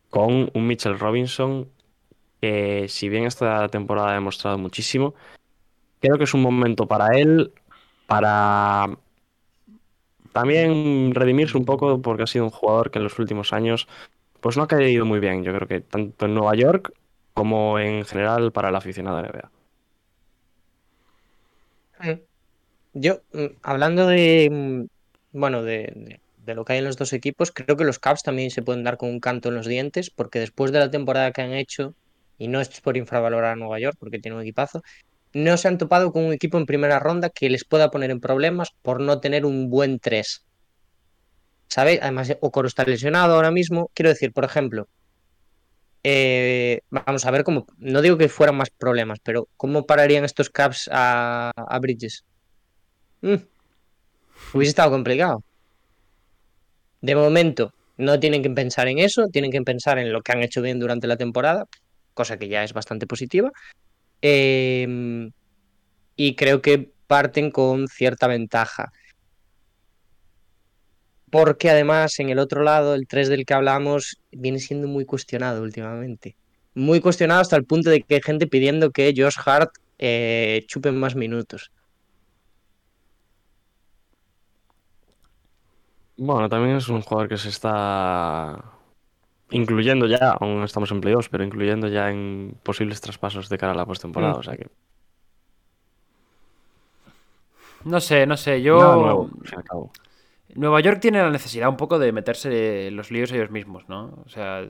con 0.10 0.50
un 0.54 0.68
Mitchell 0.68 0.98
Robinson 0.98 1.68
si 2.90 3.10
bien 3.10 3.26
esta 3.26 3.68
temporada 3.70 4.12
ha 4.12 4.14
demostrado 4.16 4.58
muchísimo, 4.58 5.16
creo 6.00 6.18
que 6.18 6.26
es 6.26 6.34
un 6.34 6.42
momento 6.42 6.88
para 6.88 7.18
él 7.18 7.52
para 8.08 8.98
también 10.34 11.16
redimirse 11.16 11.58
un 11.58 11.66
poco 11.66 12.02
porque 12.02 12.24
ha 12.24 12.28
sido 12.28 12.46
un 12.46 12.52
jugador 12.52 12.92
que 12.92 13.00
en 13.00 13.04
los 13.04 13.18
últimos 13.20 13.54
años 13.54 13.88
pues 14.42 14.58
no 14.58 14.64
ha 14.64 14.68
caído 14.68 15.06
muy 15.06 15.20
bien, 15.20 15.44
yo 15.44 15.54
creo 15.54 15.68
que 15.68 15.82
tanto 15.82 16.26
en 16.26 16.36
Nueva 16.36 16.56
York 16.56 16.94
como 17.34 17.80
en 17.80 18.06
general 18.06 18.52
para 18.52 18.70
el 18.70 18.76
aficionado 18.76 19.18
de 19.18 19.30
NBA. 19.30 19.52
Yo, 22.94 23.22
mm, 23.34 23.46
hablando 23.64 24.08
de, 24.08 24.50
mm, 24.52 25.38
bueno, 25.38 25.64
de, 25.64 26.20
de, 26.46 26.56
lo 26.56 26.64
que 26.64 26.74
hay 26.74 26.80
en 26.80 26.86
los 26.86 26.98
dos 26.98 27.12
equipos, 27.14 27.52
creo 27.52 27.76
que 27.76 27.84
los 27.84 28.00
Caps 28.00 28.24
también 28.24 28.52
se 28.52 28.62
pueden 28.62 28.84
dar 28.84 28.98
con 28.98 29.10
un 29.10 29.20
canto 29.20 29.50
en 29.50 29.56
los 29.56 29.68
dientes, 29.68 30.10
porque 30.10 30.40
después 30.40 30.72
de 30.72 30.80
la 30.80 30.92
temporada 30.92 31.32
que 31.32 31.42
han 31.42 31.54
hecho, 31.54 31.94
y 32.38 32.48
no 32.48 32.62
es 32.62 32.82
por 32.82 32.98
infravalorar 32.98 33.54
a 33.54 33.56
Nueva 33.56 33.80
York, 33.80 33.98
porque 34.00 34.20
tiene 34.20 34.36
un 34.36 34.44
equipazo, 34.44 34.82
no 35.34 35.58
se 35.58 35.68
han 35.68 35.78
topado 35.78 36.12
con 36.12 36.24
un 36.24 36.34
equipo 36.34 36.58
en 36.58 36.66
primera 36.66 37.00
ronda 37.00 37.30
que 37.30 37.50
les 37.50 37.66
pueda 37.66 37.92
poner 37.92 38.10
en 38.10 38.22
problemas 38.22 38.72
por 38.82 39.02
no 39.02 39.20
tener 39.20 39.46
un 39.46 39.70
buen 39.70 40.00
3. 40.00 40.46
¿Sabes? 41.68 42.00
Además, 42.02 42.34
Okoro 42.40 42.68
está 42.68 42.86
lesionado 42.86 43.36
ahora 43.36 43.52
mismo. 43.52 43.92
Quiero 43.94 44.10
decir, 44.10 44.32
por 44.32 44.46
ejemplo, 44.46 44.88
eh, 46.04 46.82
vamos 46.90 47.26
a 47.26 47.32
ver 47.32 47.44
cómo. 47.44 47.66
No 47.80 48.02
digo 48.02 48.18
que 48.18 48.30
fueran 48.30 48.56
más 48.56 48.70
problemas, 48.70 49.20
pero 49.24 49.50
¿cómo 49.58 49.86
pararían 49.86 50.24
estos 50.24 50.50
Caps 50.50 50.90
a, 50.92 51.52
a 51.56 51.80
Bridges? 51.80 52.24
Mm. 53.22 53.36
Hubiese 54.54 54.70
estado 54.70 54.92
complicado. 54.92 55.44
De 57.02 57.16
momento, 57.16 57.74
no 57.98 58.20
tienen 58.20 58.42
que 58.42 58.50
pensar 58.50 58.88
en 58.88 59.00
eso, 59.00 59.28
tienen 59.28 59.52
que 59.52 59.62
pensar 59.62 59.98
en 59.98 60.14
lo 60.14 60.22
que 60.22 60.32
han 60.32 60.44
hecho 60.44 60.62
bien 60.62 60.80
durante 60.80 61.08
la 61.08 61.18
temporada, 61.18 61.68
cosa 62.16 62.38
que 62.38 62.48
ya 62.48 62.64
es 62.64 62.74
bastante 62.74 63.06
positiva. 63.06 63.52
Eh, 64.24 65.30
y 66.16 66.36
creo 66.36 66.62
que 66.62 66.92
parten 67.08 67.52
con 67.52 67.88
cierta 67.88 68.28
ventaja. 68.28 68.92
Porque 71.30 71.70
además, 71.70 72.20
en 72.20 72.30
el 72.30 72.40
otro 72.40 72.64
lado, 72.64 72.96
el 72.96 73.08
3 73.08 73.30
del 73.30 73.46
que 73.46 73.54
hablamos 73.54 74.20
viene 74.32 74.60
siendo 74.60 74.88
muy 74.88 75.06
cuestionado 75.06 75.62
últimamente. 75.62 76.36
Muy 76.74 77.02
cuestionado 77.02 77.42
hasta 77.42 77.56
el 77.56 77.66
punto 77.66 77.90
de 77.90 78.02
que 78.02 78.16
hay 78.16 78.22
gente 78.22 78.48
pidiendo 78.48 78.92
que 78.92 79.14
Josh 79.16 79.38
Hart 79.46 79.72
eh, 80.00 80.64
chupe 80.68 80.92
más 80.92 81.16
minutos. 81.16 81.72
Bueno, 86.18 86.48
también 86.48 86.78
es 86.78 86.88
un 86.88 87.02
jugador 87.02 87.28
que 87.28 87.38
se 87.38 87.50
está 87.50 88.75
incluyendo 89.52 90.08
ya, 90.08 90.32
aún 90.40 90.64
estamos 90.64 90.92
en 90.92 91.02
playoffs, 91.02 91.30
pero 91.30 91.44
incluyendo 91.44 91.88
ya 91.88 92.10
en 92.10 92.58
posibles 92.64 93.02
traspasos 93.02 93.50
de 93.50 93.58
cara 93.58 93.74
a 93.74 93.76
la 93.76 93.86
postemporada, 93.86 94.34
mm. 94.34 94.40
o 94.40 94.44
sea 94.44 94.56
que... 94.56 94.68
No 97.84 98.00
sé, 98.00 98.26
no 98.26 98.36
sé, 98.36 98.62
yo... 98.62 98.80
Nada 98.80 98.96
nuevo, 98.96 99.30
se 99.44 99.56
acabó. 99.56 99.92
Nueva 100.56 100.80
York 100.80 101.00
tiene 101.00 101.22
la 101.22 101.30
necesidad 101.30 101.70
un 101.70 101.78
poco 101.78 102.00
de 102.00 102.12
meterse 102.12 102.90
los 102.92 103.12
líos 103.12 103.32
ellos 103.32 103.52
mismos, 103.52 103.88
¿no? 103.90 104.24
O 104.26 104.30
sea, 104.30 104.66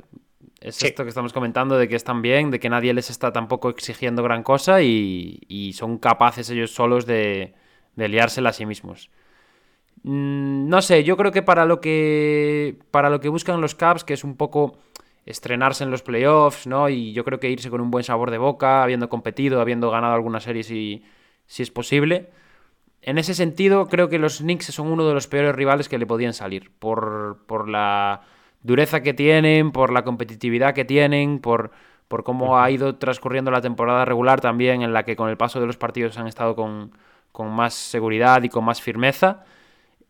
es 0.59 0.75
sí. 0.75 0.87
esto 0.87 1.03
que 1.03 1.09
estamos 1.09 1.31
comentando 1.31 1.77
de 1.77 1.87
que 1.87 1.95
están 1.95 2.21
bien, 2.21 2.51
de 2.51 2.59
que 2.59 2.69
nadie 2.69 2.93
les 2.93 3.09
está 3.09 3.31
tampoco 3.31 3.69
exigiendo 3.69 4.23
gran 4.23 4.43
cosa 4.43 4.81
y, 4.81 5.39
y 5.47 5.73
son 5.73 5.97
capaces 5.99 6.49
ellos 6.49 6.71
solos 6.71 7.05
de, 7.05 7.53
de 7.95 8.07
liársela 8.09 8.49
a 8.49 8.53
sí 8.53 8.65
mismos. 8.65 9.09
Mm, 10.07 10.69
no 10.69 10.83
sé, 10.83 11.03
yo 11.03 11.17
creo 11.17 11.31
que 11.31 11.41
para 11.41 11.65
lo 11.65 11.81
que 11.81 12.77
para 12.91 13.09
lo 13.09 13.19
que 13.19 13.29
buscan 13.29 13.59
los 13.59 13.73
Caps, 13.73 14.03
que 14.03 14.13
es 14.13 14.23
un 14.23 14.37
poco 14.37 14.77
estrenarse 15.25 15.83
en 15.83 15.89
los 15.89 16.03
playoffs, 16.03 16.67
¿no? 16.67 16.89
Y 16.89 17.11
yo 17.13 17.23
creo 17.23 17.39
que 17.39 17.49
irse 17.49 17.71
con 17.71 17.81
un 17.81 17.89
buen 17.89 18.03
sabor 18.03 18.29
de 18.29 18.37
boca, 18.37 18.83
habiendo 18.83 19.09
competido, 19.09 19.61
habiendo 19.61 19.89
ganado 19.89 20.13
alguna 20.13 20.39
serie 20.41 20.61
si, 20.63 21.03
si 21.47 21.63
es 21.63 21.71
posible. 21.71 22.29
En 23.01 23.17
ese 23.17 23.33
sentido, 23.33 23.87
creo 23.87 24.07
que 24.09 24.19
los 24.19 24.39
Knicks 24.39 24.67
son 24.67 24.87
uno 24.87 25.07
de 25.07 25.15
los 25.15 25.27
peores 25.27 25.55
rivales 25.55 25.89
que 25.89 25.97
le 25.97 26.05
podían 26.05 26.33
salir. 26.33 26.71
Por, 26.77 27.39
por 27.47 27.67
la 27.69 28.21
dureza 28.61 29.01
que 29.01 29.13
tienen, 29.15 29.71
por 29.71 29.91
la 29.91 30.03
competitividad 30.03 30.75
que 30.75 30.85
tienen, 30.85 31.39
por, 31.39 31.71
por 32.07 32.23
cómo 32.23 32.59
ha 32.59 32.69
ido 32.71 32.95
transcurriendo 32.97 33.51
la 33.51 33.61
temporada 33.61 34.05
regular 34.05 34.41
también, 34.41 34.83
en 34.83 34.93
la 34.93 35.03
que 35.03 35.15
con 35.15 35.29
el 35.29 35.37
paso 35.37 35.59
de 35.59 35.67
los 35.67 35.77
partidos 35.77 36.17
han 36.19 36.27
estado 36.27 36.55
con, 36.55 36.91
con 37.31 37.51
más 37.51 37.73
seguridad 37.73 38.43
y 38.43 38.49
con 38.49 38.63
más 38.65 38.81
firmeza. 38.81 39.45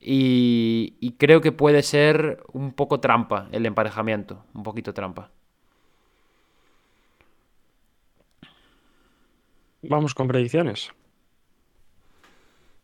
Y, 0.07 0.98
y 0.99 1.14
creo 1.14 1.41
que 1.41 1.52
puede 1.52 1.82
ser 1.82 2.44
un 2.53 2.73
poco 2.73 2.99
trampa 2.99 3.48
el 3.52 3.65
emparejamiento, 3.65 4.45
un 4.53 4.61
poquito 4.61 4.94
trampa. 4.94 5.32
Vamos 9.82 10.14
con 10.14 10.27
predicciones. 10.27 10.91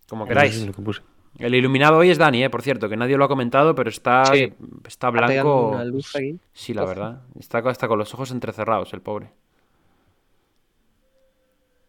Como 0.10 0.24
No 0.26 0.28
queráis. 0.30 0.56
sé 0.56 0.66
lo 0.66 0.74
que 0.74 0.82
puse. 0.82 1.02
El 1.40 1.56
iluminado 1.56 1.98
hoy 1.98 2.10
es 2.10 2.18
Dani, 2.18 2.44
eh, 2.44 2.50
por 2.50 2.62
cierto, 2.62 2.90
que 2.90 2.98
nadie 2.98 3.18
lo 3.18 3.24
ha 3.26 3.28
comentado, 3.28 3.74
pero 3.74 3.90
está, 3.90 4.26
Sí. 4.26 4.54
está 4.86 5.10
blanco. 5.10 5.70
una 5.70 5.86
luz 5.86 6.16
aquí. 6.16 6.38
Sí, 6.54 6.74
la 6.74 6.82
Ojo. 6.84 6.90
verdad. 6.90 7.22
Está 7.40 7.60
hasta 7.60 7.88
con 7.88 7.98
los 7.98 8.14
ojos 8.14 8.32
entrecerrados, 8.32 8.94
el 8.94 9.02
pobre. 9.02 9.30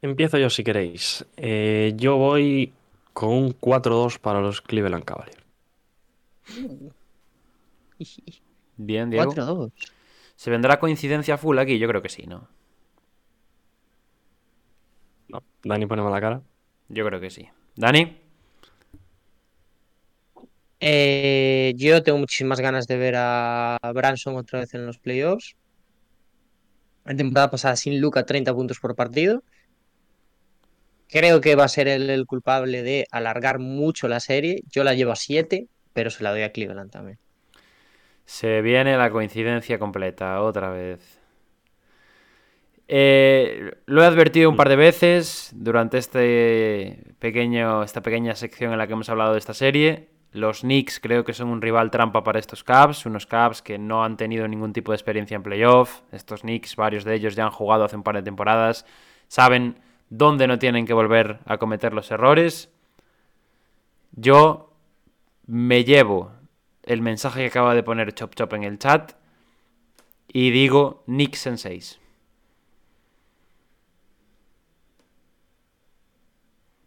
Empiezo 0.01 0.39
yo 0.39 0.49
si 0.51 0.63
queréis. 0.65 1.25
Eh, 1.37 1.93
yo 1.97 2.17
voy 2.17 2.73
con 3.13 3.31
un 3.31 3.53
4-2 3.53 4.19
para 4.19 4.41
los 4.41 4.61
Cleveland 4.61 5.05
Cavaliers. 5.05 5.43
Bien, 8.77 9.11
Diego. 9.11 9.33
4-2. 9.33 9.73
¿Se 10.37 10.51
vendrá 10.51 10.81
coincidencia 10.81 11.39
full 11.39 11.59
aquí? 11.59 11.79
Yo 11.79 11.89
creo 11.89 12.03
que 12.03 12.09
sí, 12.09 12.27
¿no? 12.27 12.49
No, 15.29 15.43
Dani 15.63 15.87
pone 15.87 16.03
mala 16.03 16.21
cara. 16.21 16.43
Yo 16.89 17.05
creo 17.07 17.21
que 17.21 17.31
sí. 17.31 17.49
Dani, 17.77 18.19
Eh, 20.85 21.75
yo 21.77 22.03
tengo 22.03 22.19
muchísimas 22.19 22.59
ganas 22.59 22.89
de 22.89 22.97
ver 22.97 23.15
a 23.17 23.79
Branson 23.95 24.35
otra 24.35 24.59
vez 24.59 24.75
en 24.75 24.85
los 24.85 24.99
playoffs. 24.99 25.55
La 27.05 27.15
temporada 27.15 27.51
pasada 27.53 27.77
sin 27.77 28.01
Luca 28.01 28.27
30 28.27 28.53
puntos 28.53 28.81
por 28.81 28.97
partido. 28.97 29.45
Creo 31.13 31.43
que 31.43 31.57
va 31.57 31.65
a 31.65 31.69
ser 31.69 31.89
él 31.89 32.09
el 32.09 32.25
culpable 32.25 32.83
de 32.83 33.07
alargar 33.11 33.59
mucho 33.59 34.09
la 34.09 34.19
serie. 34.19 34.63
Yo 34.71 34.83
la 34.83 34.95
llevo 34.95 35.13
a 35.13 35.17
7, 35.17 35.67
pero 35.93 36.09
se 36.09 36.25
la 36.25 36.31
doy 36.31 36.41
a 36.41 36.53
Cleveland 36.53 36.91
también. 36.91 37.19
se 38.25 38.63
viene 38.63 38.97
la 38.97 39.11
coincidencia 39.11 39.79
completa, 39.79 40.41
otra 40.41 40.71
vez. 40.71 41.21
Eh, 42.89 43.73
lo 43.85 44.03
he 44.03 44.07
advertido 44.07 44.49
un 44.49 44.57
par 44.57 44.71
de 44.71 44.77
veces 44.77 45.51
durante 45.55 45.99
este 45.99 47.15
pequeño, 47.19 47.83
esta 47.83 48.01
pequeña 48.01 48.35
sección 48.35 48.73
en 48.73 48.79
la 48.79 48.87
que 48.87 48.95
hemos 48.95 49.11
hablado 49.11 49.33
de 49.33 49.39
esta 49.39 49.53
serie. 49.53 50.09
Los 50.33 50.61
Knicks 50.61 50.99
creo 50.99 51.25
que 51.25 51.35
son 51.35 51.49
un 51.49 51.61
rival 51.61 51.91
trampa 51.91 52.25
para 52.25 52.39
estos 52.39 52.65
Cavs, 52.65 53.05
unos 53.05 53.27
Cavs 53.27 53.61
que 53.61 53.77
no 53.77 54.03
han 54.03 54.17
tenido 54.17 54.49
ningún 54.49 54.73
tipo 54.73 54.93
de 54.93 54.97
experiencia 54.97 55.35
en 55.35 55.43
playoff. 55.43 56.01
Estos 56.11 56.41
Knicks, 56.41 56.75
varios 56.75 57.05
de 57.05 57.15
ellos 57.15 57.37
ya 57.37 57.45
han 57.45 57.51
jugado 57.51 57.85
hace 57.85 57.97
un 57.97 58.03
par 58.03 58.15
de 58.15 58.23
temporadas, 58.23 58.87
saben 59.29 59.77
dónde 60.15 60.47
no 60.47 60.59
tienen 60.59 60.85
que 60.87 60.93
volver 60.93 61.39
a 61.47 61.57
cometer 61.57 61.95
los 61.95 62.11
errores. 62.11 62.71
Yo 64.13 64.71
me 65.47 65.85
llevo 65.85 66.33
el 66.85 67.01
mensaje 67.03 67.41
que 67.41 67.47
acaba 67.47 67.75
de 67.75 67.83
poner 67.83 68.13
Chop 68.13 68.35
Chop 68.35 68.53
en 68.55 68.65
el 68.65 68.79
chat 68.79 69.13
y 70.29 70.51
digo 70.51 71.03
en 71.07 71.59
6. 71.59 71.99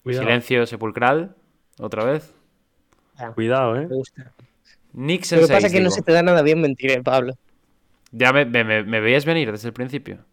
Cuidado, 0.03 0.25
Silencio 0.25 0.65
sepulcral, 0.67 1.35
otra 1.79 2.03
vez. 2.05 2.33
cuidado, 3.33 3.75
¿eh? 3.75 3.87
Me 3.87 3.95
gusta. 3.95 4.33
Lo 5.31 5.41
que 5.41 5.47
6. 5.47 5.49
pasa 5.51 5.67
es 5.67 5.73
que 5.73 5.81
no 5.81 5.89
se 5.89 6.01
te 6.03 6.11
da 6.11 6.21
nada 6.21 6.41
bien 6.43 6.61
mentir, 6.61 6.91
eh, 6.91 7.01
Pablo. 7.03 7.33
Ya 8.11 8.31
me, 8.33 8.45
me, 8.45 8.63
me- 8.63 8.83
me 8.83 8.99
veías 8.99 9.25
venir 9.25 9.51
desde 9.51 9.67
el 9.69 9.73
principio. 9.73 10.25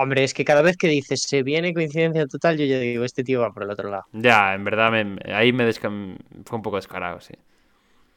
Hombre, 0.00 0.22
es 0.22 0.32
que 0.32 0.44
cada 0.44 0.62
vez 0.62 0.76
que 0.76 0.86
dices 0.86 1.22
se 1.22 1.42
viene 1.42 1.74
coincidencia 1.74 2.24
total, 2.26 2.56
yo 2.56 2.64
ya 2.64 2.78
digo, 2.78 3.04
este 3.04 3.24
tío 3.24 3.40
va 3.40 3.52
por 3.52 3.64
el 3.64 3.70
otro 3.70 3.90
lado. 3.90 4.04
Ya, 4.12 4.54
en 4.54 4.62
verdad, 4.62 4.92
me- 4.92 5.18
ahí 5.34 5.52
me 5.52 5.70
fue 5.72 5.88
un 5.90 6.62
poco 6.62 6.76
descarado, 6.76 7.20
sí. 7.20 7.34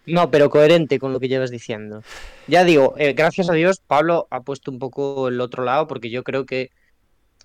No, 0.05 0.29
pero 0.29 0.49
coherente 0.49 0.99
con 0.99 1.11
lo 1.11 1.19
que 1.19 1.27
llevas 1.27 1.49
diciendo. 1.49 2.01
Ya 2.47 2.63
digo, 2.63 2.93
eh, 2.97 3.13
gracias 3.13 3.49
a 3.49 3.53
Dios, 3.53 3.81
Pablo 3.87 4.27
ha 4.29 4.41
puesto 4.41 4.69
un 4.71 4.77
poco 4.79 5.27
el 5.27 5.41
otro 5.41 5.63
lado, 5.63 5.87
porque 5.87 6.09
yo 6.11 6.23
creo 6.23 6.45
que 6.45 6.69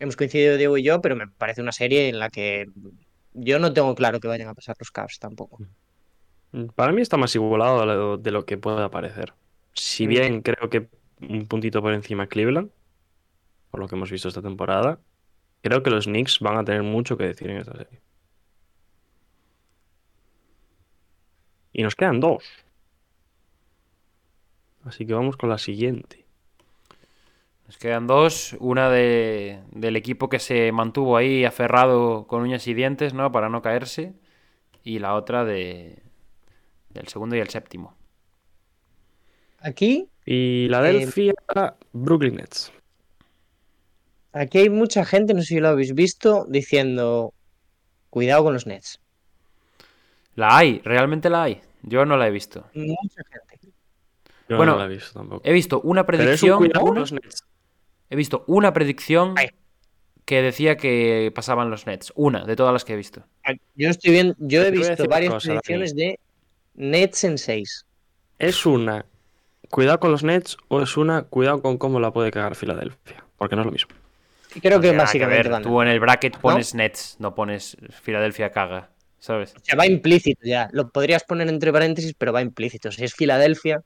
hemos 0.01 0.17
coincidido 0.17 0.57
Diego 0.57 0.77
y 0.79 0.83
yo, 0.83 1.01
pero 1.01 1.17
me 1.17 1.27
parece 1.29 1.63
una 1.63 1.73
serie 1.73 2.09
en 2.09 2.19
la 2.19 2.29
que 2.31 2.67
yo 3.35 3.59
no 3.59 3.73
tengo 3.73 3.95
claro 3.95 4.21
que 4.21 4.29
vayan 4.29 4.49
a 4.49 4.55
pasar 4.55 4.77
los 4.79 4.91
Cavs 4.91 5.19
tampoco. 5.19 5.59
Para 6.75 6.93
mí 6.93 7.03
está 7.03 7.17
más 7.17 7.35
igualado 7.35 7.81
de 7.81 7.87
lo, 7.87 8.17
de 8.19 8.31
lo 8.31 8.47
que 8.47 8.57
pueda 8.57 8.91
parecer. 8.91 9.35
Si 9.75 10.07
Mm. 10.07 10.11
bien 10.11 10.43
creo 10.43 10.71
que 10.71 10.89
un 11.21 11.47
puntito 11.47 11.83
por 11.83 11.93
encima 11.93 12.27
Cleveland, 12.27 12.71
por 13.77 13.83
lo 13.83 13.89
que 13.89 13.95
hemos 13.95 14.11
visto 14.11 14.29
esta 14.29 14.41
temporada, 14.41 14.99
creo 15.61 15.83
que 15.83 15.91
los 15.91 16.07
Knicks 16.07 16.41
van 16.41 16.57
a 16.57 16.65
tener 16.65 16.83
mucho 16.83 17.19
que 17.19 17.25
decir 17.25 17.51
en 17.51 17.59
esta 17.59 17.77
serie. 17.77 18.01
Y 21.75 21.83
nos 21.83 21.95
quedan 21.95 22.19
dos. 22.19 22.43
Así 24.83 25.05
que 25.05 25.13
vamos 25.13 25.37
con 25.37 25.51
la 25.51 25.59
siguiente. 25.59 26.25
Nos 27.67 27.77
quedan 27.77 28.07
dos. 28.07 28.57
Una 28.61 28.89
de, 28.89 29.61
del 29.73 29.97
equipo 29.97 30.31
que 30.31 30.39
se 30.39 30.73
mantuvo 30.73 31.19
ahí 31.19 31.45
aferrado 31.45 32.27
con 32.27 32.41
uñas 32.41 32.67
y 32.69 32.73
dientes, 32.73 33.13
¿no? 33.13 33.31
Para 33.31 33.51
no 33.51 33.61
caerse. 33.61 34.15
Y 34.85 35.01
la 35.01 35.15
otra 35.15 35.45
de, 35.45 36.03
del 36.89 37.09
segundo 37.09 37.37
y 37.37 37.41
el 37.41 37.51
séptimo. 37.51 37.95
Aquí, 39.61 40.09
Y 40.25 40.67
la 40.69 40.81
Delfia, 40.81 41.35
Brooklyn 41.93 42.37
Nets. 42.37 42.73
Aquí 44.37 44.59
hay 44.59 44.71
mucha 44.71 45.05
gente, 45.05 45.35
no 45.35 45.41
sé 45.41 45.47
si 45.49 45.61
lo 45.61 45.69
habéis 45.69 45.95
visto, 45.95 46.47
diciendo 46.49 47.33
cuidado 48.11 48.45
con 48.45 48.53
los 48.55 48.67
Nets. 48.67 49.01
La 50.35 50.57
hay, 50.57 50.81
realmente 50.85 51.31
la 51.31 51.45
hay. 51.45 51.61
Yo 51.83 52.05
no 52.05 52.17
la 52.17 52.29
he 52.29 52.31
visto. 52.31 52.67
Mucha 52.75 53.23
gente. 53.31 53.73
Yo 54.49 54.57
Bueno, 54.57 54.73
no 54.73 54.79
la 54.79 54.85
he 54.85 54.89
visto 54.89 55.13
tampoco. 55.13 55.43
He 55.45 55.53
visto 55.53 55.81
una 55.81 56.05
Pero 56.07 56.19
es 56.19 56.23
un 56.23 56.27
predicción. 56.27 56.59
cuidado 56.59 56.81
con 56.81 56.91
una- 56.91 57.01
los 57.01 57.13
Nets. 57.13 57.45
he 58.11 58.17
visto 58.17 58.45
una 58.47 58.73
predicción 58.73 59.35
Ay. 59.37 59.49
que 60.25 60.43
decía 60.43 60.77
que 60.77 61.33
pasaban 61.35 61.71
los 61.71 61.87
Nets. 61.87 62.13
Una 62.15 62.45
de 62.45 62.55
todas 62.57 62.73
las 62.73 62.85
que 62.85 62.93
he 62.93 62.97
visto. 62.97 63.25
Yo 63.75 63.89
estoy 63.91 64.13
viendo, 64.13 64.35
yo 64.39 64.63
he 64.63 64.71
visto 64.71 65.05
varias 65.07 65.33
cosa, 65.35 65.49
predicciones 65.49 65.95
de 65.97 66.19
Nets 66.75 67.25
en 67.25 67.39
6. 67.39 67.87
¿Es 68.39 68.67
una 68.67 69.07
cuidado 69.71 69.99
con 69.99 70.13
los 70.13 70.23
Nets 70.23 70.57
o 70.69 70.81
es 70.83 70.97
una 70.97 71.23
cuidado 71.23 71.63
con 71.63 71.79
cómo 71.79 71.99
la 72.01 72.13
puede 72.13 72.31
cagar 72.31 72.55
Filadelfia? 72.55 73.25
Porque 73.39 73.57
no 73.57 73.63
es 73.63 73.67
lo 73.67 73.73
mismo. 73.73 73.95
Creo 74.61 74.81
que 74.81 74.97
básicamente 74.97 75.43
ver. 75.45 75.51
van. 75.51 75.63
Tú 75.63 75.81
en 75.83 75.89
el 75.89 76.01
bracket 76.01 76.39
pones 76.39 76.75
Nets, 76.75 77.17
no 77.19 77.35
pones 77.35 77.77
Filadelfia 78.03 78.51
caga. 78.53 78.91
¿Sabes? 79.19 79.55
O 79.57 79.61
sea, 79.65 79.77
va 79.77 79.87
implícito 79.87 80.41
ya. 80.45 80.69
Lo 80.73 80.89
podrías 80.91 81.25
poner 81.25 81.49
entre 81.49 81.73
paréntesis, 81.73 82.15
pero 82.17 82.33
va 82.33 82.43
implícito. 82.43 82.93
Si 82.93 83.05
es 83.05 83.15
Filadelfia, 83.15 83.83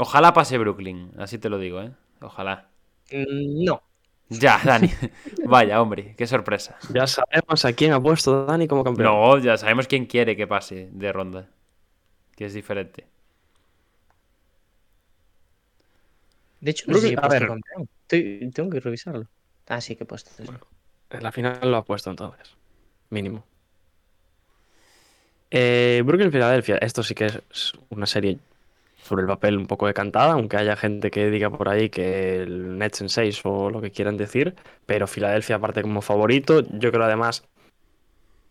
Ojalá 0.00 0.32
pase 0.32 0.56
Brooklyn, 0.58 1.10
así 1.18 1.38
te 1.38 1.48
lo 1.48 1.58
digo, 1.58 1.82
¿eh? 1.82 1.90
Ojalá. 2.20 2.68
mm, 3.10 3.64
no. 3.64 3.82
Ya, 4.28 4.60
Dani. 4.64 4.88
Vaya, 5.44 5.82
hombre, 5.82 6.14
qué 6.16 6.26
sorpresa. 6.26 6.76
Ya 6.94 7.06
sabemos 7.08 7.64
a 7.64 7.72
quién 7.72 7.92
ha 7.92 8.00
puesto 8.00 8.46
Dani 8.46 8.68
como 8.68 8.84
campeón. 8.84 9.06
No, 9.08 9.38
ya 9.38 9.56
sabemos 9.56 9.88
quién 9.88 10.06
quiere 10.06 10.36
que 10.36 10.46
pase 10.46 10.88
de 10.92 11.12
ronda. 11.12 11.48
Que 12.36 12.44
es 12.44 12.54
diferente. 12.54 13.06
De 16.60 16.70
hecho, 16.70 16.84
no 16.88 16.98
sé 16.98 17.08
si 17.08 17.14
Brooklyn- 17.16 17.24
a 17.24 17.28
ver. 17.28 17.46
campeón. 17.48 17.88
Tengo 18.08 18.70
que 18.70 18.80
revisarlo. 18.80 19.28
Ah, 19.68 19.80
sí 19.80 19.96
que 19.96 20.04
he 20.04 20.06
puesto. 20.06 20.30
En 21.10 21.22
la 21.22 21.30
final 21.30 21.70
lo 21.70 21.76
ha 21.76 21.84
puesto 21.84 22.10
entonces. 22.10 22.54
Mínimo. 23.10 23.44
Eh, 25.50 26.02
Brooklyn 26.04 26.32
Filadelfia. 26.32 26.78
Esto 26.78 27.02
sí 27.02 27.14
que 27.14 27.26
es 27.26 27.72
una 27.90 28.06
serie 28.06 28.38
sobre 29.02 29.22
el 29.22 29.28
papel 29.28 29.56
un 29.56 29.66
poco 29.66 29.86
decantada, 29.86 30.32
aunque 30.32 30.56
haya 30.56 30.76
gente 30.76 31.10
que 31.10 31.30
diga 31.30 31.50
por 31.50 31.68
ahí 31.68 31.88
que 31.88 32.42
el 32.42 32.76
Nets 32.78 33.00
en 33.00 33.08
6 33.08 33.40
o 33.44 33.70
lo 33.70 33.80
que 33.80 33.90
quieran 33.90 34.16
decir. 34.16 34.54
Pero 34.86 35.06
Filadelfia 35.06 35.56
aparte 35.56 35.82
como 35.82 36.02
favorito. 36.02 36.62
Yo 36.78 36.90
creo 36.90 37.04
además 37.04 37.44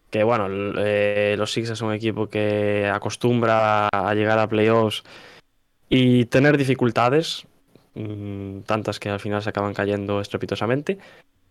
que 0.10 0.24
bueno, 0.24 0.48
eh, 0.78 1.36
los 1.38 1.52
Sixers 1.52 1.80
son 1.80 1.90
un 1.90 1.96
equipo 1.96 2.28
que 2.28 2.88
acostumbra 2.88 3.90
a 3.90 4.14
llegar 4.14 4.40
a 4.40 4.48
playoffs 4.48 5.04
y 5.90 6.26
tener 6.26 6.58
dificultades, 6.58 7.46
mm, 7.98 8.62
tantas 8.62 9.00
que 9.00 9.10
al 9.10 9.20
final 9.20 9.42
se 9.42 9.50
acaban 9.50 9.74
cayendo 9.74 10.22
estrepitosamente. 10.22 10.98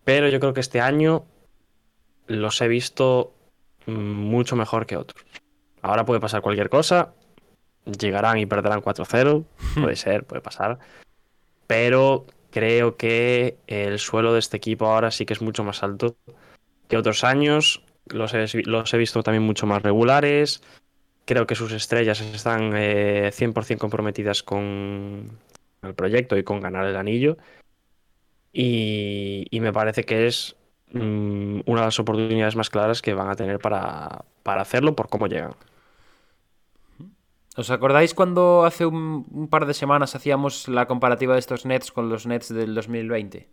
Pero 0.03 0.29
yo 0.29 0.39
creo 0.39 0.53
que 0.53 0.61
este 0.61 0.79
año 0.79 1.25
los 2.27 2.61
he 2.61 2.67
visto 2.67 3.33
mm, 3.85 3.91
mucho 3.91 4.55
mejor 4.55 4.85
que 4.85 4.97
otros. 4.97 5.25
Ahora 5.81 6.05
puede 6.05 6.19
pasar 6.19 6.41
cualquier 6.41 6.69
cosa. 6.69 7.13
Llegarán 7.85 8.37
y 8.37 8.45
perderán 8.45 8.81
4-0. 8.81 9.45
Puede 9.81 9.95
ser, 9.95 10.23
puede 10.25 10.41
pasar. 10.41 10.79
Pero 11.67 12.25
creo 12.51 12.97
que 12.97 13.57
el 13.67 13.99
suelo 13.99 14.33
de 14.33 14.39
este 14.39 14.57
equipo 14.57 14.87
ahora 14.87 15.11
sí 15.11 15.25
que 15.25 15.33
es 15.33 15.41
mucho 15.41 15.63
más 15.63 15.83
alto 15.83 16.15
que 16.87 16.97
otros 16.97 17.23
años. 17.23 17.83
Los 18.07 18.33
he, 18.33 18.47
los 18.63 18.93
he 18.93 18.97
visto 18.97 19.23
también 19.23 19.43
mucho 19.43 19.67
más 19.67 19.83
regulares. 19.83 20.61
Creo 21.25 21.45
que 21.45 21.55
sus 21.55 21.73
estrellas 21.73 22.21
están 22.21 22.71
eh, 22.75 23.31
100% 23.33 23.77
comprometidas 23.77 24.43
con, 24.43 25.37
el 25.81 25.93
proyecto 25.95 26.37
y 26.37 26.43
con 26.43 26.61
ganar 26.61 26.85
el 26.85 26.95
anillo. 26.95 27.37
Y, 28.53 29.45
y 29.51 29.59
me 29.59 29.73
parece 29.73 30.03
que 30.03 30.27
es 30.27 30.55
mm, 30.91 31.61
una 31.65 31.81
de 31.81 31.87
las 31.87 31.99
oportunidades 31.99 32.55
más 32.55 32.69
claras 32.69 33.01
que 33.01 33.13
van 33.13 33.29
a 33.29 33.35
tener 33.35 33.59
para, 33.59 34.25
para 34.43 34.61
hacerlo 34.61 34.95
por 34.95 35.09
cómo 35.09 35.27
llegan. 35.27 35.53
¿Os 37.57 37.71
acordáis 37.71 38.13
cuando 38.13 38.65
hace 38.65 38.85
un, 38.85 39.25
un, 39.31 39.47
par 39.47 39.65
de 39.65 39.73
semanas 39.73 40.13
hacíamos 40.15 40.67
la 40.67 40.85
comparativa 40.85 41.33
de 41.33 41.39
estos 41.39 41.65
Nets 41.65 41.91
con 41.91 42.07
los 42.07 42.27
Nets 42.27 42.53
del 42.53 42.75
2020? 42.75 43.49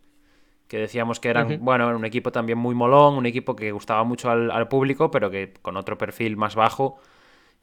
Que 0.67 0.77
decíamos 0.77 1.19
que 1.19 1.29
eran, 1.29 1.47
uh 1.47 1.49
-huh. 1.51 1.59
bueno, 1.59 1.95
un 1.95 2.05
equipo 2.05 2.31
también 2.31 2.59
muy 2.59 2.75
molón, 2.75 3.15
un 3.15 3.25
equipo 3.25 3.55
que 3.55 3.71
gustaba 3.71 4.03
mucho 4.03 4.29
al, 4.29 4.51
al 4.51 4.67
público, 4.67 5.09
pero 5.09 5.31
que 5.31 5.53
con 5.61 5.75
otro 5.75 5.97
perfil 5.97 6.37
más 6.37 6.55
bajo 6.55 6.99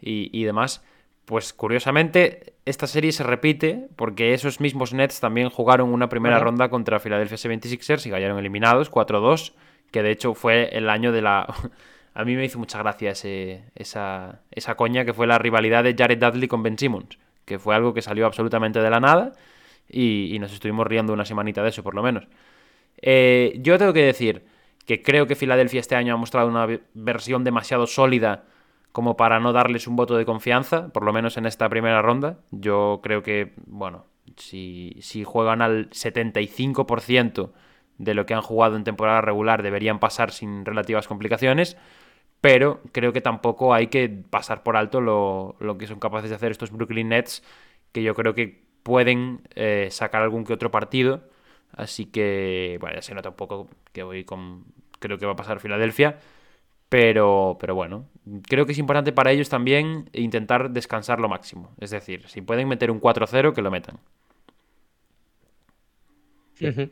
y, 0.00 0.30
y, 0.32 0.44
demás. 0.44 0.84
Pues 1.24 1.52
curiosamente, 1.52 2.54
esta 2.64 2.86
serie 2.86 3.12
se 3.12 3.22
repite 3.22 3.88
porque 3.96 4.34
esos 4.34 4.60
mismos 4.60 4.92
Nets 4.92 5.20
también 5.20 5.50
jugaron 5.50 5.92
una 5.92 6.08
primera 6.08 6.38
ronda 6.38 6.68
contra 6.68 6.98
Philadelphia 6.98 7.36
76ers 7.36 8.06
y 8.06 8.10
cayeron 8.10 8.38
eliminados 8.38 8.90
4-2, 8.90 9.52
que 9.90 10.02
de 10.02 10.10
hecho 10.10 10.34
fue 10.34 10.68
el 10.76 10.88
año 10.88 11.12
de 11.12 11.22
la 11.22 11.46
a 12.14 12.24
mí 12.24 12.36
me 12.36 12.44
hizo 12.44 12.58
mucha 12.58 12.78
gracia 12.78 13.12
ese, 13.12 13.64
esa, 13.74 14.40
esa 14.50 14.74
coña 14.74 15.04
que 15.04 15.14
fue 15.14 15.26
la 15.26 15.38
rivalidad 15.38 15.84
de 15.84 15.94
Jared 15.96 16.18
Dudley 16.18 16.48
con 16.48 16.62
Ben 16.62 16.76
Simmons, 16.76 17.18
que 17.44 17.58
fue 17.58 17.74
algo 17.74 17.94
que 17.94 18.02
salió 18.02 18.26
absolutamente 18.26 18.80
de 18.80 18.90
la 18.90 19.00
nada 19.00 19.32
y, 19.88 20.34
y 20.34 20.38
nos 20.38 20.52
estuvimos 20.52 20.86
riendo 20.86 21.12
una 21.12 21.24
semanita 21.24 21.62
de 21.62 21.70
eso, 21.70 21.82
por 21.82 21.94
lo 21.94 22.02
menos. 22.02 22.26
Eh, 23.00 23.58
yo 23.60 23.78
tengo 23.78 23.92
que 23.92 24.04
decir 24.04 24.44
que 24.86 25.02
creo 25.02 25.26
que 25.26 25.36
Filadelfia 25.36 25.80
este 25.80 25.96
año 25.96 26.14
ha 26.14 26.16
mostrado 26.16 26.48
una 26.48 26.66
versión 26.94 27.44
demasiado 27.44 27.86
sólida 27.86 28.44
como 28.92 29.16
para 29.16 29.40
no 29.40 29.52
darles 29.52 29.86
un 29.86 29.96
voto 29.96 30.16
de 30.16 30.24
confianza, 30.24 30.88
por 30.88 31.04
lo 31.04 31.12
menos 31.12 31.36
en 31.36 31.46
esta 31.46 31.68
primera 31.68 32.02
ronda. 32.02 32.38
Yo 32.50 33.00
creo 33.02 33.22
que, 33.22 33.52
bueno, 33.66 34.06
si, 34.36 34.96
si 35.00 35.24
juegan 35.24 35.62
al 35.62 35.90
75% 35.90 37.50
de 37.98 38.14
lo 38.14 38.26
que 38.26 38.34
han 38.34 38.42
jugado 38.42 38.76
en 38.76 38.84
temporada 38.84 39.20
regular 39.20 39.62
deberían 39.62 39.98
pasar 39.98 40.32
sin 40.32 40.64
relativas 40.64 41.06
complicaciones 41.06 41.76
pero 42.42 42.80
creo 42.90 43.12
que 43.12 43.20
tampoco 43.20 43.72
hay 43.72 43.86
que 43.86 44.08
pasar 44.08 44.64
por 44.64 44.76
alto 44.76 45.00
lo, 45.00 45.54
lo, 45.60 45.78
que 45.78 45.86
son 45.86 46.00
capaces 46.00 46.28
de 46.28 46.34
hacer 46.34 46.50
estos 46.50 46.72
Brooklyn 46.72 47.08
Nets, 47.08 47.44
que 47.92 48.02
yo 48.02 48.16
creo 48.16 48.34
que 48.34 48.64
pueden 48.82 49.42
eh, 49.54 49.88
sacar 49.92 50.22
algún 50.22 50.44
que 50.44 50.52
otro 50.52 50.72
partido. 50.72 51.22
Así 51.70 52.06
que, 52.06 52.78
bueno, 52.80 52.96
ya 52.96 53.02
se 53.02 53.14
nota 53.14 53.28
un 53.28 53.36
poco 53.36 53.68
que 53.92 54.02
voy 54.02 54.24
con. 54.24 54.64
Creo 54.98 55.18
que 55.18 55.26
va 55.26 55.32
a 55.32 55.36
pasar 55.36 55.60
Filadelfia. 55.60 56.18
Pero, 56.92 57.56
pero 57.58 57.74
bueno, 57.74 58.06
creo 58.46 58.66
que 58.66 58.72
es 58.72 58.78
importante 58.78 59.12
para 59.12 59.30
ellos 59.30 59.48
también 59.48 60.10
intentar 60.12 60.68
descansar 60.68 61.20
lo 61.20 61.28
máximo. 61.30 61.74
Es 61.80 61.88
decir, 61.88 62.28
si 62.28 62.42
pueden 62.42 62.68
meter 62.68 62.90
un 62.90 63.00
4-0, 63.00 63.54
que 63.54 63.62
lo 63.62 63.70
metan. 63.70 63.98
Uh 66.60 66.64
-huh. 66.64 66.90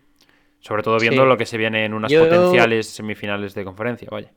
Sobre 0.60 0.82
todo 0.82 0.98
viendo 0.98 1.24
sí. 1.24 1.28
lo 1.28 1.36
que 1.36 1.44
se 1.44 1.58
viene 1.58 1.84
en 1.84 1.92
unas 1.92 2.10
yo... 2.10 2.26
potenciales 2.26 2.86
semifinales 2.86 3.54
de 3.54 3.62
conferencia, 3.62 4.08
vaya. 4.10 4.32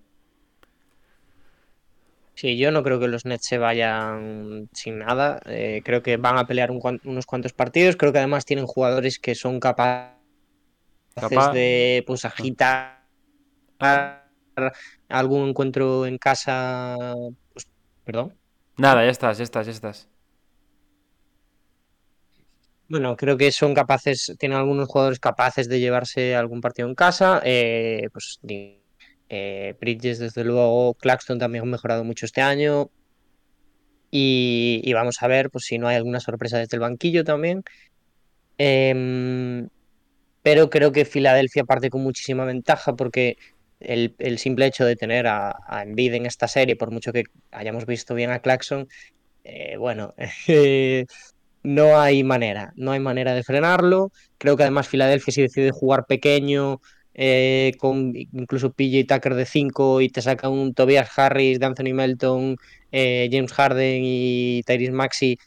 Sí, 2.34 2.58
yo 2.58 2.70
no 2.72 2.84
creo 2.84 3.00
que 3.00 3.08
los 3.08 3.26
Nets 3.26 3.46
se 3.46 3.58
vayan 3.58 4.68
sin 4.74 5.00
nada. 5.00 5.40
Eh, 5.46 5.82
creo 5.86 6.04
que 6.04 6.18
van 6.18 6.38
a 6.38 6.46
pelear 6.46 6.72
un, 6.72 7.00
unos 7.06 7.26
cuantos 7.26 7.54
partidos. 7.54 7.96
Creo 7.96 8.12
que 8.12 8.18
además 8.18 8.44
tienen 8.44 8.66
jugadores 8.66 9.18
que 9.18 9.34
son 9.34 9.62
capaces 9.62 10.12
Capaz. 11.16 11.54
de 11.54 12.04
pues 12.06 12.26
agitar 12.26 13.06
algún 15.10 15.50
encuentro 15.50 16.06
en 16.06 16.18
casa. 16.18 16.98
Pues, 17.54 17.68
perdón. 18.04 18.34
Nada, 18.78 19.04
ya 19.04 19.12
estás, 19.12 19.38
ya 19.38 19.44
estás, 19.44 19.66
ya 19.66 19.72
estás. 19.72 20.08
Bueno, 22.90 23.16
creo 23.16 23.38
que 23.38 23.52
son 23.52 23.74
capaces, 23.74 24.36
tienen 24.38 24.58
algunos 24.58 24.88
jugadores 24.88 25.20
capaces 25.20 25.68
de 25.70 25.80
llevarse 25.80 26.36
algún 26.36 26.62
partido 26.62 26.88
en 26.88 26.96
casa. 26.96 27.42
Eh, 27.44 28.10
pues 28.12 28.40
eh, 29.30 29.76
Bridges, 29.80 30.20
desde 30.20 30.44
luego, 30.44 30.94
Claxton 30.96 31.40
también 31.40 31.64
ha 31.64 31.68
mejorado 31.68 32.04
mucho 32.04 32.26
este 32.26 32.42
año. 32.42 32.90
Y, 34.12 34.82
y, 34.84 34.94
vamos 34.94 35.18
a 35.22 35.28
ver 35.28 35.50
pues, 35.50 35.66
si 35.66 35.80
no 35.80 35.88
hay 35.88 35.96
alguna 35.96 36.20
sorpresa 36.20 36.60
desde 36.60 36.76
el 36.76 36.82
banquillo 36.82 37.24
también. 37.24 37.64
Eh, 38.60 39.68
pero 40.44 40.70
creo 40.70 40.92
que 40.92 41.06
Filadelfia 41.06 41.64
parte 41.64 41.90
con 41.90 42.04
muchísima 42.04 42.46
ventaja 42.46 42.96
porque 42.96 43.38
el, 43.84 44.38
simple 44.40 44.66
hecho 44.66 44.86
de 44.86 44.96
tener 44.96 45.28
a, 45.28 45.52
a 45.68 45.84
en 45.84 46.26
esta 46.26 46.48
serie, 46.48 46.76
por 46.76 46.92
mucho 46.92 47.14
que 47.14 47.24
hayamos 47.52 47.86
visto 47.86 48.16
bien 48.16 48.32
a 48.32 48.40
Claxton, 48.40 48.88
eh, 49.44 49.76
bueno, 49.78 50.14
no 51.64 52.00
hay 52.00 52.24
manera, 52.24 52.74
no 52.76 52.92
hay 52.92 53.00
manera 53.00 53.34
de 53.34 53.44
frenarlo. 53.44 54.12
Creo 54.38 54.58
que 54.58 54.64
además 54.64 54.88
Filadelfia 54.88 55.34
si 55.34 55.42
decide 55.42 55.72
jugar 55.72 56.06
pequeño, 56.06 56.82
eh, 57.14 57.74
con 57.78 58.14
incluso 58.16 58.72
PJ 58.74 59.06
Tucker 59.08 59.36
de 59.36 59.46
5 59.46 60.02
y 60.02 60.10
te 60.10 60.22
saca 60.22 60.50
un 60.50 60.74
Tobias 60.74 61.10
Harris, 61.18 61.60
de 61.60 61.66
Anthony 61.66 61.94
Melton, 61.94 62.58
eh, 62.92 63.30
James 63.32 63.54
Harden 63.54 64.02
y 64.04 64.64
Tyrese 64.66 64.92
Maxi. 64.92 65.38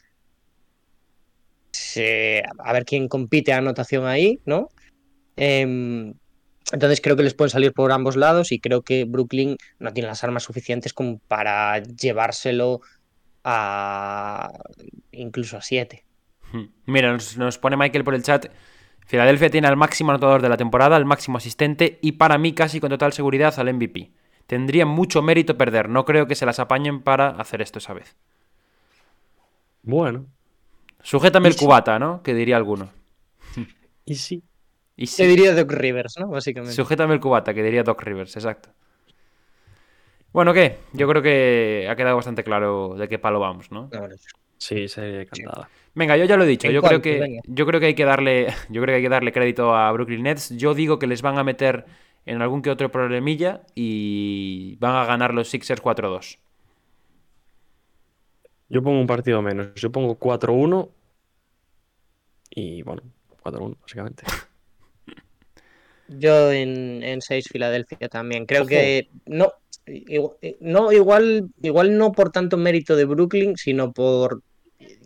A 2.59 2.73
ver 2.73 2.85
quién 2.85 3.07
compite 3.07 3.53
a 3.53 3.57
anotación 3.57 4.05
ahí, 4.05 4.39
¿no? 4.45 4.69
Entonces 6.71 6.99
creo 7.01 7.15
que 7.15 7.23
les 7.23 7.33
pueden 7.33 7.49
salir 7.49 7.73
por 7.73 7.91
ambos 7.91 8.15
lados 8.15 8.51
y 8.51 8.59
creo 8.59 8.81
que 8.81 9.05
Brooklyn 9.05 9.57
no 9.79 9.93
tiene 9.93 10.07
las 10.07 10.23
armas 10.23 10.43
suficientes 10.43 10.93
como 10.93 11.19
para 11.27 11.81
llevárselo 11.81 12.81
a 13.43 14.51
incluso 15.11 15.57
a 15.57 15.61
7. 15.61 16.03
Hmm. 16.51 16.65
Mira, 16.85 17.13
nos, 17.13 17.37
nos 17.37 17.57
pone 17.57 17.77
Michael 17.77 18.03
por 18.03 18.15
el 18.15 18.23
chat 18.23 18.47
Filadelfia 19.07 19.49
tiene 19.49 19.69
al 19.69 19.77
máximo 19.77 20.11
anotador 20.11 20.41
de 20.41 20.49
la 20.49 20.57
temporada, 20.57 20.97
al 20.97 21.05
máximo 21.05 21.37
asistente 21.37 21.97
y 22.01 22.13
para 22.13 22.37
mí 22.37 22.51
casi 22.53 22.81
con 22.81 22.89
total 22.89 23.13
seguridad 23.13 23.57
al 23.57 23.73
MVP. 23.73 24.11
Tendría 24.47 24.85
mucho 24.85 25.21
mérito 25.21 25.57
perder, 25.57 25.87
no 25.87 26.03
creo 26.03 26.27
que 26.27 26.35
se 26.35 26.45
las 26.45 26.59
apañen 26.59 27.01
para 27.01 27.29
hacer 27.29 27.61
esto 27.61 27.79
esa 27.79 27.93
vez. 27.93 28.17
Bueno. 29.81 30.25
Sujétame 31.01 31.47
el 31.47 31.53
sí? 31.53 31.59
cubata, 31.59 31.99
¿no? 31.99 32.21
Que 32.21 32.33
diría 32.33 32.57
alguno. 32.57 32.91
Y 34.03 34.15
sí. 34.15 34.43
Y 34.97 35.05
sí. 35.05 35.17
Te 35.17 35.27
diría 35.27 35.53
Doc 35.53 35.71
Rivers, 35.71 36.17
¿no? 36.19 36.27
Básicamente. 36.27 36.75
Sujétame 36.75 37.13
el 37.13 37.19
cubata, 37.19 37.53
que 37.53 37.63
diría 37.63 37.83
Doc 37.83 38.01
Rivers, 38.01 38.35
exacto. 38.35 38.69
Bueno, 40.33 40.53
¿qué? 40.53 40.79
Yo 40.93 41.07
creo 41.07 41.21
que 41.21 41.87
ha 41.89 41.95
quedado 41.95 42.15
bastante 42.15 42.43
claro 42.43 42.95
de 42.97 43.07
qué 43.07 43.19
palo 43.19 43.39
vamos, 43.39 43.71
¿no? 43.71 43.89
Sí, 44.57 44.87
sería 44.87 45.25
cantada. 45.25 45.69
Venga, 45.93 46.17
yo 46.17 46.25
ya 46.25 46.35
lo 46.35 46.43
he 46.43 46.47
dicho. 46.47 46.69
Yo 46.69 46.81
creo, 46.81 47.01
que, 47.01 47.39
yo 47.45 47.65
creo 47.65 47.79
que 47.79 47.87
hay 47.87 47.93
que 47.93 48.05
darle. 48.05 48.47
Yo 48.69 48.81
creo 48.81 48.93
que 48.93 48.97
hay 48.97 49.01
que 49.01 49.09
darle 49.09 49.31
crédito 49.31 49.75
a 49.75 49.91
Brooklyn 49.91 50.23
Nets. 50.23 50.49
Yo 50.57 50.73
digo 50.73 50.99
que 50.99 51.07
les 51.07 51.21
van 51.21 51.37
a 51.37 51.43
meter 51.43 51.85
en 52.25 52.41
algún 52.41 52.61
que 52.61 52.69
otro 52.69 52.91
problemilla 52.91 53.61
y 53.73 54.75
van 54.77 54.95
a 54.95 55.05
ganar 55.05 55.33
los 55.33 55.49
Sixers 55.49 55.81
4-2. 55.81 56.37
Yo 58.69 58.83
pongo 58.83 58.99
un 58.99 59.07
partido 59.07 59.41
menos. 59.41 59.73
Yo 59.75 59.91
pongo 59.91 60.19
4-1 60.19 60.89
y 62.51 62.81
bueno, 62.81 63.03
4-1 63.43 63.77
básicamente. 63.81 64.23
Yo 66.07 66.51
en, 66.51 67.03
en 67.03 67.21
6 67.21 67.47
Filadelfia 67.51 68.09
también. 68.09 68.45
Creo 68.45 68.61
Ojo. 68.61 68.69
que 68.69 69.09
no, 69.25 69.51
no 70.59 70.91
igual, 70.91 71.49
igual 71.61 71.97
no 71.97 72.11
por 72.11 72.31
tanto 72.31 72.57
mérito 72.57 72.95
de 72.95 73.05
Brooklyn, 73.05 73.57
sino 73.57 73.91
por 73.93 74.41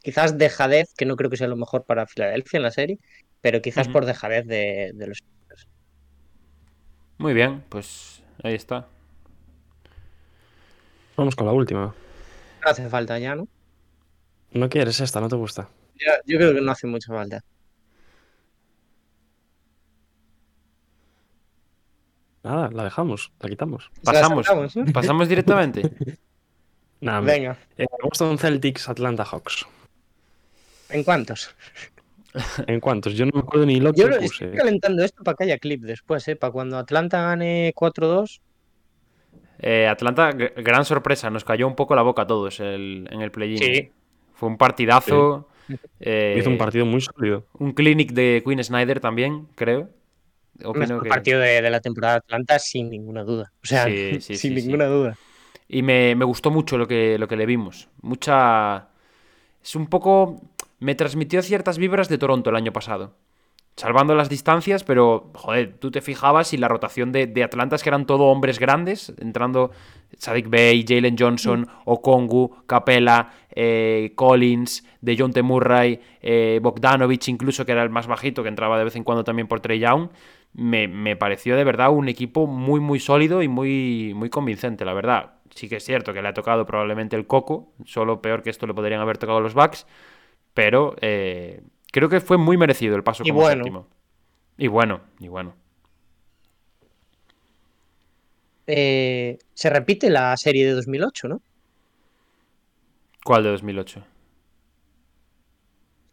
quizás 0.03 0.37
dejadez, 0.37 0.93
que 0.95 1.05
no 1.05 1.15
creo 1.15 1.29
que 1.29 1.37
sea 1.37 1.47
lo 1.47 1.55
mejor 1.55 1.83
para 1.83 2.07
Filadelfia 2.07 2.57
en 2.57 2.63
la 2.63 2.71
serie, 2.71 2.99
pero 3.41 3.61
quizás 3.61 3.87
uh 3.87 3.89
-huh. 3.89 3.93
por 3.93 4.05
dejadez 4.05 4.45
de, 4.47 4.91
de 4.93 5.07
los. 5.07 5.19
Muy 7.17 7.33
bien, 7.33 7.63
pues 7.69 8.23
ahí 8.43 8.55
está. 8.55 8.87
Vamos 11.15 11.35
con 11.35 11.45
la 11.45 11.53
última. 11.53 11.93
No 12.63 12.71
hace 12.71 12.89
falta 12.89 13.19
ya, 13.19 13.35
¿no? 13.35 13.47
No 14.51 14.69
quieres 14.69 14.99
esta, 14.99 15.21
no 15.21 15.29
te 15.29 15.35
gusta. 15.35 15.69
Yo, 15.95 16.11
yo 16.25 16.37
creo 16.37 16.53
que 16.53 16.61
no 16.61 16.71
hace 16.71 16.87
mucha 16.87 17.13
falta. 17.13 17.43
Nada, 22.43 22.69
la 22.71 22.83
dejamos, 22.85 23.31
la 23.39 23.49
quitamos. 23.49 23.91
Pasamos, 24.03 24.45
sacamos, 24.45 24.75
¿eh? 24.75 24.85
pasamos 24.93 25.27
directamente. 25.27 25.83
Nada, 27.01 27.19
Venga. 27.21 27.57
Eh, 27.77 27.85
Boston 28.03 28.37
Celtics, 28.37 28.89
Atlanta 28.89 29.25
Hawks. 29.25 29.65
¿En 30.89 31.03
cuántos? 31.03 31.55
¿En 32.67 32.79
cuántos? 32.79 33.13
Yo 33.13 33.25
no 33.25 33.31
me 33.33 33.39
acuerdo 33.41 33.65
ni 33.65 33.79
lo 33.79 33.93
que 33.93 34.01
Yo 34.01 34.09
puse. 34.09 34.25
estoy 34.25 34.51
calentando 34.51 35.03
esto 35.03 35.23
para 35.23 35.35
que 35.35 35.43
haya 35.45 35.57
clip 35.57 35.81
después, 35.83 36.27
¿eh? 36.27 36.35
Para 36.35 36.51
cuando 36.51 36.77
Atlanta 36.77 37.21
gane 37.21 37.73
4-2. 37.75 38.39
Eh, 39.59 39.87
Atlanta, 39.87 40.31
gran 40.31 40.85
sorpresa, 40.85 41.29
nos 41.29 41.43
cayó 41.43 41.67
un 41.67 41.75
poco 41.75 41.95
la 41.95 42.01
boca 42.01 42.23
a 42.23 42.27
todos 42.27 42.59
el, 42.59 43.07
en 43.11 43.21
el 43.21 43.31
play-in. 43.31 43.57
Sí. 43.57 43.91
Fue 44.33 44.49
un 44.49 44.57
partidazo. 44.57 45.47
Sí. 45.67 45.75
Eh, 45.99 46.35
Hizo 46.39 46.49
un 46.49 46.57
partido 46.57 46.85
muy 46.85 47.01
sólido. 47.01 47.45
Un 47.59 47.73
clinic 47.73 48.11
de 48.13 48.41
Queen 48.45 48.63
Snyder 48.63 48.99
también, 48.99 49.47
creo. 49.55 49.89
Un 50.65 51.01
que... 51.01 51.09
partido 51.09 51.39
de, 51.39 51.61
de, 51.61 51.69
la 51.69 51.79
temporada 51.79 52.15
de 52.15 52.17
Atlanta 52.19 52.59
sin 52.59 52.89
ninguna 52.89 53.23
duda. 53.23 53.51
O 53.63 53.67
sea, 53.67 53.85
sí, 53.85 54.17
sí, 54.21 54.35
sin 54.35 54.55
ninguna 54.55 54.85
duda. 54.85 55.17
Y 55.67 55.83
me, 55.83 56.15
me, 56.15 56.25
gustó 56.25 56.51
mucho 56.51 56.77
lo 56.77 56.87
que, 56.87 57.17
lo 57.17 57.27
que 57.27 57.35
le 57.35 57.45
vimos. 57.45 57.87
Mucha. 58.01 58.89
Es 59.63 59.75
un 59.75 59.87
poco 59.87 60.41
me 60.81 60.95
transmitió 60.95 61.41
ciertas 61.43 61.77
vibras 61.77 62.09
de 62.09 62.17
Toronto 62.17 62.49
el 62.49 62.55
año 62.57 62.73
pasado. 62.73 63.13
Salvando 63.77 64.15
las 64.15 64.29
distancias, 64.29 64.83
pero, 64.83 65.31
joder, 65.33 65.75
tú 65.79 65.91
te 65.91 66.01
fijabas 66.01 66.53
y 66.53 66.57
la 66.57 66.67
rotación 66.67 67.11
de, 67.11 67.27
de 67.27 67.43
Atlanta 67.43 67.75
es 67.75 67.83
que 67.83 67.89
eran 67.89 68.05
todo 68.05 68.25
hombres 68.25 68.59
grandes, 68.59 69.13
entrando 69.19 69.71
Sadik 70.17 70.49
Bay, 70.49 70.83
Jalen 70.85 71.15
Johnson, 71.17 71.67
Okongu, 71.85 72.65
Capella, 72.65 73.31
eh, 73.51 74.11
Collins, 74.15 74.83
de 74.99 75.15
John 75.17 75.31
T. 75.31 75.41
Murray, 75.41 75.99
eh, 76.21 76.59
Bogdanovich 76.61 77.29
incluso, 77.29 77.65
que 77.65 77.71
era 77.71 77.83
el 77.83 77.89
más 77.89 78.07
bajito, 78.07 78.43
que 78.43 78.49
entraba 78.49 78.77
de 78.77 78.83
vez 78.83 78.95
en 78.95 79.03
cuando 79.03 79.23
también 79.23 79.47
por 79.47 79.61
Trey 79.61 79.79
Young. 79.79 80.09
Me, 80.53 80.87
me 80.87 81.15
pareció 81.15 81.55
de 81.55 81.63
verdad 81.63 81.91
un 81.91 82.09
equipo 82.09 82.45
muy, 82.47 82.79
muy 82.81 82.99
sólido 82.99 83.41
y 83.41 83.47
muy, 83.47 84.13
muy 84.15 84.29
convincente, 84.29 84.83
la 84.85 84.93
verdad. 84.93 85.33
Sí 85.55 85.69
que 85.69 85.77
es 85.77 85.85
cierto 85.85 86.13
que 86.13 86.21
le 86.21 86.27
ha 86.29 86.33
tocado 86.33 86.65
probablemente 86.65 87.15
el 87.15 87.27
coco, 87.27 87.73
solo 87.85 88.21
peor 88.21 88.43
que 88.43 88.49
esto 88.49 88.67
le 88.67 88.73
podrían 88.73 89.01
haber 89.01 89.17
tocado 89.17 89.39
los 89.41 89.53
Bucks, 89.53 89.87
pero 90.53 90.95
eh, 91.01 91.63
creo 91.91 92.09
que 92.09 92.21
fue 92.21 92.37
muy 92.37 92.57
merecido 92.57 92.95
el 92.95 93.03
paso 93.03 93.25
Y 93.25 93.29
como 93.29 93.41
bueno. 93.41 93.63
séptimo. 93.63 93.87
Y 94.57 94.67
bueno, 94.67 95.01
y 95.19 95.27
bueno. 95.29 95.55
Eh, 98.67 99.37
se 99.53 99.69
repite 99.69 100.09
la 100.09 100.35
serie 100.37 100.65
de 100.65 100.71
2008, 100.73 101.27
¿no? 101.27 101.41
¿Cuál 103.23 103.43
de 103.43 103.49
2008? 103.49 104.03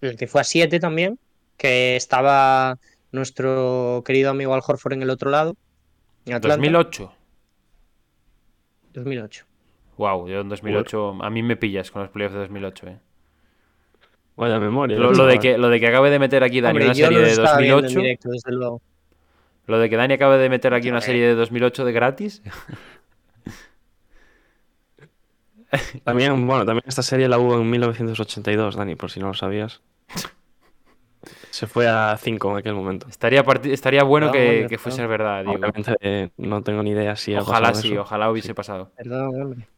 El 0.00 0.16
que 0.16 0.26
fue 0.26 0.40
a 0.40 0.44
7 0.44 0.78
también, 0.80 1.18
que 1.56 1.96
estaba 1.96 2.78
nuestro 3.12 4.02
querido 4.04 4.30
amigo 4.30 4.54
Al 4.54 4.62
Horford 4.66 4.94
en 4.94 5.02
el 5.02 5.10
otro 5.10 5.30
lado. 5.30 5.56
En 6.26 6.34
Atlanta. 6.34 6.56
2008. 6.56 7.12
2008. 8.94 9.44
Wow, 9.96 10.28
yo 10.28 10.40
en 10.40 10.48
2008, 10.48 11.18
a 11.20 11.30
mí 11.30 11.42
me 11.42 11.56
pillas 11.56 11.90
con 11.90 12.02
los 12.02 12.10
playoffs 12.10 12.34
de 12.34 12.40
2008, 12.40 12.86
eh. 12.86 12.98
Vaya 14.36 14.60
memoria. 14.60 14.96
Lo, 14.96 15.12
lo 15.12 15.26
de 15.26 15.40
que, 15.40 15.58
lo 15.58 15.68
de 15.68 15.80
que 15.80 15.88
acabe 15.88 16.10
de 16.10 16.20
meter 16.20 16.44
aquí 16.44 16.60
Dani 16.60 16.78
Hombre, 16.78 16.84
una 16.84 16.94
serie 16.94 17.18
de 17.18 17.30
estaba 17.30 17.58
viendo 17.58 17.78
en 17.78 17.82
2008. 17.82 18.00
directo, 18.00 18.28
desde 18.30 18.52
luego. 18.52 18.80
Lo 19.66 19.78
de 19.80 19.90
que 19.90 19.96
Dani 19.96 20.14
acabe 20.14 20.38
de 20.38 20.48
meter 20.48 20.74
aquí 20.74 20.88
una 20.88 21.00
serie 21.00 21.26
de 21.26 21.34
2008 21.34 21.84
de 21.84 21.92
gratis. 21.92 22.42
También, 26.04 26.46
bueno, 26.46 26.64
también 26.64 26.84
esta 26.86 27.02
serie 27.02 27.28
la 27.28 27.38
hubo 27.38 27.60
en 27.60 27.68
1982, 27.68 28.76
Dani, 28.76 28.94
por 28.94 29.10
si 29.10 29.20
no 29.20 29.26
lo 29.26 29.34
sabías. 29.34 29.82
Se 31.58 31.66
fue 31.66 31.88
a 31.88 32.16
5 32.16 32.52
en 32.52 32.58
aquel 32.58 32.74
momento. 32.74 33.08
Estaría, 33.08 33.44
estaría 33.64 34.04
bueno 34.04 34.26
No, 34.26 34.32
que, 34.32 34.66
que 34.70 34.78
fuese 34.78 35.04
verdad, 35.08 35.40
digo. 35.40 35.54
Obviamente 35.54 35.96
eh, 36.00 36.30
no 36.36 36.62
tengo 36.62 36.84
ni 36.84 36.90
idea 36.90 37.16
si 37.16 37.34
Ojalá 37.34 37.74
sí, 37.74 37.90
eso. 37.90 38.02
ojalá 38.02 38.30
hubiese 38.30 38.54
pasado. 38.54 38.92
Perdón, 38.96 39.42
hombre. 39.42 39.68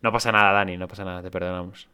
No 0.00 0.12
pasa 0.12 0.30
nada, 0.30 0.52
Dani, 0.52 0.76
no 0.76 0.86
pasa 0.86 1.04
nada, 1.04 1.20
te 1.20 1.28
perdonamos. 1.32 1.88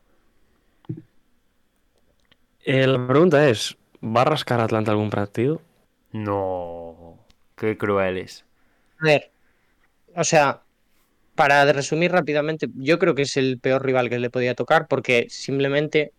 Eh, 2.66 2.86
la 2.86 3.06
pregunta 3.06 3.48
es, 3.48 3.78
¿va 4.02 4.20
a 4.20 4.24
rascar 4.26 4.60
Atlanta 4.60 4.90
algún 4.90 5.08
partido? 5.08 5.62
No, 6.12 7.16
qué 7.56 7.78
crueles. 7.78 8.44
A 9.00 9.04
ver, 9.06 9.30
o 10.14 10.24
sea, 10.24 10.62
para 11.34 11.72
resumir 11.72 12.12
rápidamente, 12.12 12.68
yo 12.74 12.98
creo 12.98 13.14
que 13.14 13.22
es 13.22 13.38
el 13.38 13.58
peor 13.58 13.84
rival 13.84 14.10
que 14.10 14.18
le 14.18 14.30
podía 14.30 14.54
tocar 14.54 14.86
porque 14.88 15.26
simplemente 15.30 16.12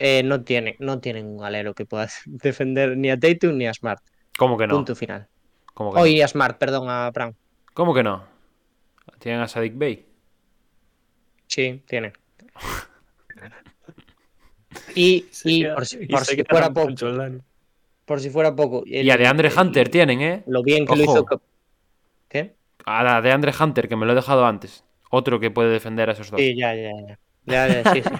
eh, 0.00 0.22
no 0.24 0.42
tiene, 0.42 0.74
no 0.80 0.98
tienen 1.00 1.26
un 1.26 1.44
alero 1.44 1.74
que 1.74 1.86
pueda 1.86 2.08
defender 2.26 2.96
ni 2.96 3.10
a 3.10 3.18
Tatum 3.20 3.56
ni 3.56 3.66
a 3.68 3.74
Smart. 3.74 4.02
¿Cómo 4.36 4.58
que 4.58 4.66
no? 4.66 4.74
Punto 4.74 4.96
final. 4.96 5.28
¿Cómo 5.74 5.90
que 5.92 5.96
no? 5.96 6.02
Hoy 6.02 6.20
a 6.22 6.26
Smart, 6.26 6.58
perdón, 6.58 6.88
a 6.90 7.10
Brown. 7.10 7.36
¿Cómo 7.74 7.94
que 7.94 8.02
no? 8.02 8.24
¿Tienen 9.20 9.40
a 9.42 9.46
Sadik 9.48 9.74
Bay? 9.76 10.04
Sí, 11.46 11.82
tiene. 11.86 12.12
Y, 14.94 15.26
y 15.44 15.64
por 15.64 15.86
si, 15.86 16.06
por 16.06 16.24
si 16.24 16.44
fuera 16.44 16.70
poco, 16.72 16.94
por 18.04 18.20
si 18.20 18.30
fuera 18.30 18.54
poco. 18.54 18.82
el- 18.86 19.06
Y 19.06 19.10
a 19.10 19.16
DeAndre 19.16 19.48
el- 19.48 19.58
Hunter 19.58 19.88
tienen, 19.88 20.20
¿eh? 20.20 20.42
Lo 20.46 20.62
bien 20.62 20.86
que 20.86 20.96
lo 20.96 21.02
hizo. 21.02 21.26
¿Qué? 22.28 22.54
A 22.86 23.02
la 23.02 23.20
de 23.20 23.32
Andre 23.32 23.52
Hunter, 23.58 23.88
que 23.88 23.96
me 23.96 24.06
lo 24.06 24.12
he 24.12 24.14
dejado 24.14 24.46
antes. 24.46 24.84
Otro 25.10 25.40
que 25.40 25.50
puede 25.50 25.70
defender 25.70 26.08
a 26.08 26.12
esos 26.12 26.30
dos. 26.30 26.40
Sí, 26.40 26.56
ya, 26.56 26.74
ya, 26.74 26.90
ya. 27.08 27.18
Ya, 27.50 27.66
ya, 27.68 27.92
sí, 27.92 28.02
sí. 28.02 28.10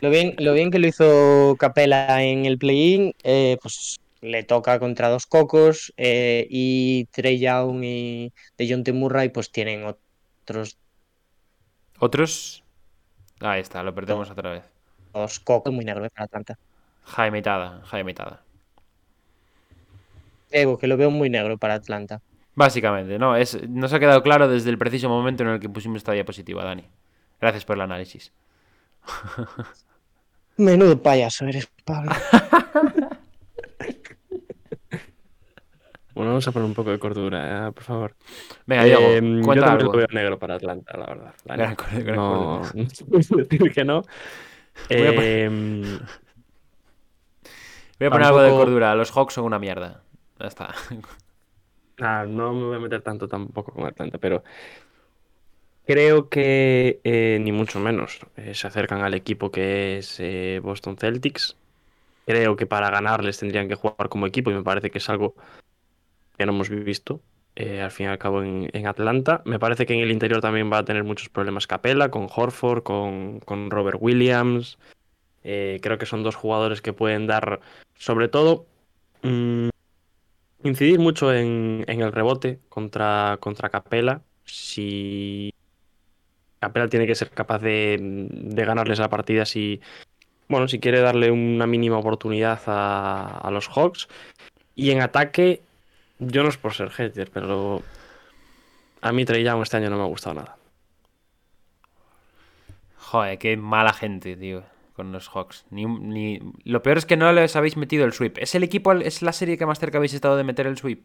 Lo 0.00 0.10
bien, 0.10 0.34
lo 0.38 0.54
bien 0.54 0.70
que 0.70 0.78
lo 0.78 0.86
hizo 0.86 1.56
Capela 1.58 2.22
en 2.22 2.46
el 2.46 2.58
play-in, 2.58 3.12
eh, 3.22 3.58
pues 3.60 4.00
le 4.22 4.42
toca 4.44 4.78
contra 4.78 5.08
dos 5.08 5.26
cocos 5.26 5.92
eh, 5.96 6.46
y 6.48 7.06
Trey 7.06 7.38
Young 7.38 7.84
y 7.84 8.32
de 8.56 8.68
John 8.68 8.84
T. 8.84 8.92
Murray 8.92 9.28
pues 9.30 9.50
tienen 9.50 9.84
otros 9.84 10.78
Otros. 11.98 12.64
Ahí 13.40 13.60
está, 13.60 13.82
lo 13.82 13.94
perdemos 13.94 14.30
otra 14.30 14.50
vez. 14.50 14.64
dos 15.12 15.40
cocos 15.40 15.72
muy 15.72 15.84
negros 15.84 16.08
para 16.14 16.24
Atlanta. 16.24 16.58
Jaime 17.04 17.42
Tada, 17.42 17.82
Jaime 17.84 18.14
Tada. 18.14 18.42
Digo, 20.50 20.78
que 20.78 20.86
lo 20.86 20.96
veo 20.96 21.10
muy 21.10 21.30
negro 21.30 21.58
para 21.58 21.74
Atlanta. 21.74 22.20
Básicamente, 22.54 23.18
no, 23.18 23.36
es, 23.36 23.68
nos 23.68 23.92
ha 23.92 24.00
quedado 24.00 24.22
claro 24.22 24.48
desde 24.48 24.70
el 24.70 24.78
preciso 24.78 25.08
momento 25.08 25.42
en 25.42 25.50
el 25.50 25.60
que 25.60 25.68
pusimos 25.68 25.98
esta 25.98 26.12
diapositiva, 26.12 26.64
Dani. 26.64 26.84
Gracias 27.40 27.64
por 27.64 27.76
el 27.76 27.82
análisis. 27.82 28.32
Menudo 30.56 31.00
payaso 31.02 31.46
eres, 31.46 31.68
Pablo. 31.84 32.12
Bueno, 36.14 36.32
vamos 36.32 36.48
a 36.48 36.52
poner 36.52 36.66
un 36.66 36.74
poco 36.74 36.90
de 36.90 36.98
cordura, 36.98 37.68
eh, 37.68 37.72
por 37.72 37.82
favor. 37.84 38.16
Venga, 38.66 38.84
Diego, 38.84 39.00
Eh, 39.00 39.20
yo 39.22 39.42
cuenta 39.42 39.66
también 39.66 39.80
algo. 39.86 39.92
lo 39.92 39.98
veo 39.98 40.06
negro 40.12 40.38
para 40.38 40.56
Atlanta, 40.56 40.96
la 40.98 41.06
verdad. 41.06 41.34
Dani. 41.44 41.74
Gran 42.04 42.16
no, 42.16 42.62
decir 42.74 43.72
que 43.74 43.84
no. 43.84 44.02
Voy 44.88 45.06
a 45.06 45.12
poner- 45.14 45.44
Em, 45.44 45.82
Voy 47.98 48.06
a 48.06 48.10
poner 48.10 48.26
algo 48.26 48.40
de 48.42 48.50
cordura. 48.50 48.94
Los 48.94 49.12
Hawks 49.12 49.34
son 49.34 49.44
una 49.44 49.58
mierda. 49.58 50.02
Ya 50.38 50.46
está. 50.46 50.74
Ah, 52.00 52.24
no 52.26 52.52
me 52.54 52.64
voy 52.66 52.76
a 52.76 52.80
meter 52.80 53.02
tanto 53.02 53.28
tampoco 53.28 53.72
con 53.72 53.84
Atlanta, 53.86 54.18
pero 54.18 54.42
creo 55.86 56.28
que 56.28 57.00
eh, 57.04 57.38
ni 57.40 57.52
mucho 57.52 57.80
menos 57.80 58.20
eh, 58.36 58.54
se 58.54 58.66
acercan 58.66 59.02
al 59.02 59.14
equipo 59.14 59.50
que 59.50 59.98
es 59.98 60.20
eh, 60.20 60.60
Boston 60.62 60.96
Celtics. 60.96 61.56
Creo 62.26 62.56
que 62.56 62.66
para 62.66 62.90
ganarles 62.90 63.38
tendrían 63.38 63.68
que 63.68 63.74
jugar 63.74 64.08
como 64.08 64.26
equipo 64.26 64.50
y 64.50 64.54
me 64.54 64.62
parece 64.62 64.90
que 64.90 64.98
es 64.98 65.08
algo 65.08 65.34
que 66.38 66.46
no 66.46 66.52
hemos 66.52 66.68
visto 66.68 67.20
al 67.56 67.90
fin 67.90 68.06
y 68.06 68.08
al 68.08 68.18
cabo 68.18 68.42
en, 68.42 68.86
Atlanta. 68.86 69.42
Me 69.44 69.58
parece 69.58 69.84
que 69.84 69.92
en 69.92 70.00
el 70.00 70.10
interior 70.10 70.40
también 70.40 70.72
va 70.72 70.78
a 70.78 70.84
tener 70.84 71.04
muchos 71.04 71.28
problemas 71.28 71.66
Capela, 71.66 72.10
con 72.10 72.26
Horford, 72.34 72.82
con, 72.82 73.40
con 73.40 73.70
Robert 73.70 73.98
Williams. 74.00 74.78
Creo 75.42 75.98
que 75.98 76.06
son 76.06 76.22
dos 76.22 76.36
jugadores 76.36 76.80
que 76.80 76.94
pueden 76.94 77.26
dar, 77.26 77.60
sobre 77.96 78.28
todo, 78.28 78.66
mm, 79.22 79.68
incidir 80.64 80.98
mucho 81.00 81.34
en, 81.34 81.84
en 81.86 82.00
el 82.00 82.12
rebote 82.12 82.60
contra, 82.70 83.36
contra 83.40 83.68
Capela. 83.68 84.22
Si 84.44 85.52
Capela 86.60 86.88
tiene 86.88 87.06
que 87.06 87.14
ser 87.14 87.30
capaz 87.30 87.58
de, 87.60 87.96
de 88.00 88.64
ganarles 88.64 88.98
la 88.98 89.08
partida 89.08 89.46
si, 89.46 89.80
bueno, 90.48 90.68
si 90.68 90.78
quiere 90.78 91.00
darle 91.00 91.30
una 91.30 91.66
mínima 91.66 91.98
oportunidad 91.98 92.60
a, 92.66 93.38
a 93.38 93.50
los 93.50 93.68
Hawks. 93.68 94.08
Y 94.74 94.90
en 94.90 95.00
ataque, 95.00 95.62
yo 96.18 96.42
no 96.42 96.50
es 96.50 96.58
por 96.58 96.74
ser 96.74 96.90
hater, 96.90 97.30
pero 97.32 97.82
a 99.00 99.12
mí 99.12 99.24
Trey 99.24 99.42
Young 99.42 99.62
este 99.62 99.78
año 99.78 99.88
no 99.90 99.96
me 99.96 100.02
ha 100.02 100.06
gustado 100.06 100.34
nada. 100.36 100.56
Joder, 102.98 103.38
qué 103.38 103.56
mala 103.56 103.92
gente, 103.92 104.36
tío, 104.36 104.62
con 104.94 105.12
los 105.12 105.28
Hawks. 105.30 105.64
Ni, 105.70 105.86
un- 105.86 106.10
ni... 106.10 106.40
Lo 106.64 106.82
peor 106.82 106.98
es 106.98 107.06
que 107.06 107.16
no 107.16 107.32
les 107.32 107.56
habéis 107.56 107.76
metido 107.78 108.04
el 108.04 108.12
sweep. 108.12 108.36
¿Es 108.38 108.54
el 108.54 108.62
equipo, 108.62 108.92
es 108.92 109.22
la 109.22 109.32
serie 109.32 109.56
que 109.58 109.66
más 109.66 109.78
cerca 109.80 109.96
habéis 109.96 110.14
estado 110.14 110.36
de 110.36 110.44
meter 110.44 110.66
el 110.66 110.76
sweep? 110.76 111.02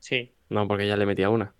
Sí. 0.00 0.32
No, 0.48 0.66
porque 0.66 0.86
ya 0.88 0.96
le 0.96 1.06
metí 1.06 1.22
a 1.22 1.30
una. 1.30 1.54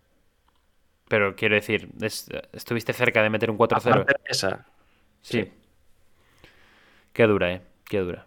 Pero 1.10 1.34
quiero 1.34 1.56
decir, 1.56 1.90
es- 2.00 2.30
estuviste 2.52 2.92
cerca 2.92 3.20
de 3.20 3.30
meter 3.30 3.50
un 3.50 3.58
4-0. 3.58 4.02
Aparte 4.02 4.22
de 4.22 4.30
esa, 4.30 4.64
Sí. 5.20 5.42
sí. 5.42 5.52
Qué 7.12 7.24
dura, 7.26 7.52
eh. 7.52 7.60
Qué 7.84 7.98
dura. 7.98 8.24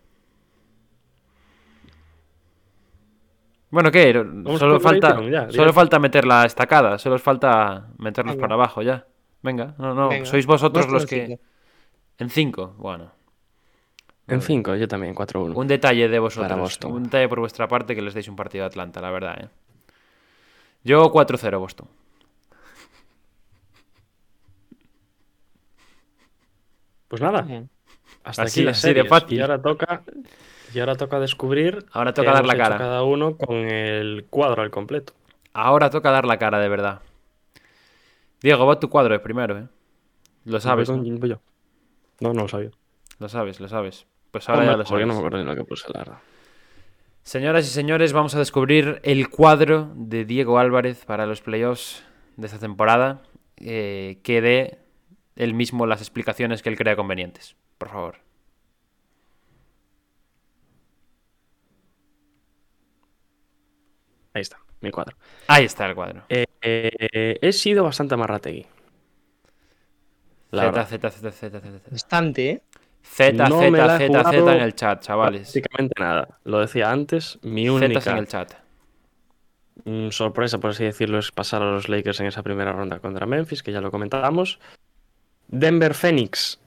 Bueno, 3.70 3.90
¿qué? 3.90 4.12
Solo 4.60 4.80
falta, 4.82 5.20
ya, 5.30 5.50
solo 5.50 5.72
falta 5.74 5.98
meter 5.98 6.26
la 6.26 6.46
estacada. 6.46 6.98
Solo 7.00 7.16
os 7.16 7.22
falta 7.24 7.88
meterlos 7.98 8.36
Venga. 8.36 8.42
para 8.44 8.54
abajo 8.56 8.82
ya. 8.82 9.06
Venga, 9.42 9.74
no, 9.78 9.94
no. 9.96 10.10
Venga. 10.10 10.26
Sois 10.26 10.46
vosotros 10.46 10.88
los 10.92 11.06
que. 11.06 11.26
cinco. 11.26 11.42
En 12.20 12.30
5, 12.30 12.76
bueno. 12.78 13.12
en 14.28 14.42
5, 14.42 14.76
yo 14.76 14.88
también, 14.88 15.16
4-1. 15.16 15.56
Un 15.56 15.68
detalle 15.68 16.08
de 16.08 16.20
vosotros. 16.20 16.48
Para 16.50 16.62
Boston. 16.62 16.92
Un 16.92 17.04
detalle 17.04 17.28
por 17.28 17.40
vuestra 17.40 17.68
parte 17.68 17.96
que 17.96 18.02
les 18.02 18.14
deis 18.14 18.28
un 18.28 18.36
partido 18.36 18.66
a 18.66 18.68
Atlanta, 18.68 19.02
la 19.02 19.10
verdad, 19.10 19.36
¿eh? 19.42 19.48
Yo 20.84 21.12
4-0 21.12 21.58
Boston. 21.60 21.88
Pues 27.08 27.22
nada, 27.22 27.46
hasta 28.24 28.44
Así- 28.44 28.60
aquí 28.62 28.66
las 28.66 28.78
así 28.78 28.88
de 28.88 28.94
series. 28.96 29.10
fácil. 29.10 29.38
Y 29.38 29.42
ahora 29.42 29.62
toca, 29.62 30.02
y 30.74 30.80
ahora 30.80 30.96
toca 30.96 31.20
descubrir. 31.20 31.86
Ahora 31.92 32.14
toca 32.14 32.32
dar 32.32 32.46
la 32.46 32.58
cara. 32.58 32.78
Cada 32.78 33.04
uno 33.04 33.38
con 33.38 33.56
el 33.56 34.26
cuadro 34.30 34.62
al 34.64 34.72
completo. 34.72 35.14
Ahora 35.54 35.90
toca 35.90 36.10
dar 36.12 36.26
la 36.26 36.38
cara 36.40 36.60
de 36.60 36.70
verdad. 36.70 37.02
Diego, 38.42 38.66
va 38.66 38.80
tu 38.80 38.90
cuadro 38.90 39.14
de 39.14 39.20
primero, 39.20 39.58
¿eh? 39.58 39.68
Lo 40.46 40.60
sabes. 40.60 40.90
Voy 40.90 40.98
¿no? 40.98 41.04
con- 41.04 41.20
voy 41.20 41.30
yo. 41.30 41.40
No, 42.20 42.34
no 42.34 42.42
lo 42.44 42.48
sabía. 42.48 42.72
Lo 43.20 43.30
sabes, 43.30 43.60
lo 43.60 43.68
sabes. 43.68 44.06
Pues 44.32 44.50
ahora 44.50 44.64
ya 44.66 44.72
lo 44.72 44.78
Porque 44.78 44.90
sabes. 44.90 45.08
no 45.08 45.14
me 45.14 45.20
acuerdo 45.20 45.38
ni 45.38 45.44
lo 45.46 45.56
que 45.56 45.64
puse, 45.64 45.86
la 45.94 46.00
verdad. 46.00 46.18
Señoras 47.22 47.66
y 47.66 47.70
señores, 47.70 48.12
vamos 48.12 48.36
a 48.36 48.40
descubrir 48.40 49.00
el 49.04 49.30
cuadro 49.30 49.92
de 49.96 50.26
Diego 50.26 50.60
Álvarez 50.60 51.06
para 51.06 51.26
los 51.26 51.42
playoffs 51.42 52.04
de 52.36 52.48
esta 52.48 52.60
temporada. 52.60 53.22
eh, 53.66 54.20
que 54.24 54.42
dé 54.42 54.80
él 55.36 55.54
mismo 55.54 55.86
las 55.86 56.02
explicaciones 56.02 56.62
que 56.62 56.70
él 56.70 56.78
crea 56.78 56.96
convenientes. 56.96 57.56
Por 57.78 57.90
favor. 57.90 58.18
Ahí 64.34 64.42
está, 64.42 64.58
mi 64.82 64.92
cuadro. 64.92 65.16
Ahí 65.48 65.66
está 65.66 65.86
el 65.86 65.96
cuadro. 65.96 66.24
Eh, 66.30 66.46
eh, 66.62 67.38
he 67.42 67.54
sido 67.54 67.84
bastante 67.84 68.16
marrategui. 68.18 68.66
La 70.52 70.72
Z. 70.72 70.86
Z, 70.86 71.10
Z, 71.12 71.32
Z, 71.32 71.50
Z, 71.50 71.62
Z. 71.62 71.90
Bastante, 71.92 72.50
¿eh? 72.50 72.62
Z, 73.04 73.34
No 73.34 73.60
Z, 73.60 73.98
Z, 73.98 74.24
Z 74.24 74.56
en 74.56 74.62
el 74.62 74.76
chat, 74.76 75.02
chavales. 75.02 75.52
Prácticamente 75.52 75.94
nada. 76.00 76.40
Lo 76.46 76.60
decía 76.60 76.92
antes, 76.92 77.40
mi 77.42 77.66
Z 77.66 77.78
en 77.78 77.92
única 77.92 78.18
el 78.18 78.28
chat. 78.28 78.54
mm, 79.86 80.10
sorpresa, 80.10 80.60
por 80.60 80.72
así 80.72 80.84
decirlo, 80.84 81.20
es 81.20 81.32
pasar 81.32 81.62
a 81.62 81.72
los 81.72 81.90
Lakers 81.90 82.20
en 82.22 82.28
esa 82.28 82.44
primera 82.44 82.72
ronda 82.72 83.00
contra 83.00 83.26
Memphis, 83.26 83.62
que 83.62 83.72
ya 83.72 83.82
lo 83.82 83.92
comentábamos. 83.92 84.60
Denver 85.48 85.94
Phoenix. 85.94 86.60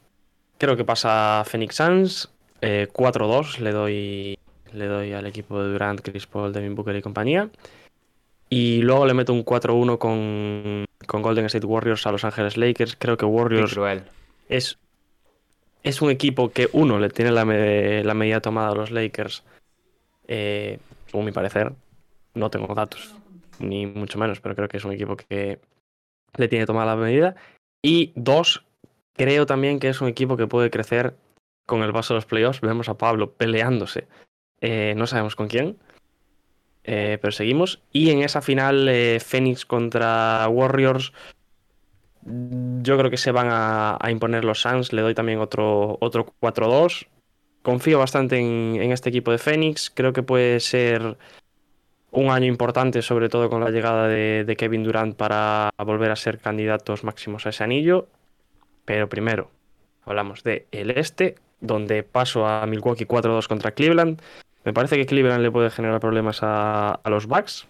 Creo 0.59 0.77
que 0.77 0.85
pasa 0.85 1.43
Phoenix 1.47 1.77
Suns. 1.77 2.31
eh, 2.63 2.89
4-2 2.93 3.59
le 3.59 3.73
doy, 3.73 4.39
le 4.73 4.87
doy 4.87 5.13
al 5.13 5.27
equipo 5.27 5.63
de 5.63 5.73
Durant, 5.73 6.01
Chris 6.01 6.27
Paul, 6.27 6.53
Devin 6.53 6.75
Booker 6.75 6.97
y 6.97 7.03
compañía. 7.03 7.51
Y 8.49 8.81
luego 8.83 9.07
le 9.07 9.15
meto 9.15 9.33
un 9.33 9.45
4-1 9.45 9.99
con, 9.99 10.85
con 11.07 11.23
Golden 11.23 11.47
State 11.47 11.67
Warriors 11.67 12.07
a 12.07 12.13
Los 12.13 12.25
Ángeles 12.25 12.57
Lakers. 12.57 12.97
Creo 12.99 13.17
que 13.17 13.25
Warriors 13.27 13.73
es, 14.49 14.79
es 15.83 16.01
un 16.01 16.11
equipo 16.11 16.51
que 16.51 16.69
uno 16.73 16.99
le 16.99 17.11
tiene 17.11 17.33
la, 17.33 17.45
me- 17.45 18.03
la 18.05 18.15
medida 18.15 18.41
tomada 18.41 18.69
a 18.71 18.75
los 18.75 18.91
Lakers, 18.91 19.43
eh, 20.29 20.79
según 21.07 21.27
mi 21.27 21.33
parecer. 21.33 21.73
No 22.35 22.49
tengo 22.51 22.75
datos, 22.75 23.15
ni 23.59 23.87
mucho 23.87 24.19
menos, 24.19 24.41
pero 24.41 24.55
creo 24.55 24.69
que 24.69 24.77
es 24.77 24.85
un 24.85 24.93
equipo 24.93 25.17
que 25.17 25.59
le 26.37 26.49
tiene 26.49 26.67
tomada 26.67 26.95
la 26.95 27.03
medida. 27.03 27.35
Y 27.83 28.13
dos, 28.15 28.65
creo 29.17 29.47
también 29.47 29.79
que 29.79 29.89
es 29.89 30.01
un 30.01 30.09
equipo 30.09 30.37
que 30.37 30.47
puede 30.47 30.71
crecer 30.71 31.17
con 31.67 31.83
el 31.83 31.93
paso 31.93 32.15
de 32.15 32.19
los 32.19 32.27
playoffs. 32.27 32.61
Vemos 32.61 32.89
a 32.89 32.97
Pablo 32.97 33.33
peleándose, 33.33 34.07
eh, 34.61 34.95
no 34.97 35.07
sabemos 35.07 35.37
con 35.37 35.49
quién, 35.49 35.77
eh, 36.85 37.19
pero 37.21 37.33
seguimos. 37.33 37.83
Y 37.93 38.11
en 38.11 38.23
esa 38.23 38.41
final, 38.41 38.89
eh, 38.89 39.19
Phoenix 39.21 39.67
contra 39.67 40.49
Warriors, 40.49 41.13
yo 42.23 42.99
creo 42.99 43.11
que 43.11 43.17
se 43.17 43.33
van 43.33 43.49
a, 43.51 43.99
imponer 44.11 44.45
los 44.45 44.61
Suns. 44.61 44.93
Le 44.93 45.03
doy 45.03 45.15
también 45.15 45.41
otro, 45.41 45.99
otro 46.01 46.27
4-2. 46.41 47.09
Confío 47.63 47.99
bastante 47.99 48.39
en, 48.39 48.93
este 48.93 49.11
equipo 49.11 49.33
de 49.33 49.39
Phoenix. 49.39 49.91
Creo 49.91 50.13
que 50.13 50.23
puede 50.23 50.61
ser 50.61 51.17
un 52.13 52.31
año 52.31 52.47
importante, 52.47 53.03
sobre 53.03 53.29
todo 53.29 53.51
con 53.51 53.63
la 53.63 53.71
llegada 53.71 54.09
de 54.09 54.57
Kevin 54.57 54.85
Durant 54.85 55.17
para 55.17 55.71
volver 55.79 56.11
a 56.11 56.17
ser 56.17 56.39
candidatos 56.39 57.05
máximos 57.05 57.47
a 57.47 57.51
ese 57.51 57.65
anillo. 57.65 58.09
Pero 58.87 59.11
primero, 59.11 59.51
hablamos 60.07 60.43
de 60.43 60.67
el 60.73 60.91
este, 60.93 61.35
donde 61.61 62.03
paso 62.03 62.47
a 62.47 62.65
Milwaukee 62.67 63.05
4-2 63.05 63.47
contra 63.47 63.73
Cleveland. 63.73 64.23
Me 64.65 64.73
parece 64.73 64.97
que 64.97 65.05
Cleveland 65.05 65.43
le 65.43 65.51
puede 65.51 65.71
generar 65.71 66.01
problemas 66.01 66.39
a, 66.43 66.93
a 66.93 67.11
los 67.11 67.27
Bucks 67.27 67.67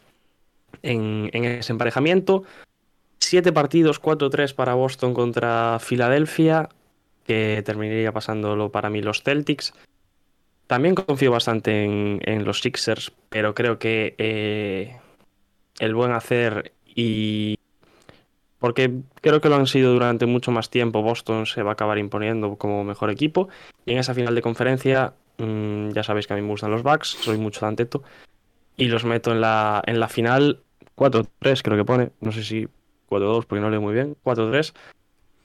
en, 0.82 1.30
en 1.32 1.44
ese 1.44 1.72
emparejamiento. 1.72 2.44
Siete 3.18 3.52
partidos, 3.52 4.00
4-3 4.00 4.54
para 4.54 4.74
Boston 4.74 5.12
contra 5.12 5.78
Filadelfia, 5.80 6.68
que 7.24 7.62
terminaría 7.64 8.12
pasándolo 8.12 8.70
para 8.70 8.88
mí 8.88 9.02
los 9.02 9.22
Celtics. 9.22 9.74
También 10.66 10.94
confío 10.94 11.30
bastante 11.30 11.84
en, 11.84 12.20
en 12.24 12.44
los 12.44 12.60
Sixers, 12.60 13.12
pero 13.28 13.54
creo 13.54 13.78
que 13.78 14.14
eh, 14.18 14.96
el 15.78 15.94
buen 15.94 16.12
hacer 16.12 16.72
y... 16.84 17.58
Porque 18.58 18.90
creo 19.20 19.40
que 19.40 19.48
lo 19.48 19.56
han 19.56 19.66
sido 19.66 19.92
durante 19.92 20.26
mucho 20.26 20.50
más 20.50 20.70
tiempo, 20.70 21.02
Boston 21.02 21.46
se 21.46 21.62
va 21.62 21.70
a 21.70 21.72
acabar 21.74 21.98
imponiendo 21.98 22.56
como 22.56 22.84
mejor 22.84 23.10
equipo. 23.10 23.48
Y 23.84 23.92
en 23.92 23.98
esa 23.98 24.14
final 24.14 24.34
de 24.34 24.42
conferencia, 24.42 25.12
mm, 25.38 25.90
ya 25.90 26.02
sabéis 26.02 26.26
que 26.26 26.32
a 26.32 26.36
mí 26.36 26.42
me 26.42 26.48
gustan 26.48 26.70
los 26.70 26.82
Bucks, 26.82 27.08
soy 27.20 27.38
mucho 27.38 27.60
de 27.60 27.66
Anteto. 27.66 28.02
Y 28.76 28.86
los 28.88 29.04
meto 29.04 29.32
en 29.32 29.40
la, 29.40 29.82
en 29.86 30.00
la 30.00 30.08
final 30.08 30.62
4-3 30.96 31.62
creo 31.62 31.76
que 31.76 31.84
pone, 31.84 32.10
no 32.20 32.32
sé 32.32 32.42
si 32.42 32.68
4-2 33.08 33.46
porque 33.46 33.60
no 33.60 33.70
leo 33.70 33.80
muy 33.80 33.94
bien, 33.94 34.16
4-3 34.24 34.72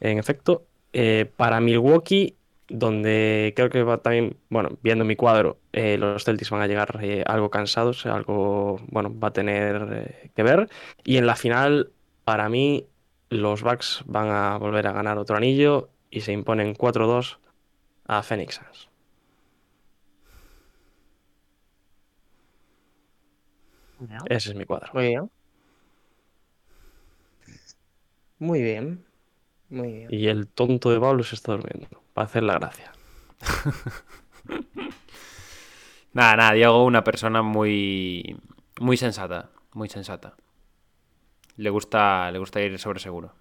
en 0.02 0.18
efecto, 0.18 0.66
eh, 0.94 1.32
para 1.38 1.62
Milwaukee, 1.62 2.36
donde 2.68 3.54
creo 3.56 3.70
que 3.70 3.84
va 3.84 3.98
también, 4.00 4.38
bueno, 4.50 4.78
viendo 4.82 5.06
mi 5.06 5.16
cuadro, 5.16 5.60
eh, 5.74 5.98
los 5.98 6.24
Celtics 6.24 6.50
van 6.50 6.62
a 6.62 6.68
llegar 6.68 7.00
eh, 7.02 7.24
algo 7.28 7.50
cansados, 7.50 8.06
algo, 8.06 8.80
bueno, 8.88 9.14
va 9.18 9.28
a 9.28 9.34
tener 9.34 10.32
que 10.36 10.44
ver. 10.44 10.70
Y 11.04 11.18
en 11.18 11.28
la 11.28 11.36
final, 11.36 11.92
para 12.26 12.50
mí, 12.50 12.88
los 13.32 13.64
Bucks 13.64 14.04
van 14.06 14.30
a 14.30 14.58
volver 14.58 14.86
a 14.88 14.92
ganar 14.92 15.18
otro 15.18 15.38
anillo 15.38 15.90
y 16.10 16.22
se 16.22 16.34
imponen 16.34 16.76
4-2 16.76 17.38
a 18.06 18.22
Phoenix 18.22 18.56
Suns. 18.56 18.90
Ese 24.26 24.50
es 24.50 24.56
mi 24.56 24.66
cuadro. 24.66 24.92
Muy 24.94 25.08
bien. 25.08 25.32
Muy 28.40 28.62
bien. 28.62 29.06
Muy 29.70 29.92
bien. 29.94 30.08
Y 30.12 30.28
el 30.28 30.48
tonto 30.48 30.92
de 30.92 31.00
Pablo 31.00 31.24
se 31.24 31.36
está 31.36 31.54
durmiendo, 31.54 31.88
para 32.14 32.26
hacer 32.26 32.44
la 32.44 32.56
gracia. 32.56 32.92
Nada, 36.14 36.36
nada, 36.36 36.52
Diego, 36.52 36.84
una 36.84 37.06
persona 37.06 37.42
muy. 37.42 38.38
Muy 38.82 38.98
sensata. 38.98 39.50
Muy 39.74 39.88
sensata. 39.88 40.36
Le 41.58 41.70
gusta, 41.70 42.32
le 42.32 42.40
gusta 42.40 42.62
ir 42.62 42.78
sobre 42.80 43.00
seguro. 43.00 43.34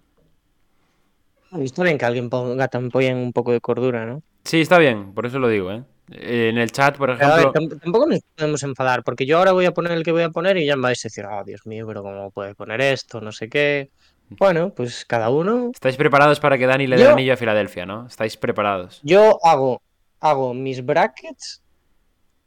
Está 1.59 1.83
bien 1.83 1.97
que 1.97 2.05
alguien 2.05 2.29
ponga 2.29 2.67
también 2.69 3.17
un 3.17 3.33
poco 3.33 3.51
de 3.51 3.59
cordura, 3.59 4.05
¿no? 4.05 4.23
Sí, 4.45 4.61
está 4.61 4.77
bien, 4.77 5.13
por 5.13 5.25
eso 5.25 5.37
lo 5.39 5.49
digo, 5.49 5.71
¿eh? 5.71 5.83
Eh, 6.11 6.49
En 6.49 6.57
el 6.57 6.71
chat, 6.71 6.97
por 6.97 7.09
ver, 7.09 7.21
ejemplo. 7.21 7.53
tam- 7.53 7.79
tampoco 7.81 8.07
nos 8.07 8.19
podemos 8.35 8.63
enfadar, 8.63 9.03
porque 9.03 9.25
yo 9.25 9.37
ahora 9.37 9.51
voy 9.51 9.65
a 9.65 9.73
poner 9.73 9.91
el 9.93 10.03
que 10.03 10.11
voy 10.11 10.23
a 10.23 10.29
poner 10.29 10.57
y 10.57 10.65
ya 10.65 10.75
me 10.75 10.83
vais 10.83 11.03
a 11.05 11.07
decir, 11.07 11.25
oh, 11.25 11.43
Dios 11.43 11.65
mío, 11.65 11.85
pero 11.87 12.03
¿cómo 12.03 12.31
puede 12.31 12.55
poner 12.55 12.81
esto? 12.81 13.19
No 13.21 13.31
sé 13.31 13.49
qué. 13.49 13.89
Bueno, 14.29 14.73
pues 14.73 15.03
cada 15.05 15.29
uno. 15.29 15.71
Estáis 15.73 15.97
preparados 15.97 16.39
para 16.39 16.57
que 16.57 16.65
Dani 16.65 16.87
le 16.87 16.95
dé 16.97 17.03
Yo- 17.03 17.11
anillo 17.11 17.33
a 17.33 17.37
Filadelfia, 17.37 17.85
¿no? 17.85 18.07
Estáis 18.07 18.37
preparados. 18.37 19.01
Yo 19.03 19.37
hago, 19.45 19.81
hago 20.21 20.53
mis 20.53 20.85
brackets 20.85 21.61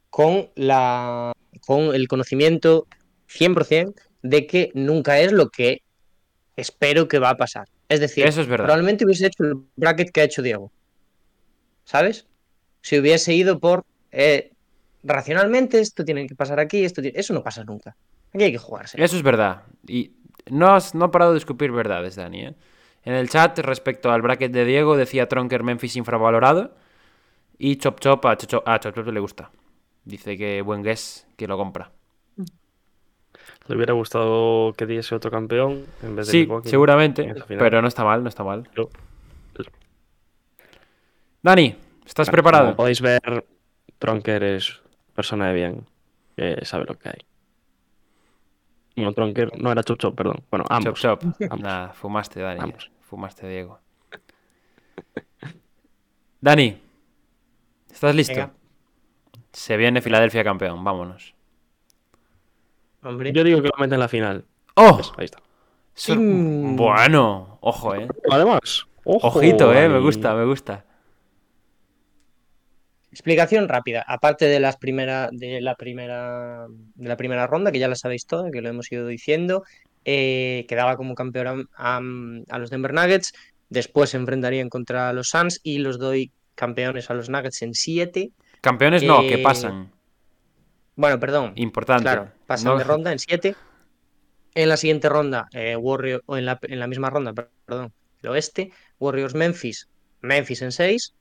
con 0.09 0.49
la 0.55 1.31
con 1.65 1.93
el 1.95 2.07
conocimiento 2.07 2.87
100% 3.27 3.93
de 4.29 4.47
que 4.47 4.71
nunca 4.73 5.19
es 5.19 5.31
lo 5.31 5.49
que 5.49 5.81
espero 6.55 7.07
que 7.07 7.19
va 7.19 7.29
a 7.31 7.37
pasar. 7.37 7.67
Es 7.89 7.99
decir, 7.99 8.25
Eso 8.25 8.41
es 8.41 8.47
verdad. 8.47 8.65
probablemente 8.65 9.05
hubiese 9.05 9.27
hecho 9.27 9.43
el 9.43 9.55
bracket 9.75 10.09
que 10.11 10.21
ha 10.21 10.23
hecho 10.23 10.41
Diego. 10.41 10.71
¿Sabes? 11.83 12.25
Si 12.81 12.97
hubiese 12.99 13.33
ido 13.33 13.59
por 13.59 13.85
eh, 14.11 14.51
racionalmente, 15.03 15.79
esto 15.79 16.03
tiene 16.05 16.25
que 16.27 16.35
pasar 16.35 16.59
aquí, 16.59 16.83
esto 16.83 17.01
tiene- 17.01 17.19
eso 17.19 17.33
no 17.33 17.43
pasa 17.43 17.63
nunca. 17.63 17.95
Aquí 18.33 18.43
hay 18.45 18.51
que 18.51 18.57
jugarse. 18.57 19.01
Eso 19.03 19.15
es 19.17 19.21
verdad. 19.23 19.63
Y 19.87 20.11
no 20.49 20.73
has 20.73 20.95
no 20.95 21.05
ha 21.05 21.11
parado 21.11 21.33
de 21.33 21.37
escupir 21.37 21.71
verdades, 21.71 22.15
Dani, 22.15 22.45
¿eh? 22.45 22.55
En 23.03 23.13
el 23.13 23.29
chat, 23.29 23.59
respecto 23.59 24.11
al 24.11 24.21
bracket 24.23 24.51
de 24.51 24.65
Diego, 24.65 24.97
decía 24.97 25.27
Tronker 25.27 25.61
Memphis 25.63 25.95
infravalorado. 25.95 26.75
Y 27.59 27.75
Chop 27.77 27.99
Chop 27.99 28.25
a 28.25 28.35
Chop 28.35 28.49
Chop, 28.49 28.67
a 28.67 28.79
Chop 28.79 28.95
Chop 28.95 29.07
le 29.07 29.19
gusta. 29.19 29.51
Dice 30.03 30.35
que 30.37 30.61
buen 30.63 30.81
guess, 30.81 31.27
que 31.37 31.47
lo 31.47 31.55
compra. 31.57 31.91
Le 33.67 33.75
hubiera 33.75 33.93
gustado 33.93 34.73
que 34.73 34.85
diese 34.85 35.15
otro 35.15 35.31
campeón 35.31 35.85
en 36.03 36.15
vez 36.15 36.27
de 36.27 36.31
Sí, 36.31 36.37
Milwaukee 36.41 36.69
seguramente. 36.69 37.35
Pero 37.47 37.81
no 37.81 37.87
está 37.87 38.03
mal, 38.03 38.21
no 38.21 38.29
está 38.29 38.43
mal. 38.43 38.69
Dani, 41.41 41.75
¿estás 42.05 42.27
Como 42.27 42.33
preparado? 42.33 42.75
podéis 42.75 43.01
ver, 43.01 43.45
Tronker 43.99 44.43
es 44.43 44.81
persona 45.13 45.47
de 45.49 45.53
bien, 45.53 45.85
que 46.35 46.65
sabe 46.65 46.85
lo 46.85 46.97
que 46.97 47.09
hay. 47.09 49.03
No, 49.03 49.13
Tronker, 49.13 49.51
no 49.61 49.71
era 49.71 49.83
Chop 49.83 49.99
Chop, 49.99 50.15
perdón. 50.15 50.43
Bueno, 50.49 50.65
ambos. 50.69 50.99
Chop 50.99 51.21
Chop. 51.21 51.41
ambos. 51.43 51.59
Nada, 51.61 51.93
fumaste, 51.93 52.39
Dani. 52.41 52.59
Vamos. 52.59 52.91
Fumaste, 53.01 53.47
Diego. 53.47 53.79
Dani, 56.41 56.81
¿estás 57.91 58.15
listo? 58.15 58.33
Venga. 58.33 58.53
Se 59.51 59.77
viene 59.77 60.01
Filadelfia 60.01 60.43
campeón, 60.43 60.83
vámonos. 60.83 61.34
Hombre. 63.05 63.31
Yo 63.31 63.43
digo 63.43 63.61
que 63.61 63.67
lo 63.69 63.77
meten 63.79 63.93
en 63.93 63.99
la 64.01 64.07
final. 64.07 64.45
¡Oh! 64.75 64.97
Eso, 64.99 65.13
ahí 65.17 65.25
está. 65.25 65.39
Sor- 65.93 66.17
Mm. 66.19 66.75
Bueno, 66.75 67.57
ojo, 67.61 67.95
eh. 67.95 68.07
Además, 68.29 68.85
ojo, 69.05 69.27
Ojito, 69.27 69.73
eh, 69.73 69.87
me 69.87 69.99
gusta, 69.99 70.33
me 70.35 70.43
gusta. 70.45 70.83
Explicación 73.11 73.69
rápida, 73.69 74.03
aparte 74.05 74.45
de 74.45 74.59
las 74.59 74.75
primera, 74.75 75.29
de 75.31 75.61
la 75.61 75.75
primera, 75.75 76.65
de 76.95 77.07
la 77.07 77.15
primera 77.15 77.47
ronda, 77.47 77.71
que 77.71 77.79
ya 77.79 77.87
la 77.87 77.95
sabéis 77.95 78.25
toda, 78.27 78.51
que 78.51 78.61
lo 78.61 78.67
hemos 78.67 78.91
ido 78.91 79.07
diciendo, 79.07 79.63
eh, 80.03 80.65
quedaba 80.67 80.97
como 80.97 81.15
campeón 81.15 81.69
a, 81.77 81.97
a- 81.97 82.01
a 82.49 82.59
los 82.59 82.69
Denver 82.69 82.93
Nuggets, 82.93 83.31
después 83.69 84.09
se 84.09 84.17
enfrentarían 84.17 84.67
contra 84.67 85.13
los 85.13 85.29
Suns 85.29 85.61
y 85.63 85.77
los 85.77 85.97
doy 85.97 86.31
campeones 86.55 87.09
a 87.09 87.13
los 87.13 87.29
Nuggets 87.29 87.61
en 87.61 87.73
7. 87.73 88.31
Campeones 88.59 89.01
no, 89.03 89.21
que 89.21 89.35
Eh, 89.35 89.43
pasan. 89.43 89.91
Bueno, 90.97 91.17
perdón. 91.19 91.53
Importante. 91.55 92.03
Claro, 92.03 92.31
pasan 92.47 92.73
No- 92.73 92.77
de 92.77 92.83
ronda 92.83 93.11
en 93.11 93.19
7. 93.19 93.55
En 94.53 94.69
la 94.69 94.77
siguiente 94.77 95.09
ronda, 95.09 95.47
eh, 95.53 95.75
Warrior, 95.75 96.23
o 96.25 96.37
en 96.37 96.45
la, 96.45 96.59
en 96.63 96.79
la 96.79 96.87
misma 96.87 97.09
ronda, 97.09 97.33
per- 97.33 97.49
perdón, 97.65 97.93
el 98.21 98.29
oeste, 98.29 98.71
Warriors 98.99 99.35
Memphis, 99.35 99.89
Memphis 100.21 100.61
en 100.61 100.71
6. 100.71 101.13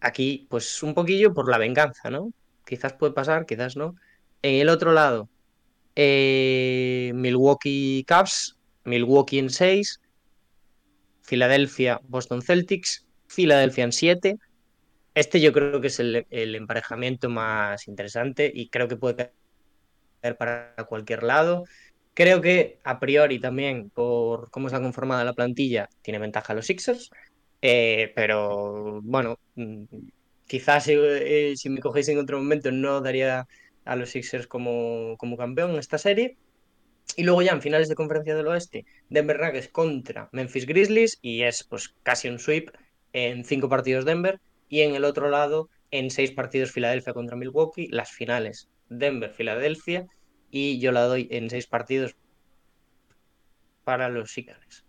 Aquí, 0.00 0.46
pues 0.50 0.82
un 0.82 0.94
poquillo 0.94 1.32
por 1.34 1.48
la 1.50 1.58
venganza, 1.58 2.10
¿no? 2.10 2.32
Quizás 2.66 2.94
puede 2.94 3.12
pasar, 3.12 3.46
quizás 3.46 3.76
no. 3.76 3.94
En 4.42 4.54
el 4.60 4.68
otro 4.70 4.92
lado, 4.92 5.28
eh, 5.94 7.12
Milwaukee 7.14 8.04
Cavs, 8.06 8.56
Milwaukee 8.84 9.38
en 9.38 9.50
6, 9.50 10.00
Filadelfia, 11.22 12.00
Boston 12.08 12.42
Celtics, 12.42 13.06
Filadelfia 13.26 13.84
en 13.84 13.92
7. 13.92 14.36
Este 15.14 15.40
yo 15.40 15.52
creo 15.52 15.80
que 15.80 15.88
es 15.88 16.00
el, 16.00 16.26
el 16.30 16.54
emparejamiento 16.54 17.28
más 17.28 17.86
interesante 17.88 18.50
y 18.52 18.68
creo 18.68 18.88
que 18.88 18.96
puede 18.96 19.32
para 20.36 20.74
cualquier 20.88 21.22
lado. 21.22 21.64
Creo 22.14 22.40
que 22.40 22.78
a 22.84 22.98
priori 23.00 23.38
también, 23.38 23.90
por 23.90 24.50
cómo 24.50 24.66
está 24.66 24.80
conformada 24.80 25.24
la 25.24 25.32
plantilla, 25.32 25.88
tiene 26.02 26.18
ventaja 26.18 26.54
los 26.54 26.66
Sixers. 26.66 27.10
Eh, 27.62 28.12
pero 28.14 29.00
bueno, 29.02 29.38
mm, 29.54 29.84
quizás 30.46 30.88
eh, 30.88 31.54
si 31.56 31.68
me 31.68 31.80
cogéis 31.80 32.08
en 32.08 32.18
otro 32.18 32.38
momento 32.38 32.70
no 32.72 33.00
daría 33.00 33.46
a 33.84 33.96
los 33.96 34.10
Sixers 34.10 34.46
como, 34.46 35.16
como 35.18 35.36
campeón 35.36 35.72
en 35.72 35.78
esta 35.78 35.98
serie. 35.98 36.36
Y 37.16 37.24
luego 37.24 37.42
ya 37.42 37.52
en 37.52 37.62
finales 37.62 37.88
de 37.88 37.96
conferencia 37.96 38.36
del 38.36 38.46
oeste, 38.46 38.86
Denver 39.08 39.40
Nuggets 39.40 39.68
contra 39.68 40.28
Memphis 40.32 40.66
Grizzlies 40.66 41.18
y 41.22 41.42
es 41.42 41.64
pues 41.64 41.94
casi 42.02 42.28
un 42.28 42.38
sweep 42.38 42.70
en 43.12 43.44
cinco 43.44 43.68
partidos 43.68 44.04
Denver 44.04 44.40
y 44.68 44.82
en 44.82 44.94
el 44.94 45.04
otro 45.04 45.28
lado 45.28 45.68
en 45.90 46.10
seis 46.10 46.30
partidos 46.30 46.70
Filadelfia 46.70 47.12
contra 47.12 47.36
Milwaukee, 47.36 47.88
las 47.88 48.10
finales 48.10 48.68
Denver-Filadelfia 48.90 50.06
y 50.50 50.78
yo 50.80 50.92
la 50.92 51.04
doy 51.06 51.28
en 51.30 51.48
seis 51.48 51.66
partidos 51.66 52.16
para 53.84 54.08
los 54.08 54.30
Sixers. 54.32 54.84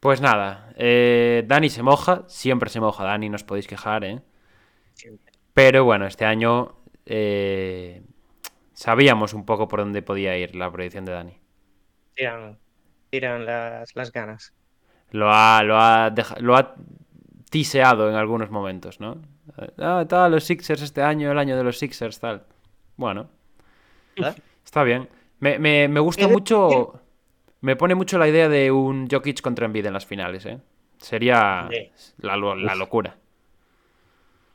Pues 0.00 0.20
nada, 0.20 0.72
eh, 0.76 1.44
Dani 1.46 1.70
se 1.70 1.82
moja, 1.82 2.24
siempre 2.28 2.68
se 2.68 2.80
moja 2.80 3.04
Dani, 3.04 3.28
no 3.30 3.36
os 3.36 3.44
podéis 3.44 3.66
quejar, 3.66 4.04
¿eh? 4.04 4.20
Pero 5.54 5.84
bueno, 5.84 6.06
este 6.06 6.24
año 6.26 6.76
eh, 7.06 8.02
sabíamos 8.74 9.32
un 9.34 9.46
poco 9.46 9.66
por 9.68 9.80
dónde 9.80 10.02
podía 10.02 10.36
ir 10.36 10.54
la 10.56 10.70
predicción 10.70 11.04
de 11.04 11.12
Dani. 11.12 11.38
Tiran, 12.14 12.58
tiran 13.10 13.46
las, 13.46 13.94
las 13.96 14.12
ganas. 14.12 14.52
Lo 15.10 15.30
ha, 15.32 15.62
lo 15.62 15.78
ha, 15.78 16.10
deja- 16.10 16.36
lo 16.40 16.56
ha 16.56 16.74
tiseado 17.50 18.10
en 18.10 18.16
algunos 18.16 18.50
momentos, 18.50 19.00
¿no? 19.00 19.22
Ah, 19.78 20.04
tal, 20.08 20.32
los 20.32 20.44
Sixers 20.44 20.82
este 20.82 21.02
año, 21.02 21.30
el 21.30 21.38
año 21.38 21.56
de 21.56 21.64
los 21.64 21.78
Sixers, 21.78 22.18
tal. 22.20 22.44
Bueno, 22.96 23.28
¿verdad? 24.16 24.42
está 24.64 24.82
bien. 24.84 25.08
Me, 25.40 25.58
me- 25.58 25.88
me 25.88 26.00
gusta 26.00 26.28
Eh, 26.28 26.28
mucho, 26.28 27.00
me 27.62 27.76
pone 27.76 27.94
mucho 27.94 28.18
la 28.18 28.28
idea 28.28 28.48
de 28.48 28.72
un 28.72 29.08
Jokic 29.10 29.40
contra 29.42 29.66
Embiid 29.66 29.86
en 29.86 29.94
las 29.94 30.06
finales, 30.06 30.46
¿eh? 30.46 30.60
Sería 30.98 31.70
Sí. 31.70 31.94
la, 32.18 32.36
la 32.36 32.74
locura. 32.74 33.16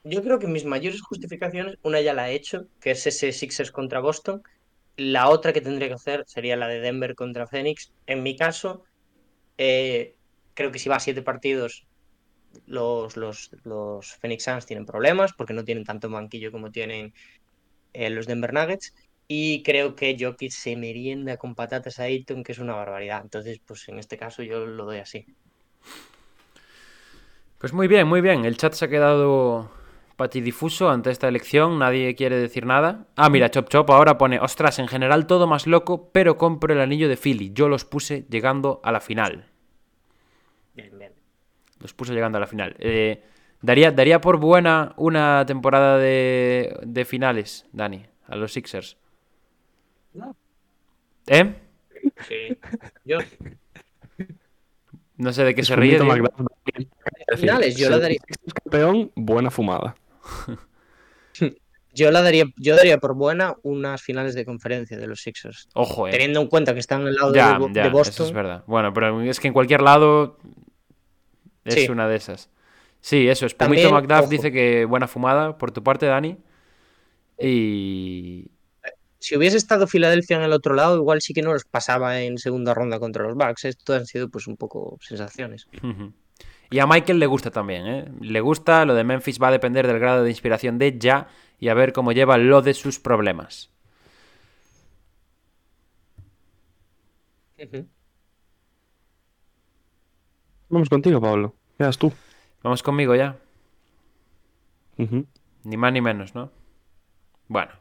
Yo 0.04 0.24
creo 0.24 0.40
que 0.40 0.48
mis 0.48 0.66
mayores 0.66 1.02
justificaciones, 1.02 1.76
una 1.84 2.02
ya 2.02 2.14
la 2.14 2.30
he 2.32 2.36
hecho, 2.36 2.68
que 2.80 2.92
es 2.92 3.06
ese 3.08 3.32
Sixers 3.32 3.72
contra 3.72 4.00
Boston. 4.00 4.42
La 4.98 5.30
otra 5.30 5.54
que 5.54 5.62
tendría 5.62 5.90
que 5.90 5.96
hacer 5.96 6.24
sería 6.28 6.58
la 6.58 6.68
de 6.68 6.80
Denver 6.80 7.16
contra 7.16 7.48
Phoenix. 7.48 7.94
En 8.06 8.24
mi 8.24 8.36
caso, 8.38 8.84
eh, 9.58 10.18
creo 10.56 10.72
que 10.72 10.80
si 10.80 10.90
va 10.90 10.98
a 10.98 11.02
siete 11.02 11.24
partidos, 11.24 11.88
los, 12.66 13.18
los, 13.18 13.52
los 13.64 14.14
Phoenix 14.18 14.44
Suns 14.44 14.66
tienen 14.66 14.86
problemas 14.86 15.34
porque 15.34 15.54
no 15.54 15.64
tienen 15.64 15.84
tanto 15.84 16.10
banquillo 16.10 16.52
como 16.52 16.72
tienen 16.72 17.14
eh, 17.94 18.10
los 18.10 18.28
Denver 18.28 18.54
Nuggets. 18.54 18.94
Y 19.28 19.62
creo 19.62 19.96
que 19.96 20.18
Jokic 20.20 20.52
se 20.52 20.76
merienda 20.76 21.38
con 21.38 21.54
patatas 21.54 22.00
a 22.00 22.04
Ayton, 22.04 22.44
que 22.44 22.52
es 22.52 22.60
una 22.60 22.74
barbaridad. 22.74 23.22
Entonces, 23.22 23.60
pues 23.66 23.88
en 23.88 24.00
este 24.00 24.18
caso 24.18 24.42
yo 24.42 24.66
lo 24.66 24.86
doy 24.86 24.98
así. 24.98 25.28
Pues 27.60 27.74
muy 27.74 27.88
bien, 27.88 28.08
muy 28.08 28.22
bien. 28.22 28.46
El 28.46 28.58
chat 28.58 28.74
se 28.74 28.86
ha 28.86 28.90
quedado 28.90 29.70
patidifuso 30.16 30.90
ante 30.90 31.12
esta 31.12 31.28
elección. 31.28 31.78
Nadie 31.78 32.16
quiere 32.16 32.38
decir 32.38 32.66
nada. 32.66 33.08
Ah, 33.16 33.30
mira, 33.30 33.52
Chop 33.52 33.70
Chop 33.70 33.90
ahora 33.92 34.18
pone, 34.18 34.40
ostras, 34.40 34.80
en 34.80 34.88
general 34.88 35.28
todo 35.28 35.46
más 35.46 35.68
loco, 35.68 36.10
pero 36.12 36.38
compro 36.38 36.74
el 36.74 36.82
anillo 36.82 37.08
de 37.08 37.18
Philly. 37.18 37.52
Yo 37.54 37.70
los 37.70 37.86
puse 37.86 38.26
llegando 38.30 38.82
a 38.84 38.92
la 38.92 39.00
final. 39.00 39.46
Bien, 40.74 40.98
bien. 40.98 41.09
Los 41.80 41.94
puse 41.94 42.14
llegando 42.14 42.38
a 42.38 42.42
la 42.42 42.48
final. 42.48 42.76
Eh, 42.80 43.24
daría, 43.62 43.92
daría 43.92 44.20
por 44.22 44.38
buena 44.38 44.94
una 44.98 45.46
temporada 45.46 45.98
de, 45.98 46.78
de 46.84 47.06
finales, 47.06 47.66
Dani, 47.72 48.06
a 48.28 48.36
los 48.36 48.52
Sixers. 48.54 48.98
¿Eh? 51.28 51.54
Sí. 52.28 52.58
Yo, 53.06 53.18
No 55.18 55.32
sé 55.34 55.44
de 55.44 55.54
qué 55.56 55.64
se 55.64 55.76
ríe. 55.76 56.00
Finales, 57.38 57.78
yo 57.78 57.88
el 57.88 58.02
daría- 58.02 58.20
Sixers 58.20 58.42
es 58.48 58.54
campeón, 58.54 59.12
buena 59.16 59.52
fumada. 59.52 59.96
Yo 61.94 62.12
la 62.12 62.22
daría, 62.22 62.46
yo 62.56 62.76
daría 62.76 63.00
por 63.00 63.16
buena 63.16 63.56
unas 63.64 64.02
finales 64.02 64.36
de 64.36 64.46
conferencia 64.46 64.98
de 64.98 65.08
los 65.08 65.22
Sixers. 65.22 65.68
Ojo, 65.74 66.08
eh. 66.08 66.12
Teniendo 66.12 66.40
en 66.40 66.48
cuenta 66.48 66.74
que 66.74 66.80
están 66.80 67.06
al 67.08 67.16
lado 67.16 67.34
Ya, 67.34 67.58
de, 67.60 67.66
ya, 67.74 67.82
de 67.84 67.88
eso 67.88 67.92
Boston. 67.92 68.26
es 68.28 68.32
verdad. 68.34 68.64
Bueno, 68.68 68.94
pero 68.94 69.22
es 69.24 69.40
que 69.40 69.48
en 69.48 69.54
cualquier 69.54 69.82
lado 69.82 70.38
es 71.66 71.74
Sí. 71.76 71.88
una 71.90 72.08
de 72.08 72.16
esas. 72.16 72.50
Sí, 73.02 73.28
eso. 73.30 73.46
Espumito 73.46 73.90
También, 73.90 73.94
McDuff 73.94 74.22
ojo. 74.24 74.30
dice 74.30 74.52
que 74.52 74.86
buena 74.86 75.08
fumada 75.08 75.58
por 75.58 75.72
tu 75.72 75.84
parte, 75.84 76.06
Dani. 76.06 76.38
Y. 77.40 78.48
Si 79.22 79.36
hubiese 79.36 79.58
estado 79.58 79.86
Filadelfia 79.86 80.38
en 80.38 80.44
el 80.44 80.54
otro 80.54 80.74
lado, 80.76 80.96
igual 80.96 81.22
sí 81.22 81.34
que 81.34 81.42
no 81.42 81.52
los 81.52 81.66
pasaba 81.66 82.22
en 82.22 82.38
segunda 82.38 82.74
ronda 82.74 83.00
contra 83.00 83.24
los 83.26 83.36
Bucks. 83.36 83.66
Esto 83.66 83.94
han 83.94 84.06
sido 84.06 84.30
pues 84.30 84.48
un 84.48 84.56
poco 84.56 84.98
sensaciones. 85.02 85.68
Y 86.72 86.80
a 86.80 86.88
Michael 86.88 87.20
le 87.20 87.26
gusta 87.26 87.52
también, 87.52 87.88
¿eh? 87.88 88.06
Le 88.22 88.40
gusta, 88.40 88.86
lo 88.86 88.94
de 88.96 89.04
Memphis 89.04 89.38
va 89.42 89.50
a 89.50 89.52
depender 89.52 89.88
del 89.88 90.00
grado 90.00 90.24
de 90.24 90.30
inspiración 90.30 90.78
de 90.78 90.98
ya 90.98 91.28
y 91.60 91.68
a 91.68 91.74
ver 91.74 91.92
cómo 91.92 92.12
lleva 92.14 92.38
lo 92.38 92.62
de 92.62 92.74
sus 92.74 93.00
problemas. 93.00 93.70
Vamos 100.70 100.90
contigo, 100.90 101.20
Pablo. 101.20 101.56
Quedas 101.78 101.98
tú. 101.98 102.14
Vamos 102.64 102.84
conmigo 102.84 103.16
ya. 103.16 103.38
Ni 105.64 105.78
más 105.78 105.94
ni 105.94 106.02
menos, 106.02 106.36
¿no? 106.36 106.52
Bueno. 107.48 107.72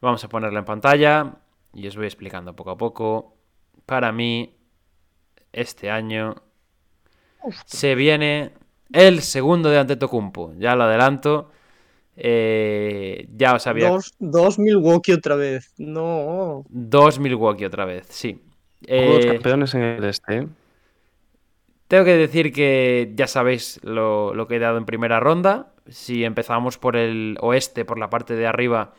Vamos 0.00 0.24
a 0.24 0.28
ponerla 0.28 0.60
en 0.60 0.64
pantalla 0.64 1.34
y 1.74 1.86
os 1.86 1.96
voy 1.96 2.06
explicando 2.06 2.56
poco 2.56 2.70
a 2.70 2.78
poco. 2.78 3.36
Para 3.84 4.12
mí, 4.12 4.56
este 5.52 5.90
año 5.90 6.36
se 7.66 7.94
viene 7.94 8.52
el 8.92 9.20
segundo 9.20 9.68
de 9.68 9.78
Antetokounmpo. 9.78 10.54
Ya 10.56 10.74
lo 10.74 10.84
adelanto. 10.84 11.50
Eh, 12.16 13.28
ya 13.36 13.54
os 13.54 13.66
había... 13.66 13.90
Dos, 13.90 14.14
dos 14.18 14.58
Milwaukee 14.58 15.12
otra 15.12 15.36
vez. 15.36 15.74
No. 15.76 16.64
Dos 16.68 17.18
Milwaukee 17.18 17.66
otra 17.66 17.84
vez, 17.84 18.06
sí. 18.08 18.42
Eh, 18.86 19.32
campeones 19.34 19.74
en 19.74 19.82
el 19.82 20.04
este, 20.04 20.36
¿eh? 20.38 20.48
Tengo 21.90 22.04
que 22.04 22.16
decir 22.16 22.52
que 22.52 23.10
ya 23.16 23.26
sabéis 23.26 23.80
lo, 23.82 24.32
lo 24.32 24.46
que 24.46 24.54
he 24.54 24.58
dado 24.60 24.78
en 24.78 24.84
primera 24.84 25.18
ronda. 25.18 25.72
Si 25.88 26.22
empezamos 26.22 26.78
por 26.78 26.94
el 26.94 27.36
oeste, 27.40 27.84
por 27.84 27.98
la 27.98 28.08
parte 28.08 28.36
de 28.36 28.46
arriba, 28.46 28.92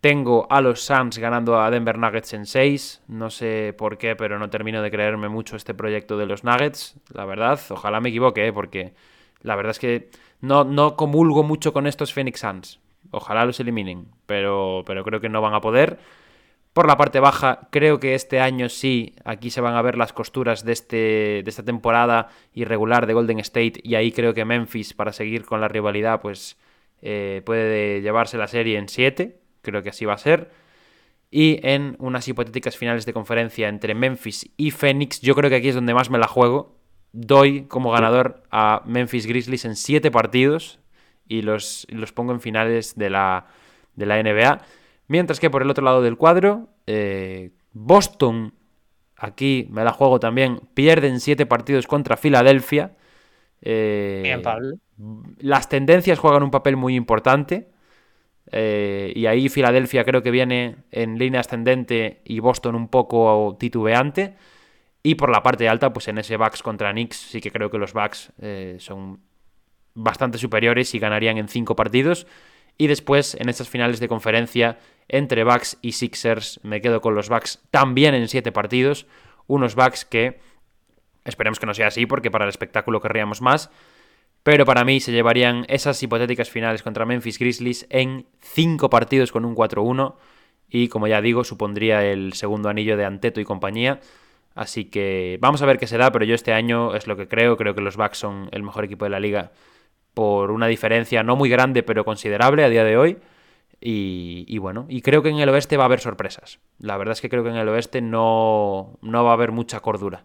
tengo 0.00 0.46
a 0.48 0.62
los 0.62 0.80
Suns 0.80 1.18
ganando 1.18 1.60
a 1.60 1.70
Denver 1.70 1.98
Nuggets 1.98 2.32
en 2.32 2.46
6. 2.46 3.02
No 3.08 3.28
sé 3.28 3.74
por 3.76 3.98
qué, 3.98 4.16
pero 4.16 4.38
no 4.38 4.48
termino 4.48 4.80
de 4.80 4.90
creerme 4.90 5.28
mucho 5.28 5.56
este 5.56 5.74
proyecto 5.74 6.16
de 6.16 6.24
los 6.24 6.42
Nuggets. 6.42 6.94
La 7.12 7.26
verdad, 7.26 7.60
ojalá 7.68 8.00
me 8.00 8.08
equivoque, 8.08 8.46
¿eh? 8.46 8.52
porque 8.54 8.94
la 9.42 9.54
verdad 9.54 9.72
es 9.72 9.78
que 9.78 10.08
no, 10.40 10.64
no 10.64 10.96
comulgo 10.96 11.42
mucho 11.42 11.74
con 11.74 11.86
estos 11.86 12.14
Phoenix 12.14 12.40
Suns. 12.40 12.80
Ojalá 13.10 13.44
los 13.44 13.60
eliminen, 13.60 14.06
pero, 14.24 14.84
pero 14.86 15.04
creo 15.04 15.20
que 15.20 15.28
no 15.28 15.42
van 15.42 15.52
a 15.52 15.60
poder. 15.60 15.98
Por 16.72 16.86
la 16.86 16.96
parte 16.96 17.20
baja, 17.20 17.68
creo 17.70 18.00
que 18.00 18.14
este 18.14 18.40
año 18.40 18.70
sí, 18.70 19.14
aquí 19.24 19.50
se 19.50 19.60
van 19.60 19.74
a 19.74 19.82
ver 19.82 19.98
las 19.98 20.14
costuras 20.14 20.64
de, 20.64 20.72
este, 20.72 20.96
de 20.96 21.44
esta 21.46 21.62
temporada 21.62 22.30
irregular 22.54 23.06
de 23.06 23.12
Golden 23.12 23.40
State 23.40 23.74
y 23.82 23.94
ahí 23.94 24.10
creo 24.10 24.32
que 24.32 24.46
Memphis, 24.46 24.94
para 24.94 25.12
seguir 25.12 25.44
con 25.44 25.60
la 25.60 25.68
rivalidad, 25.68 26.22
pues 26.22 26.56
eh, 27.02 27.42
puede 27.44 28.00
llevarse 28.00 28.38
la 28.38 28.46
serie 28.46 28.78
en 28.78 28.88
7, 28.88 29.38
creo 29.60 29.82
que 29.82 29.90
así 29.90 30.06
va 30.06 30.14
a 30.14 30.18
ser. 30.18 30.50
Y 31.30 31.60
en 31.62 31.96
unas 31.98 32.26
hipotéticas 32.28 32.76
finales 32.76 33.04
de 33.04 33.12
conferencia 33.12 33.68
entre 33.68 33.94
Memphis 33.94 34.50
y 34.56 34.70
Phoenix, 34.70 35.20
yo 35.20 35.34
creo 35.34 35.50
que 35.50 35.56
aquí 35.56 35.68
es 35.68 35.74
donde 35.74 35.94
más 35.94 36.08
me 36.08 36.18
la 36.18 36.28
juego. 36.28 36.78
Doy 37.12 37.64
como 37.64 37.90
ganador 37.90 38.42
a 38.50 38.82
Memphis 38.86 39.26
Grizzlies 39.26 39.66
en 39.66 39.76
7 39.76 40.10
partidos 40.10 40.78
y 41.28 41.42
los, 41.42 41.86
los 41.90 42.12
pongo 42.12 42.32
en 42.32 42.40
finales 42.40 42.96
de 42.96 43.10
la, 43.10 43.46
de 43.94 44.06
la 44.06 44.22
NBA. 44.22 44.62
Mientras 45.12 45.40
que 45.40 45.50
por 45.50 45.60
el 45.60 45.68
otro 45.68 45.84
lado 45.84 46.00
del 46.00 46.16
cuadro, 46.16 46.70
eh, 46.86 47.50
Boston, 47.74 48.54
aquí 49.14 49.66
me 49.68 49.84
la 49.84 49.92
juego 49.92 50.18
también, 50.18 50.62
pierden 50.72 51.20
7 51.20 51.44
partidos 51.44 51.86
contra 51.86 52.16
Filadelfia. 52.16 52.96
Eh, 53.60 54.20
Bien, 54.22 54.40
Pablo. 54.40 54.76
Las 55.36 55.68
tendencias 55.68 56.18
juegan 56.18 56.42
un 56.42 56.50
papel 56.50 56.78
muy 56.78 56.94
importante. 56.96 57.68
eh, 58.52 59.12
y 59.14 59.26
ahí 59.26 59.50
Filadelfia 59.50 60.02
creo 60.04 60.22
que 60.22 60.30
viene 60.30 60.76
en 60.90 61.18
línea 61.18 61.40
ascendente 61.40 62.22
y 62.24 62.40
Boston 62.40 62.74
un 62.74 62.88
poco 62.88 63.54
titubeante. 63.60 64.36
Y 65.02 65.16
por 65.16 65.28
la 65.28 65.42
parte 65.42 65.68
alta, 65.68 65.92
pues 65.92 66.08
en 66.08 66.16
ese 66.16 66.38
Bucks 66.38 66.62
contra 66.62 66.90
Knicks, 66.92 67.18
sí 67.18 67.42
que 67.42 67.50
creo 67.50 67.68
que 67.70 67.76
los 67.76 67.92
Bucks 67.92 68.32
eh, 68.40 68.76
son 68.78 69.20
bastante 69.92 70.38
superiores 70.38 70.94
y 70.94 70.98
ganarían 70.98 71.36
en 71.36 71.48
cinco 71.48 71.76
partidos. 71.76 72.26
Y 72.78 72.86
después, 72.86 73.34
en 73.34 73.50
estas 73.50 73.68
finales 73.68 74.00
de 74.00 74.08
conferencia, 74.08 74.78
entre 75.08 75.44
Bucks 75.44 75.78
y 75.82 75.92
Sixers, 75.92 76.60
me 76.62 76.80
quedo 76.80 77.00
con 77.00 77.14
los 77.14 77.28
Bucks 77.28 77.62
también 77.70 78.14
en 78.14 78.28
siete 78.28 78.52
partidos. 78.52 79.06
Unos 79.46 79.74
Bucks 79.74 80.04
que 80.04 80.40
esperemos 81.24 81.58
que 81.58 81.66
no 81.66 81.74
sea 81.74 81.88
así, 81.88 82.06
porque 82.06 82.30
para 82.30 82.44
el 82.44 82.48
espectáculo 82.48 83.00
querríamos 83.00 83.40
más. 83.40 83.70
Pero 84.42 84.64
para 84.64 84.84
mí 84.84 85.00
se 85.00 85.12
llevarían 85.12 85.64
esas 85.68 86.02
hipotéticas 86.02 86.50
finales 86.50 86.82
contra 86.82 87.06
Memphis 87.06 87.38
Grizzlies 87.38 87.86
en 87.90 88.26
cinco 88.40 88.90
partidos 88.90 89.30
con 89.30 89.44
un 89.44 89.54
4-1. 89.54 90.16
Y 90.68 90.88
como 90.88 91.06
ya 91.06 91.20
digo, 91.20 91.44
supondría 91.44 92.04
el 92.04 92.32
segundo 92.32 92.68
anillo 92.68 92.96
de 92.96 93.04
Anteto 93.04 93.40
y 93.40 93.44
compañía. 93.44 94.00
Así 94.54 94.86
que 94.86 95.38
vamos 95.40 95.62
a 95.62 95.66
ver 95.66 95.78
qué 95.78 95.86
se 95.86 95.96
da, 95.96 96.10
pero 96.10 96.24
yo 96.24 96.34
este 96.34 96.52
año 96.52 96.94
es 96.94 97.06
lo 97.06 97.16
que 97.16 97.28
creo. 97.28 97.56
Creo 97.56 97.74
que 97.74 97.82
los 97.82 97.96
Bucks 97.96 98.18
son 98.18 98.48
el 98.52 98.62
mejor 98.62 98.84
equipo 98.84 99.04
de 99.04 99.10
la 99.10 99.20
liga 99.20 99.52
por 100.14 100.50
una 100.50 100.66
diferencia 100.66 101.22
no 101.22 101.36
muy 101.36 101.48
grande, 101.48 101.82
pero 101.82 102.04
considerable 102.04 102.64
a 102.64 102.68
día 102.68 102.84
de 102.84 102.96
hoy. 102.96 103.18
Y, 103.84 104.44
y, 104.46 104.58
bueno, 104.58 104.86
y 104.88 105.02
creo 105.02 105.24
que 105.24 105.30
en 105.30 105.38
el 105.40 105.48
oeste 105.48 105.76
va 105.76 105.82
a 105.84 105.86
haber 105.86 105.98
sorpresas. 105.98 106.60
La 106.78 106.96
verdad 106.96 107.14
es 107.14 107.20
que 107.20 107.28
creo 107.28 107.42
que 107.42 107.50
en 107.50 107.56
el 107.56 107.68
oeste 107.68 108.00
no, 108.00 108.96
no 109.02 109.24
va 109.24 109.30
a 109.30 109.32
haber 109.32 109.50
mucha 109.50 109.80
cordura. 109.80 110.24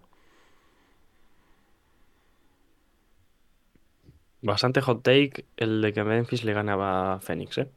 Bastante 4.43 4.79
hot 4.81 5.01
take 5.01 5.45
el 5.57 5.81
de 5.81 5.91
que 5.91 6.03
Memphis 6.03 6.43
le 6.43 6.53
ganaba 6.53 7.15
a 7.15 7.19
Phoenix, 7.19 7.57
¿eh? 7.57 7.67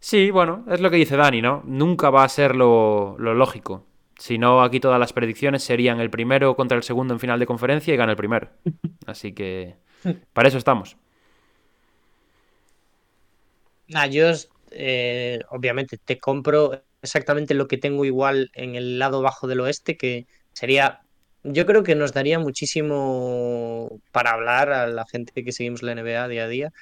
Sí, 0.00 0.30
bueno, 0.30 0.64
es 0.68 0.80
lo 0.80 0.90
que 0.90 0.96
dice 0.96 1.16
Dani, 1.16 1.42
¿no? 1.42 1.62
Nunca 1.66 2.08
va 2.08 2.24
a 2.24 2.28
ser 2.28 2.56
lo, 2.56 3.16
lo 3.18 3.34
lógico. 3.34 3.84
Si 4.16 4.38
no, 4.38 4.62
aquí 4.62 4.80
todas 4.80 4.98
las 4.98 5.12
predicciones 5.12 5.62
serían 5.62 6.00
el 6.00 6.08
primero 6.08 6.56
contra 6.56 6.78
el 6.78 6.82
segundo 6.82 7.12
en 7.12 7.20
final 7.20 7.38
de 7.38 7.46
conferencia 7.46 7.92
y 7.92 7.96
gana 7.98 8.12
el 8.12 8.16
primero. 8.16 8.48
Así 9.06 9.32
que 9.32 9.76
para 10.32 10.48
eso 10.48 10.56
estamos. 10.56 10.96
Nah, 13.88 14.06
yo 14.06 14.32
eh, 14.74 15.40
obviamente 15.50 15.98
te 15.98 16.18
compro 16.18 16.82
exactamente 17.02 17.54
lo 17.54 17.68
que 17.68 17.78
tengo 17.78 18.04
igual 18.04 18.50
en 18.54 18.74
el 18.74 18.98
lado 18.98 19.22
bajo 19.22 19.46
del 19.46 19.60
oeste, 19.60 19.96
que 19.96 20.26
sería, 20.52 21.00
yo 21.42 21.66
creo 21.66 21.82
que 21.82 21.94
nos 21.94 22.12
daría 22.12 22.38
muchísimo 22.38 24.00
para 24.12 24.32
hablar 24.32 24.72
a 24.72 24.86
la 24.86 25.04
gente 25.06 25.44
que 25.44 25.52
seguimos 25.52 25.82
la 25.82 25.94
NBA 25.94 26.28
día 26.28 26.44
a 26.44 26.48
día, 26.48 26.72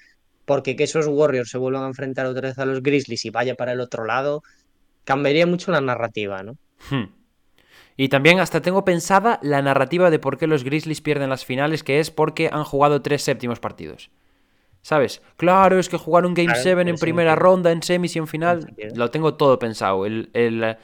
porque 0.45 0.77
que 0.77 0.85
esos 0.85 1.07
Warriors 1.07 1.51
se 1.51 1.59
vuelvan 1.59 1.85
a 1.85 1.89
enfrentar 1.89 2.27
otra 2.27 2.49
vez 2.49 2.59
a 2.59 2.67
los 2.67 2.83
Grizzlies 2.83 3.25
y 3.25 3.31
vaya 3.31 3.55
para 3.55 3.73
el 3.73 3.81
otro 3.81 4.05
lado, 4.05 4.43
cambiaría 5.05 5.47
mucho 5.47 5.73
la 5.73 5.81
narrativa, 5.81 6.43
¿no? 6.43 6.57
Hmm. 6.91 7.13
Y 7.97 8.09
también 8.09 8.41
hasta 8.41 8.63
tengo 8.63 8.85
pensada 8.85 9.39
la 9.43 9.63
narrativa 9.63 10.11
de 10.11 10.19
por 10.19 10.39
qué 10.39 10.47
los 10.47 10.65
Grizzlies 10.65 11.03
pierden 11.03 11.31
las 11.31 11.45
finales, 11.45 11.83
que 11.83 12.01
es 12.01 12.11
porque 12.11 12.49
han 12.53 12.65
jugado 12.65 13.03
tres 13.03 13.23
séptimos 13.23 13.61
partidos. 13.61 14.11
¿Sabes? 14.83 15.21
Claro, 15.37 15.79
es 15.79 15.89
que 15.89 15.99
jugar 15.99 16.25
un 16.25 16.35
Game 16.35 16.55
7 16.55 16.81
en 16.89 16.97
primera 16.97 17.37
ronda, 17.37 17.71
en 17.71 17.83
semis 17.83 18.17
y 18.17 18.19
en 18.19 18.27
final, 18.27 18.75
lo 18.95 19.11
tengo 19.11 19.35
todo 19.35 19.59
pensado. 19.59 20.07
El, 20.07 20.31
el, 20.33 20.77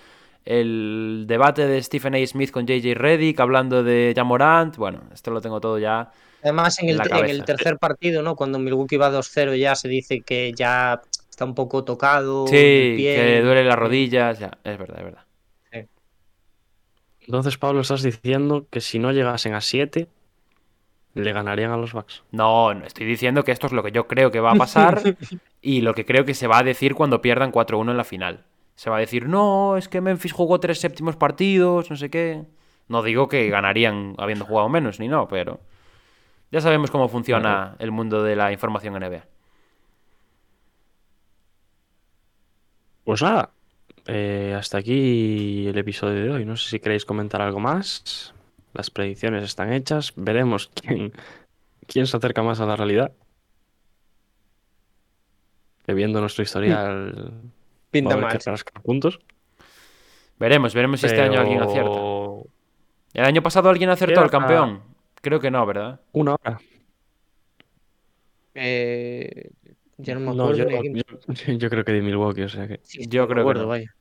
el, 0.44 1.24
debate 1.26 1.66
de 1.66 1.82
Stephen 1.82 2.14
A. 2.14 2.26
Smith 2.26 2.50
con 2.50 2.66
JJ 2.66 2.94
Reddick 2.94 3.40
hablando 3.40 3.82
de 3.82 4.12
Jamorant, 4.14 4.76
bueno, 4.76 5.02
esto 5.12 5.30
lo 5.30 5.40
tengo 5.40 5.60
todo 5.60 5.78
ya. 5.78 6.10
Además, 6.42 6.78
en, 6.78 6.90
en, 6.90 7.00
el, 7.00 7.12
en 7.12 7.30
el, 7.30 7.44
tercer 7.44 7.78
partido, 7.78 8.22
¿no? 8.22 8.36
Cuando 8.36 8.58
Milwaukee 8.58 8.98
va 8.98 9.10
2-0, 9.10 9.56
ya 9.56 9.74
se 9.74 9.88
dice 9.88 10.20
que 10.20 10.52
ya 10.52 11.00
está 11.30 11.44
un 11.44 11.54
poco 11.54 11.82
tocado. 11.82 12.46
Sí, 12.46 12.54
que 12.54 13.40
duele 13.42 13.64
las 13.64 13.78
rodillas, 13.78 14.38
ya, 14.38 14.58
es 14.62 14.78
verdad, 14.78 14.98
es 14.98 15.04
verdad. 15.04 15.24
Sí. 15.72 15.88
Entonces, 17.20 17.56
Pablo, 17.56 17.80
estás 17.80 18.02
diciendo 18.02 18.66
que 18.70 18.80
si 18.80 18.98
no 18.98 19.10
llegasen 19.12 19.54
a 19.54 19.62
7, 19.62 20.08
le 21.16 21.32
ganarían 21.32 21.70
a 21.70 21.76
los 21.76 21.92
Bucks. 21.92 22.22
No, 22.30 22.74
no 22.74 22.84
estoy 22.84 23.06
diciendo 23.06 23.42
que 23.42 23.52
esto 23.52 23.66
es 23.66 23.72
lo 23.72 23.82
que 23.82 23.90
yo 23.90 24.06
creo 24.06 24.30
que 24.30 24.40
va 24.40 24.52
a 24.52 24.54
pasar 24.54 25.00
y 25.62 25.80
lo 25.80 25.94
que 25.94 26.04
creo 26.04 26.24
que 26.24 26.34
se 26.34 26.46
va 26.46 26.58
a 26.58 26.62
decir 26.62 26.94
cuando 26.94 27.22
pierdan 27.22 27.52
4-1 27.52 27.90
en 27.90 27.96
la 27.96 28.04
final. 28.04 28.44
Se 28.74 28.90
va 28.90 28.96
a 28.96 29.00
decir, 29.00 29.26
no, 29.26 29.78
es 29.78 29.88
que 29.88 30.02
Memphis 30.02 30.32
jugó 30.32 30.60
tres 30.60 30.78
séptimos 30.78 31.16
partidos, 31.16 31.90
no 31.90 31.96
sé 31.96 32.10
qué. 32.10 32.44
No 32.88 33.02
digo 33.02 33.28
que 33.28 33.48
ganarían 33.48 34.14
habiendo 34.18 34.44
jugado 34.44 34.68
menos, 34.68 35.00
ni 35.00 35.08
no, 35.08 35.26
pero 35.26 35.60
ya 36.52 36.60
sabemos 36.60 36.90
cómo 36.90 37.08
funciona 37.08 37.76
el 37.78 37.90
mundo 37.90 38.22
de 38.22 38.36
la 38.36 38.52
información 38.52 38.94
NBA. 38.94 39.24
Pues 43.04 43.22
nada, 43.22 43.50
eh, 44.06 44.54
hasta 44.56 44.78
aquí 44.78 45.66
el 45.66 45.78
episodio 45.78 46.22
de 46.24 46.30
hoy. 46.30 46.44
No 46.44 46.56
sé 46.56 46.68
si 46.68 46.80
queréis 46.80 47.06
comentar 47.06 47.40
algo 47.40 47.58
más. 47.58 48.34
Las 48.76 48.90
predicciones 48.90 49.42
están 49.42 49.72
hechas. 49.72 50.12
Veremos 50.16 50.70
quién, 50.74 51.12
quién 51.86 52.06
se 52.06 52.16
acerca 52.16 52.42
más 52.42 52.60
a 52.60 52.66
la 52.66 52.76
realidad. 52.76 53.12
Que 55.86 55.94
viendo 55.94 56.20
nuestro 56.20 56.42
historial. 56.42 57.32
Pinta 57.90 58.16
mal. 58.16 58.38
puntos. 58.82 59.18
Veremos, 60.38 60.74
veremos 60.74 61.00
si 61.00 61.06
este 61.06 61.22
año 61.22 61.40
alguien 61.40 61.62
acierta. 61.62 61.98
¿El 63.14 63.24
año 63.24 63.42
pasado 63.42 63.70
alguien 63.70 63.88
acertó 63.88 64.20
al 64.20 64.30
campeón? 64.30 64.82
Creo 65.22 65.40
que 65.40 65.50
no, 65.50 65.64
¿verdad? 65.64 66.00
Una 66.12 66.34
hora. 66.34 66.60
Eh, 68.54 69.50
ya 69.96 70.14
no 70.14 70.20
me 70.20 70.30
acuerdo. 70.32 70.50
No, 70.50 70.54
yo, 70.54 70.68
yo, 70.68 71.52
yo, 71.54 71.70
creo 71.70 71.84
que 71.84 71.92
de 71.92 72.02
Milwaukee, 72.02 72.42
o 72.42 72.48
sea 72.50 72.68
que. 72.68 72.80
Sí, 72.82 73.06
yo 73.08 73.26
creo 73.26 73.40
acuerdo, 73.40 73.62
que 73.62 73.64
no. 73.64 73.68
vaya. 73.68 73.94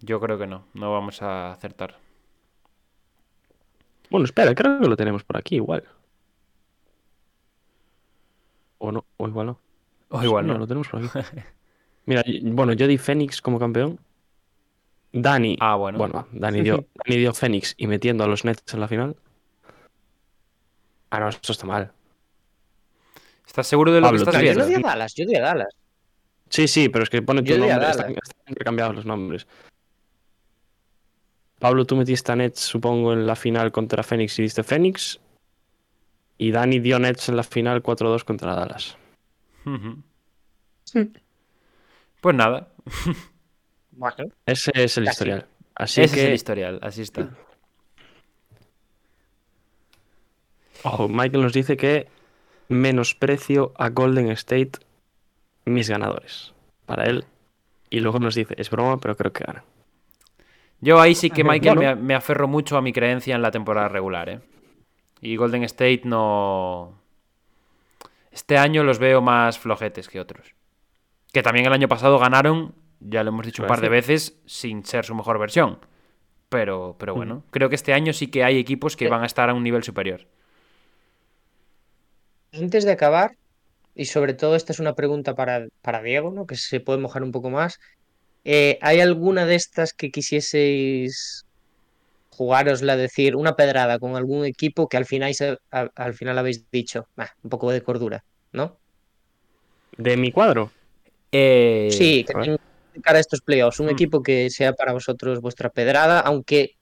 Yo 0.00 0.20
creo 0.20 0.38
que 0.38 0.46
no. 0.46 0.66
No 0.74 0.92
vamos 0.92 1.22
a 1.22 1.52
acertar. 1.52 1.96
Bueno, 4.10 4.24
espera, 4.24 4.54
creo 4.54 4.80
que 4.80 4.88
lo 4.88 4.96
tenemos 4.96 5.24
por 5.24 5.36
aquí 5.36 5.56
igual. 5.56 5.84
O 8.78 8.90
no, 8.92 9.04
o 9.16 9.28
igual 9.28 9.46
no. 9.46 9.60
O 10.08 10.22
igual 10.22 10.46
no. 10.46 10.58
lo 10.58 10.66
tenemos 10.66 10.88
por 10.88 11.00
aquí. 11.04 11.08
Mira, 12.06 12.24
bueno, 12.42 12.72
yo 12.72 12.86
di 12.86 12.98
Fénix 12.98 13.40
como 13.40 13.58
campeón. 13.58 13.98
Dani. 15.12 15.56
Ah, 15.60 15.74
bueno. 15.76 15.98
Bueno, 15.98 16.26
Dani 16.32 16.62
dio, 16.62 16.86
Dani 17.04 17.16
dio 17.18 17.32
Fénix 17.34 17.74
y 17.76 17.86
metiendo 17.86 18.24
a 18.24 18.26
los 18.26 18.44
Nets 18.44 18.74
en 18.74 18.80
la 18.80 18.88
final. 18.88 19.16
Ah, 21.10 21.20
no, 21.20 21.28
esto 21.28 21.52
está 21.52 21.66
mal. 21.66 21.92
¿Estás 23.46 23.66
seguro 23.66 23.92
de 23.92 24.00
lo 24.00 24.06
Pablo, 24.06 24.18
que 24.18 24.30
estás 24.30 24.34
Yo 24.36 24.40
viendo? 24.42 24.60
no 24.62 24.66
di 24.68 24.74
a 24.74 24.80
Dallas, 24.80 25.14
yo 25.14 25.26
di 25.26 25.34
a 25.36 25.40
Dallas. 25.40 25.74
Sí, 26.48 26.68
sí, 26.68 26.88
pero 26.88 27.02
es 27.04 27.10
que 27.10 27.20
pone 27.22 27.42
tu 27.42 27.48
Yo 27.48 27.58
nombre. 27.58 27.74
Están, 27.74 28.06
Dallas. 28.06 28.28
están 28.28 28.44
intercambiados 28.48 28.94
los 28.94 29.04
nombres. 29.06 29.46
Pablo, 31.60 31.84
tú 31.84 31.94
metiste 31.94 32.32
a 32.32 32.36
Nets, 32.36 32.58
supongo, 32.60 33.12
en 33.12 33.26
la 33.26 33.36
final 33.36 33.70
contra 33.70 34.02
Fénix 34.02 34.38
y 34.38 34.42
diste 34.42 34.62
Fénix. 34.64 35.20
Y 36.38 36.50
Dani 36.50 36.80
dio 36.80 36.98
Nets 36.98 37.28
en 37.28 37.36
la 37.36 37.42
final 37.44 37.82
4-2 37.82 38.24
contra 38.24 38.54
Dallas. 38.54 38.96
Pues 42.20 42.34
nada, 42.34 42.68
Bueno, 43.92 44.16
Ese 44.46 44.72
es 44.74 44.96
el 44.96 45.04
Casi. 45.04 45.14
historial. 45.14 45.46
Así 45.74 46.00
ese 46.00 46.14
que, 46.14 46.22
es 46.22 46.28
el 46.28 46.34
historial, 46.34 46.78
así 46.82 47.02
está. 47.02 47.28
ojo, 50.82 51.08
Michael 51.08 51.42
nos 51.42 51.52
dice 51.52 51.76
que 51.76 52.08
menosprecio 52.68 53.72
a 53.76 53.90
Golden 53.90 54.30
State 54.30 54.72
mis 55.66 55.88
ganadores. 55.90 56.54
Para 56.86 57.04
él. 57.04 57.24
Y 57.90 58.00
luego 58.00 58.18
nos 58.18 58.34
dice, 58.34 58.54
es 58.56 58.70
broma, 58.70 58.98
pero 58.98 59.16
creo 59.16 59.32
que 59.32 59.44
gana. 59.44 59.64
Yo 60.80 61.00
ahí 61.00 61.14
sí 61.14 61.30
que, 61.30 61.44
Michael, 61.44 61.76
bueno. 61.76 61.96
me, 61.96 62.02
me 62.02 62.14
aferro 62.14 62.48
mucho 62.48 62.76
a 62.76 62.82
mi 62.82 62.92
creencia 62.92 63.34
en 63.34 63.42
la 63.42 63.50
temporada 63.50 63.88
regular, 63.88 64.28
¿eh? 64.28 64.40
Y 65.20 65.36
Golden 65.36 65.64
State 65.64 66.02
no... 66.04 66.98
Este 68.32 68.56
año 68.56 68.84
los 68.84 68.98
veo 68.98 69.20
más 69.20 69.58
flojetes 69.58 70.08
que 70.08 70.20
otros. 70.20 70.54
Que 71.32 71.42
también 71.42 71.66
el 71.66 71.72
año 71.72 71.88
pasado 71.88 72.18
ganaron, 72.18 72.74
ya 73.00 73.22
lo 73.22 73.28
hemos 73.30 73.44
dicho 73.44 73.62
un 73.62 73.68
par 73.68 73.80
de 73.80 73.88
veces, 73.88 74.40
sin 74.46 74.84
ser 74.84 75.04
su 75.04 75.14
mejor 75.14 75.38
versión. 75.38 75.78
Pero, 76.48 76.96
pero 76.98 77.14
bueno, 77.14 77.44
creo 77.50 77.68
que 77.68 77.74
este 77.74 77.92
año 77.92 78.12
sí 78.12 78.28
que 78.28 78.42
hay 78.42 78.58
equipos 78.58 78.96
que 78.96 79.04
Sí. 79.04 79.10
van 79.10 79.22
a 79.22 79.26
estar 79.26 79.50
a 79.50 79.54
un 79.54 79.62
nivel 79.62 79.82
superior. 79.82 80.26
antes 82.52 82.84
de 82.84 82.92
acabar, 82.92 83.36
y 83.94 84.06
sobre 84.06 84.34
todo 84.34 84.56
esta 84.56 84.72
es 84.72 84.80
una 84.80 84.94
pregunta 84.94 85.34
para, 85.34 85.66
para 85.82 86.02
Diego, 86.02 86.32
¿no? 86.32 86.46
Que 86.46 86.56
se 86.56 86.80
puede 86.80 86.98
mojar 86.98 87.22
un 87.22 87.30
poco 87.32 87.50
más. 87.50 87.78
Eh, 88.44 88.78
¿hay 88.82 89.00
alguna 89.00 89.46
de 89.46 89.54
estas 89.56 89.92
que 89.92 90.10
quisieseis 90.10 91.44
jugárosla, 92.30 92.96
decir, 92.96 93.36
una 93.36 93.56
pedrada 93.56 93.98
con 93.98 94.16
algún 94.16 94.44
equipo 94.46 94.88
que 94.88 94.96
al 94.98 95.06
final, 95.06 95.34
se- 95.34 95.58
a- 95.72 95.90
al 95.96 96.14
final 96.14 96.38
habéis 96.38 96.70
dicho, 96.70 97.08
"Bah, 97.16 97.30
un 97.42 97.50
poco 97.50 97.70
de 97.72 97.82
cordura, 97.82 98.24
¿no? 98.52 98.80
De 99.96 100.16
mi 100.16 100.32
cuadro. 100.32 100.72
Eh, 101.32 101.96
Sí, 101.96 102.24
que 102.24 102.24
tenga 102.24 102.56
cara 103.02 103.18
a 103.18 103.20
estos 103.20 103.40
playoffs, 103.42 103.80
un 103.80 103.88
Hmm. 103.88 103.90
equipo 103.90 104.22
que 104.22 104.50
sea 104.50 104.72
para 104.74 104.92
vosotros 104.92 105.40
vuestra 105.40 105.70
pedrada, 105.70 106.20
aunque 106.20 106.72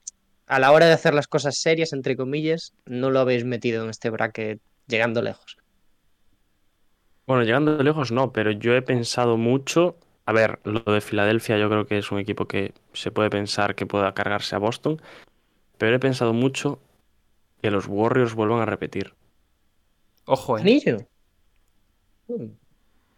a 0.47 0.59
la 0.61 0.73
hora 0.73 0.87
de 0.87 0.93
hacer 0.95 1.15
las 1.15 1.29
cosas 1.29 1.59
serias, 1.61 1.93
entre 1.93 2.17
comillas, 2.17 2.75
no 2.87 3.11
lo 3.11 3.21
habéis 3.21 3.45
metido 3.45 3.85
en 3.85 3.91
este 3.91 4.11
bracket 4.11 4.61
llegando 4.87 5.23
lejos. 5.23 5.57
Bueno, 7.27 7.43
llegando 7.45 7.81
lejos 7.83 8.11
no, 8.11 8.33
pero 8.33 8.51
yo 8.51 8.75
he 8.75 8.83
pensado 8.83 9.37
mucho. 9.37 9.97
A 10.29 10.33
ver, 10.33 10.61
lo 10.65 10.81
de 10.81 11.01
Filadelfia 11.01 11.57
yo 11.57 11.71
creo 11.71 11.87
que 11.87 11.97
es 11.97 12.13
un 12.13 12.19
equipo 12.19 12.45
que 12.47 12.75
se 12.93 13.11
puede 13.11 13.31
pensar 13.31 13.75
que 13.75 13.87
pueda 13.87 14.13
cargarse 14.13 14.55
a 14.55 14.59
Boston, 14.59 15.01
pero 15.79 15.97
he 15.97 15.99
pensado 15.99 16.35
mucho 16.35 16.81
que 17.63 17.71
los 17.71 17.87
Warriors 17.89 18.35
vuelvan 18.35 18.61
a 18.61 18.67
repetir. 18.67 19.15
Ojo, 20.27 20.59
¿eh? 20.59 20.61
¿Anillo? 20.61 20.99
Mm. 22.27 22.45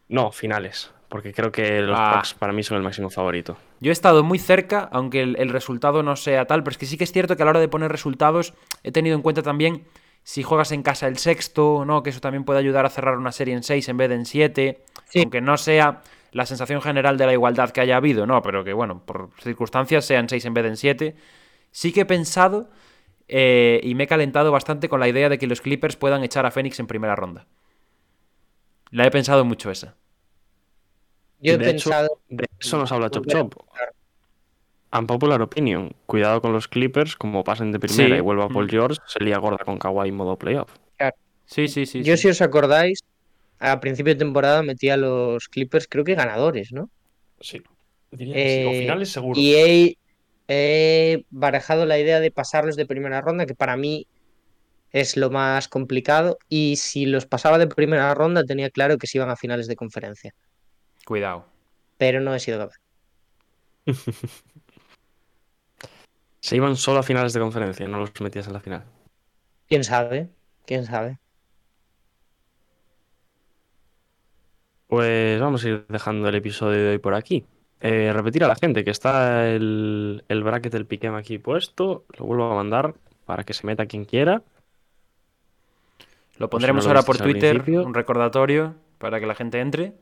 No, 0.09 0.31
finales, 0.31 0.93
porque 1.09 1.35
creo 1.35 1.51
que 1.51 1.81
los 1.81 1.99
Ah. 1.99 2.13
Bucks 2.15 2.35
para 2.35 2.53
mí 2.53 2.63
son 2.63 2.77
el 2.77 2.85
máximo 2.85 3.11
favorito. 3.11 3.57
Yo 3.81 3.91
he 3.91 3.93
estado 3.93 4.23
muy 4.23 4.39
cerca, 4.39 4.89
aunque 4.93 5.21
el, 5.23 5.35
el 5.41 5.49
resultado 5.49 6.05
no 6.05 6.15
sea 6.15 6.45
tal, 6.45 6.63
pero 6.63 6.71
es 6.71 6.79
que 6.79 6.87
sí 6.87 6.97
que 6.97 7.03
es 7.03 7.11
cierto 7.11 7.37
que 7.37 7.43
a 7.43 7.45
la 7.47 7.51
hora 7.51 7.61
de 7.61 7.67
poner 7.67 7.91
resultados 7.91 8.55
he 8.85 8.93
tenido 8.93 9.17
en 9.17 9.23
cuenta 9.23 9.43
también 9.43 9.85
si 10.23 10.45
juegas 10.45 10.71
en 10.71 10.85
casa 10.85 11.09
el 11.09 11.19
sexto, 11.19 11.85
¿no? 11.85 12.05
Que 12.05 12.11
eso 12.11 12.21
también 12.21 12.45
puede 12.45 12.61
ayudar 12.61 12.87
a 12.87 12.89
cerrar 12.89 13.19
una 13.19 13.33
serie 13.33 13.55
en 13.55 13.65
seis 13.65 13.89
en 13.89 13.97
vez 13.97 14.11
de 14.11 14.15
en 14.15 14.27
siete. 14.27 14.85
Sí. 15.09 15.23
Aunque 15.23 15.41
no 15.41 15.57
sea 15.57 16.03
la 16.33 16.47
sensación 16.47 16.81
general 16.83 17.17
de 17.19 17.27
la 17.27 17.33
igualdad 17.33 17.71
que 17.71 17.81
haya 17.81 17.97
habido, 17.97 18.27
¿no? 18.27 18.43
Pero 18.43 18.65
que, 18.65 18.73
bueno, 18.73 19.05
por 19.05 19.31
circunstancias 19.41 20.05
sean 20.05 20.29
seis 20.29 20.45
en 20.45 20.55
vez 20.55 20.65
de 20.65 20.71
en 20.71 20.77
siete. 20.77 21.17
Sí 21.73 21.93
que 21.93 22.01
he 22.03 22.07
pensado 22.07 22.71
eh, 23.29 23.81
y 23.83 23.95
me 23.95 24.05
he 24.05 24.07
calentado 24.07 24.51
bastante 24.53 24.89
con 24.89 25.01
la 25.01 25.09
idea 25.09 25.29
de 25.29 25.39
que 25.39 25.47
los 25.47 25.61
Clippers 25.61 25.97
puedan 25.97 26.23
echar 26.25 26.47
a 26.47 26.51
Phoenix 26.51 26.79
en 26.81 26.87
primera 26.87 27.15
ronda. 27.17 27.47
La 28.91 29.07
he 29.07 29.11
pensado 29.11 29.45
mucho 29.45 29.71
esa. 29.71 29.95
Yo 31.41 31.55
he 31.55 31.59
De 31.59 31.71
hecho, 31.71 31.91
pensado. 31.91 32.21
De 32.29 32.47
eso 32.59 32.77
nos 32.79 32.91
habla 32.93 33.09
Chop 33.11 33.27
Chop. 33.27 33.55
Unpopular 34.93 35.41
opinion. 35.43 35.95
Cuidado 36.07 36.43
con 36.43 36.53
los 36.53 36.67
Clippers, 36.67 37.15
como 37.17 37.45
pasen 37.45 37.71
de 37.71 37.79
primera 37.79 38.09
Sí. 38.17 38.19
y 38.19 38.21
vuelva 38.21 38.49
Paul 38.49 38.67
Mm. 38.67 38.71
George, 38.71 38.99
se 39.07 39.23
lía 39.23 39.39
gorda 39.39 39.65
con 39.65 39.79
Kawhi 39.79 40.11
modo 40.11 40.37
playoff. 40.37 40.73
Sí, 41.45 41.67
sí, 41.69 41.87
sí. 41.87 42.03
Yo, 42.05 42.17
sí. 42.17 42.23
si 42.23 42.29
os 42.29 42.43
acordáis, 42.43 43.01
a 43.61 43.79
principio 43.81 44.15
de 44.15 44.19
temporada 44.19 44.63
metí 44.63 44.89
a 44.91 44.97
los 44.97 45.49
Clippers, 45.49 45.87
creo 45.89 46.05
que 46.05 46.15
ganadores, 46.15 46.73
¿no? 46.73 46.91
Sí. 47.41 47.63
Diría 48.11 48.43
que 48.43 48.49
sí, 48.49 48.65
o 48.65 48.71
Eh, 48.71 48.81
finales 48.81 49.13
seguro. 49.13 49.39
Y 49.39 49.55
he, 49.55 49.99
he 50.49 51.25
barajado 51.31 51.87
la 51.87 51.99
idea 51.99 52.21
de 52.21 52.31
pasarlos 52.33 52.77
de 52.77 52.87
primera 52.87 53.21
ronda, 53.21 53.47
que 53.47 53.55
para 53.55 53.77
mí 53.77 54.09
es 54.91 55.17
lo 55.17 55.31
más 55.31 55.69
complicado. 55.69 56.39
Y 56.49 56.77
si 56.77 57.07
los 57.07 57.27
pasaba 57.27 57.59
de 57.59 57.67
primera 57.69 58.13
ronda, 58.15 58.45
tenía 58.45 58.71
claro 58.71 58.99
que 58.99 59.07
se 59.07 59.19
iban 59.19 59.31
a 59.31 59.37
finales 59.37 59.69
de 59.69 59.77
conferencia. 59.77 60.35
Cuidado. 61.05 61.47
Pero 61.99 62.21
no 62.21 62.35
he 62.35 62.41
sido 62.41 62.59
capaz. 62.59 62.77
Se 66.43 66.57
iban 66.57 66.77
solo 66.77 67.01
a 67.01 67.03
finales 67.03 67.33
de 67.33 67.41
conferencia, 67.41 67.87
no 67.89 67.99
los 67.99 68.19
metías 68.21 68.47
en 68.47 68.53
la 68.55 68.61
final. 68.61 68.85
¿Quién 69.69 69.85
sabe? 69.85 70.29
¿Quién 70.67 70.85
sabe? 70.85 71.19
Pues 74.91 75.41
vamos 75.41 75.65
a 75.65 75.69
ir 75.69 75.85
dejando 75.89 76.29
el 76.29 76.35
episodio 76.35 76.83
de 76.83 76.91
hoy 76.91 76.99
por 76.99 77.15
aquí. 77.15 77.45
Eh, 77.81 78.11
repetir 78.13 78.43
a 78.43 78.49
la 78.49 78.57
gente 78.57 78.83
que 78.83 78.91
está 78.91 79.49
el, 79.49 80.25
el 80.27 80.43
bracket 80.43 80.73
del 80.73 80.85
Piquem 80.85 81.15
aquí 81.15 81.39
puesto. 81.39 82.05
Lo 82.19 82.27
vuelvo 82.27 82.51
a 82.51 82.57
mandar 82.57 82.95
para 83.25 83.45
que 83.45 83.55
se 83.55 83.65
meta 83.69 83.87
quien 83.87 84.05
quiera. 84.05 84.43
Lo 86.39 86.51
pondremos 86.51 86.85
no 86.85 86.93
lo 86.93 86.99
ahora 86.99 87.07
por 87.07 87.19
Twitter, 87.19 87.63
un 87.69 87.95
recordatorio 87.95 88.75
para 88.99 89.21
que 89.21 89.27
la 89.27 89.37
gente 89.37 89.61
entre. 89.61 89.95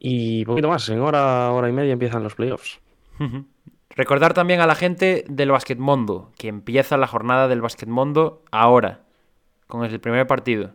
Y 0.00 0.44
poquito 0.44 0.68
más, 0.68 0.88
en 0.88 0.98
hora, 0.98 1.52
hora 1.52 1.68
y 1.68 1.72
media 1.72 1.92
empiezan 1.92 2.24
los 2.24 2.34
playoffs. 2.34 2.80
Recordar 3.90 4.34
también 4.34 4.60
a 4.60 4.66
la 4.66 4.74
gente 4.74 5.24
del 5.28 5.52
Basquetmundo, 5.52 6.32
que 6.36 6.48
empieza 6.48 6.96
la 6.96 7.06
jornada 7.06 7.46
del 7.46 7.60
Basquetmundo 7.60 8.42
ahora, 8.50 9.02
con 9.68 9.84
el 9.84 10.00
primer 10.00 10.26
partido. 10.26 10.72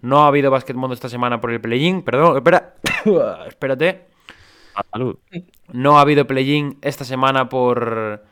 No 0.00 0.24
ha 0.24 0.28
habido 0.28 0.50
Basquetmundo 0.50 0.94
esta 0.94 1.08
semana 1.08 1.40
por 1.40 1.50
el 1.50 1.60
play-in, 1.60 2.02
perdón, 2.02 2.36
espera, 2.36 2.74
espérate. 3.46 4.06
Salud. 4.92 5.16
No 5.72 5.98
ha 5.98 6.02
habido 6.02 6.26
play-in 6.26 6.78
esta 6.82 7.04
semana 7.04 7.48
por... 7.48 8.22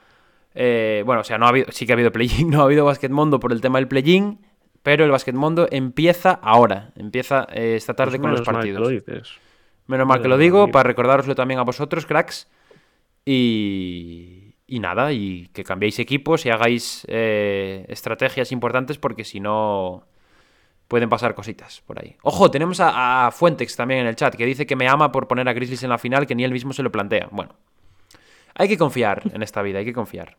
eh, 0.55 1.03
bueno, 1.07 1.23
o 1.23 1.25
sea, 1.25 1.39
no 1.39 1.47
ha 1.47 1.49
habido, 1.49 1.67
sí 1.73 1.87
que 1.87 1.93
ha 1.93 1.95
habido 1.95 2.13
play-in, 2.13 2.51
no 2.51 2.61
ha 2.61 2.65
habido 2.65 2.85
Basquetmundo 2.85 3.41
por 3.41 3.53
el 3.53 3.61
tema 3.61 3.79
del 3.79 3.89
play-in, 3.89 4.39
pero 4.83 5.05
el 5.05 5.11
Basquetmundo 5.11 5.67
empieza 5.71 6.33
ahora, 6.43 6.93
empieza 6.97 7.47
eh, 7.53 7.75
esta 7.77 7.95
tarde 7.95 8.19
Pues 8.19 8.21
con 8.21 8.31
los 8.33 8.41
mal 8.41 8.47
que 8.47 8.53
partidos. 8.53 8.81
lo 8.83 8.89
dices. 8.89 9.33
Menos 9.87 10.07
mal 10.07 10.21
que 10.21 10.29
lo 10.29 10.37
digo, 10.39 10.63
mal, 10.65 10.71
para 10.71 10.87
recordároslo 10.89 11.35
también 11.35 11.61
a 11.61 11.65
vosotros, 11.65 12.05
cracks. 12.07 12.49
Y, 13.25 14.55
y 14.67 14.81
nada, 14.81 15.13
y 15.13 15.49
que 15.55 15.65
cambiéis 15.65 15.99
equipos 15.99 16.45
y 16.45 16.51
hagáis 16.51 17.07
eh, 17.09 17.87
estrategias 17.89 18.53
importantes 18.53 18.99
porque 18.99 19.25
si 19.25 19.41
no 19.41 20.05
pueden 20.89 21.09
pasar 21.09 21.35
cositas 21.35 21.83
por 21.87 21.99
ahí. 21.99 22.17
Ojo, 22.23 22.51
tenemos 22.51 22.81
a, 22.81 23.27
a 23.27 23.31
Fuentex 23.31 23.77
también 23.77 24.01
en 24.01 24.07
el 24.07 24.17
chat 24.17 24.35
que 24.35 24.47
dice 24.47 24.67
que 24.67 24.77
me 24.77 24.89
ama 24.89 25.11
por 25.13 25.27
poner 25.29 25.49
a 25.49 25.53
Grizzlies 25.53 25.83
en 25.83 25.91
la 25.91 25.99
final, 25.99 26.27
que 26.27 26.35
ni 26.35 26.45
él 26.45 26.53
mismo 26.53 26.73
se 26.73 26.83
lo 26.83 26.93
plantea. 26.93 27.29
Bueno, 27.31 27.55
hay 28.55 28.69
que 28.69 28.79
confiar 28.79 29.23
en 29.33 29.43
esta 29.43 29.63
vida, 29.63 29.79
hay 29.79 29.85
que 29.85 29.93
confiar. 29.93 30.37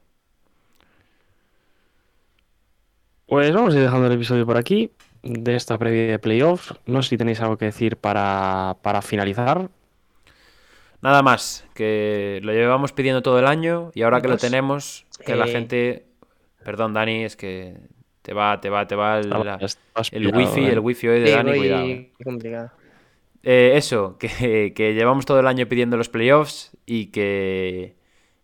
Pues 3.28 3.54
vamos 3.54 3.74
a 3.74 3.78
ir 3.78 3.84
dejando 3.84 4.08
el 4.08 4.14
episodio 4.14 4.46
por 4.46 4.58
aquí 4.58 4.92
de 5.24 5.56
esta 5.56 5.78
previa 5.78 6.12
de 6.12 6.20
playoffs. 6.20 6.76
No 6.86 7.02
sé 7.02 7.10
si 7.10 7.18
tenéis 7.18 7.42
algo 7.42 7.58
que 7.58 7.66
decir 7.66 7.98
para, 7.98 8.78
para 8.84 9.02
finalizar. 9.02 9.70
Nada 11.02 11.22
más, 11.24 11.66
que 11.74 12.40
lo 12.44 12.52
llevamos 12.54 12.92
pidiendo 12.94 13.22
todo 13.24 13.40
el 13.40 13.48
año 13.48 13.92
y 13.96 14.04
ahora 14.04 14.22
que 14.22 14.28
lo 14.28 14.36
Pues, 14.36 14.42
tenemos, 14.42 15.06
que 15.26 15.36
la 15.36 15.46
eh, 15.46 15.52
gente... 15.52 16.06
Perdón, 16.64 16.94
Dani, 16.94 17.24
es 17.24 17.36
que 17.36 17.78
te 18.26 18.34
va, 18.34 18.60
te 18.62 18.70
va, 18.70 18.88
te 18.88 18.96
va 18.96 19.20
el, 19.20 19.30
la- 19.30 19.58
Estabas 19.60 20.12
el 20.12 20.28
wifi, 20.36 20.62
¿eh? 20.62 20.74
el 20.74 20.80
wifi 20.80 21.08
hoy 21.08 21.20
de 21.20 21.26
Sí, 21.28 21.32
Dani, 21.32 21.50
voy 21.50 21.58
cuidado. 21.60 21.88
eh. 21.88 22.14
complicado. 22.24 22.72
Eh, 23.44 23.74
eso, 23.76 24.18
que, 24.20 24.74
que 24.76 24.94
llevamos 24.94 25.26
todo 25.26 25.40
el 25.40 25.48
año 25.48 25.68
pidiendo 25.68 25.98
los 25.98 26.10
playoffs 26.10 26.76
y 26.86 27.08
que, 27.08 27.96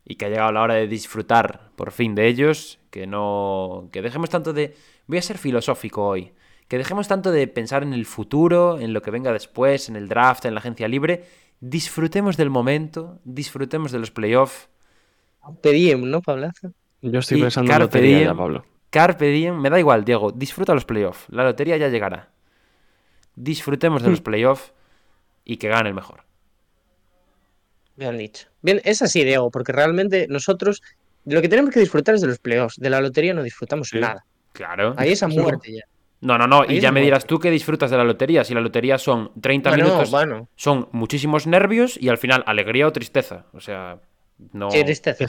y 0.05 0.15
que 0.15 0.25
ha 0.25 0.29
llegado 0.29 0.51
la 0.51 0.61
hora 0.61 0.75
de 0.75 0.87
disfrutar 0.87 1.71
por 1.75 1.91
fin 1.91 2.15
de 2.15 2.27
ellos, 2.27 2.79
que 2.91 3.07
no, 3.07 3.89
que 3.91 4.01
dejemos 4.01 4.29
tanto 4.29 4.53
de, 4.53 4.75
voy 5.07 5.17
a 5.17 5.21
ser 5.21 5.37
filosófico 5.37 6.05
hoy, 6.07 6.33
que 6.67 6.77
dejemos 6.77 7.07
tanto 7.07 7.31
de 7.31 7.47
pensar 7.47 7.83
en 7.83 7.93
el 7.93 8.05
futuro, 8.05 8.79
en 8.79 8.93
lo 8.93 9.01
que 9.01 9.11
venga 9.11 9.33
después, 9.33 9.89
en 9.89 9.95
el 9.95 10.07
draft, 10.07 10.45
en 10.45 10.53
la 10.53 10.59
agencia 10.59 10.87
libre, 10.87 11.23
disfrutemos 11.59 12.37
del 12.37 12.49
momento, 12.49 13.19
disfrutemos 13.23 13.91
de 13.91 13.99
los 13.99 14.11
playoffs, 14.11 14.69
Pedíem, 15.61 16.09
¿no, 16.09 16.21
Pablazo? 16.21 16.71
Yo 17.01 17.19
estoy 17.19 17.37
y 17.37 17.41
pensando 17.41 17.73
en 17.73 17.79
lotería 17.79 18.21
ya, 18.21 18.27
diem. 18.27 18.35
Pablo. 18.35 18.65
Carpe 18.91 19.25
diem, 19.27 19.57
me 19.59 19.69
da 19.71 19.79
igual, 19.79 20.05
Diego, 20.05 20.31
disfruta 20.31 20.75
los 20.75 20.85
playoffs, 20.85 21.25
la 21.29 21.43
lotería 21.43 21.77
ya 21.77 21.87
llegará, 21.87 22.29
disfrutemos 23.35 24.03
de 24.03 24.09
los 24.11 24.21
playoffs 24.21 24.73
y 25.43 25.57
que 25.57 25.69
gane 25.69 25.89
el 25.89 25.95
mejor. 25.95 26.23
Bien 27.95 28.17
dicho. 28.17 28.47
Bien, 28.61 28.81
es 28.83 29.01
así, 29.01 29.23
Diego, 29.23 29.51
porque 29.51 29.71
realmente 29.71 30.27
nosotros 30.29 30.81
lo 31.25 31.41
que 31.41 31.49
tenemos 31.49 31.71
que 31.73 31.79
disfrutar 31.79 32.15
es 32.15 32.21
de 32.21 32.27
los 32.27 32.39
playoffs. 32.39 32.77
De 32.77 32.89
la 32.89 32.99
lotería 33.01 33.33
no 33.33 33.43
disfrutamos 33.43 33.89
Sí. 33.89 33.99
nada. 33.99 34.25
Claro. 34.53 34.93
Ahí 34.97 35.11
es 35.11 35.21
a 35.23 35.27
muerte 35.27 35.71
ya. 35.73 35.81
No, 36.21 36.37
no, 36.37 36.47
no. 36.47 36.61
Ahí 36.61 36.77
Y 36.77 36.79
ya 36.79 36.91
me 36.91 37.01
dirás 37.01 37.25
tú 37.25 37.39
que 37.39 37.49
disfrutas 37.51 37.91
de 37.91 37.97
la 37.97 38.03
lotería. 38.03 38.43
Si 38.43 38.53
la 38.53 38.61
lotería 38.61 38.97
son 38.97 39.31
30 39.39 39.69
Bueno, 39.71 39.83
minutos, 39.85 40.11
bueno, 40.11 40.47
son 40.55 40.87
muchísimos 40.91 41.47
nervios 41.47 41.97
y 41.99 42.09
al 42.09 42.17
final 42.17 42.43
alegría 42.47 42.87
o 42.87 42.91
tristeza. 42.91 43.45
O 43.53 43.59
sea, 43.59 43.99
no. 44.53 44.69
qué 44.69 44.83
tristeza. 44.83 45.25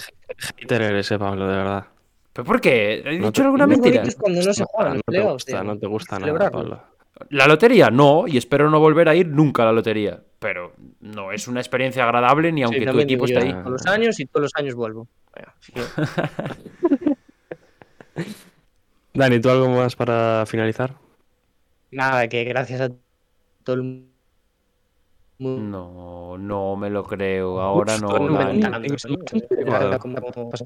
Hater 0.59 0.82
eres, 0.82 1.10
eh, 1.10 1.18
Pablo, 1.18 1.47
de 1.48 1.56
verdad. 1.56 1.86
¿Pero 2.32 2.44
por 2.46 2.60
qué? 2.60 2.94
¿He 3.04 3.18
No 3.18 3.26
dicho 3.26 3.32
te- 3.32 3.42
alguna 3.42 3.66
mentira? 3.66 4.02
es 4.02 4.16
cuando 4.16 4.40
no 4.42 4.52
se 4.54 4.64
juegan 4.64 4.96
no 4.96 5.02
te 5.12 5.20
gusta, 5.20 5.62
no 5.62 5.78
te 5.78 5.86
gusta 5.86 6.18
nada. 6.18 6.50
Pablo. 6.50 6.82
La 7.28 7.46
lotería 7.46 7.90
no, 7.90 8.26
y 8.26 8.38
espero 8.38 8.70
no 8.70 8.80
volver 8.80 9.09
a 9.09 9.14
ir 9.14 9.28
nunca 9.28 9.62
a 9.62 9.66
la 9.66 9.72
lotería. 9.72 10.20
Pero 10.38 10.72
no 11.00 11.30
es 11.30 11.46
una 11.46 11.60
experiencia 11.60 12.04
agradable 12.04 12.50
ni 12.52 12.62
aunque 12.62 12.80
Sí, 12.80 12.86
tu 12.86 12.98
equipo 13.00 13.26
esté 13.26 13.38
ahí. 13.38 13.52
Todos 13.52 13.70
los 13.72 13.86
años 13.86 14.18
y 14.18 14.26
todos 14.26 14.42
los 14.44 14.52
años 14.56 14.74
vuelvo. 14.74 15.06
Dani, 19.14 19.40
¿tú 19.40 19.50
algo 19.50 19.68
más 19.68 19.94
para 19.94 20.44
finalizar? 20.46 20.94
Nada, 21.90 22.26
que 22.28 22.44
gracias 22.44 22.80
a 22.80 22.88
todo 23.62 23.76
el 23.76 23.82
mundo. 23.82 24.11
No, 25.43 26.39
no 26.39 26.77
me 26.77 26.89
lo 26.89 27.05
creo. 27.05 27.60
Ahora 27.60 27.98
no, 27.98 28.09
Dani. 28.28 28.62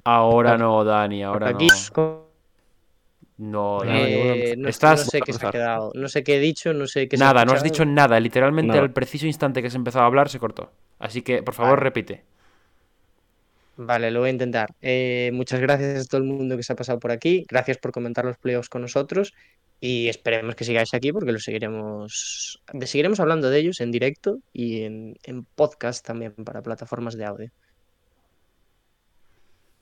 Ahora 0.05 0.59
no, 0.59 0.85
Dani. 0.85 1.23
Ahora 1.24 1.53
no. 1.53 1.59
No, 3.39 3.82
eh, 3.85 4.55
no, 4.57 4.69
estás- 4.69 5.05
no 5.05 5.11
sé 5.11 5.20
qué 5.20 5.32
se 5.32 5.47
ha 5.47 5.51
quedado. 5.51 5.93
No 5.94 6.09
sé 6.09 6.24
qué 6.24 6.36
he 6.36 6.40
dicho, 6.40 6.73
no 6.73 6.86
sé 6.86 7.07
qué 7.07 7.16
se 7.19 7.23
ha 7.24 7.27
Nada, 7.28 7.44
no 7.44 7.53
has 7.53 7.62
dicho 7.62 7.85
nada. 7.85 8.19
Literalmente 8.19 8.78
al 8.78 8.93
preciso 8.93 9.27
instante 9.27 9.62
que 9.62 9.69
se 9.69 9.77
empezó 9.77 10.01
a 10.01 10.07
hablar 10.07 10.28
se 10.28 10.39
cortó. 10.39 10.70
Así 10.98 11.20
que, 11.23 11.43
por 11.43 11.55
favor, 11.55 11.73
Vale. 11.73 11.82
repite. 11.82 12.24
Vale, 13.78 14.11
lo 14.11 14.20
voy 14.20 14.28
a 14.28 14.32
intentar. 14.32 14.74
Eh, 14.81 15.31
muchas 15.35 15.61
gracias 15.61 16.05
a 16.07 16.09
todo 16.09 16.20
el 16.23 16.27
mundo 16.27 16.57
que 16.57 16.62
se 16.62 16.73
ha 16.73 16.77
pasado 16.77 16.98
por 16.98 17.11
aquí. 17.12 17.44
Gracias 17.48 17.77
por 17.78 17.93
comentar 17.93 18.24
los 18.24 18.39
playoffs 18.39 18.69
con 18.70 18.82
nosotros. 18.82 19.35
Y 19.81 20.09
esperemos 20.09 20.55
que 20.55 20.65
sigáis 20.65 20.94
aquí 20.94 21.12
porque 21.12 21.32
lo 21.32 21.39
seguiremos. 21.39 22.62
de- 22.73 22.86
Seguiremos 22.86 23.20
hablando 23.20 23.51
de 23.51 23.59
ellos 23.59 23.81
en 23.82 23.93
directo 23.93 24.39
y 24.53 24.82
en, 24.85 25.16
en 25.24 25.44
podcast 25.44 26.07
también 26.07 26.32
para 26.32 26.62
plataformas 26.62 27.16
de 27.19 27.27
audio. 27.27 27.51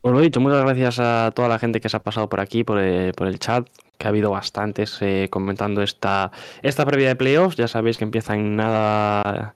Os 0.00 0.12
lo 0.12 0.20
dicho, 0.20 0.40
muchas 0.40 0.62
gracias 0.64 0.98
a 0.98 1.30
toda 1.34 1.48
la 1.48 1.58
gente 1.60 1.80
que 1.80 1.88
se 1.88 1.96
ha 1.96 2.02
pasado 2.02 2.28
por 2.28 2.40
aquí, 2.40 2.62
por 2.64 2.78
el, 2.78 3.14
por 3.14 3.26
el 3.28 3.38
chat, 3.38 3.68
que 3.96 4.06
ha 4.06 4.10
habido 4.10 4.30
bastantes 4.32 4.98
eh, 5.00 5.28
comentando 5.30 5.82
esta, 5.82 6.30
esta 6.62 6.84
previa 6.84 7.08
de 7.08 7.16
playoffs. 7.16 7.56
Ya 7.56 7.68
sabéis 7.68 7.96
que 7.96 8.04
empiezan 8.04 8.56
nada 8.56 9.54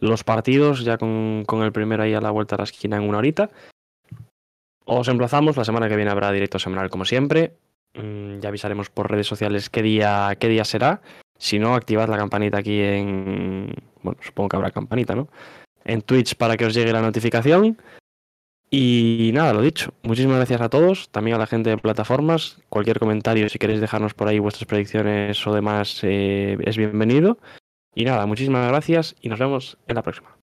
los 0.00 0.24
partidos, 0.24 0.82
ya 0.84 0.96
con, 0.98 1.44
con 1.46 1.62
el 1.62 1.70
primero 1.70 2.02
ahí 2.02 2.14
a 2.14 2.20
la 2.20 2.30
vuelta 2.32 2.56
a 2.56 2.58
la 2.58 2.64
esquina 2.64 2.96
en 2.96 3.04
una 3.08 3.18
horita. 3.18 3.50
Os 4.84 5.08
emplazamos, 5.08 5.56
la 5.56 5.64
semana 5.64 5.88
que 5.88 5.96
viene 5.96 6.10
habrá 6.10 6.30
directo 6.32 6.58
semanal 6.58 6.90
como 6.90 7.04
siempre. 7.04 7.56
Mm, 7.94 8.40
ya 8.40 8.48
avisaremos 8.48 8.90
por 8.90 9.10
redes 9.10 9.26
sociales 9.26 9.70
qué 9.70 9.82
día, 9.82 10.36
qué 10.38 10.48
día 10.48 10.64
será. 10.64 11.00
Si 11.38 11.58
no, 11.58 11.74
activad 11.74 12.08
la 12.08 12.16
campanita 12.16 12.58
aquí 12.58 12.80
en... 12.80 13.74
Bueno, 14.02 14.18
supongo 14.22 14.50
que 14.50 14.56
habrá 14.56 14.70
campanita, 14.70 15.14
¿no? 15.14 15.28
En 15.84 16.02
Twitch 16.02 16.36
para 16.36 16.56
que 16.56 16.66
os 16.66 16.74
llegue 16.74 16.92
la 16.92 17.02
notificación. 17.02 17.78
Y 18.70 19.30
nada, 19.34 19.52
lo 19.52 19.62
dicho. 19.62 19.92
Muchísimas 20.02 20.36
gracias 20.36 20.60
a 20.60 20.68
todos, 20.68 21.08
también 21.10 21.36
a 21.36 21.38
la 21.38 21.46
gente 21.46 21.70
de 21.70 21.78
plataformas. 21.78 22.60
Cualquier 22.68 22.98
comentario, 22.98 23.48
si 23.48 23.58
queréis 23.58 23.80
dejarnos 23.80 24.14
por 24.14 24.28
ahí 24.28 24.38
vuestras 24.38 24.66
predicciones 24.66 25.46
o 25.46 25.54
demás, 25.54 26.00
eh, 26.02 26.56
es 26.60 26.76
bienvenido. 26.76 27.38
Y 27.94 28.04
nada, 28.04 28.26
muchísimas 28.26 28.66
gracias 28.68 29.14
y 29.20 29.28
nos 29.28 29.38
vemos 29.38 29.78
en 29.86 29.94
la 29.94 30.02
próxima. 30.02 30.43